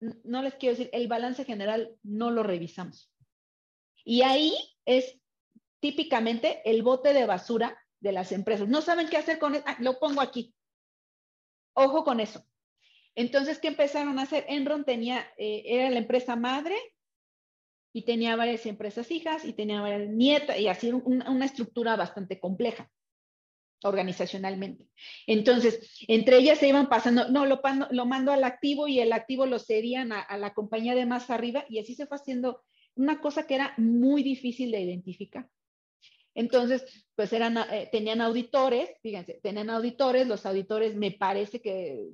no 0.00 0.42
les 0.42 0.54
quiero 0.54 0.76
decir, 0.76 0.90
el 0.92 1.08
balance 1.08 1.44
general 1.44 1.96
no 2.02 2.30
lo 2.30 2.42
revisamos. 2.42 3.10
Y 4.04 4.22
ahí 4.22 4.54
es 4.84 5.18
típicamente 5.80 6.62
el 6.64 6.82
bote 6.82 7.12
de 7.12 7.26
basura 7.26 7.76
de 8.00 8.12
las 8.12 8.32
empresas. 8.32 8.68
No 8.68 8.82
saben 8.82 9.08
qué 9.08 9.16
hacer 9.16 9.38
con 9.38 9.54
eso. 9.54 9.64
Ah, 9.66 9.76
lo 9.80 9.98
pongo 9.98 10.20
aquí. 10.20 10.54
Ojo 11.74 12.04
con 12.04 12.20
eso. 12.20 12.44
Entonces, 13.14 13.58
¿qué 13.58 13.68
empezaron 13.68 14.18
a 14.18 14.22
hacer? 14.22 14.44
Enron 14.48 14.84
tenía, 14.84 15.26
eh, 15.36 15.62
era 15.66 15.90
la 15.90 15.98
empresa 15.98 16.36
madre 16.36 16.76
y 17.92 18.02
tenía 18.02 18.36
varias 18.36 18.64
empresas 18.66 19.10
hijas 19.10 19.44
y 19.44 19.52
tenía 19.52 19.80
varias 19.80 20.08
nietas 20.08 20.58
y 20.58 20.68
así 20.68 20.90
una 20.92 21.44
estructura 21.44 21.96
bastante 21.96 22.40
compleja 22.40 22.90
organizacionalmente. 23.84 24.86
Entonces, 25.26 26.04
entre 26.08 26.38
ellas 26.38 26.58
se 26.58 26.68
iban 26.68 26.88
pasando, 26.88 27.28
no, 27.28 27.46
lo, 27.46 27.60
mando 28.06 28.32
al 28.32 28.44
activo 28.44 28.88
y 28.88 29.00
el 29.00 29.12
activo 29.12 29.46
lo 29.46 29.58
cedían 29.58 30.12
a, 30.12 30.36
la 30.38 30.54
compañía 30.54 30.94
de 30.94 31.06
más 31.06 31.30
arriba 31.30 31.64
y 31.68 31.78
así 31.78 31.94
se 31.94 32.06
fue 32.06 32.16
haciendo 32.16 32.62
una 32.94 33.20
cosa 33.20 33.46
que 33.46 33.54
era 33.56 33.74
muy 33.76 34.22
difícil 34.22 34.70
de 34.70 34.80
identificar. 34.80 35.48
Entonces, 36.34 37.06
pues 37.14 37.32
eran, 37.32 37.58
eh, 37.58 37.88
tenían 37.92 38.22
auditores, 38.22 38.88
fíjense, 39.02 39.38
tenían 39.42 39.68
auditores, 39.68 40.26
los 40.26 40.46
auditores 40.46 40.94
me 40.94 41.10
parece 41.10 41.60
que, 41.60 42.08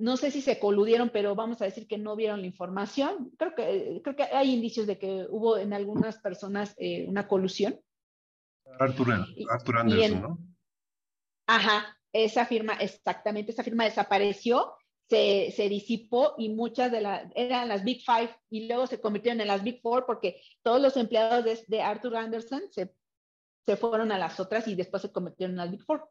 no 0.00 0.16
sé 0.16 0.30
si 0.30 0.40
se 0.40 0.58
coludieron, 0.58 1.10
pero 1.10 1.34
vamos 1.34 1.60
a 1.60 1.66
decir 1.66 1.86
que 1.86 1.98
no 1.98 2.16
vieron 2.16 2.40
la 2.40 2.46
información. 2.46 3.32
Creo 3.36 3.54
que, 3.54 4.00
creo 4.02 4.16
que 4.16 4.22
hay 4.22 4.52
indicios 4.52 4.86
de 4.86 4.98
que 4.98 5.26
hubo 5.28 5.58
en 5.58 5.74
algunas 5.74 6.18
personas 6.18 6.74
eh, 6.78 7.04
una 7.06 7.28
colusión. 7.28 7.78
Arthur, 8.78 9.26
Arthur 9.50 9.78
Anderson, 9.78 10.22
¿no? 10.22 10.38
Ajá, 11.46 11.98
esa 12.12 12.46
firma, 12.46 12.74
exactamente, 12.74 13.52
esa 13.52 13.62
firma 13.62 13.84
desapareció, 13.84 14.72
se, 15.08 15.52
se, 15.54 15.68
disipó 15.68 16.34
y 16.38 16.48
muchas 16.48 16.90
de 16.90 17.00
las, 17.00 17.30
eran 17.34 17.68
las 17.68 17.84
Big 17.84 18.02
Five 18.04 18.34
y 18.48 18.68
luego 18.68 18.86
se 18.86 19.00
convirtieron 19.00 19.40
en 19.40 19.48
las 19.48 19.62
Big 19.62 19.82
Four 19.82 20.06
porque 20.06 20.40
todos 20.62 20.80
los 20.80 20.96
empleados 20.96 21.44
de, 21.44 21.62
de 21.66 21.82
Arthur 21.82 22.16
Anderson 22.16 22.62
se, 22.70 22.94
se, 23.66 23.76
fueron 23.76 24.12
a 24.12 24.18
las 24.18 24.40
otras 24.40 24.66
y 24.68 24.76
después 24.76 25.02
se 25.02 25.12
convirtieron 25.12 25.52
en 25.52 25.58
las 25.58 25.70
Big 25.70 25.82
Four. 25.82 26.08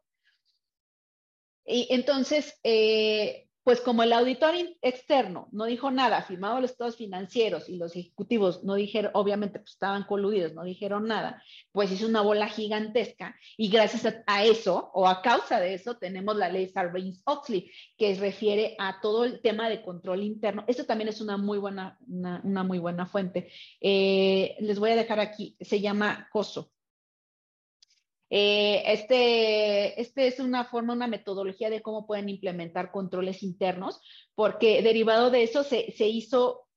Y 1.64 1.88
entonces, 1.90 2.58
eh, 2.62 3.49
pues 3.62 3.80
como 3.80 4.02
el 4.02 4.12
auditor 4.12 4.54
externo 4.80 5.48
no 5.52 5.64
dijo 5.66 5.90
nada, 5.90 6.22
firmaba 6.22 6.60
los 6.60 6.70
estados 6.70 6.96
financieros 6.96 7.68
y 7.68 7.76
los 7.76 7.94
ejecutivos 7.94 8.64
no 8.64 8.74
dijeron, 8.74 9.10
obviamente 9.14 9.58
pues 9.58 9.72
estaban 9.72 10.04
coludidos, 10.04 10.54
no 10.54 10.64
dijeron 10.64 11.06
nada, 11.06 11.42
pues 11.72 11.92
hizo 11.92 12.06
una 12.06 12.22
bola 12.22 12.48
gigantesca 12.48 13.36
y 13.56 13.68
gracias 13.68 14.14
a, 14.26 14.44
eso 14.44 14.90
o 14.94 15.06
a 15.06 15.20
causa 15.20 15.60
de 15.60 15.74
eso 15.74 15.96
tenemos 15.98 16.36
la 16.36 16.48
ley 16.48 16.68
Sarbanes-Oxley 16.68 17.70
que 17.96 18.14
refiere 18.14 18.76
a 18.78 19.00
todo 19.00 19.24
el 19.24 19.40
tema 19.40 19.68
de 19.68 19.82
control 19.82 20.22
interno. 20.22 20.64
Esto 20.66 20.86
también 20.86 21.08
es 21.08 21.20
una 21.20 21.36
muy 21.36 21.58
buena, 21.58 21.98
una, 22.08 22.64
muy 22.64 22.78
buena 22.78 23.06
fuente. 23.06 23.50
Eh, 23.80 24.56
les 24.60 24.78
voy 24.78 24.90
a 24.90 24.96
dejar 24.96 25.20
aquí, 25.20 25.56
se 25.60 25.80
llama 25.80 26.28
COSO, 26.32 26.72
eh, 28.30 28.82
este, 28.86 30.00
este 30.00 30.28
es 30.28 30.38
una 30.38 30.64
forma, 30.64 30.92
una 30.92 31.08
metodología 31.08 31.68
de 31.68 31.82
cómo 31.82 32.06
pueden 32.06 32.28
implementar 32.28 32.92
controles 32.92 33.42
internos, 33.42 34.00
porque 34.34 34.82
derivado 34.82 35.30
de 35.30 35.42
eso 35.42 35.64
se, 35.64 35.92
se 35.92 36.06
hizo 36.06 36.68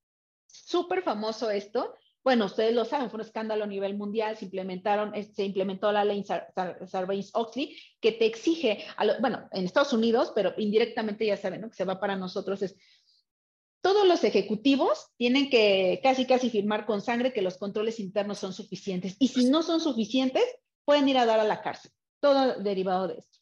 súper 0.48 1.04
famoso 1.04 1.52
esto. 1.52 1.94
Bueno, 2.24 2.46
ustedes 2.46 2.74
lo 2.74 2.86
saben, 2.86 3.10
fue 3.10 3.18
un 3.18 3.26
escándalo 3.26 3.66
a 3.66 3.68
nivel 3.68 3.98
mundial, 3.98 4.38
se 4.38 4.46
implementaron, 4.46 5.14
se 5.34 5.44
implementó 5.44 5.92
la 5.92 6.06
ley 6.06 6.24
Sarbanes-Oxley 6.24 7.78
que 8.00 8.14
te 8.14 8.26
exige, 8.26 8.86
bueno, 9.20 9.48
en 9.52 9.66
Estados 9.66 9.94
Unidos, 9.94 10.32
pero 10.34 10.54
indirectamente 10.58 11.26
ya 11.26 11.36
saben, 11.36 11.62
¿no? 11.62 11.70
Que 11.70 11.76
se 11.76 11.86
va 11.86 12.00
para 12.00 12.16
nosotros 12.16 12.62
es 12.62 12.78
todos 13.84 14.08
los 14.08 14.24
ejecutivos 14.24 15.10
tienen 15.18 15.50
que 15.50 16.00
casi 16.02 16.26
casi 16.26 16.50
firmar 16.50 16.86
con 16.86 17.02
sangre 17.02 17.34
que 17.34 17.42
los 17.42 17.58
controles 17.58 18.00
internos 18.00 18.40
son 18.40 18.54
suficientes. 18.54 19.18
Y 19.20 19.28
si 19.28 19.50
no 19.50 19.62
son 19.62 19.82
suficientes, 19.82 20.46
pueden 20.86 21.08
ir 21.10 21.18
a 21.18 21.26
dar 21.26 21.40
a 21.40 21.44
la 21.44 21.62
cárcel. 21.62 21.92
Todo 22.20 22.60
derivado 22.60 23.08
de 23.08 23.16
esto. 23.16 23.40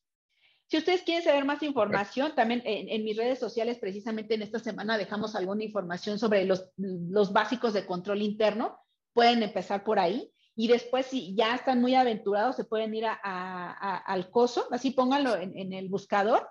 Si 0.72 0.78
ustedes 0.78 1.02
quieren 1.02 1.24
saber 1.24 1.44
más 1.44 1.62
información, 1.64 2.34
también 2.34 2.62
en, 2.64 3.04
mis 3.04 3.18
redes 3.18 3.40
sociales, 3.40 3.78
precisamente 3.78 4.36
en 4.36 4.42
esta 4.42 4.58
semana, 4.58 4.98
dejamos 4.98 5.36
alguna 5.36 5.66
información 5.66 6.18
sobre 6.18 6.46
los, 6.46 6.70
los 6.78 7.34
básicos 7.34 7.74
de 7.74 7.86
control 7.86 8.22
interno. 8.22 8.80
Pueden 9.12 9.44
empezar 9.44 9.84
por 9.84 10.00
ahí. 10.00 10.32
Y 10.56 10.70
después, 10.70 11.08
si 11.08 11.36
ya 11.36 11.56
están 11.56 11.82
muy 11.82 11.96
aventurados, 11.96 12.56
se 12.56 12.64
pueden 12.64 12.96
ir 12.96 13.04
a, 13.06 13.98
al 13.98 14.30
COSO, 14.30 14.70
así 14.72 14.92
pónganlo 14.92 15.36
en, 15.36 15.74
el 15.74 15.90
buscador 15.90 16.48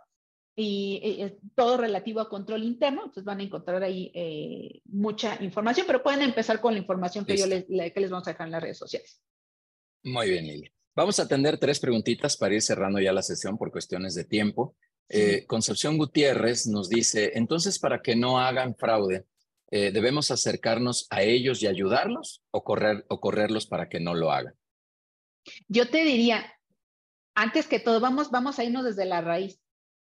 y, 0.55 1.25
todo 1.55 1.79
relativo 1.79 2.21
a 2.21 2.29
control 2.29 2.65
interno, 2.65 3.01
entonces 3.01 3.25
van 3.25 3.41
a 3.41 3.45
encontrar 3.45 3.83
ahí 3.83 4.11
eh, 4.15 4.83
mucha 4.85 5.43
información, 5.43 5.87
pero 5.87 6.03
pueden 6.03 6.21
empezar 6.23 6.61
con 6.61 6.75
la 6.75 6.81
información 6.81 7.25
que 7.25 7.39
yo 7.39 7.47
les, 7.47 7.65
que 7.65 8.01
les 8.01 8.11
vamos 8.11 8.29
a 8.29 8.33
dejar 8.33 8.49
en 8.49 8.53
las 8.53 8.63
redes 8.63 8.79
sociales. 8.79 9.23
Muy 10.03 10.29
bien, 10.29 10.47
Lilia. 10.47 10.73
Vamos 10.97 11.21
a 11.21 11.23
atender 11.23 11.59
tres 11.59 11.79
preguntitas 11.79 12.37
para 12.37 12.55
ir 12.55 12.63
cerrando 12.63 13.01
ya 13.01 13.13
la 13.13 13.23
sesión 13.23 13.57
por 13.57 13.71
cuestiones 13.71 14.15
de 14.15 14.25
tiempo. 14.25 14.77
Eh, 15.09 15.47
Concepción 15.47 15.97
Gutiérrez 15.97 16.67
nos 16.67 16.89
dice, 16.89 17.33
entonces, 17.35 17.79
para 17.79 18.03
que 18.03 18.17
no 18.17 18.41
hagan 18.41 18.75
fraude, 18.75 19.27
eh, 19.71 19.93
¿debemos 19.93 20.31
acercarnos 20.31 21.07
a 21.11 21.23
ellos 21.23 21.63
y 21.63 21.69
ayudarlos 21.69 22.43
o, 22.51 22.65
correr, 22.65 23.05
o 23.09 23.21
correrlos 23.21 23.67
para 23.67 23.89
que 23.89 24.01
no 24.01 24.15
lo 24.15 24.33
hagan? 24.33 24.55
Yo 25.69 25.89
te 25.89 26.05
diría, 26.05 26.53
antes 27.35 27.69
que 27.69 27.79
todo, 27.79 28.01
vamos, 28.01 28.31
vamos 28.31 28.59
a 28.59 28.65
irnos 28.65 28.85
desde 28.85 29.05
la 29.05 29.21
raíz. 29.21 29.61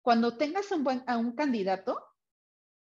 Cuando 0.02 0.36
tengas 0.36 0.70
un 0.72 0.84
buen, 0.84 1.02
a 1.06 1.16
un 1.16 1.34
candidato, 1.34 1.98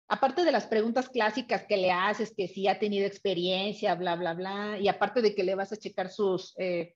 aparte 0.08 0.42
de 0.42 0.52
las 0.52 0.66
preguntas 0.66 1.10
clásicas 1.10 1.64
que 1.68 1.76
le 1.76 1.90
haces, 1.90 2.32
que 2.34 2.48
si 2.48 2.66
ha 2.66 2.78
tenido 2.78 3.06
experiencia, 3.06 3.94
bla, 3.94 4.16
bla, 4.16 4.32
bla, 4.32 4.78
y 4.80 4.88
aparte 4.88 5.20
de 5.20 5.34
que 5.34 5.44
le 5.44 5.54
vas 5.54 5.72
a 5.72 5.76
checar 5.76 6.10
sus... 6.10 6.54
Eh, 6.58 6.94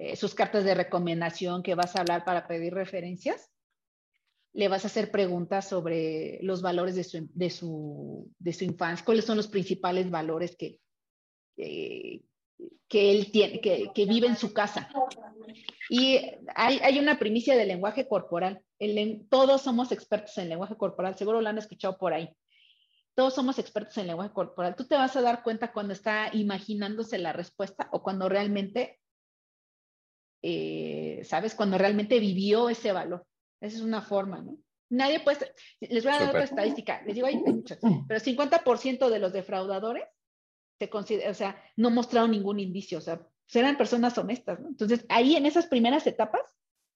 eh, 0.00 0.14
sus 0.14 0.32
cartas 0.32 0.64
de 0.64 0.74
recomendación 0.74 1.62
que 1.64 1.74
vas 1.74 1.96
a 1.96 2.00
hablar 2.02 2.24
para 2.24 2.46
pedir 2.46 2.72
referencias, 2.72 3.50
le 4.52 4.68
vas 4.68 4.84
a 4.84 4.86
hacer 4.86 5.10
preguntas 5.10 5.68
sobre 5.68 6.38
los 6.42 6.62
valores 6.62 6.94
de 6.94 7.02
su, 7.02 7.28
de 7.34 7.50
su, 7.50 8.32
de 8.38 8.52
su 8.52 8.64
infancia, 8.64 9.04
cuáles 9.04 9.24
son 9.24 9.36
los 9.36 9.48
principales 9.48 10.08
valores 10.08 10.56
que, 10.56 10.78
que 11.56 12.22
él 12.88 13.32
tiene, 13.32 13.60
que, 13.60 13.90
que, 13.92 14.06
vive 14.06 14.28
en 14.28 14.36
su 14.36 14.52
casa. 14.52 14.88
Y 15.90 16.20
hay, 16.54 16.78
hay 16.78 16.98
una 17.00 17.18
primicia 17.18 17.56
del 17.56 17.68
lenguaje 17.68 18.06
corporal. 18.06 18.62
El, 18.78 19.26
todos 19.28 19.62
somos 19.62 19.90
expertos 19.90 20.38
en 20.38 20.48
lenguaje 20.48 20.76
corporal, 20.76 21.16
seguro 21.16 21.40
lo 21.40 21.48
han 21.48 21.58
escuchado 21.58 21.98
por 21.98 22.12
ahí. 22.12 22.30
Todos 23.16 23.34
somos 23.34 23.58
expertos 23.58 23.98
en 23.98 24.06
lenguaje 24.06 24.32
corporal. 24.32 24.76
Tú 24.76 24.86
te 24.86 24.94
vas 24.94 25.16
a 25.16 25.22
dar 25.22 25.42
cuenta 25.42 25.72
cuando 25.72 25.92
está 25.92 26.30
imaginándose 26.32 27.18
la 27.18 27.32
respuesta 27.32 27.88
o 27.90 28.00
cuando 28.00 28.28
realmente 28.28 29.00
eh, 30.42 31.22
¿sabes? 31.24 31.54
Cuando 31.54 31.78
realmente 31.78 32.20
vivió 32.20 32.68
ese 32.68 32.92
valor. 32.92 33.26
Esa 33.60 33.76
es 33.76 33.82
una 33.82 34.02
forma, 34.02 34.40
¿no? 34.40 34.58
Nadie 34.90 35.20
puede, 35.20 35.52
les 35.80 36.02
voy 36.02 36.12
a 36.12 36.18
dar 36.18 36.28
otra 36.30 36.44
estadística, 36.44 37.02
les 37.04 37.14
digo, 37.14 37.26
hay, 37.26 37.36
muchas, 37.36 37.78
pero 38.06 38.20
50% 38.20 39.10
de 39.10 39.18
los 39.18 39.34
defraudadores 39.34 40.04
se 40.78 40.88
considera, 40.88 41.30
o 41.30 41.34
sea, 41.34 41.62
no 41.76 41.90
mostraron 41.90 42.30
ningún 42.30 42.58
indicio, 42.58 42.96
o 42.98 43.00
sea, 43.02 43.20
eran 43.52 43.76
personas 43.76 44.16
honestas, 44.16 44.60
¿no? 44.60 44.68
Entonces, 44.68 45.04
ahí 45.10 45.36
en 45.36 45.44
esas 45.44 45.66
primeras 45.66 46.06
etapas, 46.06 46.40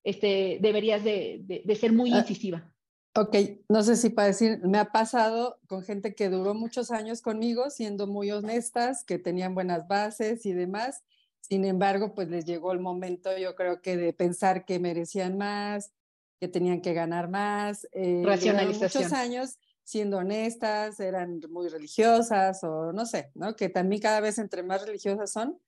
este, 0.05 0.59
deberías 0.61 1.05
de, 1.05 1.65
ser 1.79 1.93
muy 1.93 2.13
ah, 2.13 2.19
incisiva. 2.19 2.73
Ok, 3.15 3.37
no 3.69 3.83
sé 3.83 3.97
si 3.97 4.09
para 4.09 4.29
decir, 4.29 4.61
me 4.65 4.79
ha 4.79 4.87
pasado 4.87 5.59
con 5.67 5.83
gente 5.83 6.15
que 6.15 6.31
duró 6.31 6.55
muchos 6.55 6.91
años 6.91 7.21
conmigo, 7.21 7.69
siendo 7.69 8.07
muy 8.07 8.31
honestas, 8.31 9.05
que 9.05 9.19
tenían 9.19 9.55
buenas 9.55 9.87
bases 9.87 10.47
y 10.47 10.53
demás. 10.53 11.03
Sin 11.43 11.65
embargo, 11.65 12.15
pues 12.15 12.29
les 12.29 12.47
llegó 12.47 12.73
el 12.73 12.81
momento, 12.81 13.37
yo 13.37 13.55
creo 13.55 13.83
que 13.83 13.97
de 13.97 14.13
pensar 14.13 14.65
que 14.65 14.79
merecían 14.79 15.37
más, 15.37 15.93
que 16.41 16.49
tenían 16.49 16.81
que 16.81 16.95
ganar 16.95 17.29
más. 17.29 17.87
Eh, 17.93 18.23
Racionalización. 18.25 19.05
Muchos 19.05 19.19
años 19.19 19.59
siendo 19.85 20.19
honestas, 20.19 21.01
eran 21.01 21.41
muy 21.51 21.69
religiosas 21.69 22.63
o 22.65 22.93
no 22.93 23.05
sé, 23.05 23.31
¿no? 23.35 23.57
Que 23.57 23.69
también 23.69 24.01
cada 24.01 24.21
vez 24.21 24.39
entre 24.39 24.63
más 24.63 24.87
religiosas 24.87 25.31
son, 25.31 25.61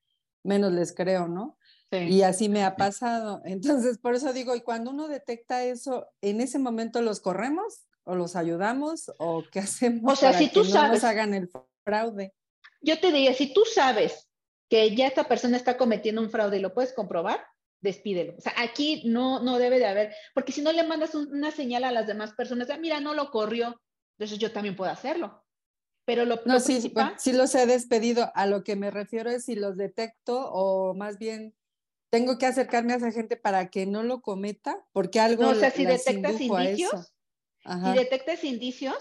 menos 0.42 0.72
les 0.72 0.94
creo, 0.94 1.28
¿no? 1.28 1.58
Y 1.90 2.22
así 2.22 2.48
me 2.48 2.64
ha 2.64 2.74
pasado. 2.74 3.40
Entonces, 3.44 3.98
por 3.98 4.14
eso 4.14 4.32
digo, 4.32 4.56
y 4.56 4.62
cuando 4.62 4.90
uno 4.90 5.06
detecta 5.06 5.62
eso, 5.62 6.08
¿en 6.22 6.40
ese 6.40 6.58
momento 6.58 7.02
los 7.02 7.20
corremos 7.20 7.86
o 8.02 8.16
los 8.16 8.34
ayudamos 8.34 9.12
o 9.18 9.44
qué 9.52 9.60
hacemos 9.60 10.12
o 10.12 10.16
sea, 10.16 10.32
si 10.32 10.48
tú 10.50 10.62
que 10.62 10.70
sabes, 10.70 10.88
no 10.88 10.94
nos 10.94 11.04
hagan 11.04 11.34
el 11.34 11.50
fraude? 11.84 12.34
Yo 12.80 12.98
te 12.98 13.12
diría, 13.12 13.32
si 13.32 13.52
tú 13.52 13.62
sabes 13.64 14.23
que 14.68 14.94
ya 14.94 15.06
esta 15.06 15.24
persona 15.24 15.56
está 15.56 15.76
cometiendo 15.76 16.20
un 16.20 16.30
fraude 16.30 16.58
y 16.58 16.60
lo 16.60 16.74
puedes 16.74 16.92
comprobar, 16.92 17.44
despídelo. 17.80 18.34
O 18.36 18.40
sea, 18.40 18.54
aquí 18.56 19.02
no, 19.04 19.40
no 19.42 19.58
debe 19.58 19.78
de 19.78 19.86
haber, 19.86 20.14
porque 20.34 20.52
si 20.52 20.62
no 20.62 20.72
le 20.72 20.82
mandas 20.84 21.14
una 21.14 21.50
señal 21.50 21.84
a 21.84 21.92
las 21.92 22.06
demás 22.06 22.32
personas, 22.32 22.70
ah, 22.70 22.78
mira, 22.78 23.00
no 23.00 23.14
lo 23.14 23.30
corrió, 23.30 23.80
entonces 24.18 24.38
yo 24.38 24.52
también 24.52 24.76
puedo 24.76 24.90
hacerlo. 24.90 25.44
Pero 26.06 26.24
lo, 26.24 26.40
no, 26.44 26.60
sí, 26.60 26.92
sí 27.16 27.32
los 27.32 27.54
he 27.54 27.66
despedido. 27.66 28.30
A 28.34 28.46
lo 28.46 28.62
que 28.62 28.76
me 28.76 28.90
refiero 28.90 29.30
es 29.30 29.46
si 29.46 29.54
los 29.54 29.76
detecto 29.76 30.50
o 30.52 30.94
más 30.94 31.18
bien 31.18 31.54
tengo 32.10 32.36
que 32.36 32.46
acercarme 32.46 32.92
a 32.92 32.96
esa 32.96 33.10
gente 33.10 33.36
para 33.36 33.70
que 33.70 33.86
no 33.86 34.02
lo 34.02 34.20
cometa, 34.20 34.84
porque 34.92 35.18
algo. 35.18 35.44
No, 35.44 35.50
o 35.50 35.54
sea, 35.54 35.70
si 35.70 35.86
detectas 35.86 36.40
indicios, 36.40 37.14
si 37.64 37.92
detectas 37.92 38.44
indicios, 38.44 38.96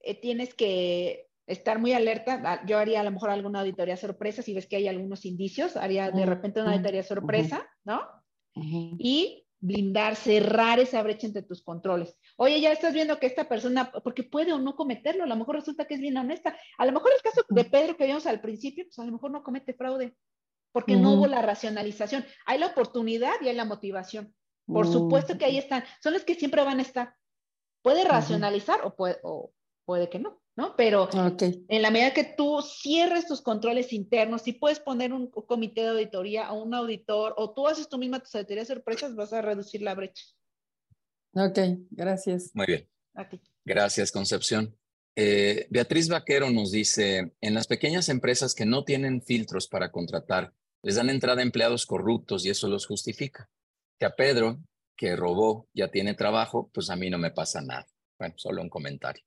eh, 0.00 0.18
tienes 0.18 0.54
que 0.54 1.25
estar 1.46 1.78
muy 1.78 1.92
alerta. 1.92 2.64
Yo 2.66 2.78
haría 2.78 3.00
a 3.00 3.04
lo 3.04 3.10
mejor 3.10 3.30
alguna 3.30 3.60
auditoría 3.60 3.96
sorpresa, 3.96 4.42
si 4.42 4.54
ves 4.54 4.66
que 4.66 4.76
hay 4.76 4.88
algunos 4.88 5.24
indicios, 5.24 5.76
haría 5.76 6.10
de 6.10 6.26
repente 6.26 6.60
una 6.60 6.72
auditoría 6.72 7.02
sorpresa, 7.02 7.68
¿no? 7.84 8.02
Y 8.54 9.46
blindar, 9.58 10.16
cerrar 10.16 10.78
esa 10.78 11.02
brecha 11.02 11.26
entre 11.26 11.42
tus 11.42 11.62
controles. 11.62 12.16
Oye, 12.36 12.60
ya 12.60 12.72
estás 12.72 12.94
viendo 12.94 13.18
que 13.18 13.26
esta 13.26 13.48
persona, 13.48 13.90
porque 14.04 14.22
puede 14.22 14.52
o 14.52 14.58
no 14.58 14.76
cometerlo, 14.76 15.24
a 15.24 15.26
lo 15.26 15.36
mejor 15.36 15.56
resulta 15.56 15.86
que 15.86 15.94
es 15.94 16.00
bien 16.00 16.16
honesta. 16.16 16.56
A 16.78 16.86
lo 16.86 16.92
mejor 16.92 17.10
el 17.14 17.22
caso 17.22 17.42
de 17.48 17.64
Pedro 17.64 17.96
que 17.96 18.06
vimos 18.06 18.26
al 18.26 18.40
principio, 18.40 18.84
pues 18.84 18.98
a 18.98 19.04
lo 19.04 19.12
mejor 19.12 19.30
no 19.30 19.42
comete 19.42 19.74
fraude 19.74 20.14
porque 20.76 20.94
no 20.94 21.14
hubo 21.14 21.26
la 21.26 21.40
racionalización. 21.40 22.26
Hay 22.44 22.58
la 22.58 22.66
oportunidad 22.66 23.32
y 23.40 23.48
hay 23.48 23.56
la 23.56 23.64
motivación. 23.64 24.34
Por 24.66 24.86
supuesto 24.86 25.38
que 25.38 25.46
ahí 25.46 25.56
están. 25.56 25.84
Son 26.02 26.12
los 26.12 26.22
que 26.22 26.34
siempre 26.34 26.62
van 26.64 26.80
a 26.80 26.82
estar. 26.82 27.14
Puede 27.80 28.04
racionalizar 28.04 28.80
o, 28.84 28.94
puede, 28.94 29.16
o 29.22 29.52
puede 29.86 30.10
que 30.10 30.18
no, 30.18 30.42
¿no? 30.56 30.74
Pero 30.74 31.08
en 31.12 31.82
la 31.82 31.90
medida 31.90 32.14
que 32.14 32.24
tú 32.24 32.62
cierres 32.62 33.26
tus 33.26 33.42
controles 33.42 33.92
internos, 33.92 34.42
si 34.42 34.52
puedes 34.52 34.80
poner 34.80 35.12
un 35.12 35.30
comité 35.30 35.82
de 35.82 35.88
auditoría 35.88 36.50
o 36.52 36.62
un 36.62 36.74
auditor, 36.74 37.34
o 37.36 37.52
tú 37.52 37.68
haces 37.68 37.88
tú 37.88 37.98
misma 37.98 38.20
tus 38.20 38.34
auditorías 38.34 38.68
sorpresas, 38.68 39.14
vas 39.14 39.32
a 39.32 39.42
reducir 39.42 39.82
la 39.82 39.94
brecha. 39.94 40.24
Ok, 41.34 41.58
gracias. 41.90 42.50
Muy 42.54 42.66
bien. 42.66 42.88
Gracias, 43.64 44.10
Concepción. 44.10 44.74
Eh, 45.14 45.66
Beatriz 45.70 46.08
Vaquero 46.08 46.50
nos 46.50 46.70
dice, 46.70 47.32
en 47.40 47.54
las 47.54 47.66
pequeñas 47.66 48.08
empresas 48.08 48.54
que 48.54 48.66
no 48.66 48.84
tienen 48.84 49.22
filtros 49.22 49.68
para 49.68 49.90
contratar, 49.90 50.52
les 50.82 50.96
dan 50.96 51.10
entrada 51.10 51.40
a 51.40 51.44
empleados 51.44 51.84
corruptos 51.84 52.44
y 52.46 52.50
eso 52.50 52.68
los 52.68 52.86
justifica. 52.86 53.50
Que 53.98 54.06
a 54.06 54.14
Pedro, 54.14 54.58
que 54.96 55.16
robó, 55.16 55.68
ya 55.74 55.90
tiene 55.90 56.14
trabajo, 56.14 56.70
pues 56.72 56.88
a 56.90 56.96
mí 56.96 57.10
no 57.10 57.18
me 57.18 57.30
pasa 57.30 57.60
nada. 57.60 57.86
Bueno, 58.18 58.34
solo 58.38 58.62
un 58.62 58.68
comentario. 58.68 59.22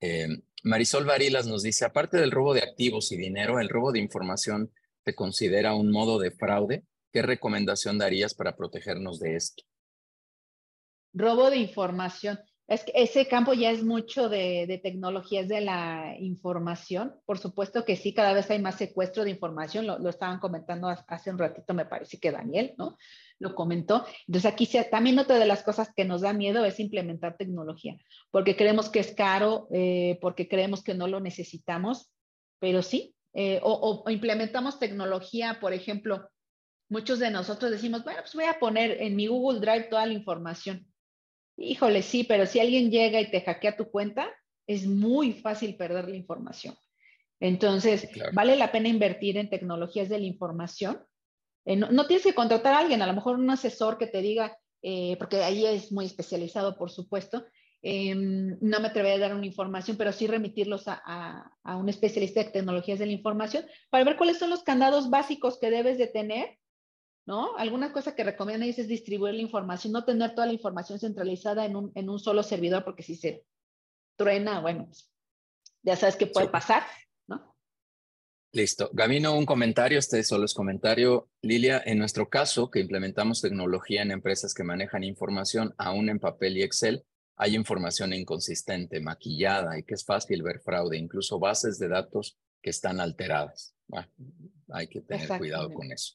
Eh, 0.00 0.28
Marisol 0.62 1.04
Varilas 1.04 1.46
nos 1.46 1.62
dice, 1.62 1.84
aparte 1.84 2.16
del 2.16 2.30
robo 2.30 2.54
de 2.54 2.62
activos 2.62 3.12
y 3.12 3.16
dinero, 3.16 3.60
el 3.60 3.68
robo 3.68 3.92
de 3.92 4.00
información 4.00 4.72
se 5.04 5.14
considera 5.14 5.74
un 5.74 5.90
modo 5.90 6.18
de 6.18 6.32
fraude. 6.32 6.84
¿Qué 7.12 7.22
recomendación 7.22 7.98
darías 7.98 8.34
para 8.34 8.56
protegernos 8.56 9.20
de 9.20 9.36
esto? 9.36 9.62
Robo 11.12 11.50
de 11.50 11.58
información. 11.58 12.38
Es 12.68 12.82
que 12.82 12.92
ese 12.96 13.28
campo 13.28 13.52
ya 13.52 13.70
es 13.70 13.84
mucho 13.84 14.28
de, 14.28 14.80
tecnologías 14.82 15.46
de 15.46 15.60
la 15.60 16.16
información. 16.18 17.14
Por 17.24 17.38
supuesto 17.38 17.84
que 17.84 17.94
sí, 17.94 18.12
cada 18.12 18.32
vez 18.32 18.50
hay 18.50 18.60
más 18.60 18.74
secuestro 18.74 19.22
de 19.22 19.30
información. 19.30 19.86
Lo, 19.86 20.08
estaban 20.08 20.40
comentando 20.40 20.88
hace 21.06 21.30
un 21.30 21.38
ratito, 21.38 21.74
me 21.74 21.86
parece 21.86 22.18
que 22.18 22.32
Daniel, 22.32 22.74
¿no? 22.76 22.96
Lo 23.38 23.54
comentó. 23.54 24.04
Entonces 24.26 24.52
aquí 24.52 24.68
también 24.90 25.18
otra 25.20 25.38
de 25.38 25.46
las 25.46 25.62
cosas 25.62 25.92
que 25.94 26.04
nos 26.04 26.22
da 26.22 26.32
miedo 26.32 26.64
es 26.64 26.80
implementar 26.80 27.36
tecnología, 27.36 27.96
porque 28.32 28.56
creemos 28.56 28.88
que 28.88 28.98
es 29.00 29.14
caro, 29.14 29.68
eh, 29.70 30.18
porque 30.20 30.48
creemos 30.48 30.82
que 30.82 30.94
no 30.94 31.06
lo 31.06 31.20
necesitamos, 31.20 32.10
pero 32.58 32.82
sí. 32.82 33.14
Eh, 33.32 33.60
o, 33.62 34.02
o 34.04 34.10
implementamos 34.10 34.80
tecnología, 34.80 35.58
por 35.60 35.72
ejemplo, 35.72 36.30
muchos 36.88 37.20
de 37.20 37.30
nosotros 37.30 37.70
decimos, 37.70 38.02
bueno, 38.02 38.20
pues 38.22 38.34
voy 38.34 38.44
a 38.44 38.58
poner 38.58 39.02
en 39.02 39.14
mi 39.14 39.28
Google 39.28 39.60
Drive 39.60 39.84
toda 39.84 40.06
la 40.06 40.14
información 40.14 40.86
Híjole, 41.56 42.02
sí, 42.02 42.24
pero 42.24 42.46
si 42.46 42.60
alguien 42.60 42.90
llega 42.90 43.20
y 43.20 43.30
te 43.30 43.40
hackea 43.40 43.76
tu 43.76 43.90
cuenta, 43.90 44.30
es 44.66 44.86
muy 44.86 45.32
fácil 45.32 45.76
perder 45.76 46.08
la 46.08 46.16
información. 46.16 46.76
Entonces, 47.40 48.08
vale 48.32 48.56
la 48.56 48.72
pena 48.72 48.88
invertir 48.88 49.36
en 49.36 49.50
tecnologías 49.50 50.08
de 50.08 50.18
la 50.18 50.26
información. 50.26 51.02
Eh, 51.64 51.76
no, 51.76 52.06
tienes 52.06 52.24
que 52.24 52.34
contratar 52.34 52.74
a 52.74 52.78
alguien, 52.78 53.02
a 53.02 53.06
lo 53.06 53.12
mejor 53.12 53.36
un 53.36 53.50
asesor 53.50 53.98
que 53.98 54.06
te 54.06 54.22
diga, 54.22 54.56
eh, 54.82 55.16
porque 55.18 55.42
ahí 55.42 55.66
es 55.66 55.92
muy 55.92 56.06
especializado, 56.06 56.76
por 56.76 56.90
supuesto. 56.90 57.44
Em, 57.82 58.58
no 58.60 58.80
me 58.80 58.88
atrevería 58.88 59.16
a 59.16 59.28
dar 59.28 59.36
una 59.36 59.46
información, 59.46 59.96
pero 59.96 60.12
sí 60.12 60.26
remitirlos 60.26 60.88
a, 60.88 61.52
a, 61.62 61.76
un 61.76 61.88
especialista 61.88 62.42
de 62.42 62.50
tecnologías 62.50 62.98
de 62.98 63.06
la 63.06 63.12
información 63.12 63.64
para 63.90 64.04
ver 64.04 64.16
cuáles 64.16 64.38
son 64.38 64.50
los 64.50 64.62
candados 64.62 65.10
básicos 65.10 65.58
que 65.60 65.70
debes 65.70 65.98
de 65.98 66.06
tener 66.06 66.58
¿no? 67.26 67.56
Alguna 67.56 67.92
cosa 67.92 68.14
que 68.14 68.24
recomienda 68.24 68.66
es 68.66 68.88
distribuir 68.88 69.34
la 69.34 69.42
información, 69.42 69.92
no 69.92 70.04
tener 70.04 70.34
toda 70.34 70.46
la 70.46 70.52
información 70.52 70.98
centralizada 70.98 71.64
en 71.64 71.76
un, 71.76 71.92
en 71.94 72.08
un 72.08 72.18
solo 72.18 72.42
servidor, 72.42 72.84
porque 72.84 73.02
si 73.02 73.16
se 73.16 73.44
truena, 74.16 74.60
bueno, 74.60 74.86
pues, 74.86 75.10
ya 75.82 75.96
sabes 75.96 76.16
qué 76.16 76.28
puede 76.28 76.48
pasar, 76.48 76.84
¿no? 77.26 77.56
Listo. 78.52 78.90
Gamino, 78.92 79.36
un 79.36 79.44
comentario, 79.44 79.98
este 79.98 80.22
solo 80.22 80.44
es 80.44 80.54
comentario. 80.54 81.28
Lilia, 81.42 81.82
en 81.84 81.98
nuestro 81.98 82.28
caso, 82.28 82.70
que 82.70 82.80
implementamos 82.80 83.42
tecnología 83.42 84.02
en 84.02 84.12
empresas 84.12 84.54
que 84.54 84.64
manejan 84.64 85.02
información 85.02 85.74
aún 85.78 86.08
en 86.08 86.20
papel 86.20 86.56
y 86.56 86.62
Excel, 86.62 87.04
hay 87.36 87.54
información 87.54 88.14
inconsistente, 88.14 89.00
maquillada 89.00 89.78
y 89.78 89.82
que 89.82 89.94
es 89.94 90.04
fácil 90.04 90.42
ver 90.42 90.60
fraude, 90.60 90.96
incluso 90.96 91.38
bases 91.38 91.78
de 91.78 91.88
datos 91.88 92.38
que 92.62 92.70
están 92.70 93.00
alteradas. 93.00 93.74
hay 94.70 94.88
que 94.88 95.02
tener 95.02 95.28
cuidado 95.38 95.72
con 95.74 95.92
eso. 95.92 96.14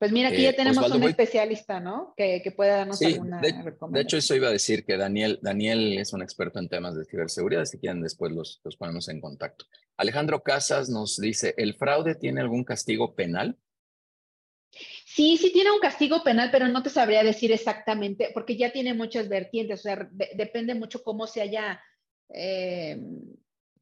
Pues 0.00 0.12
mira, 0.12 0.30
aquí 0.30 0.40
ya 0.40 0.50
eh, 0.50 0.54
tenemos 0.54 0.90
un 0.90 1.02
especialista, 1.02 1.78
¿no? 1.78 2.14
Que, 2.16 2.40
que 2.42 2.52
pueda 2.52 2.78
darnos 2.78 3.02
alguna 3.02 3.38
de, 3.38 3.48
recomendación. 3.52 3.92
De 3.92 4.00
hecho, 4.00 4.16
eso 4.16 4.34
iba 4.34 4.48
a 4.48 4.50
decir 4.50 4.82
que 4.86 4.96
Daniel, 4.96 5.38
Daniel 5.42 5.98
es 5.98 6.14
un 6.14 6.22
experto 6.22 6.58
en 6.58 6.70
temas 6.70 6.96
de 6.96 7.04
ciberseguridad, 7.04 7.66
si 7.66 7.78
quieren 7.78 8.00
después 8.00 8.32
los, 8.32 8.62
los 8.64 8.78
ponemos 8.78 9.10
en 9.10 9.20
contacto. 9.20 9.66
Alejandro 9.98 10.42
Casas 10.42 10.88
nos 10.88 11.18
dice, 11.18 11.52
¿el 11.58 11.74
fraude 11.74 12.14
tiene 12.14 12.40
algún 12.40 12.64
castigo 12.64 13.14
penal? 13.14 13.58
Sí, 15.04 15.36
sí 15.36 15.52
tiene 15.52 15.70
un 15.70 15.80
castigo 15.80 16.24
penal, 16.24 16.48
pero 16.50 16.66
no 16.68 16.82
te 16.82 16.88
sabría 16.88 17.22
decir 17.22 17.52
exactamente, 17.52 18.30
porque 18.32 18.56
ya 18.56 18.72
tiene 18.72 18.94
muchas 18.94 19.28
vertientes, 19.28 19.80
o 19.80 19.82
sea, 19.82 20.08
depende 20.34 20.74
mucho 20.74 21.02
cómo 21.02 21.26
se 21.26 21.42
haya, 21.42 21.78
eh, 22.30 22.98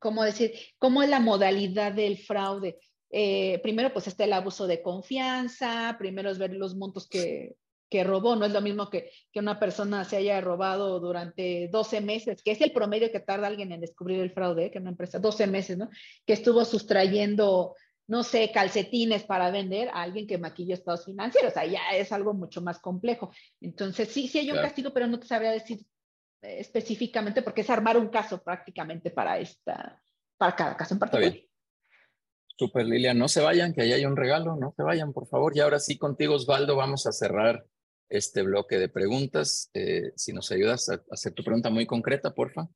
cómo 0.00 0.24
decir, 0.24 0.52
cómo 0.78 1.00
es 1.04 1.08
la 1.08 1.20
modalidad 1.20 1.92
del 1.92 2.18
fraude. 2.18 2.76
Eh, 3.10 3.58
primero, 3.62 3.92
pues 3.92 4.06
está 4.06 4.24
el 4.24 4.32
abuso 4.32 4.66
de 4.66 4.82
confianza, 4.82 5.96
primero 5.98 6.30
es 6.30 6.38
ver 6.38 6.52
los 6.52 6.76
montos 6.76 7.08
que, 7.08 7.56
que 7.88 8.04
robó, 8.04 8.36
no 8.36 8.44
es 8.44 8.52
lo 8.52 8.60
mismo 8.60 8.90
que, 8.90 9.10
que, 9.32 9.40
una 9.40 9.58
persona 9.58 10.04
se 10.04 10.16
haya 10.16 10.40
robado 10.40 11.00
durante 11.00 11.68
12 11.68 12.00
meses, 12.00 12.42
que 12.42 12.50
es 12.50 12.60
el 12.60 12.72
promedio 12.72 13.10
que 13.10 13.20
tarda 13.20 13.46
alguien 13.46 13.72
en 13.72 13.80
descubrir 13.80 14.20
el 14.20 14.32
fraude, 14.32 14.70
que 14.70 14.78
una 14.78 14.90
empresa, 14.90 15.18
12 15.18 15.46
meses, 15.46 15.78
¿no? 15.78 15.88
Que 16.26 16.34
estuvo 16.34 16.64
sustrayendo, 16.64 17.74
no 18.06 18.22
sé, 18.22 18.50
calcetines 18.52 19.24
para 19.24 19.50
vender 19.50 19.88
a 19.88 20.02
alguien 20.02 20.26
que 20.26 20.36
maquilló 20.36 20.74
estados 20.74 21.06
financieros, 21.06 21.52
o 21.52 21.54
sea, 21.54 21.64
ya 21.64 21.80
es 21.94 22.12
algo 22.12 22.34
mucho 22.34 22.60
más 22.60 22.78
complejo. 22.78 23.32
Entonces, 23.60 24.08
sí, 24.08 24.28
sí 24.28 24.38
hay 24.40 24.50
un 24.50 24.58
castigo, 24.58 24.92
pero 24.92 25.06
no 25.06 25.18
te 25.18 25.26
sabría 25.26 25.52
decir 25.52 25.80
eh, 26.42 26.56
específicamente 26.60 27.40
porque 27.42 27.62
es 27.62 27.70
armar 27.70 27.96
un 27.96 28.08
caso 28.08 28.42
prácticamente 28.42 29.10
para 29.10 29.38
esta, 29.38 30.00
para 30.36 30.54
cada 30.54 30.76
caso 30.76 30.94
en 30.94 31.00
particular. 31.00 31.47
Super 32.58 32.86
Lilia, 32.86 33.14
no 33.14 33.28
se 33.28 33.40
vayan, 33.40 33.72
que 33.72 33.82
ahí 33.82 33.92
hay 33.92 34.04
un 34.04 34.16
regalo, 34.16 34.56
no 34.56 34.74
se 34.76 34.82
vayan, 34.82 35.12
por 35.12 35.28
favor. 35.28 35.56
Y 35.56 35.60
ahora 35.60 35.78
sí, 35.78 35.96
contigo, 35.96 36.34
Osvaldo, 36.34 36.74
vamos 36.74 37.06
a 37.06 37.12
cerrar 37.12 37.64
este 38.08 38.42
bloque 38.42 38.80
de 38.80 38.88
preguntas. 38.88 39.70
Eh, 39.74 40.10
si 40.16 40.32
nos 40.32 40.50
ayudas 40.50 40.88
a 40.88 41.00
hacer 41.12 41.34
tu 41.34 41.44
pregunta 41.44 41.70
muy 41.70 41.86
concreta, 41.86 42.34
porfa. 42.34 42.68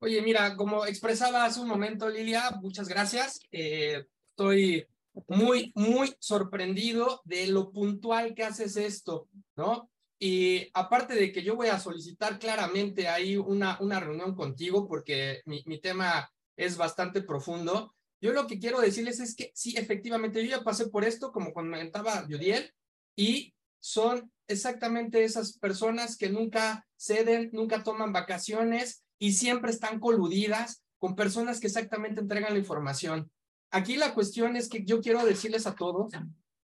Oye, 0.00 0.20
mira, 0.22 0.56
como 0.56 0.86
expresaba 0.86 1.44
hace 1.44 1.60
un 1.60 1.68
momento 1.68 2.08
Lilia, 2.08 2.50
muchas 2.60 2.88
gracias. 2.88 3.38
Eh, 3.52 4.04
estoy 4.30 4.84
muy, 5.28 5.70
muy 5.76 6.12
sorprendido 6.18 7.20
de 7.24 7.46
lo 7.46 7.70
puntual 7.70 8.34
que 8.34 8.42
haces 8.42 8.76
esto, 8.76 9.28
¿no? 9.54 9.88
Y 10.18 10.68
aparte 10.74 11.14
de 11.14 11.30
que 11.30 11.44
yo 11.44 11.54
voy 11.54 11.68
a 11.68 11.78
solicitar 11.78 12.40
claramente 12.40 13.06
ahí 13.06 13.36
una, 13.36 13.78
una 13.80 14.00
reunión 14.00 14.34
contigo 14.34 14.88
porque 14.88 15.42
mi, 15.44 15.62
mi 15.66 15.80
tema 15.80 16.28
es 16.58 16.76
bastante 16.76 17.22
profundo, 17.22 17.94
yo 18.20 18.32
lo 18.32 18.46
que 18.46 18.58
quiero 18.58 18.80
decirles 18.80 19.20
es 19.20 19.34
que 19.34 19.52
sí, 19.54 19.76
efectivamente, 19.76 20.44
yo 20.44 20.58
ya 20.58 20.64
pasé 20.64 20.88
por 20.88 21.04
esto, 21.04 21.30
como 21.32 21.52
comentaba 21.52 22.26
Yudiel, 22.28 22.74
y 23.16 23.54
son 23.80 24.30
exactamente 24.48 25.22
esas 25.24 25.56
personas 25.58 26.16
que 26.16 26.28
nunca 26.28 26.86
ceden, 26.96 27.50
nunca 27.52 27.84
toman 27.84 28.12
vacaciones 28.12 29.04
y 29.18 29.32
siempre 29.32 29.70
están 29.70 30.00
coludidas 30.00 30.82
con 30.98 31.14
personas 31.14 31.60
que 31.60 31.68
exactamente 31.68 32.20
entregan 32.20 32.52
la 32.52 32.58
información. 32.58 33.30
Aquí 33.70 33.96
la 33.96 34.14
cuestión 34.14 34.56
es 34.56 34.68
que 34.68 34.84
yo 34.84 35.00
quiero 35.00 35.24
decirles 35.24 35.66
a 35.66 35.76
todos 35.76 36.12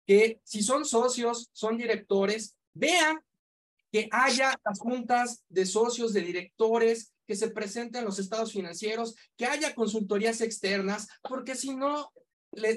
que 0.07 0.39
si 0.43 0.63
son 0.63 0.85
socios, 0.85 1.49
son 1.51 1.77
directores, 1.77 2.55
vean 2.73 3.19
que 3.91 4.07
haya 4.11 4.55
las 4.65 4.79
juntas 4.79 5.43
de 5.49 5.65
socios, 5.65 6.13
de 6.13 6.21
directores, 6.21 7.13
que 7.27 7.35
se 7.35 7.49
presenten 7.49 8.05
los 8.05 8.19
estados 8.19 8.51
financieros, 8.53 9.15
que 9.37 9.45
haya 9.45 9.75
consultorías 9.75 10.41
externas, 10.41 11.07
porque 11.21 11.55
si 11.55 11.75
no, 11.75 12.11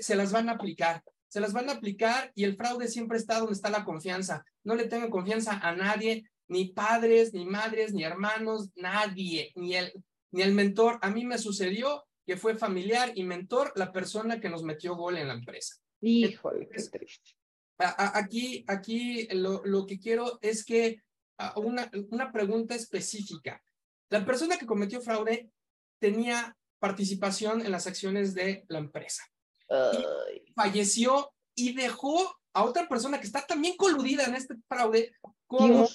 se 0.01 0.17
las 0.17 0.33
van 0.33 0.49
a 0.49 0.53
aplicar. 0.53 1.03
Se 1.29 1.41
las 1.41 1.53
van 1.53 1.69
a 1.69 1.73
aplicar 1.73 2.33
y 2.35 2.45
el 2.45 2.57
fraude 2.57 2.89
siempre 2.89 3.19
está 3.19 3.39
donde 3.39 3.53
está 3.53 3.69
la 3.69 3.85
confianza. 3.85 4.45
No 4.65 4.75
le 4.75 4.87
tengan 4.87 5.11
confianza 5.11 5.59
a 5.59 5.75
nadie, 5.77 6.25
ni 6.49 6.67
padres, 6.67 7.35
ni 7.35 7.45
madres, 7.45 7.93
ni 7.93 8.05
hermanos, 8.05 8.71
nadie, 8.77 9.53
ni 9.55 9.75
el, 9.75 9.93
ni 10.31 10.43
el 10.43 10.55
mentor. 10.55 10.99
A 11.03 11.11
mí 11.11 11.25
me 11.27 11.39
sucedió 11.39 12.07
que 12.27 12.37
fue 12.37 12.57
familiar 12.57 13.13
y 13.15 13.25
mentor 13.25 13.73
la 13.77 13.93
persona 13.93 14.41
que 14.41 14.49
nos 14.49 14.63
metió 14.63 14.97
gol 14.97 15.19
en 15.19 15.29
la 15.29 15.35
empresa. 15.35 15.77
Híjole, 16.01 16.69
qué 16.69 16.83
triste. 16.83 17.35
Aquí, 17.79 18.65
aquí 18.67 19.29
lo, 19.33 19.65
lo 19.65 19.87
que 19.87 20.01
quiero 20.01 20.39
es 20.43 20.65
que 20.65 21.03
una, 21.57 21.91
una 22.11 22.33
pregunta 22.33 22.75
específica. 22.75 23.63
La 24.11 24.25
persona 24.25 24.59
que 24.59 24.67
cometió 24.67 25.01
fraude 25.01 25.51
tenía 25.99 26.57
participación 26.79 27.65
en 27.65 27.73
las 27.73 27.87
acciones 27.87 28.35
de 28.35 28.65
la 28.69 28.79
empresa. 28.79 29.25
falleció 30.55 31.33
y 31.55 31.75
dejó 31.75 32.37
a 32.55 32.65
otra 32.65 32.89
persona 32.89 33.21
que 33.21 33.27
está 33.27 33.47
también 33.47 33.77
coludida 33.77 34.25
en 34.25 34.35
este 34.35 34.55
fraude 34.69 35.13
como, 35.47 35.89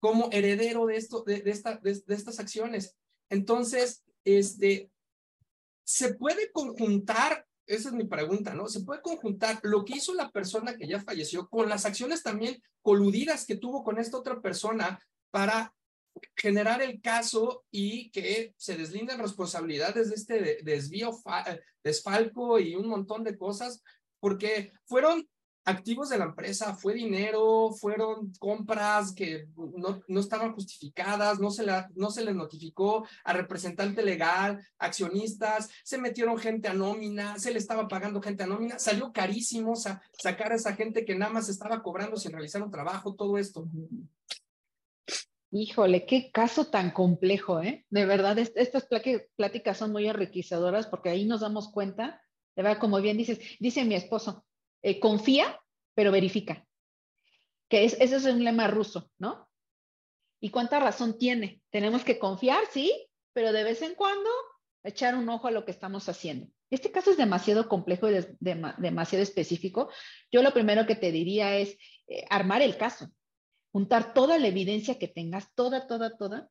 como 0.00 0.28
heredero 0.32 0.86
de, 0.86 0.96
esto, 0.96 1.22
de, 1.22 1.42
esta, 1.46 1.76
de, 1.76 2.02
de, 2.06 2.14
estas 2.14 2.40
acciones. 2.40 2.96
Entonces, 3.28 4.02
este, 4.24 4.90
¿Se 5.84 6.14
puede 6.14 6.50
conjuntar? 6.52 7.46
Esa 7.66 7.88
es 7.88 7.94
mi 7.94 8.04
pregunta, 8.04 8.54
¿no? 8.54 8.68
¿Se 8.68 8.80
puede 8.80 9.02
conjuntar 9.02 9.60
lo 9.62 9.84
que 9.84 9.96
hizo 9.96 10.14
la 10.14 10.30
persona 10.30 10.76
que 10.76 10.86
ya 10.86 11.00
falleció 11.00 11.48
con 11.48 11.68
las 11.68 11.84
acciones 11.84 12.22
también 12.22 12.62
coludidas 12.82 13.46
que 13.46 13.56
tuvo 13.56 13.84
con 13.84 13.98
esta 13.98 14.16
otra 14.16 14.40
persona 14.40 15.00
para 15.30 15.74
generar 16.36 16.82
el 16.82 17.00
caso 17.00 17.64
y 17.70 18.10
que 18.10 18.54
se 18.56 18.76
deslinden 18.76 19.18
responsabilidades 19.18 20.08
de 20.08 20.14
este 20.14 20.62
desvío, 20.62 21.12
desfalco 21.82 22.58
y 22.58 22.74
un 22.74 22.88
montón 22.88 23.24
de 23.24 23.36
cosas? 23.36 23.82
Porque 24.20 24.72
fueron 24.84 25.26
activos 25.64 26.08
de 26.08 26.18
la 26.18 26.24
empresa, 26.24 26.74
fue 26.74 26.94
dinero, 26.94 27.70
fueron 27.72 28.32
compras 28.38 29.12
que 29.12 29.46
no, 29.56 30.02
no 30.08 30.20
estaban 30.20 30.52
justificadas, 30.52 31.38
no 31.38 31.50
se, 31.50 31.64
la, 31.64 31.88
no 31.94 32.10
se 32.10 32.24
les 32.24 32.34
notificó 32.34 33.06
a 33.24 33.32
representante 33.32 34.02
legal, 34.02 34.64
accionistas, 34.78 35.70
se 35.84 35.98
metieron 35.98 36.38
gente 36.38 36.68
a 36.68 36.74
nómina, 36.74 37.38
se 37.38 37.52
le 37.52 37.58
estaba 37.58 37.86
pagando 37.86 38.20
gente 38.20 38.42
a 38.42 38.46
nómina, 38.46 38.78
salió 38.78 39.12
carísimo 39.12 39.74
sacar 39.76 40.52
a 40.52 40.56
esa 40.56 40.74
gente 40.74 41.04
que 41.04 41.14
nada 41.14 41.32
más 41.32 41.48
estaba 41.48 41.82
cobrando 41.82 42.16
sin 42.16 42.32
realizar 42.32 42.62
un 42.62 42.70
trabajo, 42.70 43.14
todo 43.14 43.38
esto. 43.38 43.68
Híjole, 45.54 46.06
qué 46.06 46.30
caso 46.32 46.70
tan 46.70 46.92
complejo, 46.92 47.60
¿eh? 47.60 47.84
De 47.90 48.06
verdad, 48.06 48.38
estas 48.38 48.88
pláticas 49.36 49.76
son 49.76 49.92
muy 49.92 50.08
enriquecedoras 50.08 50.86
porque 50.86 51.10
ahí 51.10 51.26
nos 51.26 51.42
damos 51.42 51.70
cuenta, 51.70 52.22
de 52.56 52.78
como 52.78 53.02
bien 53.02 53.18
dices, 53.18 53.38
dice 53.60 53.84
mi 53.84 53.94
esposo, 53.94 54.46
eh, 54.80 54.98
confía, 54.98 55.60
pero 55.94 56.10
verifica. 56.10 56.66
Que 57.68 57.84
es, 57.84 57.98
ese 58.00 58.16
es 58.16 58.24
un 58.24 58.42
lema 58.42 58.66
ruso, 58.66 59.10
¿no? 59.18 59.50
¿Y 60.40 60.48
cuánta 60.48 60.80
razón 60.80 61.18
tiene? 61.18 61.60
Tenemos 61.68 62.02
que 62.02 62.18
confiar, 62.18 62.64
sí, 62.70 62.90
pero 63.34 63.52
de 63.52 63.64
vez 63.64 63.82
en 63.82 63.94
cuando 63.94 64.30
echar 64.82 65.14
un 65.14 65.28
ojo 65.28 65.48
a 65.48 65.52
lo 65.52 65.66
que 65.66 65.70
estamos 65.70 66.08
haciendo. 66.08 66.48
Este 66.70 66.90
caso 66.90 67.10
es 67.10 67.18
demasiado 67.18 67.68
complejo 67.68 68.08
y 68.10 68.14
demasiado 68.40 69.22
específico. 69.22 69.90
Yo 70.30 70.42
lo 70.42 70.54
primero 70.54 70.86
que 70.86 70.96
te 70.96 71.12
diría 71.12 71.58
es 71.58 71.76
eh, 72.08 72.24
armar 72.30 72.62
el 72.62 72.78
caso, 72.78 73.12
juntar 73.72 74.14
toda 74.14 74.38
la 74.38 74.48
evidencia 74.48 74.98
que 74.98 75.08
tengas, 75.08 75.52
toda, 75.54 75.86
toda, 75.86 76.16
toda, 76.16 76.48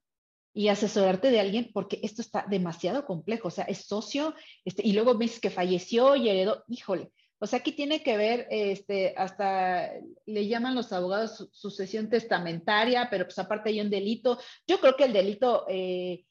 y 0.53 0.67
asesorarte 0.67 1.31
de 1.31 1.39
alguien 1.39 1.69
porque 1.73 1.99
esto 2.03 2.21
está 2.21 2.45
demasiado 2.49 3.05
complejo. 3.05 3.47
O 3.47 3.51
sea, 3.51 3.65
es 3.65 3.85
socio, 3.85 4.35
este, 4.65 4.85
y 4.85 4.93
luego 4.93 5.17
ves 5.17 5.39
que 5.39 5.49
falleció 5.49 6.15
y 6.15 6.29
heredó, 6.29 6.63
híjole, 6.67 7.11
o 7.43 7.47
sea, 7.47 7.59
aquí 7.59 7.71
tiene 7.71 8.03
que 8.03 8.17
ver, 8.17 8.47
este, 8.51 9.15
hasta 9.17 9.89
le 10.27 10.47
llaman 10.47 10.75
los 10.75 10.93
abogados 10.93 11.49
sucesión 11.51 12.07
testamentaria, 12.07 13.07
pero 13.09 13.25
pues 13.25 13.39
aparte 13.39 13.69
hay 13.69 13.81
un 13.81 13.89
delito. 13.89 14.37
Yo 14.67 14.79
creo 14.79 14.95
que 14.95 15.05
el 15.05 15.13
delito, 15.13 15.65
eh, 15.67 16.23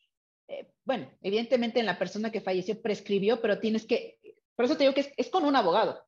eh, 0.47 0.71
bueno, 0.85 1.11
evidentemente 1.21 1.81
en 1.81 1.87
la 1.87 1.99
persona 1.99 2.31
que 2.31 2.41
falleció 2.41 2.81
prescribió, 2.81 3.41
pero 3.41 3.59
tienes 3.59 3.87
que, 3.87 4.21
por 4.55 4.67
eso 4.67 4.77
te 4.77 4.85
digo 4.85 4.95
que 4.95 5.12
es, 5.17 5.31
con 5.31 5.45
un 5.45 5.57
abogado. 5.57 6.01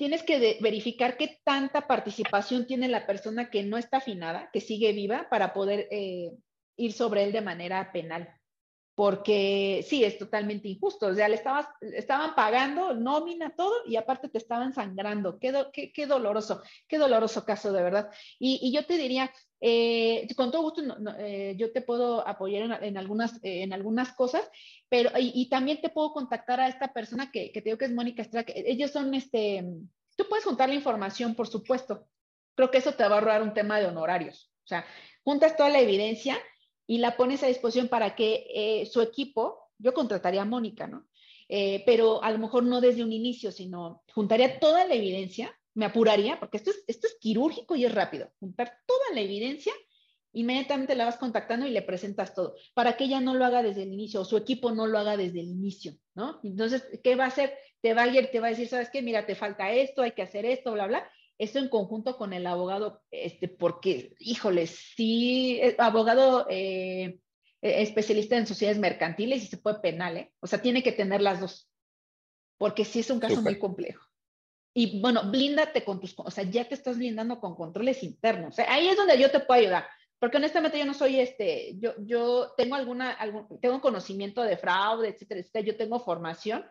Tienes 0.00 0.22
que 0.22 0.56
verificar 0.62 1.18
qué 1.18 1.42
tanta 1.44 1.86
participación 1.86 2.66
tiene 2.66 2.88
la 2.88 3.06
persona 3.06 3.50
que 3.50 3.64
no 3.64 3.76
está 3.76 3.98
afinada, 3.98 4.48
que 4.50 4.62
sigue 4.62 4.94
viva, 4.94 5.28
para 5.28 5.52
poder 5.52 5.88
eh, 5.90 6.30
ir 6.76 6.94
sobre 6.94 7.22
él 7.22 7.32
de 7.32 7.42
manera 7.42 7.92
penal 7.92 8.39
porque 9.00 9.82
sí, 9.88 10.04
es 10.04 10.18
totalmente 10.18 10.68
injusto. 10.68 11.06
O 11.06 11.14
sea, 11.14 11.26
le 11.26 11.34
estabas, 11.34 11.66
estaban 11.80 12.34
pagando 12.34 12.92
nómina, 12.92 13.56
todo, 13.56 13.72
y 13.86 13.96
aparte 13.96 14.28
te 14.28 14.36
estaban 14.36 14.74
sangrando. 14.74 15.38
Qué, 15.38 15.90
qué, 15.94 16.06
doloroso, 16.06 16.60
qué 16.86 16.98
doloroso 16.98 17.46
caso, 17.46 17.72
de 17.72 17.82
verdad. 17.82 18.10
Y, 18.38 18.70
yo 18.74 18.84
te 18.84 18.98
diría, 18.98 19.32
eh, 19.58 20.28
con 20.36 20.50
todo 20.50 20.60
gusto, 20.60 20.82
eh, 21.18 21.54
yo 21.56 21.72
te 21.72 21.80
puedo 21.80 22.28
apoyar 22.28 22.82
en, 22.82 22.98
algunas, 22.98 23.40
en 23.42 23.72
algunas 23.72 24.12
cosas, 24.12 24.46
pero 24.90 25.08
y, 25.18 25.48
también 25.48 25.80
te 25.80 25.88
puedo 25.88 26.12
contactar 26.12 26.60
a 26.60 26.68
esta 26.68 26.92
persona 26.92 27.30
que, 27.30 27.52
que 27.52 27.62
te 27.62 27.70
digo 27.70 27.78
que 27.78 27.86
es 27.86 27.94
Mónica 27.94 28.20
Estrada, 28.20 28.44
ellos 28.54 28.90
son, 28.90 29.14
este, 29.14 29.64
tú 30.14 30.26
puedes 30.28 30.44
juntar 30.44 30.68
la 30.68 30.74
información, 30.74 31.34
por 31.34 31.48
supuesto. 31.48 32.06
Creo 32.54 32.70
que 32.70 32.76
eso 32.76 32.92
te 32.92 33.04
va 33.04 33.14
a 33.14 33.18
ahorrar 33.20 33.42
un 33.42 33.54
tema 33.54 33.80
de 33.80 33.86
honorarios. 33.86 34.52
O 34.62 34.68
sea, 34.68 34.84
juntas 35.24 35.56
toda 35.56 35.70
la 35.70 35.80
evidencia 35.80 36.36
y 36.90 36.98
la 36.98 37.16
pones 37.16 37.40
a 37.44 37.46
disposición 37.46 37.86
para 37.86 38.16
que 38.16 38.48
eh, 38.52 38.84
su 38.86 39.00
equipo, 39.00 39.68
yo 39.78 39.94
contrataría 39.94 40.42
a 40.42 40.44
Mónica, 40.44 40.88
¿no? 40.88 41.06
Eh, 41.48 41.84
pero 41.86 42.20
a 42.20 42.32
lo 42.32 42.38
mejor 42.38 42.64
no 42.64 42.80
desde 42.80 43.04
un 43.04 43.12
inicio, 43.12 43.52
sino 43.52 44.02
juntaría 44.12 44.58
toda 44.58 44.84
la 44.88 44.94
evidencia, 44.94 45.56
me 45.74 45.84
apuraría, 45.84 46.40
porque 46.40 46.56
esto 46.56 46.70
es, 46.70 46.82
esto 46.88 47.06
es 47.06 47.16
quirúrgico 47.20 47.76
y 47.76 47.84
es 47.84 47.94
rápido, 47.94 48.32
juntar 48.40 48.72
toda 48.86 49.14
la 49.14 49.20
evidencia, 49.20 49.72
inmediatamente 50.32 50.96
la 50.96 51.04
vas 51.04 51.16
contactando 51.16 51.64
y 51.64 51.70
le 51.70 51.82
presentas 51.82 52.34
todo, 52.34 52.56
para 52.74 52.96
que 52.96 53.04
ella 53.04 53.20
no 53.20 53.34
lo 53.34 53.44
haga 53.44 53.62
desde 53.62 53.84
el 53.84 53.92
inicio 53.92 54.22
o 54.22 54.24
su 54.24 54.36
equipo 54.36 54.72
no 54.72 54.88
lo 54.88 54.98
haga 54.98 55.16
desde 55.16 55.38
el 55.38 55.46
inicio, 55.46 55.92
¿no? 56.16 56.40
Entonces, 56.42 56.82
¿qué 57.04 57.14
va 57.14 57.26
a 57.26 57.28
hacer? 57.28 57.56
Te 57.80 57.94
va 57.94 58.02
a 58.02 58.08
ir, 58.08 58.32
te 58.32 58.40
va 58.40 58.48
a 58.48 58.50
decir, 58.50 58.66
¿sabes 58.66 58.90
qué? 58.90 59.00
Mira, 59.00 59.26
te 59.26 59.36
falta 59.36 59.70
esto, 59.70 60.02
hay 60.02 60.10
que 60.10 60.22
hacer 60.22 60.44
esto, 60.44 60.72
bla, 60.72 60.88
bla, 60.88 61.08
esto 61.40 61.58
en 61.58 61.68
conjunto 61.68 62.18
con 62.18 62.34
el 62.34 62.46
abogado, 62.46 63.02
este, 63.10 63.48
porque, 63.48 64.14
híjole, 64.18 64.66
sí, 64.66 65.58
eh, 65.62 65.74
abogado 65.78 66.46
eh, 66.50 67.18
e, 67.62 67.82
especialista 67.82 68.36
en 68.36 68.46
sociedades 68.46 68.78
mercantiles 68.78 69.42
y 69.42 69.46
se 69.46 69.56
puede 69.56 69.80
penal, 69.80 70.18
¿eh? 70.18 70.32
O 70.40 70.46
sea, 70.46 70.60
tiene 70.60 70.82
que 70.82 70.92
tener 70.92 71.22
las 71.22 71.40
dos, 71.40 71.70
porque 72.58 72.84
sí 72.84 73.00
es 73.00 73.08
un 73.08 73.20
caso 73.20 73.40
muy 73.40 73.58
complejo. 73.58 74.04
Y 74.74 75.00
bueno, 75.00 75.30
blíndate 75.30 75.82
con 75.82 75.98
tus, 75.98 76.14
o 76.18 76.30
sea, 76.30 76.44
ya 76.44 76.68
te 76.68 76.74
estás 76.74 76.98
blindando 76.98 77.40
con 77.40 77.56
controles 77.56 78.02
internos. 78.02 78.58
ahí 78.58 78.88
es 78.88 78.96
donde 78.98 79.18
yo 79.18 79.30
te 79.30 79.40
puedo 79.40 79.60
ayudar, 79.60 79.86
porque 80.18 80.36
honestamente 80.36 80.78
yo 80.78 80.84
no 80.84 80.92
soy 80.92 81.20
este, 81.20 81.74
yo, 81.78 81.94
yo 82.00 82.52
tengo 82.54 82.74
alguna, 82.74 83.12
algún, 83.12 83.58
tengo 83.62 83.80
conocimiento 83.80 84.42
de 84.42 84.58
fraude, 84.58 85.08
etcétera, 85.08 85.40
etcétera, 85.40 85.64
yo 85.64 85.76
tengo 85.78 86.00
formación, 86.00 86.66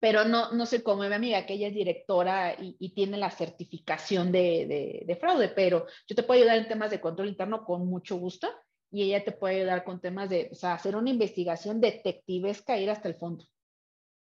pero 0.00 0.24
no, 0.24 0.50
no 0.52 0.64
sé 0.66 0.82
cómo 0.82 1.02
mi 1.02 1.14
amiga, 1.14 1.44
que 1.44 1.54
ella 1.54 1.68
es 1.68 1.74
directora 1.74 2.56
y, 2.58 2.88
tiene 2.94 3.18
la 3.18 3.30
certificación 3.30 4.32
de, 4.32 5.04
de, 5.06 5.16
fraude, 5.16 5.48
pero 5.48 5.86
yo 6.08 6.16
te 6.16 6.22
puedo 6.22 6.40
ayudar 6.40 6.56
en 6.56 6.68
temas 6.68 6.90
de 6.90 7.00
control 7.00 7.28
interno 7.28 7.64
con 7.64 7.86
mucho 7.86 8.16
gusto 8.16 8.48
y 8.90 9.02
ella 9.02 9.22
te 9.22 9.32
puede 9.32 9.56
ayudar 9.56 9.84
con 9.84 10.00
temas 10.00 10.30
de, 10.30 10.48
o 10.50 10.54
sea, 10.54 10.74
hacer 10.74 10.96
una 10.96 11.10
investigación 11.10 11.80
detectivesca, 11.80 12.78
ir 12.78 12.90
hasta 12.90 13.08
el 13.08 13.14
fondo. 13.14 13.44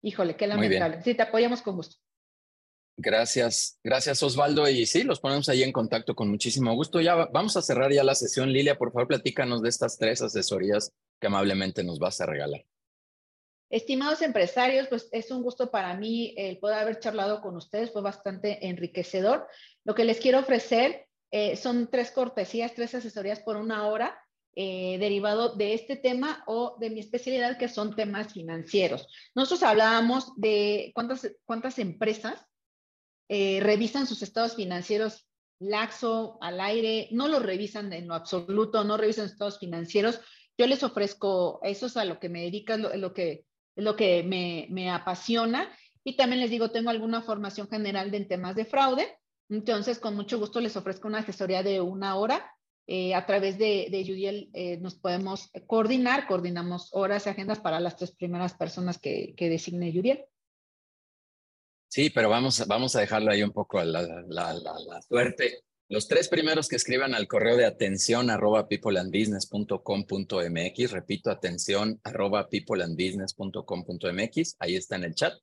Híjole, 0.02 0.36
qué 0.36 0.46
lamentable. 0.46 1.02
Sí, 1.02 1.14
te 1.14 1.22
apoyamos 1.22 1.60
con 1.60 1.76
gusto. 1.76 1.96
Gracias, 2.96 3.80
gracias 3.82 4.22
Osvaldo. 4.22 4.68
Y 4.68 4.86
sí, 4.86 5.02
los 5.02 5.18
ponemos 5.18 5.48
ahí 5.48 5.62
en 5.62 5.72
contacto 5.72 6.14
con 6.14 6.30
muchísimo 6.30 6.72
gusto. 6.74 7.00
Ya 7.00 7.16
vamos 7.16 7.56
a 7.56 7.62
cerrar 7.62 7.92
ya 7.92 8.04
la 8.04 8.14
sesión. 8.14 8.52
Lilia, 8.52 8.78
por 8.78 8.92
favor, 8.92 9.08
platícanos 9.08 9.62
de 9.62 9.70
estas 9.70 9.98
tres 9.98 10.22
asesorías 10.22 10.92
que 11.20 11.26
amablemente 11.26 11.82
nos 11.82 11.98
vas 11.98 12.20
a 12.20 12.26
regalar. 12.26 12.64
Estimados 13.70 14.22
empresarios, 14.22 14.88
pues 14.88 15.08
es 15.12 15.30
un 15.30 15.42
gusto 15.42 15.70
para 15.70 15.94
mí 15.94 16.34
el 16.36 16.58
poder 16.58 16.78
haber 16.78 17.00
charlado 17.00 17.40
con 17.40 17.56
ustedes, 17.56 17.92
fue 17.92 18.02
bastante 18.02 18.66
enriquecedor. 18.68 19.46
Lo 19.84 19.94
que 19.94 20.04
les 20.04 20.20
quiero 20.20 20.40
ofrecer 20.40 21.06
eh, 21.30 21.56
son 21.56 21.90
tres 21.90 22.10
cortesías, 22.10 22.74
tres 22.74 22.94
asesorías 22.94 23.40
por 23.40 23.56
una 23.56 23.88
hora 23.88 24.18
eh, 24.56 24.98
derivado 24.98 25.56
de 25.56 25.74
este 25.74 25.96
tema 25.96 26.44
o 26.46 26.76
de 26.78 26.90
mi 26.90 27.00
especialidad, 27.00 27.58
que 27.58 27.68
son 27.68 27.96
temas 27.96 28.32
financieros. 28.32 29.08
Nosotros 29.34 29.64
hablábamos 29.64 30.32
de 30.36 30.92
cuántas, 30.94 31.28
cuántas 31.44 31.80
empresas 31.80 32.46
eh, 33.28 33.58
revisan 33.60 34.06
sus 34.06 34.22
estados 34.22 34.54
financieros 34.54 35.26
laxo, 35.58 36.38
al 36.40 36.60
aire, 36.60 37.08
no 37.10 37.26
lo 37.28 37.40
revisan 37.40 37.92
en 37.92 38.06
lo 38.06 38.14
absoluto, 38.14 38.84
no 38.84 38.96
revisan 38.96 39.26
estados 39.26 39.58
financieros. 39.58 40.20
Yo 40.56 40.66
les 40.66 40.82
ofrezco, 40.82 41.58
eso 41.62 41.86
es 41.86 41.96
a 41.96 42.04
lo 42.04 42.20
que 42.20 42.28
me 42.28 42.42
dedican, 42.42 42.82
lo, 42.82 42.94
lo 42.96 43.12
que, 43.12 43.46
lo 43.76 43.96
que 43.96 44.22
me, 44.22 44.66
me 44.70 44.90
apasiona. 44.90 45.70
Y 46.04 46.16
también 46.16 46.40
les 46.40 46.50
digo, 46.50 46.70
tengo 46.70 46.90
alguna 46.90 47.22
formación 47.22 47.68
general 47.68 48.14
en 48.14 48.28
temas 48.28 48.56
de 48.56 48.64
fraude. 48.64 49.16
Entonces, 49.48 49.98
con 49.98 50.14
mucho 50.14 50.38
gusto 50.38 50.60
les 50.60 50.76
ofrezco 50.76 51.08
una 51.08 51.18
asesoría 51.18 51.62
de 51.62 51.80
una 51.80 52.16
hora 52.16 52.54
eh, 52.86 53.14
a 53.14 53.24
través 53.24 53.56
de, 53.56 53.88
de 53.90 54.04
Yudiel 54.04 54.50
eh, 54.52 54.76
nos 54.76 54.94
podemos 54.94 55.50
coordinar, 55.66 56.26
coordinamos 56.26 56.90
horas 56.92 57.24
y 57.24 57.30
agendas 57.30 57.58
para 57.58 57.80
las 57.80 57.96
tres 57.96 58.12
primeras 58.12 58.52
personas 58.52 58.98
que, 58.98 59.34
que 59.38 59.48
designe 59.48 59.90
Yudiel. 59.90 60.26
Sí, 61.88 62.10
pero 62.10 62.28
vamos, 62.28 62.66
vamos 62.66 62.94
a 62.94 63.00
dejarlo 63.00 63.30
ahí 63.30 63.42
un 63.42 63.52
poco 63.52 63.78
a 63.78 63.84
la, 63.86 64.02
la, 64.02 64.52
la, 64.52 65.02
suerte. 65.02 65.62
Los 65.88 66.08
tres 66.08 66.28
primeros 66.28 66.68
que 66.68 66.76
escriban 66.76 67.14
al 67.14 67.28
correo 67.28 67.56
de 67.56 67.66
atención 67.66 68.30
arroba 68.30 68.68
peopleandbusiness.com.mx, 68.68 70.90
repito, 70.90 71.30
atención 71.30 72.00
arroba 72.02 72.48
peopleandbusiness.com.mx, 72.48 74.56
ahí 74.58 74.76
está 74.76 74.96
en 74.96 75.04
el 75.04 75.14
chat. 75.14 75.34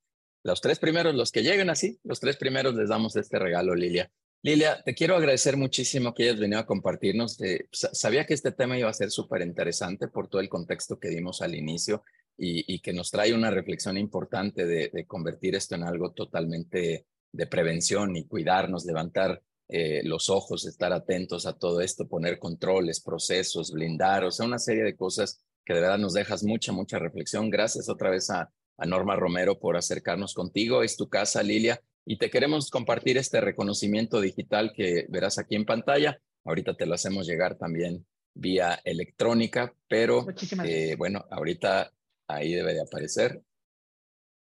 Los 0.43 0.61
tres 0.61 0.79
primeros, 0.79 1.13
los 1.13 1.31
que 1.31 1.43
lleguen 1.43 1.69
así, 1.69 1.99
los 2.03 2.19
tres 2.19 2.37
primeros 2.37 2.73
les 2.73 2.89
damos 2.89 3.15
este 3.15 3.37
regalo, 3.37 3.75
Lilia. 3.75 4.11
Lilia, 4.43 4.81
te 4.83 4.95
quiero 4.95 5.15
agradecer 5.15 5.55
muchísimo 5.55 6.15
que 6.15 6.23
hayas 6.23 6.39
venido 6.39 6.59
a 6.59 6.65
compartirnos. 6.65 7.37
sabía 7.71 8.25
que 8.25 8.33
este 8.33 8.51
tema 8.51 8.79
iba 8.79 8.89
a 8.89 8.93
ser 8.93 9.11
súper 9.11 9.43
interesante 9.43 10.07
por 10.07 10.27
todo 10.27 10.41
el 10.41 10.49
contexto 10.49 10.99
que 10.99 11.09
dimos 11.09 11.43
al 11.43 11.53
inicio 11.53 12.03
y, 12.35 12.79
que 12.79 12.91
nos 12.91 13.11
trae 13.11 13.35
una 13.35 13.51
reflexión 13.51 13.99
importante 13.99 14.65
de, 14.65 15.05
convertir 15.05 15.53
esto 15.53 15.75
en 15.75 15.83
algo 15.83 16.11
totalmente 16.11 17.05
de 17.31 17.47
prevención 17.47 18.15
y 18.15 18.25
cuidarnos, 18.25 18.85
levantar 18.85 19.43
eh, 19.71 20.01
los 20.03 20.29
ojos, 20.29 20.65
estar 20.67 20.93
atentos 20.93 21.47
a 21.47 21.57
todo 21.57 21.81
esto, 21.81 22.07
poner 22.07 22.37
controles, 22.37 22.99
procesos, 22.99 23.71
blindar, 23.71 24.23
o 24.23 24.31
sea, 24.31 24.45
una 24.45 24.59
serie 24.59 24.83
de 24.83 24.95
cosas 24.95 25.41
que 25.65 25.73
de 25.73 25.81
verdad 25.81 25.97
nos 25.97 26.13
dejas 26.13 26.43
mucha, 26.43 26.71
mucha 26.71 26.99
reflexión. 26.99 27.49
Gracias 27.49 27.89
otra 27.89 28.11
vez 28.11 28.29
a, 28.29 28.51
a 28.77 28.85
Norma 28.85 29.15
Romero 29.15 29.57
por 29.57 29.77
acercarnos 29.77 30.35
contigo. 30.35 30.83
Es 30.83 30.95
tu 30.97 31.09
casa, 31.09 31.41
Lilia 31.41 31.81
y 32.05 32.17
te 32.17 32.29
queremos 32.29 32.69
compartir 32.69 33.17
este 33.17 33.41
reconocimiento 33.41 34.21
digital 34.21 34.73
que 34.75 35.05
verás 35.09 35.37
aquí 35.37 35.55
en 35.55 35.65
pantalla. 35.65 36.19
Ahorita 36.43 36.75
te 36.75 36.85
lo 36.85 36.95
hacemos 36.95 37.27
llegar 37.27 37.57
también 37.57 38.05
vía 38.33 38.79
electrónica, 38.83 39.73
pero 39.87 40.25
eh, 40.65 40.95
bueno, 40.97 41.25
ahorita 41.29 41.91
ahí 42.27 42.53
debe 42.53 42.73
de 42.73 42.81
aparecer. 42.81 43.41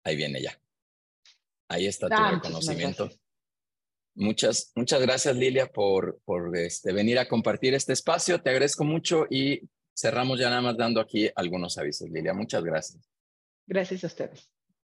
Ahí 0.03 0.15
viene 0.15 0.41
ya. 0.41 0.59
Ahí 1.69 1.87
está 1.87 2.09
tu 2.09 2.35
reconocimiento. 2.35 3.09
Muchas, 4.15 4.71
muchas 4.75 5.01
gracias, 5.01 5.35
Lilia, 5.35 5.67
por, 5.67 6.19
por 6.23 6.55
este, 6.57 6.93
venir 6.93 7.17
a 7.17 7.27
compartir 7.27 7.73
este 7.73 7.93
espacio. 7.93 8.41
Te 8.41 8.51
agradezco 8.51 8.83
mucho 8.83 9.25
y 9.29 9.61
cerramos 9.95 10.39
ya 10.39 10.49
nada 10.49 10.61
más 10.61 10.77
dando 10.77 11.01
aquí 11.01 11.29
algunos 11.35 11.77
avisos, 11.77 12.09
Lilia. 12.09 12.33
Muchas 12.33 12.63
gracias. 12.63 13.01
Gracias 13.65 14.03
a 14.03 14.07
ustedes. 14.07 14.49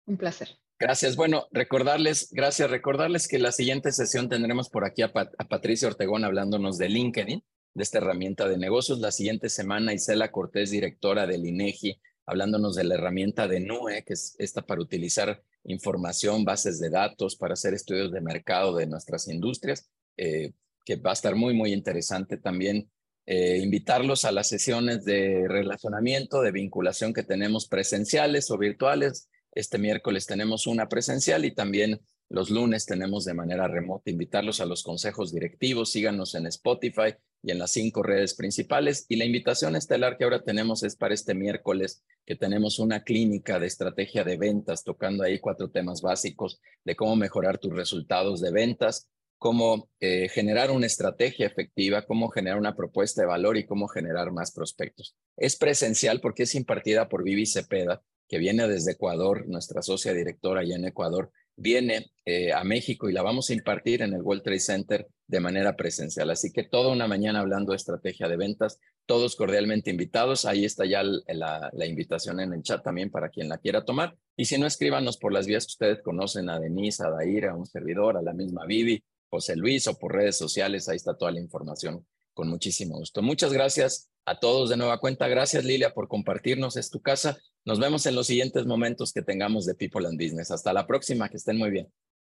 Un 0.06 0.18
placer. 0.18 0.50
Gracias. 0.80 1.18
Bueno, 1.18 1.48
recordarles, 1.52 2.30
gracias, 2.32 2.72
recordarles 2.72 3.28
que 3.28 3.38
la 3.38 3.52
siguiente 3.52 3.92
sesión 3.92 4.30
tendremos 4.30 4.70
por 4.70 4.86
aquí 4.86 5.02
a, 5.02 5.12
Patricia 5.12 5.90
Ortegón 5.90 6.24
hablándonos 6.24 6.78
de 6.78 6.88
LinkedIn, 6.88 7.44
de 7.74 7.84
esta 7.84 7.98
herramienta 7.98 8.48
de 8.48 8.58
negocios. 8.58 9.00
La 9.00 9.12
siguiente 9.12 9.50
semana, 9.50 9.94
Isela 9.94 10.32
Cortés, 10.32 10.72
directora 10.72 11.28
del 11.28 11.46
INEGI, 11.46 12.00
hablándonos 12.26 12.76
de 12.76 12.86
la 12.86 12.96
herramienta 12.96 13.50
de 13.50 13.60
NUE, 13.60 14.06
que 14.06 14.14
es 14.14 14.36
esta 14.40 14.62
para 14.62 14.82
utilizar 14.82 15.44
información, 15.64 16.46
bases 16.46 16.80
de 16.80 16.90
datos, 16.90 17.36
para 17.36 17.54
hacer 17.54 17.74
estudios 17.74 18.12
de 18.12 18.22
mercado 18.22 18.76
de 18.76 18.88
nuestras 18.88 19.28
industrias, 19.28 19.90
eh, 20.18 20.54
que 20.86 20.96
va 20.96 21.12
a 21.12 21.14
estar 21.14 21.36
muy, 21.36 21.54
muy 21.54 21.74
interesante 21.74 22.38
también. 22.38 22.90
Eh, 23.26 23.58
invitarlos 23.58 24.26
a 24.26 24.32
las 24.32 24.50
sesiones 24.50 25.06
de 25.06 25.48
relacionamiento, 25.48 26.42
de 26.42 26.52
vinculación 26.52 27.14
que 27.14 27.24
tenemos 27.24 27.68
presenciales 27.68 28.50
o 28.50 28.58
virtuales 28.58 29.30
este 29.52 29.78
miércoles 29.78 30.26
tenemos 30.26 30.68
una 30.68 30.88
presencial 30.88 31.46
y 31.46 31.54
también 31.54 32.00
los 32.30 32.52
lunes 32.52 32.86
tenemos 32.86 33.26
de 33.26 33.34
manera 33.34 33.68
remota. 33.68 34.12
Invitarlos 34.12 34.62
a 34.62 34.66
los 34.66 34.84
consejos 34.84 35.34
directivos, 35.34 35.92
síganos 35.92 36.36
en 36.36 36.46
Spotify 36.46 37.16
y 37.42 37.52
en 37.52 37.58
las 37.58 37.72
cinco 37.72 38.04
redes 38.04 38.36
principales. 38.36 39.06
Y 39.10 39.16
la 39.16 39.26
invitación 39.26 39.76
estelar 39.76 40.18
que 40.18 40.26
ahora 40.26 40.44
tenemos 40.44 40.84
es 40.84 40.96
para 40.96 41.16
este 41.16 41.34
miércoles, 41.34 42.04
que 42.26 42.36
tenemos 42.36 42.78
una 42.78 43.04
clínica 43.04 43.60
de 43.60 43.66
estrategia 43.66 44.24
de 44.24 44.38
ventas, 44.38 44.84
tocando 44.84 45.24
ahí 45.24 45.40
cuatro 45.40 45.72
temas 45.72 46.02
básicos 46.02 46.62
de 46.86 46.96
cómo 46.96 47.16
mejorar 47.16 47.58
tus 47.58 47.74
resultados 47.74 48.42
de 48.42 48.52
ventas, 48.52 49.10
cómo 49.40 49.90
eh, 50.00 50.30
generar 50.30 50.70
una 50.70 50.86
estrategia 50.86 51.48
efectiva, 51.48 52.06
cómo 52.06 52.30
generar 52.30 52.60
una 52.60 52.76
propuesta 52.76 53.22
de 53.22 53.28
valor 53.28 53.58
y 53.58 53.66
cómo 53.66 53.88
generar 53.88 54.32
más 54.32 54.52
prospectos. 54.52 55.16
Es 55.36 55.56
presencial 55.56 56.22
porque 56.22 56.44
es 56.44 56.54
impartida 56.54 57.10
por 57.10 57.24
Vivi 57.24 57.48
Cepeda, 57.48 58.04
que 58.28 58.38
viene 58.38 58.68
desde 58.68 58.92
Ecuador, 58.92 59.48
nuestra 59.48 59.82
socia 59.82 60.14
directora 60.14 60.62
allá 60.62 60.76
en 60.76 60.86
Ecuador, 60.86 61.32
viene 61.60 62.12
eh, 62.26 62.54
a 62.54 62.64
México 62.64 63.10
y 63.10 63.14
la 63.14 63.22
vamos 63.22 63.50
a 63.50 63.54
impartir 63.54 64.02
en 64.02 64.14
el 64.14 64.22
World 64.22 64.44
Trade 64.44 64.60
Center 64.60 65.08
de 65.28 65.40
manera 65.40 65.76
presencial. 65.76 66.30
Así 66.30 66.52
que 66.52 66.64
toda 66.64 66.92
una 66.92 67.08
mañana 67.08 67.40
hablando 67.40 67.72
de 67.72 67.78
estrategia 67.78 68.28
de 68.28 68.38
ventas, 68.38 68.80
todos 69.06 69.36
cordialmente 69.36 69.92
invitados. 69.92 70.46
Ahí 70.46 70.66
está 70.66 70.86
ya 70.86 71.04
la, 71.04 71.86
invitación 71.86 72.40
en 72.40 72.54
el 72.54 72.64
chat 72.64 72.84
también 72.84 73.12
para 73.12 73.30
quien 73.30 73.50
la 73.50 73.58
quiera 73.58 73.86
tomar. 73.86 74.16
Y 74.36 74.46
si 74.46 74.58
no, 74.58 74.66
escríbanos 74.66 75.18
por 75.18 75.34
las 75.34 75.48
vías 75.48 75.66
que 75.66 75.72
ustedes 75.72 76.02
conocen, 76.02 76.50
a 76.50 76.60
Denise, 76.60 77.04
a 77.04 77.10
Daira, 77.10 77.52
a 77.52 77.56
un 77.56 77.66
servidor, 77.66 78.18
a 78.18 78.22
la 78.22 78.34
misma 78.34 78.66
Vivi, 78.66 79.04
José 79.30 79.56
Luis 79.56 79.88
o 79.88 79.98
por 79.98 80.14
redes 80.14 80.38
sociales. 80.38 80.88
Ahí 80.88 80.96
está 80.96 81.16
toda 81.16 81.32
la 81.32 81.40
información 81.40 82.06
con 82.34 82.48
muchísimo 82.48 82.98
gusto. 82.98 83.22
Muchas 83.22 83.52
gracias 83.52 84.10
a 84.26 84.40
todos 84.40 84.70
de 84.70 84.78
nueva 84.78 85.00
cuenta. 85.00 85.28
Gracias 85.28 85.64
Lilia 85.64 85.94
por 85.94 86.08
compartirnos. 86.08 86.78
Es 86.78 86.90
tu 86.90 87.02
casa 87.02 87.38
nos 87.66 87.80
vemos 87.80 88.06
en 88.06 88.16
los 88.16 88.28
siguientes 88.28 88.66
momentos 88.66 89.14
que 89.14 89.22
tengamos 89.22 89.66
de 89.66 89.76
People 89.76 90.08
and 90.08 90.20
Business. 90.20 90.50
Hasta 90.50 90.74
la 90.74 90.88
próxima, 90.88 91.30
que 91.30 91.38
estén 91.38 91.58
muy 91.58 91.70
bien. 91.70 91.92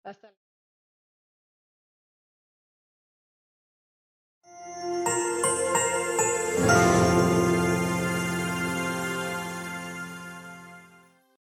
Hasta 0.04 0.34